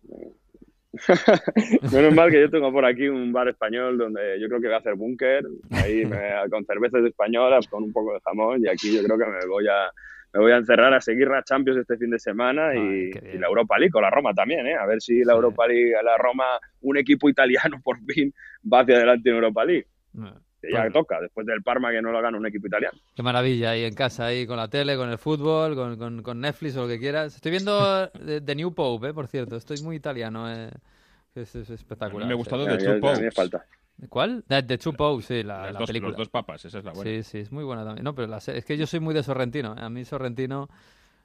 Menos 1.91 2.15
mal 2.15 2.31
que 2.31 2.41
yo 2.41 2.49
tengo 2.49 2.71
por 2.71 2.83
aquí 2.85 3.07
un 3.07 3.31
bar 3.31 3.47
español 3.47 3.97
donde 3.97 4.39
yo 4.39 4.47
creo 4.47 4.59
que 4.59 4.67
voy 4.67 4.75
a 4.75 4.79
hacer 4.79 4.95
búnker, 4.95 5.45
ahí 5.71 6.03
me- 6.05 6.17
con 6.49 6.65
cervezas 6.65 7.05
españolas, 7.05 7.67
con 7.67 7.83
un 7.83 7.93
poco 7.93 8.13
de 8.13 8.21
jamón, 8.21 8.59
y 8.63 8.67
aquí 8.67 8.91
yo 8.95 9.03
creo 9.03 9.19
que 9.19 9.25
me 9.25 9.45
voy 9.47 9.67
a 9.67 9.91
me 10.35 10.41
voy 10.43 10.51
a 10.51 10.57
encerrar 10.57 10.93
a 10.93 10.99
seguir 10.99 11.27
la 11.29 11.43
Champions 11.43 11.79
este 11.79 11.97
fin 11.97 12.09
de 12.09 12.19
semana 12.19 12.75
y, 12.75 13.11
y 13.33 13.37
la 13.37 13.47
Europa 13.47 13.77
League, 13.77 13.91
con 13.91 14.01
la 14.01 14.09
Roma 14.09 14.33
también, 14.33 14.67
¿eh? 14.67 14.75
A 14.75 14.85
ver 14.85 15.01
si 15.01 15.23
la 15.23 15.33
Europa 15.33 15.65
League, 15.65 15.93
la 16.03 16.17
Roma, 16.17 16.43
un 16.81 16.97
equipo 16.97 17.29
italiano 17.29 17.79
por 17.83 17.97
fin 18.05 18.33
va 18.71 18.81
hacia 18.81 18.97
adelante 18.97 19.29
en 19.29 19.35
Europa 19.35 19.63
League. 19.65 19.87
Que 20.61 20.71
ya 20.71 20.81
Pues- 20.81 20.93
toca, 20.93 21.21
después 21.21 21.45
del 21.47 21.61
Parma 21.63 21.91
que 21.91 22.01
no 22.01 22.11
lo 22.11 22.21
gana 22.21 22.37
un 22.37 22.45
equipo 22.45 22.67
italiano. 22.67 22.97
Qué 23.15 23.23
maravilla, 23.23 23.71
ahí 23.71 23.83
en 23.85 23.93
casa, 23.95 24.25
ahí 24.25 24.45
con 24.45 24.57
la 24.57 24.67
tele, 24.67 24.97
con 24.97 25.09
el 25.09 25.17
fútbol, 25.17 25.75
con, 25.75 25.97
con, 25.97 26.21
con 26.21 26.41
Netflix 26.41 26.75
o 26.75 26.81
lo 26.81 26.87
que 26.87 26.99
quieras. 26.99 27.35
Estoy 27.35 27.51
viendo 27.51 28.09
The, 28.25 28.41
The 28.41 28.55
New 28.55 28.73
Pope, 28.73 29.09
eh, 29.09 29.13
por 29.13 29.27
cierto, 29.27 29.55
estoy 29.55 29.81
muy 29.83 29.95
italiano, 29.95 30.51
eh. 30.51 30.69
Es, 31.35 31.53
es 31.55 31.69
espectacular. 31.69 32.23
A 32.23 32.25
mí 32.25 32.29
me 32.29 32.33
ha 32.33 32.35
sí. 32.35 32.37
gustado 32.37 32.65
The 32.65 32.77
Two 32.77 32.99
Popes. 33.01 33.35
¿Cuál? 34.09 34.43
The, 34.47 34.63
The 34.63 34.77
Two 34.77 34.93
Popes, 34.93 35.25
sí, 35.25 35.43
la, 35.43 35.65
Los 35.65 35.73
la 35.73 35.79
dos- 35.79 35.87
película. 35.87 36.09
los 36.09 36.17
dos 36.17 36.29
papas, 36.29 36.65
esa 36.65 36.79
es 36.79 36.83
la 36.85 36.91
buena. 36.91 37.09
Sí, 37.09 37.23
sí, 37.23 37.39
es 37.39 37.51
muy 37.51 37.63
buena 37.63 37.83
también. 37.85 38.03
No, 38.03 38.13
pero 38.13 38.27
la 38.27 38.37
es 38.37 38.65
que 38.65 38.77
yo 38.77 38.85
soy 38.87 38.99
muy 38.99 39.13
de 39.13 39.23
Sorrentino. 39.23 39.73
eh. 39.77 39.81
A 39.81 39.89
mí 39.89 40.03
Sorrentino 40.05 40.69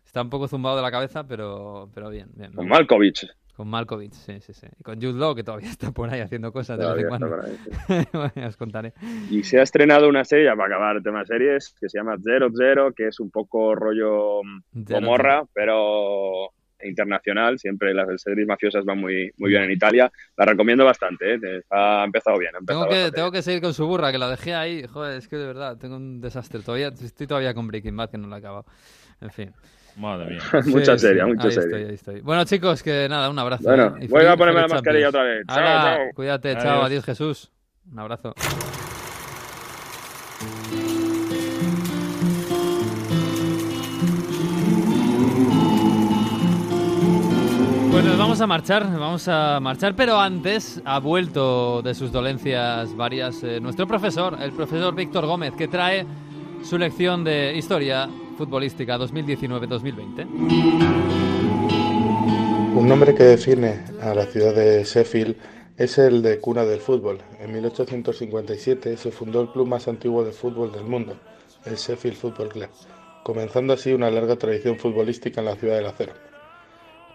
está 0.05 0.23
un 0.23 0.31
poco 0.31 0.47
zumbado 0.49 0.77
de 0.77 0.83
la 0.83 0.91
cabeza, 0.91 1.25
pero, 1.27 1.89
pero 1.95 2.11
bien, 2.11 2.29
bien. 2.35 2.53
Con 2.53 2.69
Malkovich. 2.69 3.27
Con 3.57 3.69
Malkovich, 3.69 4.13
sí, 4.15 4.41
sí, 4.41 4.55
sí. 4.55 4.67
Y 4.79 4.83
con 4.83 4.97
Jude 5.03 5.19
Law, 5.19 5.35
que 5.35 5.45
todavía 5.45 5.69
está 5.71 5.91
por 5.93 6.09
ahí 6.09 6.21
haciendo 6.21 6.53
cosas 6.53 6.79
de 6.79 6.87
vez 6.95 7.03
en 7.03 7.09
cuando. 7.09 7.27
está 7.43 8.09
Bueno, 8.13 8.33
ya 8.37 8.47
os 8.47 8.57
contaré. 8.57 8.95
Y 9.31 9.43
se 9.43 9.59
ha 9.59 9.63
estrenado 9.63 10.09
una 10.09 10.25
serie, 10.25 10.47
ya 10.47 10.55
para 10.57 10.75
acabar 10.77 10.97
el 10.97 11.03
tema 11.03 11.19
de 11.21 11.27
series, 11.27 11.75
que 11.79 11.89
se 11.89 11.99
llama 11.99 12.17
Zero 12.23 12.49
Zero, 12.57 12.93
que 12.95 13.09
es 13.09 13.21
un 13.21 13.31
poco 13.31 13.75
rollo 13.75 14.43
mm, 14.45 14.85
Zero 14.87 15.01
Gomorra, 15.01 15.43
pero 15.53 16.53
internacional. 16.85 17.59
Siempre 17.59 17.93
las 17.95 18.07
series 18.23 18.47
mafiosas 18.47 18.85
van 18.85 18.99
muy, 18.99 19.31
muy 19.39 19.51
bien 19.51 19.63
en 19.65 19.71
Italia. 19.73 20.11
La 20.37 20.45
recomiendo 20.45 20.85
bastante, 20.85 21.35
¿eh? 21.35 21.63
ha 21.71 22.03
empezado 22.05 22.39
bien. 22.39 22.55
Ha 22.55 22.59
empezado 22.59 22.89
Tengo 22.89 23.05
que, 23.07 23.13
tengo 23.13 23.33
que 23.33 23.43
seguir 23.43 23.61
con 23.63 23.75
su 23.75 23.87
burra, 23.87 24.11
que 24.13 24.19
la 24.19 24.29
dejé 24.31 24.55
ahí. 24.55 24.87
Joder, 24.87 25.17
es 25.19 25.29
que 25.29 25.37
de 25.37 25.47
verdad, 25.47 25.77
tengo 25.79 25.97
un 25.97 26.21
desastre. 26.21 26.61
Todavía 26.61 26.89
estoy 26.89 27.27
todavía 27.27 27.55
con 27.55 27.67
Breaking 27.69 27.97
Bad, 27.97 28.11
que 28.11 28.19
no 28.19 28.29
la 28.29 28.37
he 28.37 28.39
acabado. 28.39 28.67
En 29.21 29.31
fin. 29.31 29.53
Madre 29.97 30.31
mía. 30.31 30.41
Mucha 30.67 30.97
serie, 30.97 31.25
mucha 31.25 31.49
ahí 31.49 31.53
serie. 31.53 31.67
Estoy, 31.69 31.85
ahí 31.89 31.95
estoy. 31.95 32.21
Bueno, 32.21 32.45
chicos, 32.45 32.83
que 32.83 33.09
nada, 33.09 33.29
un 33.29 33.39
abrazo. 33.39 33.65
Bueno, 33.65 33.97
¿eh? 33.99 34.05
Y 34.05 34.07
voy 34.07 34.21
a 34.23 34.29
feliz- 34.29 34.39
ponerme 34.39 34.61
la 34.63 34.69
mascarilla 34.69 35.11
Champions. 35.11 35.15
otra 35.15 35.23
vez. 35.25 35.47
Chao, 35.49 35.59
Hala, 35.59 35.97
chao. 35.97 36.05
Cuídate, 36.15 36.49
Adiós. 36.51 36.63
chao. 36.63 36.83
Adiós, 36.85 37.05
Jesús. 37.05 37.51
Un 37.93 37.99
abrazo. 37.99 38.35
Pues 48.01 48.09
nos 48.09 48.19
vamos 48.19 48.41
a 48.41 48.47
marchar, 48.47 48.99
vamos 48.99 49.29
a 49.29 49.61
marchar, 49.61 49.95
pero 49.95 50.19
antes 50.19 50.81
ha 50.87 50.99
vuelto 51.01 51.83
de 51.83 51.95
sus 51.95 52.11
dolencias 52.11 52.97
varias 52.97 53.43
eh, 53.43 53.61
nuestro 53.61 53.87
profesor, 53.87 54.39
el 54.41 54.53
profesor 54.53 54.95
Víctor 54.95 55.27
Gómez, 55.27 55.53
que 55.53 55.69
trae 55.69 56.07
su 56.63 56.79
lección 56.79 57.25
de 57.25 57.55
historia 57.55 58.09
futbolística 58.39 58.97
2019-2020. 58.97 60.27
Un 62.75 62.89
nombre 62.89 63.15
que 63.15 63.25
define 63.25 63.85
a 64.01 64.15
la 64.15 64.25
ciudad 64.25 64.55
de 64.55 64.83
Sheffield 64.83 65.37
es 65.77 65.99
el 65.99 66.23
de 66.23 66.41
cuna 66.41 66.65
del 66.65 66.81
fútbol. 66.81 67.19
En 67.39 67.53
1857 67.53 68.97
se 68.97 69.11
fundó 69.11 69.43
el 69.43 69.51
club 69.51 69.69
más 69.69 69.89
antiguo 69.89 70.25
de 70.25 70.33
fútbol 70.33 70.73
del 70.73 70.85
mundo, 70.85 71.19
el 71.67 71.77
Sheffield 71.77 72.17
Football 72.17 72.49
Club, 72.49 72.71
comenzando 73.25 73.75
así 73.75 73.93
una 73.93 74.11
larga 74.11 74.37
tradición 74.37 74.79
futbolística 74.79 75.43
en 75.43 75.45
la 75.45 75.57
ciudad 75.57 75.77
del 75.77 75.85
acero. 75.85 76.30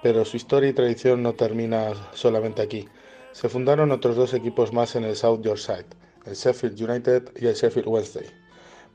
Pero 0.06 0.24
su 0.24 0.38
historia 0.38 0.70
y 0.70 0.74
tradición 0.74 1.24
no 1.24 1.34
termina 1.34 1.92
solamente 2.14 2.62
aquí. 2.62 2.88
Se 3.32 3.50
fundaron 3.50 3.92
otros 3.92 4.16
dos 4.16 4.36
equipos 4.36 4.72
más 4.72 4.96
en 4.96 5.04
el 5.04 5.16
South 5.16 5.42
Yorkshire, 5.42 5.88
el 6.28 6.36
Sheffield 6.36 6.80
United 6.80 7.32
y 7.36 7.48
el 7.48 7.56
Sheffield 7.56 7.88
Wednesday. 7.88 8.28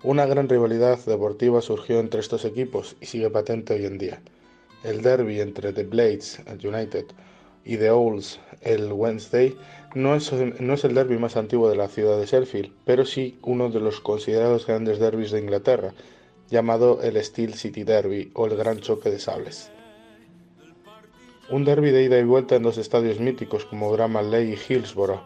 Una 0.04 0.24
gran 0.26 0.48
rivalidad 0.48 1.04
deportiva 1.04 1.62
surgió 1.62 1.98
entre 1.98 2.20
estos 2.20 2.44
equipos 2.44 2.94
y 3.00 3.06
sigue 3.06 3.28
patente 3.28 3.74
hoy 3.74 3.86
en 3.86 3.98
día. 3.98 4.22
El 4.84 5.02
derby 5.02 5.40
entre 5.40 5.72
The 5.72 5.82
Blades, 5.82 6.42
el 6.46 6.64
United, 6.64 7.06
y 7.64 7.76
The 7.76 7.90
Owls, 7.90 8.38
el 8.60 8.92
Wednesday, 8.92 9.56
no 9.96 10.14
es, 10.14 10.32
no 10.32 10.74
es 10.74 10.84
el 10.84 10.94
derby 10.94 11.18
más 11.18 11.36
antiguo 11.36 11.68
de 11.68 11.76
la 11.76 11.88
ciudad 11.88 12.20
de 12.20 12.26
Sheffield, 12.26 12.72
pero 12.84 13.04
sí 13.04 13.36
uno 13.42 13.68
de 13.68 13.80
los 13.80 13.98
considerados 13.98 14.64
grandes 14.64 15.00
derbis 15.00 15.32
de 15.32 15.40
Inglaterra, 15.40 15.92
llamado 16.50 17.02
el 17.02 17.20
Steel 17.20 17.54
City 17.54 17.82
Derby 17.82 18.30
o 18.34 18.46
el 18.46 18.54
Gran 18.54 18.78
Choque 18.78 19.10
de 19.10 19.18
Sables. 19.18 19.72
Un 21.50 21.64
derby 21.64 21.90
de 21.90 22.04
ida 22.04 22.16
y 22.16 22.22
vuelta 22.22 22.54
en 22.54 22.62
dos 22.62 22.78
estadios 22.78 23.18
míticos 23.18 23.64
como 23.64 23.96
Lane 23.96 24.44
y 24.44 24.54
Hillsborough. 24.54 25.20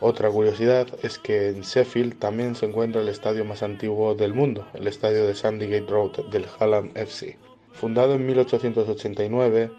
Otra 0.00 0.30
curiosidad 0.30 0.86
es 1.02 1.18
que 1.18 1.50
en 1.50 1.60
Sheffield 1.60 2.18
también 2.18 2.54
se 2.54 2.64
encuentra 2.64 3.02
el 3.02 3.10
estadio 3.10 3.44
más 3.44 3.62
antiguo 3.62 4.14
del 4.14 4.32
mundo, 4.32 4.66
el 4.72 4.86
estadio 4.86 5.26
de 5.26 5.34
Sandygate 5.34 5.84
Road 5.86 6.12
del 6.30 6.46
Hallam 6.58 6.92
FC. 6.94 7.36
Fundado 7.72 8.14
en 8.14 8.24
1889, 8.24 9.70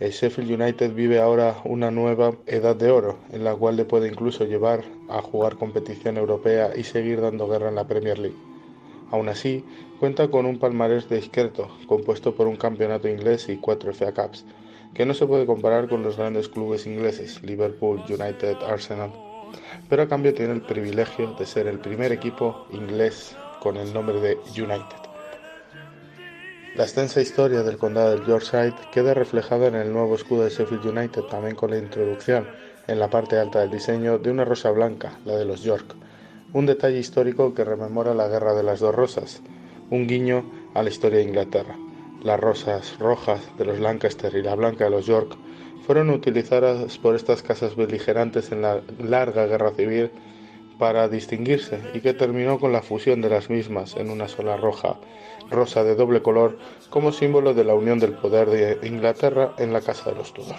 el 0.00 0.10
Sheffield 0.10 0.60
United 0.60 0.92
vive 0.92 1.20
ahora 1.20 1.58
una 1.64 1.92
nueva 1.92 2.32
edad 2.46 2.74
de 2.74 2.90
oro, 2.90 3.20
en 3.30 3.44
la 3.44 3.54
cual 3.54 3.76
le 3.76 3.84
puede 3.84 4.08
incluso 4.08 4.44
llevar 4.44 4.82
a 5.08 5.22
jugar 5.22 5.54
competición 5.54 6.16
europea 6.16 6.72
y 6.74 6.82
seguir 6.82 7.20
dando 7.20 7.46
guerra 7.46 7.68
en 7.68 7.76
la 7.76 7.86
Premier 7.86 8.18
League. 8.18 8.36
Aún 9.12 9.28
así, 9.28 9.64
cuenta 10.00 10.26
con 10.32 10.46
un 10.46 10.58
palmarés 10.58 11.08
discreto, 11.08 11.68
compuesto 11.86 12.34
por 12.34 12.48
un 12.48 12.56
campeonato 12.56 13.08
inglés 13.08 13.48
y 13.48 13.56
cuatro 13.56 13.94
FA 13.94 14.12
Cups, 14.12 14.44
que 14.94 15.06
no 15.06 15.14
se 15.14 15.26
puede 15.26 15.46
comparar 15.46 15.88
con 15.88 16.02
los 16.02 16.16
grandes 16.16 16.48
clubes 16.48 16.86
ingleses, 16.86 17.42
Liverpool, 17.42 18.02
United, 18.08 18.56
Arsenal, 18.66 19.12
pero 19.88 20.02
a 20.02 20.08
cambio 20.08 20.34
tiene 20.34 20.52
el 20.52 20.62
privilegio 20.62 21.34
de 21.38 21.46
ser 21.46 21.66
el 21.66 21.78
primer 21.78 22.12
equipo 22.12 22.66
inglés 22.72 23.36
con 23.60 23.76
el 23.76 23.92
nombre 23.92 24.20
de 24.20 24.38
United. 24.50 25.08
La 26.76 26.84
extensa 26.84 27.20
historia 27.20 27.62
del 27.62 27.76
condado 27.76 28.10
del 28.10 28.24
Yorkshire 28.24 28.74
queda 28.92 29.14
reflejada 29.14 29.66
en 29.66 29.74
el 29.74 29.92
nuevo 29.92 30.14
escudo 30.14 30.44
de 30.44 30.50
Sheffield 30.50 30.86
United, 30.86 31.22
también 31.24 31.56
con 31.56 31.70
la 31.70 31.78
introducción 31.78 32.46
en 32.86 32.98
la 32.98 33.10
parte 33.10 33.36
alta 33.36 33.60
del 33.60 33.70
diseño 33.70 34.18
de 34.18 34.30
una 34.30 34.44
rosa 34.44 34.70
blanca, 34.70 35.18
la 35.24 35.36
de 35.36 35.44
los 35.44 35.62
York, 35.62 35.94
un 36.52 36.66
detalle 36.66 36.98
histórico 36.98 37.54
que 37.54 37.64
rememora 37.64 38.14
la 38.14 38.28
Guerra 38.28 38.54
de 38.54 38.62
las 38.62 38.80
Dos 38.80 38.94
Rosas, 38.94 39.42
un 39.90 40.06
guiño 40.06 40.50
a 40.74 40.82
la 40.82 40.88
historia 40.88 41.18
de 41.18 41.24
Inglaterra. 41.24 41.76
Las 42.22 42.40
rosas 42.40 42.98
rojas 42.98 43.40
de 43.58 43.64
los 43.64 43.78
Lancaster 43.78 44.34
y 44.34 44.42
la 44.42 44.56
blanca 44.56 44.84
de 44.84 44.90
los 44.90 45.06
York 45.06 45.36
fueron 45.86 46.10
utilizadas 46.10 46.98
por 46.98 47.14
estas 47.14 47.42
casas 47.42 47.76
beligerantes 47.76 48.50
en 48.50 48.62
la 48.62 48.82
larga 48.98 49.46
guerra 49.46 49.70
civil 49.70 50.10
para 50.78 51.08
distinguirse 51.08 51.80
y 51.94 52.00
que 52.00 52.14
terminó 52.14 52.58
con 52.58 52.72
la 52.72 52.82
fusión 52.82 53.20
de 53.20 53.30
las 53.30 53.50
mismas 53.50 53.96
en 53.96 54.10
una 54.10 54.28
sola 54.28 54.56
roja 54.56 54.96
rosa 55.50 55.84
de 55.84 55.94
doble 55.94 56.20
color 56.22 56.58
como 56.90 57.12
símbolo 57.12 57.54
de 57.54 57.64
la 57.64 57.74
unión 57.74 57.98
del 57.98 58.12
poder 58.12 58.50
de 58.50 58.86
Inglaterra 58.86 59.54
en 59.58 59.72
la 59.72 59.80
casa 59.80 60.10
de 60.10 60.16
los 60.16 60.34
Tudor. 60.34 60.56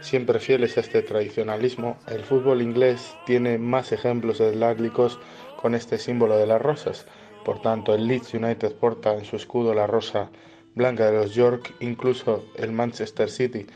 Siempre 0.00 0.40
fieles 0.40 0.76
a 0.76 0.80
este 0.80 1.02
tradicionalismo, 1.02 1.96
el 2.06 2.22
fútbol 2.22 2.62
inglés 2.62 3.16
tiene 3.24 3.58
más 3.58 3.92
ejemplos 3.92 4.40
esláglicos 4.40 5.18
con 5.60 5.74
este 5.74 5.98
símbolo 5.98 6.36
de 6.36 6.46
las 6.46 6.60
rosas. 6.60 7.06
Por 7.46 7.62
tanto, 7.62 7.94
el 7.94 8.08
Leeds 8.08 8.34
United 8.34 8.72
porta 8.72 9.14
en 9.14 9.24
su 9.24 9.36
escudo 9.36 9.72
la 9.72 9.86
rosa 9.86 10.30
blanca 10.74 11.08
de 11.08 11.16
los 11.16 11.32
York, 11.32 11.76
incluso 11.78 12.44
el 12.56 12.72
Manchester 12.72 13.30
City 13.30 13.68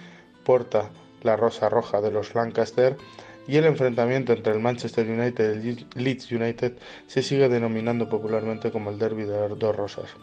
porta 0.44 0.90
la 1.22 1.36
rosa 1.36 1.68
roja 1.68 2.00
de 2.00 2.10
los 2.10 2.34
Lancaster 2.34 2.96
y 3.46 3.58
el 3.58 3.66
enfrentamiento 3.66 4.32
entre 4.32 4.54
el 4.54 4.58
Manchester 4.58 5.08
United 5.08 5.62
y 5.62 5.68
el 5.68 5.86
Leeds 5.94 6.32
United 6.32 6.72
se 7.06 7.22
sigue 7.22 7.48
denominando 7.48 8.08
popularmente 8.08 8.72
como 8.72 8.90
el 8.90 8.98
Derby 8.98 9.22
de 9.22 9.48
las 9.48 9.56
dos 9.56 9.76
rosas. 9.76 10.16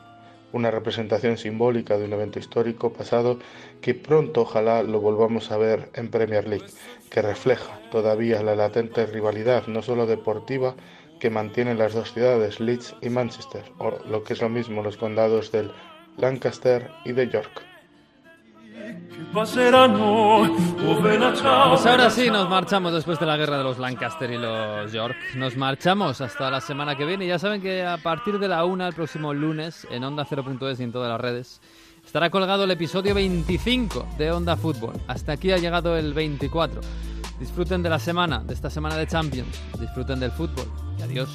una 0.52 0.70
representación 0.70 1.38
simbólica 1.38 1.98
de 1.98 2.04
un 2.04 2.14
evento 2.14 2.40
histórico 2.40 2.92
pasado 2.92 3.40
que 3.80 3.94
pronto 3.94 4.42
ojalá 4.42 4.84
lo 4.84 5.00
volvamos 5.00 5.52
a 5.52 5.58
ver 5.58 5.90
en 5.94 6.10
Premier 6.10 6.48
League, 6.50 6.68
que 7.10 7.22
refleja 7.22 7.80
todavía 7.92 8.44
la 8.44 8.56
latente 8.56 9.06
rivalidad 9.06 9.68
no 9.68 9.82
solo 9.82 10.06
deportiva 10.06 10.76
que 11.20 11.30
mantienen 11.30 11.78
las 11.78 11.94
dos 11.94 12.14
ciudades, 12.14 12.60
Leeds 12.60 12.96
y 13.02 13.10
Manchester, 13.10 13.64
o 13.78 14.00
lo 14.10 14.24
que 14.24 14.34
es 14.34 14.42
lo 14.42 14.50
mismo 14.50 14.82
los 14.84 14.98
condados 14.98 15.52
del 15.52 15.72
Lancaster 16.18 16.92
y 17.06 17.12
de 17.12 17.30
York. 17.30 17.64
Pues 19.34 19.58
ahora 21.86 22.10
sí, 22.10 22.30
nos 22.30 22.50
marchamos 22.50 22.94
después 22.94 23.20
de 23.20 23.26
la 23.26 23.36
guerra 23.38 23.58
de 23.58 23.64
los 23.64 23.78
Lancaster 23.78 24.32
y 24.32 24.38
los 24.38 24.92
York. 24.92 25.18
Nos 25.36 25.58
marchamos 25.58 26.22
hasta 26.22 26.50
la 26.50 26.62
semana 26.62 26.96
que 26.96 27.06
viene. 27.06 27.28
Ya 27.28 27.38
saben 27.38 27.62
que 27.62 27.86
a 27.86 27.98
partir 27.98 28.40
de 28.40 28.48
la 28.48 28.64
una, 28.66 28.88
el 28.88 28.94
próximo 28.94 29.34
lunes, 29.34 29.86
en 29.92 30.04
Onda 30.04 30.26
0.es 30.26 30.80
y 30.80 30.84
en 30.84 30.92
todas 30.92 31.10
las 31.10 31.20
redes, 31.20 31.62
estará 32.06 32.30
colgado 32.30 32.64
el 32.64 32.72
episodio 32.72 33.14
25 33.14 34.08
de 34.18 34.32
Onda 34.32 34.56
Fútbol. 34.56 34.94
Hasta 35.08 35.34
aquí 35.34 35.52
ha 35.52 35.58
llegado 35.58 35.98
el 35.98 36.14
24. 36.14 36.82
Disfruten 37.40 37.84
de 37.84 37.90
la 37.90 38.00
semana, 38.00 38.44
de 38.44 38.54
esta 38.54 38.70
semana 38.70 38.96
de 38.96 39.06
Champions. 39.06 39.62
Disfruten 39.80 40.20
del 40.20 40.32
fútbol. 40.32 40.66
Y 40.98 41.04
adiós. 41.04 41.30